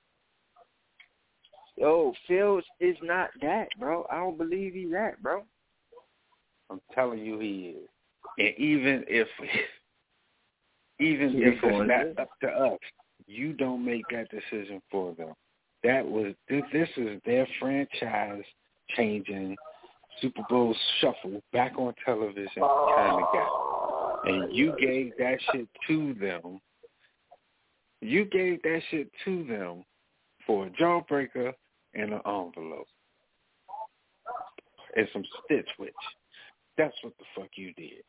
Yo, 1.77 2.13
Fields 2.29 2.67
is 2.79 2.97
not 3.03 3.31
that, 3.43 3.69
bro. 3.79 4.07
I 4.11 4.17
don't 4.17 4.39
believe 4.39 4.75
he's 4.75 4.91
that, 4.93 5.23
bro. 5.23 5.43
I'm 6.71 6.81
telling 6.95 7.21
you, 7.21 7.39
he 7.39 7.75
is. 7.77 7.89
And 8.39 8.55
even 8.59 9.05
if, 9.09 9.29
even 11.01 11.33
if 11.37 11.59
it's 11.63 11.89
not 11.89 12.23
up 12.23 12.31
to 12.43 12.49
us, 12.49 12.79
you 13.27 13.53
don't 13.53 13.85
make 13.85 14.05
that 14.11 14.29
decision 14.31 14.81
for 14.91 15.15
them. 15.15 15.33
That 15.83 16.07
was 16.07 16.35
this, 16.49 16.63
this 16.73 16.89
is 16.97 17.21
their 17.25 17.49
franchise 17.59 18.45
changing 18.97 19.57
Super 20.21 20.43
Bowl 20.49 20.75
shuffle 21.01 21.43
back 21.53 21.73
on 21.79 21.95
television 22.05 22.63
kind 22.63 23.23
of 23.23 23.29
guy, 23.33 24.19
and 24.27 24.55
you 24.55 24.75
gave 24.79 25.13
that 25.19 25.39
shit 25.53 25.69
to 25.89 26.15
them. 26.15 26.61
You 28.01 28.25
gave 28.25 28.63
that 28.63 28.81
shit 28.91 29.11
to 29.25 29.45
them 29.45 29.85
for 30.47 30.67
a 30.67 30.71
jawbreaker 30.71 31.53
and 31.95 32.13
an 32.13 32.21
envelope 32.27 32.87
and 34.97 35.09
some 35.13 35.25
stitch 35.45 35.69
witch. 35.79 35.93
That's 36.77 36.95
what 37.03 37.13
the 37.19 37.25
fuck 37.37 37.51
you 37.57 37.73
did. 37.75 38.03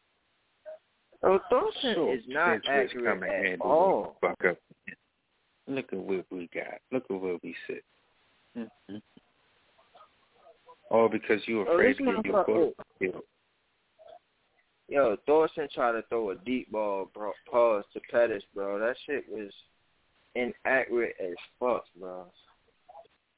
Oh, 1.23 1.39
Dawson 1.49 1.93
Sure, 1.93 2.15
is 2.15 2.23
not 2.27 2.61
accurate 2.67 3.23
and 3.23 3.53
at 3.53 3.61
all. 3.61 4.17
Fuck 4.21 4.37
up. 4.49 4.57
Look 5.67 5.93
at 5.93 5.99
what 5.99 6.25
we 6.31 6.49
got. 6.53 6.79
Look 6.91 7.03
at 7.09 7.21
where 7.21 7.37
we 7.43 7.55
sit. 7.67 7.83
Mm-hmm. 8.57 8.95
All 10.91 11.07
because 11.07 11.41
you 11.47 11.57
were 11.59 11.69
Oh, 11.69 11.73
afraid 11.73 11.97
to 11.97 12.03
get 12.03 12.25
your 12.25 12.43
foot 12.45 12.75
killed. 12.99 13.23
Yo, 14.89 15.15
Dawson 15.25 15.69
tried 15.73 15.93
to 15.93 16.01
throw 16.09 16.31
a 16.31 16.35
deep 16.35 16.69
ball, 16.69 17.09
bro, 17.13 17.31
pause 17.49 17.85
to 17.93 18.01
Pettis, 18.11 18.43
bro. 18.53 18.77
That 18.77 18.97
shit 19.05 19.23
was 19.29 19.51
inaccurate 20.35 21.15
as 21.17 21.35
fuck, 21.57 21.85
bro. 21.97 22.25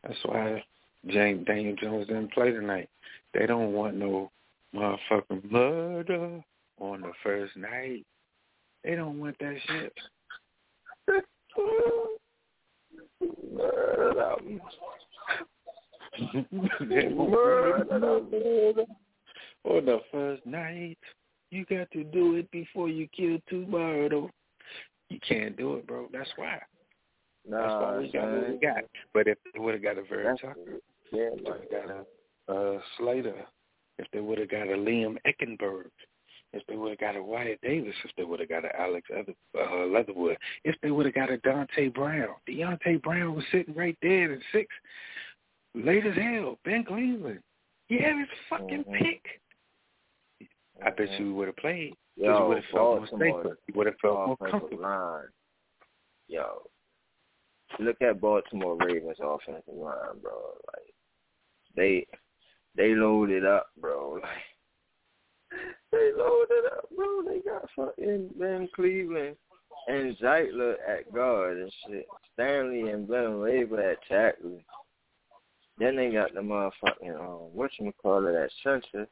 That's 0.01 0.17
why 0.25 0.63
James 1.05 1.45
Daniel 1.45 1.75
Jones 1.75 2.07
didn't 2.07 2.33
play 2.33 2.49
tonight. 2.49 2.89
They 3.35 3.45
don't 3.45 3.73
want 3.73 3.97
no 3.97 4.31
motherfucking 4.73 5.51
murder 5.51 6.43
on 6.79 7.01
the 7.01 7.11
first 7.21 7.55
night. 7.55 8.03
They 8.83 8.95
don't 8.95 9.19
want 9.19 9.37
that 9.39 9.57
shit. 9.67 9.93
They 11.55 11.61
don't 11.61 12.19
want 13.21 13.53
murder 13.53 14.59
on 19.63 19.85
the 19.85 19.99
first 20.11 20.45
night. 20.45 20.97
You 21.51 21.65
got 21.65 21.89
to 21.91 22.03
do 22.03 22.35
it 22.35 22.49
before 22.51 22.89
you 22.89 23.07
kill 23.15 23.37
tomorrow. 23.47 24.29
You 25.09 25.19
can't 25.27 25.55
do 25.55 25.75
it, 25.75 25.87
bro. 25.87 26.07
That's 26.11 26.29
why. 26.35 26.59
That's 27.49 27.73
why 27.73 27.91
Nah, 27.91 27.99
we 27.99 28.11
got 28.11 28.31
what 28.31 28.49
we 28.49 28.57
got. 28.57 28.83
But 29.13 29.27
if 29.27 29.37
they 29.53 29.59
would 29.59 29.73
have 29.75 29.83
got 29.83 29.97
a 29.97 30.03
Vera 30.03 30.35
Tucker, 30.35 30.79
Yeah, 31.11 31.29
if 31.33 31.43
they 31.43 31.51
would 31.51 31.69
got 31.69 31.89
a 31.89 32.05
uh, 32.51 32.79
Slater, 32.97 33.45
if 33.99 34.07
they 34.11 34.19
would 34.19 34.39
have 34.39 34.49
got 34.49 34.67
a 34.67 34.75
Liam 34.75 35.17
Eichenberg, 35.27 35.89
if 36.53 36.65
they 36.67 36.75
would 36.75 36.89
have 36.91 36.99
got 36.99 37.15
a 37.15 37.23
Wyatt 37.23 37.59
Davis, 37.61 37.95
if 38.03 38.11
they 38.17 38.23
would 38.23 38.39
have 38.39 38.49
got 38.49 38.65
a 38.65 38.79
Alex 38.79 39.07
Other, 39.11 39.33
uh, 39.59 39.85
Leatherwood, 39.85 40.37
if 40.63 40.75
they 40.81 40.91
would 40.91 41.05
have 41.05 41.15
got 41.15 41.31
a 41.31 41.37
Dante 41.39 41.89
Brown. 41.89 42.35
Deontay 42.47 43.01
Brown 43.01 43.35
was 43.35 43.45
sitting 43.51 43.75
right 43.75 43.97
there 44.01 44.33
in 44.33 44.41
six, 44.51 44.67
late 45.75 46.05
as 46.05 46.15
hell. 46.15 46.59
Ben 46.63 46.83
Cleveland. 46.85 47.39
He 47.87 47.97
had 47.99 48.17
his 48.17 48.27
fucking 48.49 48.83
Mhm. 48.85 48.97
pick. 48.99 49.41
I 50.83 50.89
bet 50.89 51.19
you 51.19 51.33
would 51.35 51.47
have 51.47 51.55
played. 51.57 51.91
'cause 52.15 52.39
you 52.39 52.45
would 52.47 52.57
have 52.57 52.65
felt 52.71 52.99
more 52.99 53.07
safer. 53.19 53.57
You 53.67 53.73
would 53.75 53.87
have 53.87 53.99
felt 53.99 54.27
more 54.27 54.37
comfortable. 54.37 54.83
line. 54.83 55.27
Yo, 56.27 56.69
look 57.79 58.01
at 58.01 58.21
Baltimore 58.21 58.75
Ravens 58.77 59.19
offensive 59.19 59.73
line, 59.73 60.19
bro. 60.19 60.59
Like 60.73 60.93
they 61.75 62.07
they 62.75 62.95
loaded 62.95 63.45
up, 63.45 63.69
bro. 63.77 64.13
Like 65.51 65.75
they 65.91 66.11
loaded 66.13 66.65
up, 66.65 66.89
bro. 66.95 67.21
They 67.23 67.39
got 67.41 67.69
fucking 67.71 68.29
Ben 68.39 68.67
Cleveland 68.69 69.37
and 69.87 70.17
Zeitler 70.17 70.77
at 70.87 71.11
guard 71.13 71.57
and 71.57 71.71
shit. 71.85 72.07
Stanley 72.33 72.89
and 72.89 73.07
Ben 73.07 73.41
Labor 73.41 73.79
at 73.81 74.01
tackle. 74.07 74.59
Then 75.77 75.95
they 75.95 76.11
got 76.11 76.33
the 76.33 76.41
motherfucking 76.41 77.19
um, 77.19 77.49
it 77.55 78.31
that 78.31 78.49
center. 78.63 79.07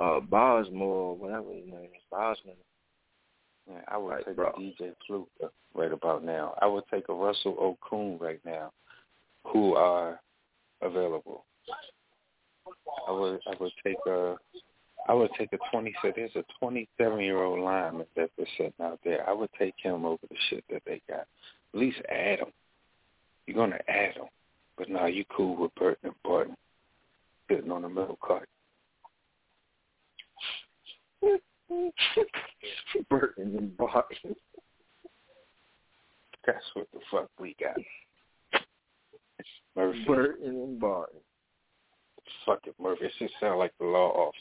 Uh, 0.00 0.20
Bosmore, 0.20 1.16
whatever 1.16 1.52
his 1.52 1.66
name 1.66 1.84
is, 1.94 2.02
Bosman. 2.10 2.56
Yeah, 3.70 3.80
I 3.86 3.96
would 3.96 4.08
Right, 4.10 4.24
take 4.26 4.36
bro. 4.36 4.48
a 4.48 4.60
DJ 4.60 4.94
Fluker 5.06 5.52
right 5.74 5.92
about 5.92 6.24
now. 6.24 6.54
I 6.60 6.66
would 6.66 6.84
take 6.90 7.08
a 7.08 7.14
Russell 7.14 7.76
Okung 7.92 8.20
right 8.20 8.40
now, 8.44 8.72
who 9.44 9.74
are 9.74 10.20
available. 10.82 11.44
I 13.06 13.12
would 13.12 13.40
I 13.46 13.54
would 13.60 13.72
take 13.84 13.96
a 14.06 14.36
I 15.08 15.14
would 15.14 15.30
take 15.38 15.52
a 15.52 15.58
twenty 15.70 15.94
so 16.02 16.12
there's 16.14 16.34
a 16.34 16.44
twenty 16.58 16.88
seven 16.98 17.20
year 17.20 17.42
old 17.42 17.60
lineman 17.60 18.06
that 18.16 18.30
they're 18.36 18.46
sitting 18.56 18.72
out 18.82 19.00
there. 19.04 19.28
I 19.28 19.32
would 19.32 19.50
take 19.58 19.74
him 19.78 20.04
over 20.04 20.20
the 20.28 20.36
shit 20.50 20.64
that 20.70 20.82
they 20.84 21.00
got. 21.08 21.20
At 21.20 21.26
least 21.80 21.98
add 22.10 22.40
him. 22.40 22.52
You're 23.46 23.56
gonna 23.56 23.80
add 23.88 24.14
him, 24.16 24.26
but 24.78 24.88
now 24.88 25.06
you 25.06 25.24
cool 25.36 25.56
with 25.56 25.74
Burton 25.74 26.10
and 26.10 26.14
Barton 26.24 26.56
sitting 27.50 27.72
on 27.72 27.82
the 27.82 27.88
middle 27.88 28.18
cart. 28.24 28.48
Burton 33.10 33.56
and 33.58 33.76
Barton. 33.76 34.36
That's 36.46 36.64
what 36.74 36.86
the 36.92 37.00
fuck 37.10 37.28
we 37.38 37.56
got. 37.60 37.76
Murphy. 39.76 40.04
Burton 40.06 40.48
and 40.48 40.80
Barton. 40.80 41.20
Fuck 42.46 42.60
it, 42.66 42.74
Murphy. 42.80 43.06
It 43.06 43.12
just 43.18 43.34
sound 43.40 43.58
like 43.58 43.72
the 43.78 43.86
law 43.86 44.28
office. 44.28 44.40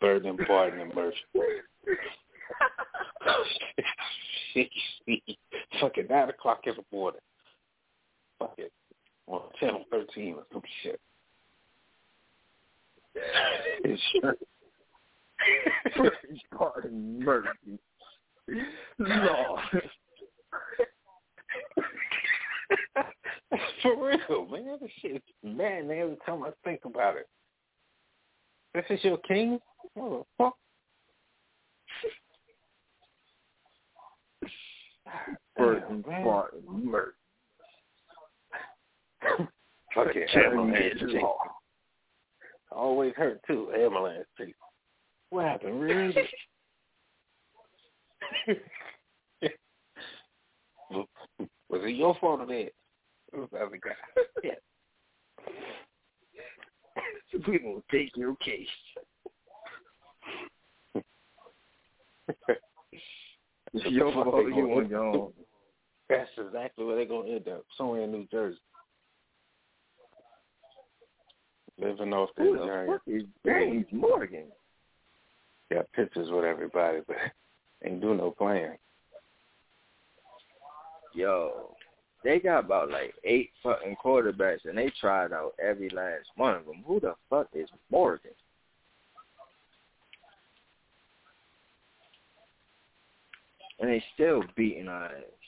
Burton 0.00 0.28
and 0.28 0.46
Barton 0.46 0.80
and 0.80 0.94
Murphy. 0.94 1.16
Fuck 5.80 5.98
it, 5.98 6.10
nine 6.10 6.28
o'clock 6.28 6.60
in 6.66 6.74
the 6.74 6.84
morning. 6.96 7.20
Fuck 8.38 8.54
it. 8.58 8.72
On 9.28 9.40
channel 9.60 9.84
thirteen 9.90 10.34
or 10.34 10.44
some 10.52 10.62
shit. 10.82 11.00
It's 15.84 16.40
Barton, 16.56 17.18
Murphy. 17.24 17.78
Lord. 18.98 19.60
For 23.82 24.06
real, 24.06 24.46
man. 24.46 24.78
This 24.80 24.90
shit 25.00 25.16
is 25.16 25.22
man 25.42 25.90
every 25.90 26.16
time 26.24 26.44
I 26.44 26.50
think 26.64 26.84
about 26.84 27.16
it. 27.16 27.28
This 28.74 28.84
is 28.90 29.04
your 29.04 29.18
king? 29.18 29.58
What 29.94 30.10
the 30.10 30.24
fuck? 30.38 30.56
Burton. 35.56 36.02
Barton, 36.02 36.62
Murphy. 36.68 37.12
Channel 40.32 40.66
ambulance 40.66 41.22
law. 41.22 41.36
Always 42.70 43.14
hurt 43.16 43.40
too, 43.46 43.70
ambulance 43.76 44.26
chick. 44.38 44.54
What 45.30 45.46
happened, 45.46 45.80
really? 45.80 46.14
Was 50.90 51.06
it 51.84 51.96
your 51.96 52.14
fault 52.20 52.40
or? 52.40 52.70
It 53.32 53.36
was 53.36 53.48
the 53.52 53.78
guy. 53.78 53.90
Yeah. 54.44 54.52
we 57.48 57.58
gonna 57.58 57.80
take 57.90 58.16
your 58.16 58.36
case. 58.36 58.68
It's 63.74 63.90
your 63.90 64.12
fault. 64.12 64.44
You 64.54 64.70
on 64.74 64.88
your 64.90 65.02
own. 65.02 65.32
That's 66.10 66.28
exactly 66.36 66.84
where 66.84 66.96
they're 66.96 67.06
gonna 67.06 67.30
end 67.30 67.48
up. 67.48 67.64
Somewhere 67.78 68.02
in 68.02 68.12
New 68.12 68.26
Jersey. 68.30 68.58
Living 71.78 72.12
off 72.12 72.30
their 72.36 72.46
Who 72.46 72.58
the 72.58 72.86
fuck 72.86 73.02
is 73.06 73.22
James 73.44 73.86
Morgan? 73.90 74.44
Got 75.72 75.90
pictures 75.92 76.28
with 76.30 76.44
everybody, 76.44 76.98
but 77.06 77.16
ain't 77.84 78.00
do 78.00 78.14
no 78.14 78.30
playing. 78.30 78.76
Yo, 81.14 81.74
they 82.24 82.38
got 82.38 82.64
about 82.64 82.90
like 82.90 83.14
eight 83.24 83.50
fucking 83.62 83.96
quarterbacks, 84.02 84.64
and 84.64 84.76
they 84.76 84.90
tried 85.00 85.32
out 85.32 85.52
every 85.62 85.90
last 85.90 86.26
one 86.36 86.54
of 86.54 86.66
them. 86.66 86.82
Who 86.86 87.00
the 87.00 87.14
fuck 87.28 87.48
is 87.54 87.68
Morgan? 87.90 88.30
And 93.80 93.90
they 93.90 94.02
still 94.14 94.42
beating 94.56 94.88
our 94.88 95.06
ass. 95.06 95.41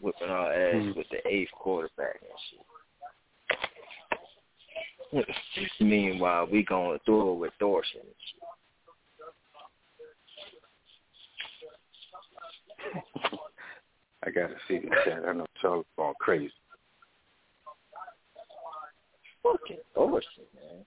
Whipping 0.00 0.28
our 0.28 0.52
ass 0.52 0.74
Hmm. 0.74 0.92
with 0.96 1.08
the 1.10 1.26
eighth 1.26 1.50
quarterback 1.52 2.20
and 2.22 2.38
shit. 2.50 2.60
Meanwhile, 5.80 6.46
we 6.50 6.62
going 6.64 6.98
through 7.06 7.32
it 7.32 7.36
with 7.36 7.52
Thorson 7.58 8.00
and 8.02 8.14
shit. 8.26 8.42
I 14.26 14.30
gotta 14.30 14.54
see 14.68 14.78
the 14.78 14.88
chat. 15.04 15.22
I 15.26 15.32
know 15.32 15.46
Charlie's 15.60 15.84
going 15.96 16.14
crazy. 16.20 16.52
Fucking 19.42 19.78
Thorson, 19.94 20.44
man. 20.54 20.84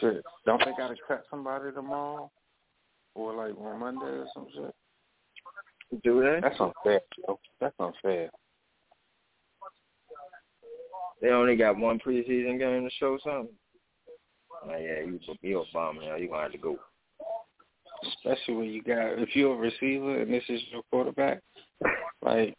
Shit. 0.00 0.22
Don't 0.46 0.64
they 0.64 0.72
gotta 0.76 0.96
cut 1.06 1.24
somebody 1.30 1.72
tomorrow? 1.72 2.30
Or 3.18 3.34
like 3.34 3.58
on 3.58 3.80
Monday 3.80 4.06
or 4.06 4.26
some 4.32 4.46
shit? 4.54 4.72
Do 6.04 6.20
they? 6.20 6.38
That's 6.40 6.60
unfair, 6.60 7.00
yo. 7.26 7.40
That's 7.60 7.74
unfair. 7.80 8.30
They 11.20 11.30
only 11.30 11.56
got 11.56 11.76
one 11.76 11.98
preseason 11.98 12.60
game 12.60 12.84
to 12.84 12.90
show 13.00 13.18
something. 13.24 13.48
Oh, 14.64 14.70
yeah, 14.70 15.00
you 15.00 15.18
you 15.42 15.64
Obama 15.74 16.06
now. 16.06 16.14
You 16.14 16.28
gonna 16.28 16.42
have 16.42 16.52
to 16.52 16.58
go. 16.58 16.78
Especially 18.04 18.54
when 18.54 18.70
you 18.70 18.82
got 18.84 19.18
if 19.18 19.34
you're 19.34 19.54
a 19.54 19.56
receiver 19.56 20.22
and 20.22 20.32
this 20.32 20.44
is 20.48 20.60
your 20.70 20.82
quarterback, 20.92 21.40
like 22.22 22.54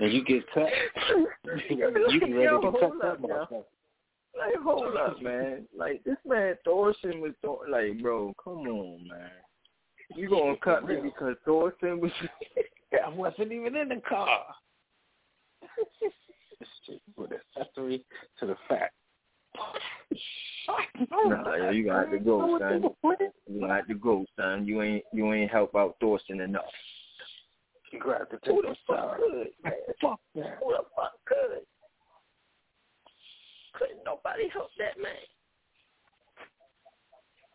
and 0.00 0.12
you 0.12 0.24
get 0.24 0.42
cut, 0.52 0.70
you 1.70 2.20
be 2.20 2.32
ready 2.32 2.48
to 2.48 2.72
cut 2.80 2.92
that 3.00 3.06
up, 3.06 3.20
motherfucker. 3.20 3.62
Like, 4.38 4.62
hold 4.62 4.96
up, 4.96 5.22
man. 5.22 5.66
Like 5.76 6.04
this 6.04 6.16
man 6.26 6.54
Thorson 6.64 7.20
was 7.20 7.32
Thor- 7.42 7.68
like, 7.68 8.00
bro, 8.02 8.34
come 8.42 8.66
on, 8.66 9.08
man. 9.08 9.30
You 10.14 10.28
gonna 10.28 10.56
cut 10.62 10.86
me 10.86 10.96
because 11.02 11.36
Thorson 11.44 12.00
was? 12.00 12.12
I 13.04 13.08
wasn't 13.08 13.52
even 13.52 13.76
in 13.76 13.88
the 13.88 14.02
car. 14.08 14.44
With 17.16 17.30
accessory 17.56 18.04
to 18.40 18.46
the 18.46 18.56
fact. 18.68 18.94
nah, 21.26 21.54
yo, 21.56 21.70
you 21.70 21.84
gonna 21.84 22.00
have 22.00 22.10
to 22.10 22.18
go, 22.18 22.58
son. 22.58 22.84
You 23.48 23.60
gonna 23.60 23.74
have 23.74 23.88
to 23.88 23.94
go, 23.94 24.24
son. 24.38 24.66
You 24.66 24.82
ain't 24.82 25.04
you 25.12 25.32
ain't 25.32 25.50
help 25.50 25.74
out 25.74 25.96
Thorson 26.00 26.40
enough. 26.40 26.64
You 27.92 28.00
gonna 28.00 28.18
have 28.18 28.28
to 28.30 28.38
Who 28.44 28.62
take 28.62 28.62
the 28.62 28.68
the 28.68 28.76
fuck 28.86 29.16
could, 29.16 29.48
man? 29.64 29.72
Fuck 30.00 30.20
that. 30.34 30.58
Who 30.62 30.72
the 30.72 30.84
fuck 30.94 31.12
could? 31.24 31.62
Couldn't 33.78 34.04
nobody 34.04 34.48
help 34.52 34.68
that 34.78 35.00
man. 35.02 35.12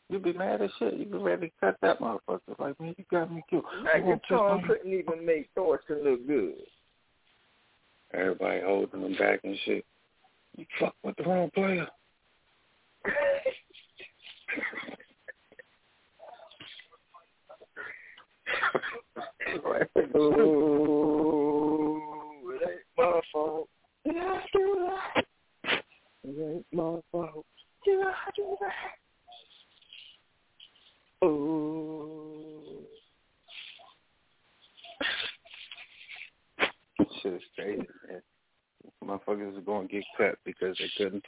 You 0.09 0.19
be 0.19 0.33
mad 0.33 0.61
as 0.61 0.69
shit. 0.77 0.95
You 0.95 1.05
be 1.05 1.17
ready 1.17 1.47
to 1.47 1.53
cut 1.61 1.77
that 1.81 1.99
motherfucker. 1.99 2.59
Like, 2.59 2.79
man, 2.79 2.93
you 2.97 3.05
got 3.09 3.31
me 3.33 3.41
killed. 3.49 3.63
You 3.73 4.03
won't 4.03 4.21
touch 4.23 4.31
Megatron 4.37 4.61
my- 4.61 4.67
couldn't 4.67 4.93
even 4.93 5.25
make 5.25 5.49
Thorson 5.55 6.03
look 6.03 6.27
good. 6.27 6.55
Everybody 8.13 8.59
holding 8.61 9.01
him 9.03 9.15
back 9.17 9.39
and 9.45 9.57
shit. 9.63 9.85
You 10.57 10.65
fuck 10.79 10.95
with 11.03 11.15
the 11.15 11.23
wrong 11.23 11.49
player. 11.55 11.87
Ooh, 20.15 22.01
it 22.53 22.69
ain't 22.69 22.81
my 22.97 23.21
fault. 23.31 23.69
Did 26.23 26.31
I 26.31 26.35
do 26.35 26.41
that? 26.41 26.51
It 26.51 26.55
ain't 26.55 26.65
my 26.71 26.99
fault. 27.11 27.45
Did 27.85 27.99
I 27.99 28.13
do 28.35 28.57
that? 28.61 29.01
Ooh. 31.25 32.85
Shit 37.21 37.33
is 37.33 37.41
crazy, 37.55 37.87
man. 38.09 38.21
Motherfuckers 39.03 39.57
are 39.57 39.61
going 39.61 39.87
to 39.87 39.93
get 39.93 40.03
cut 40.17 40.35
because 40.45 40.77
they 40.79 40.89
couldn't 40.97 41.25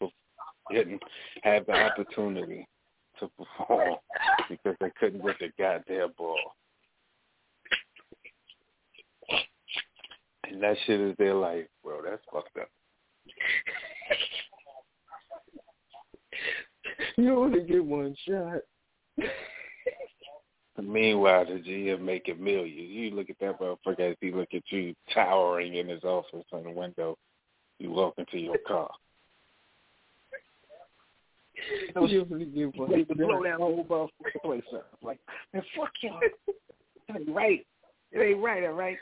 didn't 0.71 1.01
have 1.43 1.65
the 1.65 1.73
opportunity 1.73 2.67
to 3.19 3.29
perform 3.37 3.95
because 4.49 4.75
they 4.79 4.91
couldn't 4.99 5.25
get 5.25 5.39
the 5.39 5.49
goddamn 5.57 6.13
ball. 6.17 6.55
And 10.49 10.61
that 10.61 10.77
shit 10.85 10.99
is 10.99 11.15
their 11.17 11.33
life, 11.33 11.65
bro. 11.83 12.01
That's 12.03 12.21
fucked 12.31 12.57
up. 12.57 12.69
You 17.17 17.39
only 17.39 17.63
get 17.63 17.83
one 17.83 18.15
shot. 18.27 18.61
Meanwhile, 20.81 21.45
the 21.47 21.53
GM 21.53 22.01
making 22.01 22.43
millions. 22.43 22.89
You 22.91 23.11
look 23.11 23.29
at 23.29 23.39
that 23.39 23.59
motherfucker 23.59 24.11
as 24.11 24.17
he 24.21 24.31
look 24.31 24.49
at 24.53 24.63
you 24.69 24.95
towering 25.13 25.75
in 25.75 25.87
his 25.87 26.03
office 26.03 26.45
on 26.51 26.63
the 26.63 26.71
window. 26.71 27.17
You 27.79 27.91
walk 27.91 28.15
into 28.17 28.37
your 28.37 28.57
car. 28.67 28.89
You 31.95 32.25
only 32.29 32.45
get 32.45 32.75
one 32.75 32.89
to 32.89 33.15
blow 33.15 33.43
that 33.43 33.55
whole 33.55 33.85
motherfucking 33.85 34.41
place 34.43 34.63
up. 34.73 34.87
Like, 35.01 35.19
man, 35.53 35.63
fuck 35.77 35.91
y'all. 36.01 36.19
It 36.47 37.15
ain't 37.15 37.29
right. 37.29 37.65
It 38.11 38.19
ain't 38.19 38.43
right, 38.43 38.65
all 38.65 38.73
right? 38.73 38.97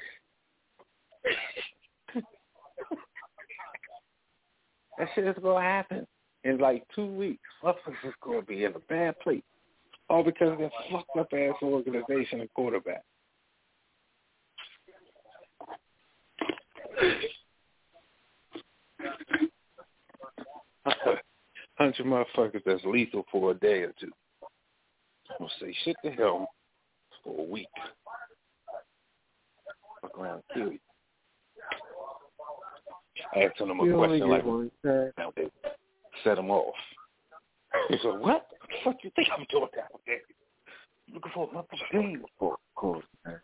that 4.98 5.08
shit 5.16 5.26
is 5.26 5.36
gonna 5.42 5.62
happen 5.62 6.06
in 6.44 6.58
like 6.58 6.84
two 6.96 7.06
weeks. 7.06 7.42
Motherfuckers 7.64 8.06
is 8.06 8.14
gonna 8.24 8.42
be 8.42 8.64
in 8.66 8.74
a 8.74 8.80
bad 8.80 9.20
place. 9.20 9.44
All 10.10 10.24
because 10.24 10.52
of 10.54 10.58
that 10.60 10.72
fucked 10.92 11.18
up 11.18 11.28
ass 11.34 11.56
organization 11.62 12.42
and 12.42 12.54
quarterback. 12.54 13.04
Hundred 21.78 22.06
motherfuckers 22.06 22.62
that's 22.66 22.84
lethal 22.86 23.26
for 23.32 23.52
a 23.52 23.54
day 23.56 23.84
or 23.84 23.94
two. 24.00 24.12
I'm 25.32 25.38
gonna 25.40 25.52
say 25.60 25.76
shit 25.84 25.96
to 26.04 26.12
hell 26.12 26.50
for 27.24 27.40
a 27.40 27.44
week. 27.44 27.68
Fuck 30.02 30.18
around 30.20 30.34
and 30.36 30.44
kill 30.54 30.72
you. 30.74 30.80
Asking 33.36 33.68
them 33.68 33.80
a 33.80 33.86
You 33.86 33.96
question 33.96 34.30
like 34.30 34.44
set 36.24 36.38
him 36.38 36.50
off. 36.50 36.76
He 37.90 37.98
said, 38.02 38.20
What 38.20 38.48
the 38.68 38.76
fuck 38.84 39.02
do 39.02 39.08
you 39.08 39.12
think 39.16 39.28
I'm 39.36 39.46
doing 39.50 39.68
down 39.76 39.88
there? 40.06 40.22
Looking 41.14 41.32
for 41.34 41.50
another 41.52 41.68
game. 41.92 42.24
Of 42.40 42.58
course, 42.76 43.06
man. 43.26 43.40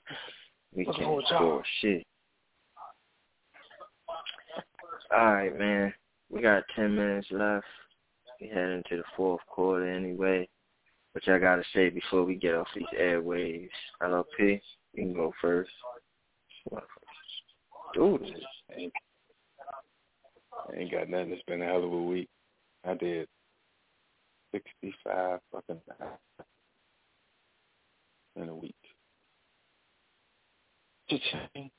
We 0.76 0.86
Looking 0.86 1.04
can't 1.04 1.26
score 1.28 1.64
shit. 1.82 2.06
All 5.16 5.34
right, 5.34 5.58
man. 5.58 5.94
We 6.30 6.42
got 6.42 6.64
ten 6.76 6.96
minutes 6.96 7.28
left. 7.32 7.66
We 8.42 8.48
head 8.48 8.70
into 8.70 8.98
the 8.98 9.04
fourth 9.16 9.42
quarter 9.48 9.90
anyway. 9.90 10.48
What 11.14 11.26
y'all 11.26 11.40
gotta 11.40 11.64
say 11.74 11.90
before 11.90 12.24
we 12.24 12.36
get 12.36 12.54
off 12.54 12.68
these 12.76 12.86
airwaves? 13.00 13.70
LRP, 14.04 14.62
you 14.94 15.04
can 15.04 15.14
go 15.14 15.34
first. 15.42 15.72
Dude, 17.94 18.22
Ain't, 18.78 18.94
ain't 20.76 20.92
got 20.92 21.10
nothing. 21.10 21.32
It's 21.32 21.42
been 21.48 21.62
a 21.62 21.66
hell 21.66 21.84
of 21.84 21.92
a 21.92 22.04
week. 22.04 22.30
I 22.88 22.94
did 22.96 23.28
sixty 24.52 24.94
five 25.04 25.40
fucking 25.52 25.82
hours 26.02 26.20
in 28.36 28.50
a 28.50 28.56
week. 28.56 28.76
Cha-ching. 31.10 31.72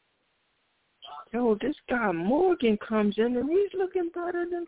yo, 1.33 1.57
this 1.61 1.77
guy 1.89 2.13
Morgan 2.13 2.79
comes 2.87 3.17
in 3.19 3.37
and 3.37 3.49
he's 3.49 3.79
looking 3.79 4.11
better 4.15 4.47
than. 4.51 4.67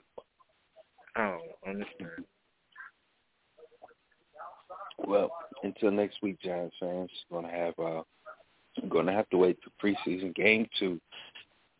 I 1.16 1.36
don't 1.64 1.76
understand. 1.76 2.24
Well, 4.98 5.30
until 5.62 5.90
next 5.90 6.22
week, 6.22 6.40
Giants 6.42 6.76
fans, 6.78 7.10
gonna 7.30 7.50
have 7.50 7.74
uh 7.78 8.02
going 8.88 9.06
to 9.06 9.12
have 9.12 9.28
to 9.30 9.36
wait 9.36 9.58
to 9.62 9.70
preseason 9.82 10.34
game 10.34 10.66
two 10.78 11.00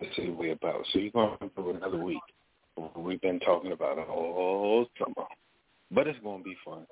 to 0.00 0.06
see 0.16 0.28
what 0.28 0.38
we're 0.38 0.52
about. 0.52 0.84
So 0.92 0.98
you're 0.98 1.10
going 1.12 1.36
to 1.38 1.50
do 1.56 1.70
another 1.70 2.02
week. 2.02 2.18
We've 2.96 3.20
been 3.20 3.40
talking 3.40 3.72
about 3.72 3.98
it 3.98 4.08
all 4.08 4.86
summer. 4.98 5.26
But 5.90 6.06
it's 6.06 6.18
going 6.20 6.38
to 6.38 6.44
be 6.44 6.56
fun. 6.64 6.86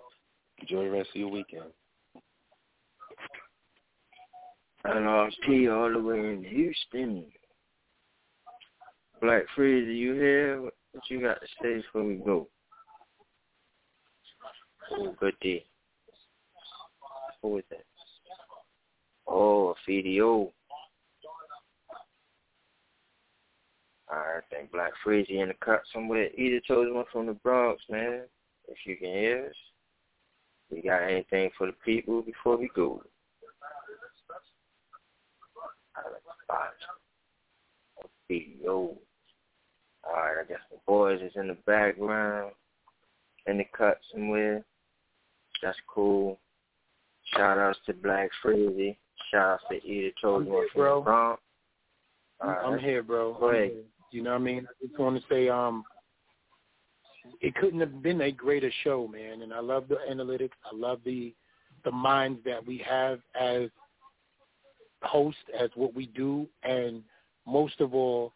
Enjoy 0.61 0.85
the 0.85 0.91
rest 0.91 1.11
of 1.15 1.21
your 1.21 1.31
weekend. 1.31 1.71
And 4.85 5.09
I'll 5.09 5.31
see 5.47 5.55
you 5.55 5.73
all 5.73 5.93
the 5.93 6.01
way 6.01 6.19
in 6.19 6.45
Houston. 6.45 7.25
Black 9.21 9.43
Freeze, 9.55 9.87
are 9.87 9.93
you 9.93 10.15
here? 10.15 10.61
What 10.61 10.75
you 11.09 11.21
got 11.21 11.41
to 11.41 11.47
say 11.63 11.77
before 11.77 12.05
we 12.05 12.15
go? 12.17 12.49
Oh, 14.93 15.15
good 15.21 15.35
day. 15.41 15.65
Who 17.43 17.59
is 17.59 17.65
that? 17.71 17.85
Oh, 19.27 19.75
a 19.75 19.91
Fidio. 19.91 20.51
I 24.11 24.41
think 24.51 24.73
Black 24.73 24.93
Freezy 25.05 25.43
in 25.43 25.49
the 25.49 25.55
cut 25.55 25.83
somewhere. 25.93 26.29
Either 26.37 26.61
chose 26.67 26.93
one 26.93 27.05
from 27.13 27.27
the 27.27 27.35
Bronx, 27.35 27.83
man. 27.91 28.23
If 28.69 28.79
you 28.87 28.97
can 28.97 29.09
hear 29.09 29.47
us. 29.47 29.57
We 30.71 30.83
got 30.83 31.03
anything 31.03 31.51
for 31.57 31.67
the 31.67 31.73
people 31.85 32.23
before 32.23 32.57
we 32.57 32.71
go? 32.75 33.03
Yo. 38.29 38.97
Alright, 40.07 40.37
I 40.43 40.49
guess 40.49 40.59
the 40.71 40.79
boys 40.87 41.21
is 41.23 41.33
in 41.37 41.49
the 41.49 41.57
background, 41.67 42.53
in 43.47 43.59
the 43.59 43.65
cut 43.77 43.99
somewhere. 44.13 44.65
That's 45.63 45.79
cool. 45.93 46.39
Shout 47.35 47.59
outs 47.59 47.79
to 47.87 47.95
Black 47.95 48.31
Freezy. 48.45 48.97
Shout 49.31 49.55
outs 49.55 49.65
to 49.71 49.87
Edith 49.87 50.15
Chosen 50.21 50.47
here, 50.47 50.69
from 50.73 50.83
the 50.83 51.01
Bronx. 51.03 51.43
I'm, 52.41 52.79
here, 52.79 53.03
bro. 53.03 53.35
Go 53.35 53.51
ahead. 53.51 53.73
You 54.11 54.23
know 54.23 54.31
what 54.31 54.41
I 54.41 54.45
mean? 54.45 54.67
I 54.69 54.87
just 54.87 54.99
want 54.99 55.17
to 55.17 55.23
say, 55.29 55.49
um, 55.49 55.85
it 57.41 57.55
couldn't 57.57 57.81
have 57.81 58.03
been 58.03 58.23
a 58.23 58.33
greater 58.33 58.73
show, 58.85 59.09
man. 59.09 59.43
And 59.43 59.53
I 59.53 59.61
love 59.61 59.85
the 59.89 59.99
analytics. 60.11 60.51
I 60.71 60.75
love 60.75 61.01
the 61.05 61.35
the 61.85 61.91
minds 61.93 62.41
that 62.45 62.67
we 62.67 62.79
have 62.79 63.21
as 63.41 63.71
hosts, 65.03 65.41
as 65.59 65.71
what 65.77 65.95
we 65.95 66.07
do, 66.07 66.47
and 66.65 67.03
most 67.47 67.81
of 67.81 67.95
all, 67.95 68.33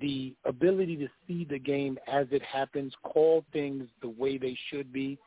the 0.00 0.34
ability 0.44 0.96
to 0.96 1.08
see 1.26 1.44
the 1.44 1.58
game 1.58 1.98
as 2.06 2.26
it 2.30 2.42
happens, 2.42 2.92
call 3.02 3.44
things 3.52 3.88
the 4.02 4.08
way 4.08 4.38
they 4.38 4.56
should 4.70 4.92
be, 4.92 5.18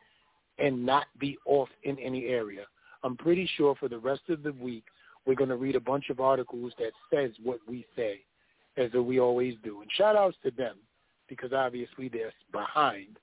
and 0.58 0.84
not 0.84 1.06
be 1.18 1.36
off 1.44 1.68
in 1.82 1.98
any 1.98 2.26
area. 2.26 2.64
I'm 3.02 3.16
pretty 3.16 3.48
sure 3.56 3.74
for 3.76 3.88
the 3.88 3.98
rest 3.98 4.22
of 4.28 4.42
the 4.42 4.52
week 4.52 4.84
we're 5.26 5.34
going 5.34 5.50
to 5.50 5.56
read 5.56 5.76
a 5.76 5.80
bunch 5.80 6.10
of 6.10 6.20
articles 6.20 6.72
that 6.78 6.92
says 7.12 7.30
what 7.42 7.58
we 7.68 7.84
say, 7.96 8.20
as 8.76 8.92
we 8.92 9.20
always 9.20 9.54
do. 9.62 9.82
And 9.82 9.90
shout 9.92 10.16
outs 10.16 10.36
to 10.44 10.50
them 10.50 10.76
because 11.28 11.52
obviously 11.52 12.08
they're 12.08 12.32
behind 12.52 13.18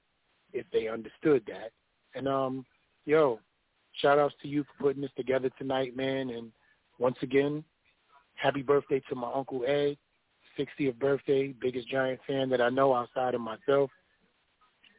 if 0.53 0.65
they 0.71 0.87
understood 0.87 1.43
that. 1.47 1.71
And 2.15 2.27
um, 2.27 2.65
yo, 3.05 3.39
shout 4.01 4.19
outs 4.19 4.35
to 4.41 4.47
you 4.47 4.63
for 4.63 4.85
putting 4.85 5.01
this 5.01 5.11
together 5.15 5.49
tonight, 5.57 5.95
man. 5.95 6.29
And 6.29 6.51
once 6.99 7.17
again, 7.21 7.63
happy 8.35 8.61
birthday 8.61 9.01
to 9.09 9.15
my 9.15 9.31
uncle 9.33 9.63
Ed, 9.67 9.97
60th 10.57 10.97
birthday, 10.99 11.53
biggest 11.59 11.87
Giant 11.87 12.19
fan 12.25 12.49
that 12.49 12.61
I 12.61 12.69
know 12.69 12.93
outside 12.93 13.35
of 13.35 13.41
myself. 13.41 13.91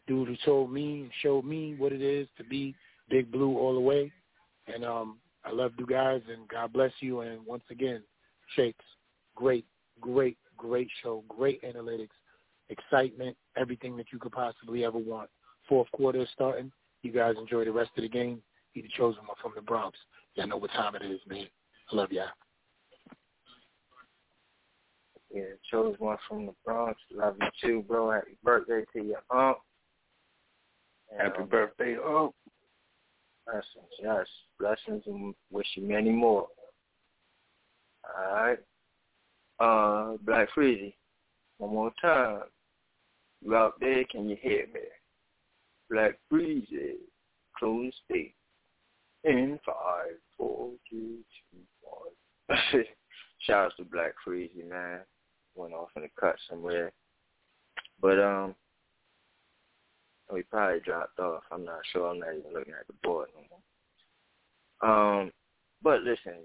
Dude 0.07 0.29
who 0.29 0.37
told 0.45 0.73
me 0.73 1.03
and 1.03 1.11
showed 1.23 1.45
me 1.45 1.75
what 1.77 1.93
it 1.93 2.01
is 2.01 2.29
to 2.39 2.45
be 2.45 2.75
Big 3.11 3.31
Blue 3.31 3.59
all 3.59 3.75
the 3.75 3.81
way. 3.81 4.13
And 4.73 4.85
um, 4.85 5.19
I 5.45 5.51
love 5.51 5.73
you 5.79 5.87
guys, 5.87 6.23
and 6.31 6.49
God 6.49 6.73
bless 6.73 6.93
you. 7.01 7.21
And 7.21 7.45
once 7.45 7.65
again, 7.71 8.03
Shakes, 8.57 8.85
great, 9.35 9.67
great, 10.01 10.37
great 10.57 10.89
show, 11.03 11.25
great 11.29 11.63
analytics, 11.63 12.09
excitement, 12.69 13.37
everything 13.57 13.97
that 13.97 14.07
you 14.13 14.19
could 14.19 14.33
possibly 14.33 14.85
ever 14.85 14.99
want. 14.99 15.31
Fourth 15.69 15.91
quarter 15.93 16.21
is 16.21 16.29
starting. 16.33 16.73
You 17.03 17.13
guys 17.13 17.35
enjoy 17.39 17.65
the 17.65 17.73
rest 17.73 17.91
of 17.97 18.03
the 18.03 18.09
game. 18.09 18.43
He 18.73 18.83
the 18.83 18.89
chosen 18.97 19.21
one 19.27 19.37
from 19.43 19.53
the 19.55 19.63
Bronx. 19.63 19.99
Y'all 20.35 20.47
know 20.47 20.57
what 20.57 20.71
time 20.73 20.95
it 20.95 21.03
is, 21.03 21.21
man. 21.29 21.47
I 21.91 21.97
love 21.97 22.13
y'all. 22.13 22.27
Yeah, 25.35 25.43
chose 25.71 25.95
one 25.99 26.17
from 26.27 26.47
the 26.47 26.55
Bronx. 26.65 26.99
Love 27.13 27.37
you 27.41 27.49
too, 27.63 27.85
bro. 27.87 28.11
Happy 28.11 28.37
birthday 28.43 28.85
to 28.95 29.05
your 29.05 29.23
aunt. 29.31 29.59
And, 31.11 31.21
Happy 31.21 31.43
um, 31.43 31.49
birthday, 31.49 31.97
oh. 32.03 32.35
Blessings, 33.47 33.93
yes. 34.03 34.27
Blessings 34.59 35.03
and 35.07 35.35
wish 35.51 35.67
you 35.75 35.87
many 35.87 36.11
more. 36.11 36.49
All 38.17 38.35
right. 38.35 38.59
Uh, 39.61 40.17
Black 40.23 40.49
Freezy, 40.57 40.95
one 41.59 41.75
more 41.75 41.93
time. 42.01 42.43
You 43.43 43.57
out 43.57 43.75
there, 43.81 44.05
can 44.11 44.29
you 44.29 44.37
hear 44.41 44.67
me? 44.73 44.81
Black 45.91 46.19
Freezy, 46.33 46.95
clone 47.57 47.91
state. 48.05 48.35
In 49.25 49.59
five, 49.67 50.15
four, 50.37 50.71
three, 50.89 51.19
two, 51.51 51.59
one. 51.83 52.55
Shout 53.41 53.67
out 53.67 53.73
to 53.77 53.85
Black 53.85 54.13
Freezy, 54.27 54.69
man. 54.69 55.01
Went 55.57 55.75
off 55.75 55.89
in 55.97 56.03
the 56.03 56.09
cut 56.19 56.37
somewhere. 56.49 56.93
But 58.01 58.21
um 58.21 58.55
we 60.33 60.43
probably 60.43 60.81
dropped 60.81 61.19
off. 61.19 61.43
I'm 61.51 61.65
not 61.65 61.81
sure. 61.93 62.11
I'm 62.11 62.21
not 62.21 62.35
even 62.35 62.53
looking 62.53 62.75
at 62.79 62.87
the 62.87 62.95
board 63.03 63.29
no 63.35 63.43
more. 63.51 65.21
Um, 65.21 65.33
but 65.83 66.03
listen, 66.03 66.45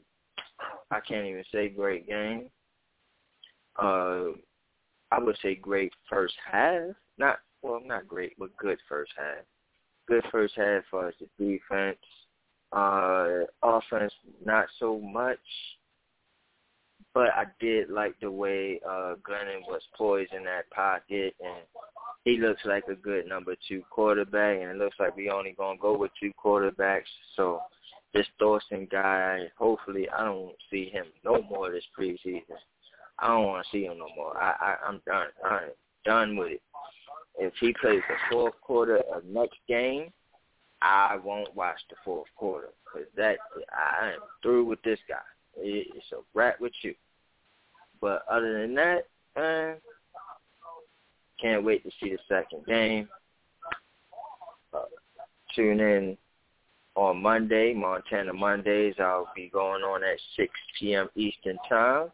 I 0.89 0.99
can't 1.01 1.27
even 1.27 1.43
say 1.51 1.69
great 1.69 2.07
game. 2.07 2.49
Uh, 3.79 4.37
I 5.11 5.19
would 5.19 5.37
say 5.41 5.55
great 5.55 5.93
first 6.09 6.35
half. 6.51 6.91
Not 7.17 7.39
well, 7.61 7.81
not 7.83 8.07
great, 8.07 8.33
but 8.37 8.55
good 8.57 8.77
first 8.89 9.11
half. 9.17 9.45
Good 10.07 10.23
first 10.31 10.53
half 10.57 10.83
for 10.89 11.07
us. 11.07 11.13
The 11.19 11.27
defense, 11.37 11.97
uh, 12.71 13.45
offense, 13.61 14.13
not 14.45 14.65
so 14.79 14.99
much. 14.99 15.39
But 17.13 17.29
I 17.35 17.45
did 17.59 17.89
like 17.89 18.19
the 18.19 18.31
way 18.31 18.79
uh 18.87 19.15
Glennon 19.27 19.61
was 19.67 19.81
poised 19.95 20.33
in 20.33 20.43
that 20.45 20.69
pocket 20.71 21.35
and 21.39 21.63
he 22.25 22.37
looks 22.37 22.61
like 22.65 22.85
a 22.87 22.95
good 22.95 23.27
number 23.27 23.55
two 23.67 23.83
quarterback, 23.89 24.57
and 24.61 24.71
it 24.71 24.77
looks 24.77 24.95
like 24.99 25.15
we 25.15 25.29
only 25.29 25.53
gonna 25.57 25.77
go 25.77 25.97
with 25.97 26.11
two 26.19 26.31
quarterbacks. 26.43 27.03
So 27.35 27.59
this 28.13 28.25
Thorson 28.39 28.87
guy, 28.89 29.51
hopefully, 29.57 30.07
I 30.09 30.23
don't 30.23 30.55
see 30.71 30.89
him 30.89 31.05
no 31.25 31.41
more 31.41 31.69
this 31.69 31.83
preseason. 31.97 32.43
I 33.19 33.27
don't 33.27 33.45
want 33.45 33.65
to 33.65 33.71
see 33.71 33.85
him 33.85 33.97
no 33.97 34.07
more. 34.15 34.35
I, 34.37 34.53
I 34.59 34.75
I'm 34.87 35.01
done. 35.05 35.27
I'm 35.45 35.69
done 36.05 36.35
with 36.35 36.53
it. 36.53 36.61
If 37.37 37.53
he 37.59 37.73
plays 37.79 38.01
the 38.07 38.15
fourth 38.31 38.53
quarter 38.61 38.97
of 39.13 39.25
next 39.25 39.57
game, 39.67 40.11
I 40.81 41.17
won't 41.23 41.55
watch 41.55 41.79
the 41.89 41.95
fourth 42.03 42.27
quarter 42.35 42.69
because 42.83 43.07
that 43.15 43.37
I 43.71 44.11
am 44.13 44.19
through 44.41 44.65
with 44.65 44.81
this 44.83 44.99
guy. 45.07 45.15
It's 45.55 46.11
a 46.11 46.17
wrap 46.33 46.59
with 46.59 46.73
you. 46.81 46.93
But 48.01 48.25
other 48.29 48.61
than 48.61 48.75
that, 48.75 49.07
man, 49.35 49.77
can't 51.41 51.63
wait 51.63 51.83
to 51.83 51.91
see 52.01 52.11
the 52.11 52.19
second 52.27 52.65
game. 52.65 53.07
Uh, 54.73 54.85
tune 55.55 55.79
in 55.79 56.17
on 56.95 57.21
Monday, 57.21 57.73
Montana 57.73 58.33
Mondays. 58.33 58.95
I'll 58.99 59.31
be 59.35 59.49
going 59.49 59.83
on 59.83 60.03
at 60.03 60.19
6 60.35 60.53
p.m. 60.79 61.09
Eastern 61.15 61.57
Time. 61.69 62.11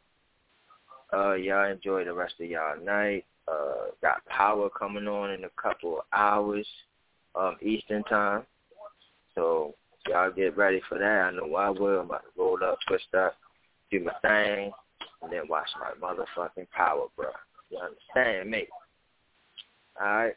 Uh, 1.11 1.33
y'all 1.33 1.71
enjoy 1.71 2.05
the 2.05 2.13
rest 2.13 2.35
of 2.39 2.47
y'all 2.47 2.79
night. 2.83 3.25
Uh, 3.47 3.91
got 4.01 4.25
power 4.27 4.69
coming 4.69 5.07
on 5.07 5.31
in 5.31 5.43
a 5.43 5.49
couple 5.61 5.99
of 5.99 6.03
hours 6.13 6.67
um, 7.35 7.55
Eastern 7.61 8.03
Time. 8.03 8.43
So 9.35 9.75
y'all 10.07 10.31
get 10.31 10.57
ready 10.57 10.81
for 10.87 10.99
that. 10.99 11.05
I 11.05 11.31
know 11.31 11.55
I 11.55 11.69
will. 11.69 12.01
I'm 12.01 12.05
about 12.05 12.23
to 12.23 12.41
roll 12.41 12.59
up, 12.63 12.77
twist 12.87 13.13
up, 13.17 13.35
do 13.89 14.03
my 14.03 14.13
thing, 14.21 14.71
and 15.21 15.31
then 15.31 15.47
watch 15.49 15.67
my 15.79 16.07
motherfucking 16.07 16.69
power, 16.71 17.05
bro. 17.15 17.29
You 17.69 17.79
understand 17.79 18.51
me? 18.51 18.67
All 19.99 20.07
right. 20.07 20.33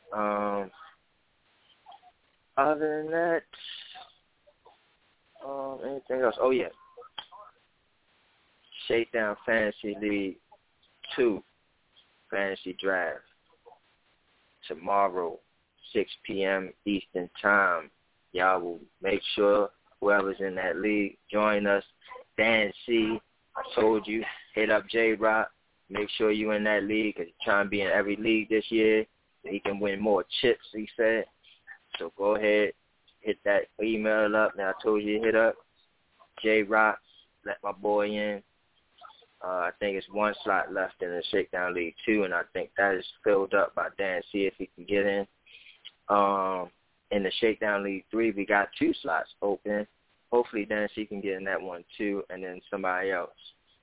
Um. 0.63 0.71
Other 2.59 3.03
than 3.03 3.11
that, 3.13 3.43
um, 5.47 5.79
anything 5.87 6.21
else? 6.21 6.35
Oh 6.39 6.51
yeah. 6.51 6.69
Shakedown 8.87 9.37
Fantasy 9.47 9.97
League 10.01 10.37
Two 11.17 11.43
Fantasy 12.31 12.77
Draft 12.81 13.21
tomorrow, 14.67 15.39
6 15.93 16.11
p.m. 16.25 16.73
Eastern 16.85 17.29
Time. 17.41 17.91
Y'all 18.33 18.61
will 18.61 18.81
make 19.03 19.21
sure 19.35 19.71
whoever's 20.01 20.41
in 20.41 20.55
that 20.55 20.77
league 20.77 21.19
join 21.31 21.67
us. 21.67 21.85
Dan 22.39 22.73
C. 22.87 23.21
I 23.57 23.81
told 23.81 24.07
you, 24.07 24.25
hit 24.55 24.71
up 24.71 24.89
J 24.89 25.13
Rock. 25.13 25.51
Make 25.91 26.09
sure 26.17 26.31
you 26.31 26.53
in 26.53 26.65
that 26.65 26.85
league 26.85 27.17
because 27.17 27.27
he's 27.27 27.45
trying 27.45 27.67
to 27.67 27.71
be 27.71 27.83
in 27.83 27.89
every 27.89 28.17
league 28.17 28.49
this 28.49 28.65
year. 28.71 29.05
He 29.45 29.61
can 29.61 29.79
win 29.79 30.01
more 30.01 30.25
chips, 30.41 30.65
he 30.73 30.89
said. 30.97 31.27
So 31.99 32.13
go 32.17 32.37
ahead, 32.37 32.73
hit 33.21 33.39
that 33.45 33.65
email 33.83 34.35
up. 34.35 34.53
Now 34.57 34.71
I 34.71 34.83
told 34.83 35.03
you 35.03 35.19
to 35.19 35.25
hit 35.25 35.37
up 35.37 35.57
J 36.43 36.63
Rock. 36.63 36.99
Let 37.45 37.59
my 37.63 37.73
boy 37.73 38.09
in. 38.09 38.43
Uh, 39.45 39.49
I 39.49 39.71
think 39.81 39.97
it's 39.97 40.07
one 40.11 40.35
slot 40.45 40.73
left 40.73 41.03
in 41.03 41.09
the 41.09 41.23
Shakedown 41.31 41.75
League 41.75 41.95
two, 42.07 42.23
and 42.25 42.33
I 42.33 42.43
think 42.53 42.71
that 42.77 42.95
is 42.95 43.05
filled 43.25 43.55
up 43.55 43.75
by 43.75 43.89
Dan. 43.99 44.23
See 44.31 44.45
if 44.45 44.55
he 44.57 44.71
can 44.75 44.85
get 44.85 45.07
in. 45.07 45.27
Um, 46.09 46.71
in 47.11 47.23
the 47.23 47.33
Shakedown 47.41 47.83
League 47.83 48.05
three, 48.11 48.31
we 48.31 48.47
got 48.47 48.69
two 48.79 48.93
slots 49.03 49.31
open. 49.43 49.87
Hopefully, 50.31 50.65
Dan 50.65 50.89
C 50.95 51.05
can 51.05 51.21
get 51.21 51.37
in 51.37 51.45
that 51.45 51.61
one 51.61 51.85
too, 51.99 52.23
and 52.31 52.43
then 52.43 52.61
somebody 52.71 53.11
else, 53.11 53.31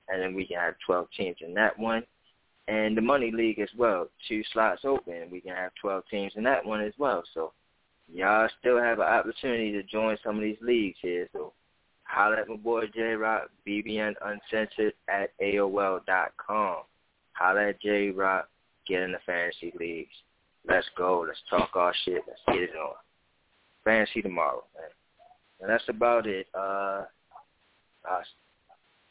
and 0.08 0.20
then 0.20 0.34
we 0.34 0.46
can 0.46 0.58
have 0.58 0.74
12 0.86 1.06
teams 1.16 1.36
in 1.40 1.54
that 1.54 1.78
one. 1.78 2.02
And 2.66 2.96
the 2.96 3.02
Money 3.02 3.30
League 3.32 3.58
as 3.58 3.68
well, 3.76 4.08
two 4.28 4.42
slots 4.52 4.82
open. 4.84 5.28
We 5.30 5.40
can 5.40 5.54
have 5.54 5.72
12 5.80 6.04
teams 6.10 6.32
in 6.36 6.44
that 6.44 6.64
one 6.64 6.80
as 6.80 6.92
well. 6.98 7.22
So 7.34 7.52
y'all 8.12 8.48
still 8.60 8.78
have 8.78 8.98
an 8.98 9.06
opportunity 9.06 9.72
to 9.72 9.82
join 9.82 10.16
some 10.24 10.36
of 10.36 10.42
these 10.42 10.58
leagues 10.60 10.98
here. 11.02 11.28
So 11.32 11.52
holler 12.10 12.36
at 12.36 12.48
my 12.48 12.56
boy 12.56 12.86
J 12.94 13.14
Rock, 13.14 13.50
BBN 13.66 14.14
Uncensored 14.24 14.94
at 15.08 15.30
AOL 15.40 16.04
dot 16.06 16.32
com. 16.36 16.78
Holler 17.32 17.68
at 17.68 17.80
J 17.80 18.10
Rock, 18.10 18.48
get 18.86 19.02
in 19.02 19.12
the 19.12 19.18
fantasy 19.24 19.72
leagues. 19.78 20.14
Let's 20.68 20.86
go. 20.96 21.24
Let's 21.26 21.40
talk 21.48 21.70
our 21.74 21.94
shit. 22.04 22.22
Let's 22.26 22.40
get 22.46 22.62
it 22.62 22.76
on. 22.76 22.94
Fantasy 23.84 24.22
tomorrow, 24.22 24.64
man. 24.74 24.90
And 25.60 25.70
that's 25.70 25.88
about 25.88 26.26
it. 26.26 26.46
Uh, 26.54 27.04
I, 28.04 28.22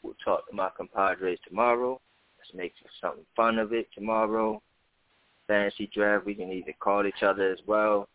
we'll 0.03 0.14
talk 0.24 0.48
to 0.48 0.56
my 0.56 0.69
compadres 0.76 1.40
tomorrow. 1.48 2.00
Let's 2.38 2.53
make 2.53 2.74
something 3.02 3.26
fun 3.36 3.58
of 3.60 3.74
it 3.74 3.88
tomorrow. 3.95 4.61
Fantasy 5.48 5.90
draft, 5.94 6.26
we 6.26 6.36
can 6.36 6.52
either 6.52 6.74
call 6.80 7.06
each 7.06 7.24
other 7.24 7.52
as 7.52 7.60
well. 7.66 8.08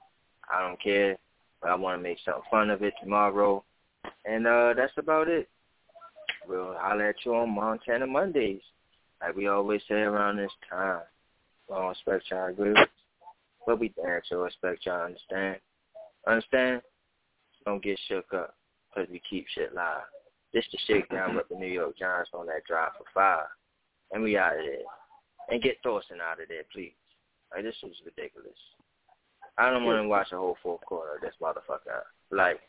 I 0.49 0.61
don't 0.61 0.81
care, 0.81 1.17
but 1.61 1.71
I 1.71 1.75
want 1.75 1.99
to 1.99 2.03
make 2.03 2.19
something 2.25 2.43
fun 2.51 2.71
of 2.71 2.83
it 2.83 2.95
tomorrow. 3.03 3.65
And 4.25 4.47
uh, 4.47 4.75
that's 4.77 4.93
about 4.97 5.29
it. 5.29 5.49
We'll 6.47 6.75
holler 6.79 7.09
at 7.09 7.17
you 7.25 7.35
on 7.35 7.55
Montana 7.55 8.07
Mondays, 8.07 8.61
like 9.21 9.35
we 9.37 9.49
always 9.49 9.81
say 9.89 9.97
around 9.97 10.37
this 10.37 10.53
time. 10.69 11.01
I 11.73 11.79
don't 11.79 11.93
expect 11.93 12.31
y'all 12.31 12.49
agree 12.49 12.71
with 12.73 12.89
but 13.67 13.81
we 13.81 13.93
damn 13.97 14.21
sure 14.29 14.47
expect 14.47 14.87
y'all 14.87 15.07
understand. 15.07 15.57
Understand? 16.27 16.83
Don't 17.65 17.83
get 17.83 17.99
shook 18.09 18.33
up 18.35 18.55
because 18.95 19.11
we 19.11 19.23
keep 19.29 19.47
shit 19.49 19.75
live. 19.75 20.03
This 20.53 20.65
the 20.71 20.79
shakedown 20.87 21.35
with 21.35 21.49
the 21.49 21.57
New 21.57 21.67
York 21.67 21.99
Giants 21.99 22.31
on 22.33 22.47
that 22.47 22.65
drive 22.67 22.93
for 22.97 23.05
five. 23.13 23.47
And 24.13 24.23
we 24.23 24.37
out 24.37 24.53
of 24.53 24.65
there. 24.65 24.87
And 25.51 25.63
get 25.63 25.79
Thorson 25.83 26.19
out 26.21 26.41
of 26.41 26.49
there, 26.49 26.63
please. 26.73 26.95
Like, 27.53 27.65
this 27.65 27.75
is 27.83 27.97
ridiculous. 28.05 28.53
I 29.59 29.71
don't 29.71 29.85
want 29.85 30.03
to 30.03 30.09
watch 30.09 30.29
the 30.31 30.37
whole 30.37 30.57
fourth 30.63 30.83
quarter 30.83 31.17
of 31.17 31.21
this 31.21 31.35
motherfucker. 31.43 32.03
Like, 32.31 32.61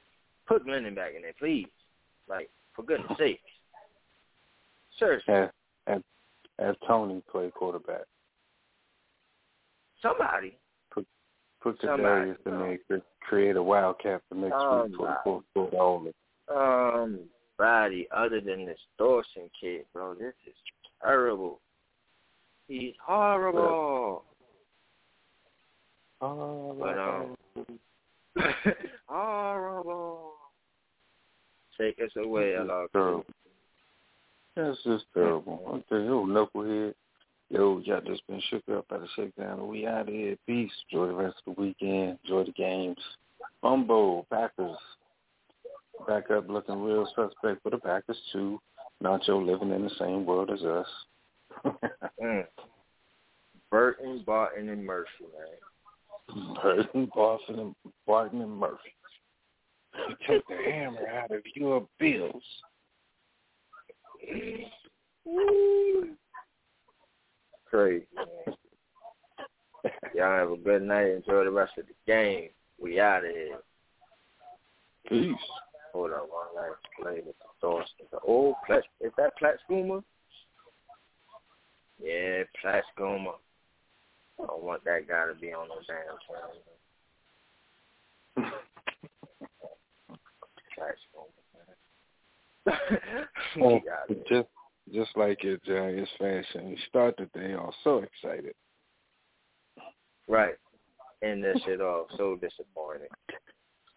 put 0.47 0.65
Glennon 0.65 0.95
back 0.95 1.11
in 1.15 1.21
there, 1.21 1.33
please. 1.37 1.67
Like, 2.27 2.49
for 2.75 2.83
goodness 2.83 3.11
sake. 3.17 3.41
Seriously. 4.97 5.49
Have 6.57 6.75
Toney 6.87 7.21
play 7.29 7.51
quarterback. 7.53 8.05
Somebody. 10.01 10.57
Put 10.91 11.05
put 11.61 11.81
Kadarius 11.81 12.37
in 12.45 12.77
there. 12.89 13.01
Create 13.21 13.57
a 13.57 13.63
wildcat 13.63 14.21
for 14.29 14.35
next 14.35 14.53
week 14.53 14.97
for 14.97 15.07
the 15.07 15.17
fourth 15.23 15.43
quarter 15.53 15.77
only. 15.77 16.13
Um, 16.53 17.19
body 17.57 18.07
other 18.15 18.39
than 18.39 18.65
this 18.65 18.79
Thorson 18.97 19.49
kid, 19.59 19.85
bro. 19.93 20.13
This 20.13 20.33
is 20.47 20.53
terrible. 21.03 21.59
He's 22.67 22.93
horrible. 23.03 24.23
Oh, 26.21 26.75
But 26.79 26.97
um, 26.97 27.35
horrible. 29.07 30.34
Take 31.79 31.99
us 31.99 32.11
away, 32.17 32.55
terrible. 32.93 33.25
That's 34.55 34.77
just 34.83 35.05
terrible. 35.13 35.61
I 35.67 35.89
tell 35.89 35.99
you, 35.99 36.25
knucklehead. 36.27 36.93
Yo, 37.49 37.79
y'all 37.83 38.01
just 38.01 38.25
been 38.27 38.41
shook 38.49 38.63
up 38.73 38.87
by 38.87 38.97
the 38.97 39.07
shakedown. 39.15 39.67
We 39.67 39.85
out 39.85 40.07
of 40.07 40.13
here. 40.13 40.35
Peace. 40.47 40.71
Enjoy 40.89 41.07
the 41.07 41.13
rest 41.13 41.35
of 41.45 41.55
the 41.55 41.61
weekend. 41.61 42.17
Enjoy 42.23 42.43
the 42.45 42.51
games. 42.53 42.97
Bumbo, 43.61 44.25
Packers. 44.31 44.77
Back 46.07 46.31
up 46.31 46.49
looking 46.49 46.81
real 46.81 47.07
suspect 47.15 47.61
for 47.61 47.69
the 47.69 47.77
Packers 47.77 48.17
too. 48.31 48.59
Nacho 49.03 49.45
living 49.45 49.71
in 49.71 49.83
the 49.83 49.91
same 49.99 50.25
world 50.25 50.49
as 50.51 50.63
us. 50.63 50.87
mm. 52.23 52.45
Burton, 53.69 54.23
Barton, 54.25 54.69
and 54.69 54.85
Murphy, 54.85 55.09
man. 55.21 56.55
Burton, 56.61 57.11
Barton, 57.13 57.59
and 57.59 57.75
Barton 58.07 58.41
and 58.41 58.51
Murphy. 58.51 58.93
Take 60.27 60.47
the 60.47 60.55
hammer 60.55 61.07
out 61.07 61.31
of 61.31 61.41
your 61.55 61.87
bills. 61.99 62.43
Crazy. 67.65 68.05
Y'all 70.15 70.37
have 70.37 70.51
a 70.51 70.57
good 70.57 70.81
night. 70.81 71.07
Enjoy 71.07 71.43
the 71.43 71.51
rest 71.51 71.73
of 71.77 71.85
the 71.87 71.93
game. 72.07 72.49
We 72.81 72.99
out 72.99 73.25
of 73.25 73.31
here. 73.31 73.59
Peace. 75.07 75.35
Hold 75.93 76.11
on 76.11 76.27
while 76.29 76.51
I 76.57 76.73
play 77.01 77.21
with 77.25 77.37
the 77.37 77.45
thoughts. 77.61 77.89
The 78.11 78.19
old 78.19 78.55
oh, 78.55 78.65
Plat 78.65 78.83
is 78.99 79.11
that 79.17 79.33
Schoomer? 79.69 80.03
Yeah, 82.01 82.43
Schoomer. 82.97 83.35
I 84.41 84.45
don't 84.47 84.63
want 84.63 84.83
that 84.83 85.07
guy 85.07 85.27
to 85.27 85.33
be 85.39 85.53
on 85.53 85.69
no 85.69 85.75
damn 85.87 86.17
channel. 88.37 88.51
Get 92.65 93.65
out 93.65 94.09
of 94.09 94.17
here. 94.17 94.23
just 94.27 94.49
just 94.93 95.17
like 95.17 95.43
your 95.43 95.57
Giants 95.65 96.11
fashion, 96.19 96.69
you 96.69 96.77
start 96.89 97.15
the 97.17 97.25
day 97.37 97.53
off 97.55 97.73
so 97.83 98.03
excited. 98.03 98.53
Right. 100.27 100.55
End 101.23 101.43
that 101.43 101.59
shit 101.65 101.81
off. 101.81 102.07
So 102.17 102.35
disappointed. 102.35 103.09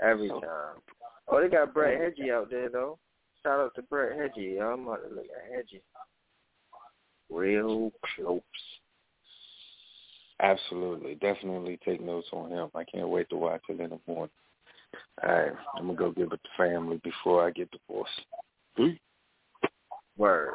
Every 0.02 0.28
time. 0.28 0.81
Oh, 1.28 1.42
they 1.42 1.48
got 1.48 1.74
Brett 1.74 2.00
Heggie 2.00 2.31
out 2.31 2.50
there 2.50 2.70
though. 2.70 2.98
Shout 3.42 3.60
out 3.60 3.74
to 3.76 3.82
Brett 3.82 4.18
Heggie. 4.18 4.60
I'm 4.60 4.86
about 4.86 5.08
to 5.08 5.15
look 5.15 5.26
at 5.26 5.55
Heggie. 5.55 5.82
Real 7.31 7.92
close. 8.16 8.40
Absolutely. 10.40 11.16
Definitely 11.16 11.78
take 11.84 12.00
notes 12.00 12.28
on 12.32 12.50
him. 12.50 12.70
I 12.74 12.84
can't 12.84 13.08
wait 13.08 13.28
to 13.31 13.36
watch 13.36 13.62
it 13.68 13.81
in 13.81 13.90
the 13.90 14.00
morning. 14.07 14.31
All 15.23 15.31
right. 15.31 15.52
I'm 15.76 15.86
to 15.89 15.94
go 15.94 16.10
give 16.12 16.33
it 16.33 16.41
to 16.42 16.49
family 16.57 17.00
before 17.02 17.47
I 17.47 17.50
get 17.50 17.70
divorced. 17.70 18.12
Peace. 18.76 18.99
Word. 20.17 20.52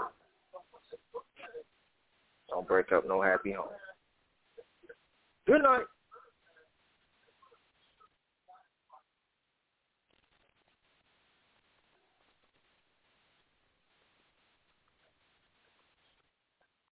Don't 2.49 2.67
break 2.67 2.91
up 2.91 3.07
no 3.07 3.21
happy 3.21 3.53
home. 3.53 3.67
Good 5.47 5.63
night. 5.63 5.85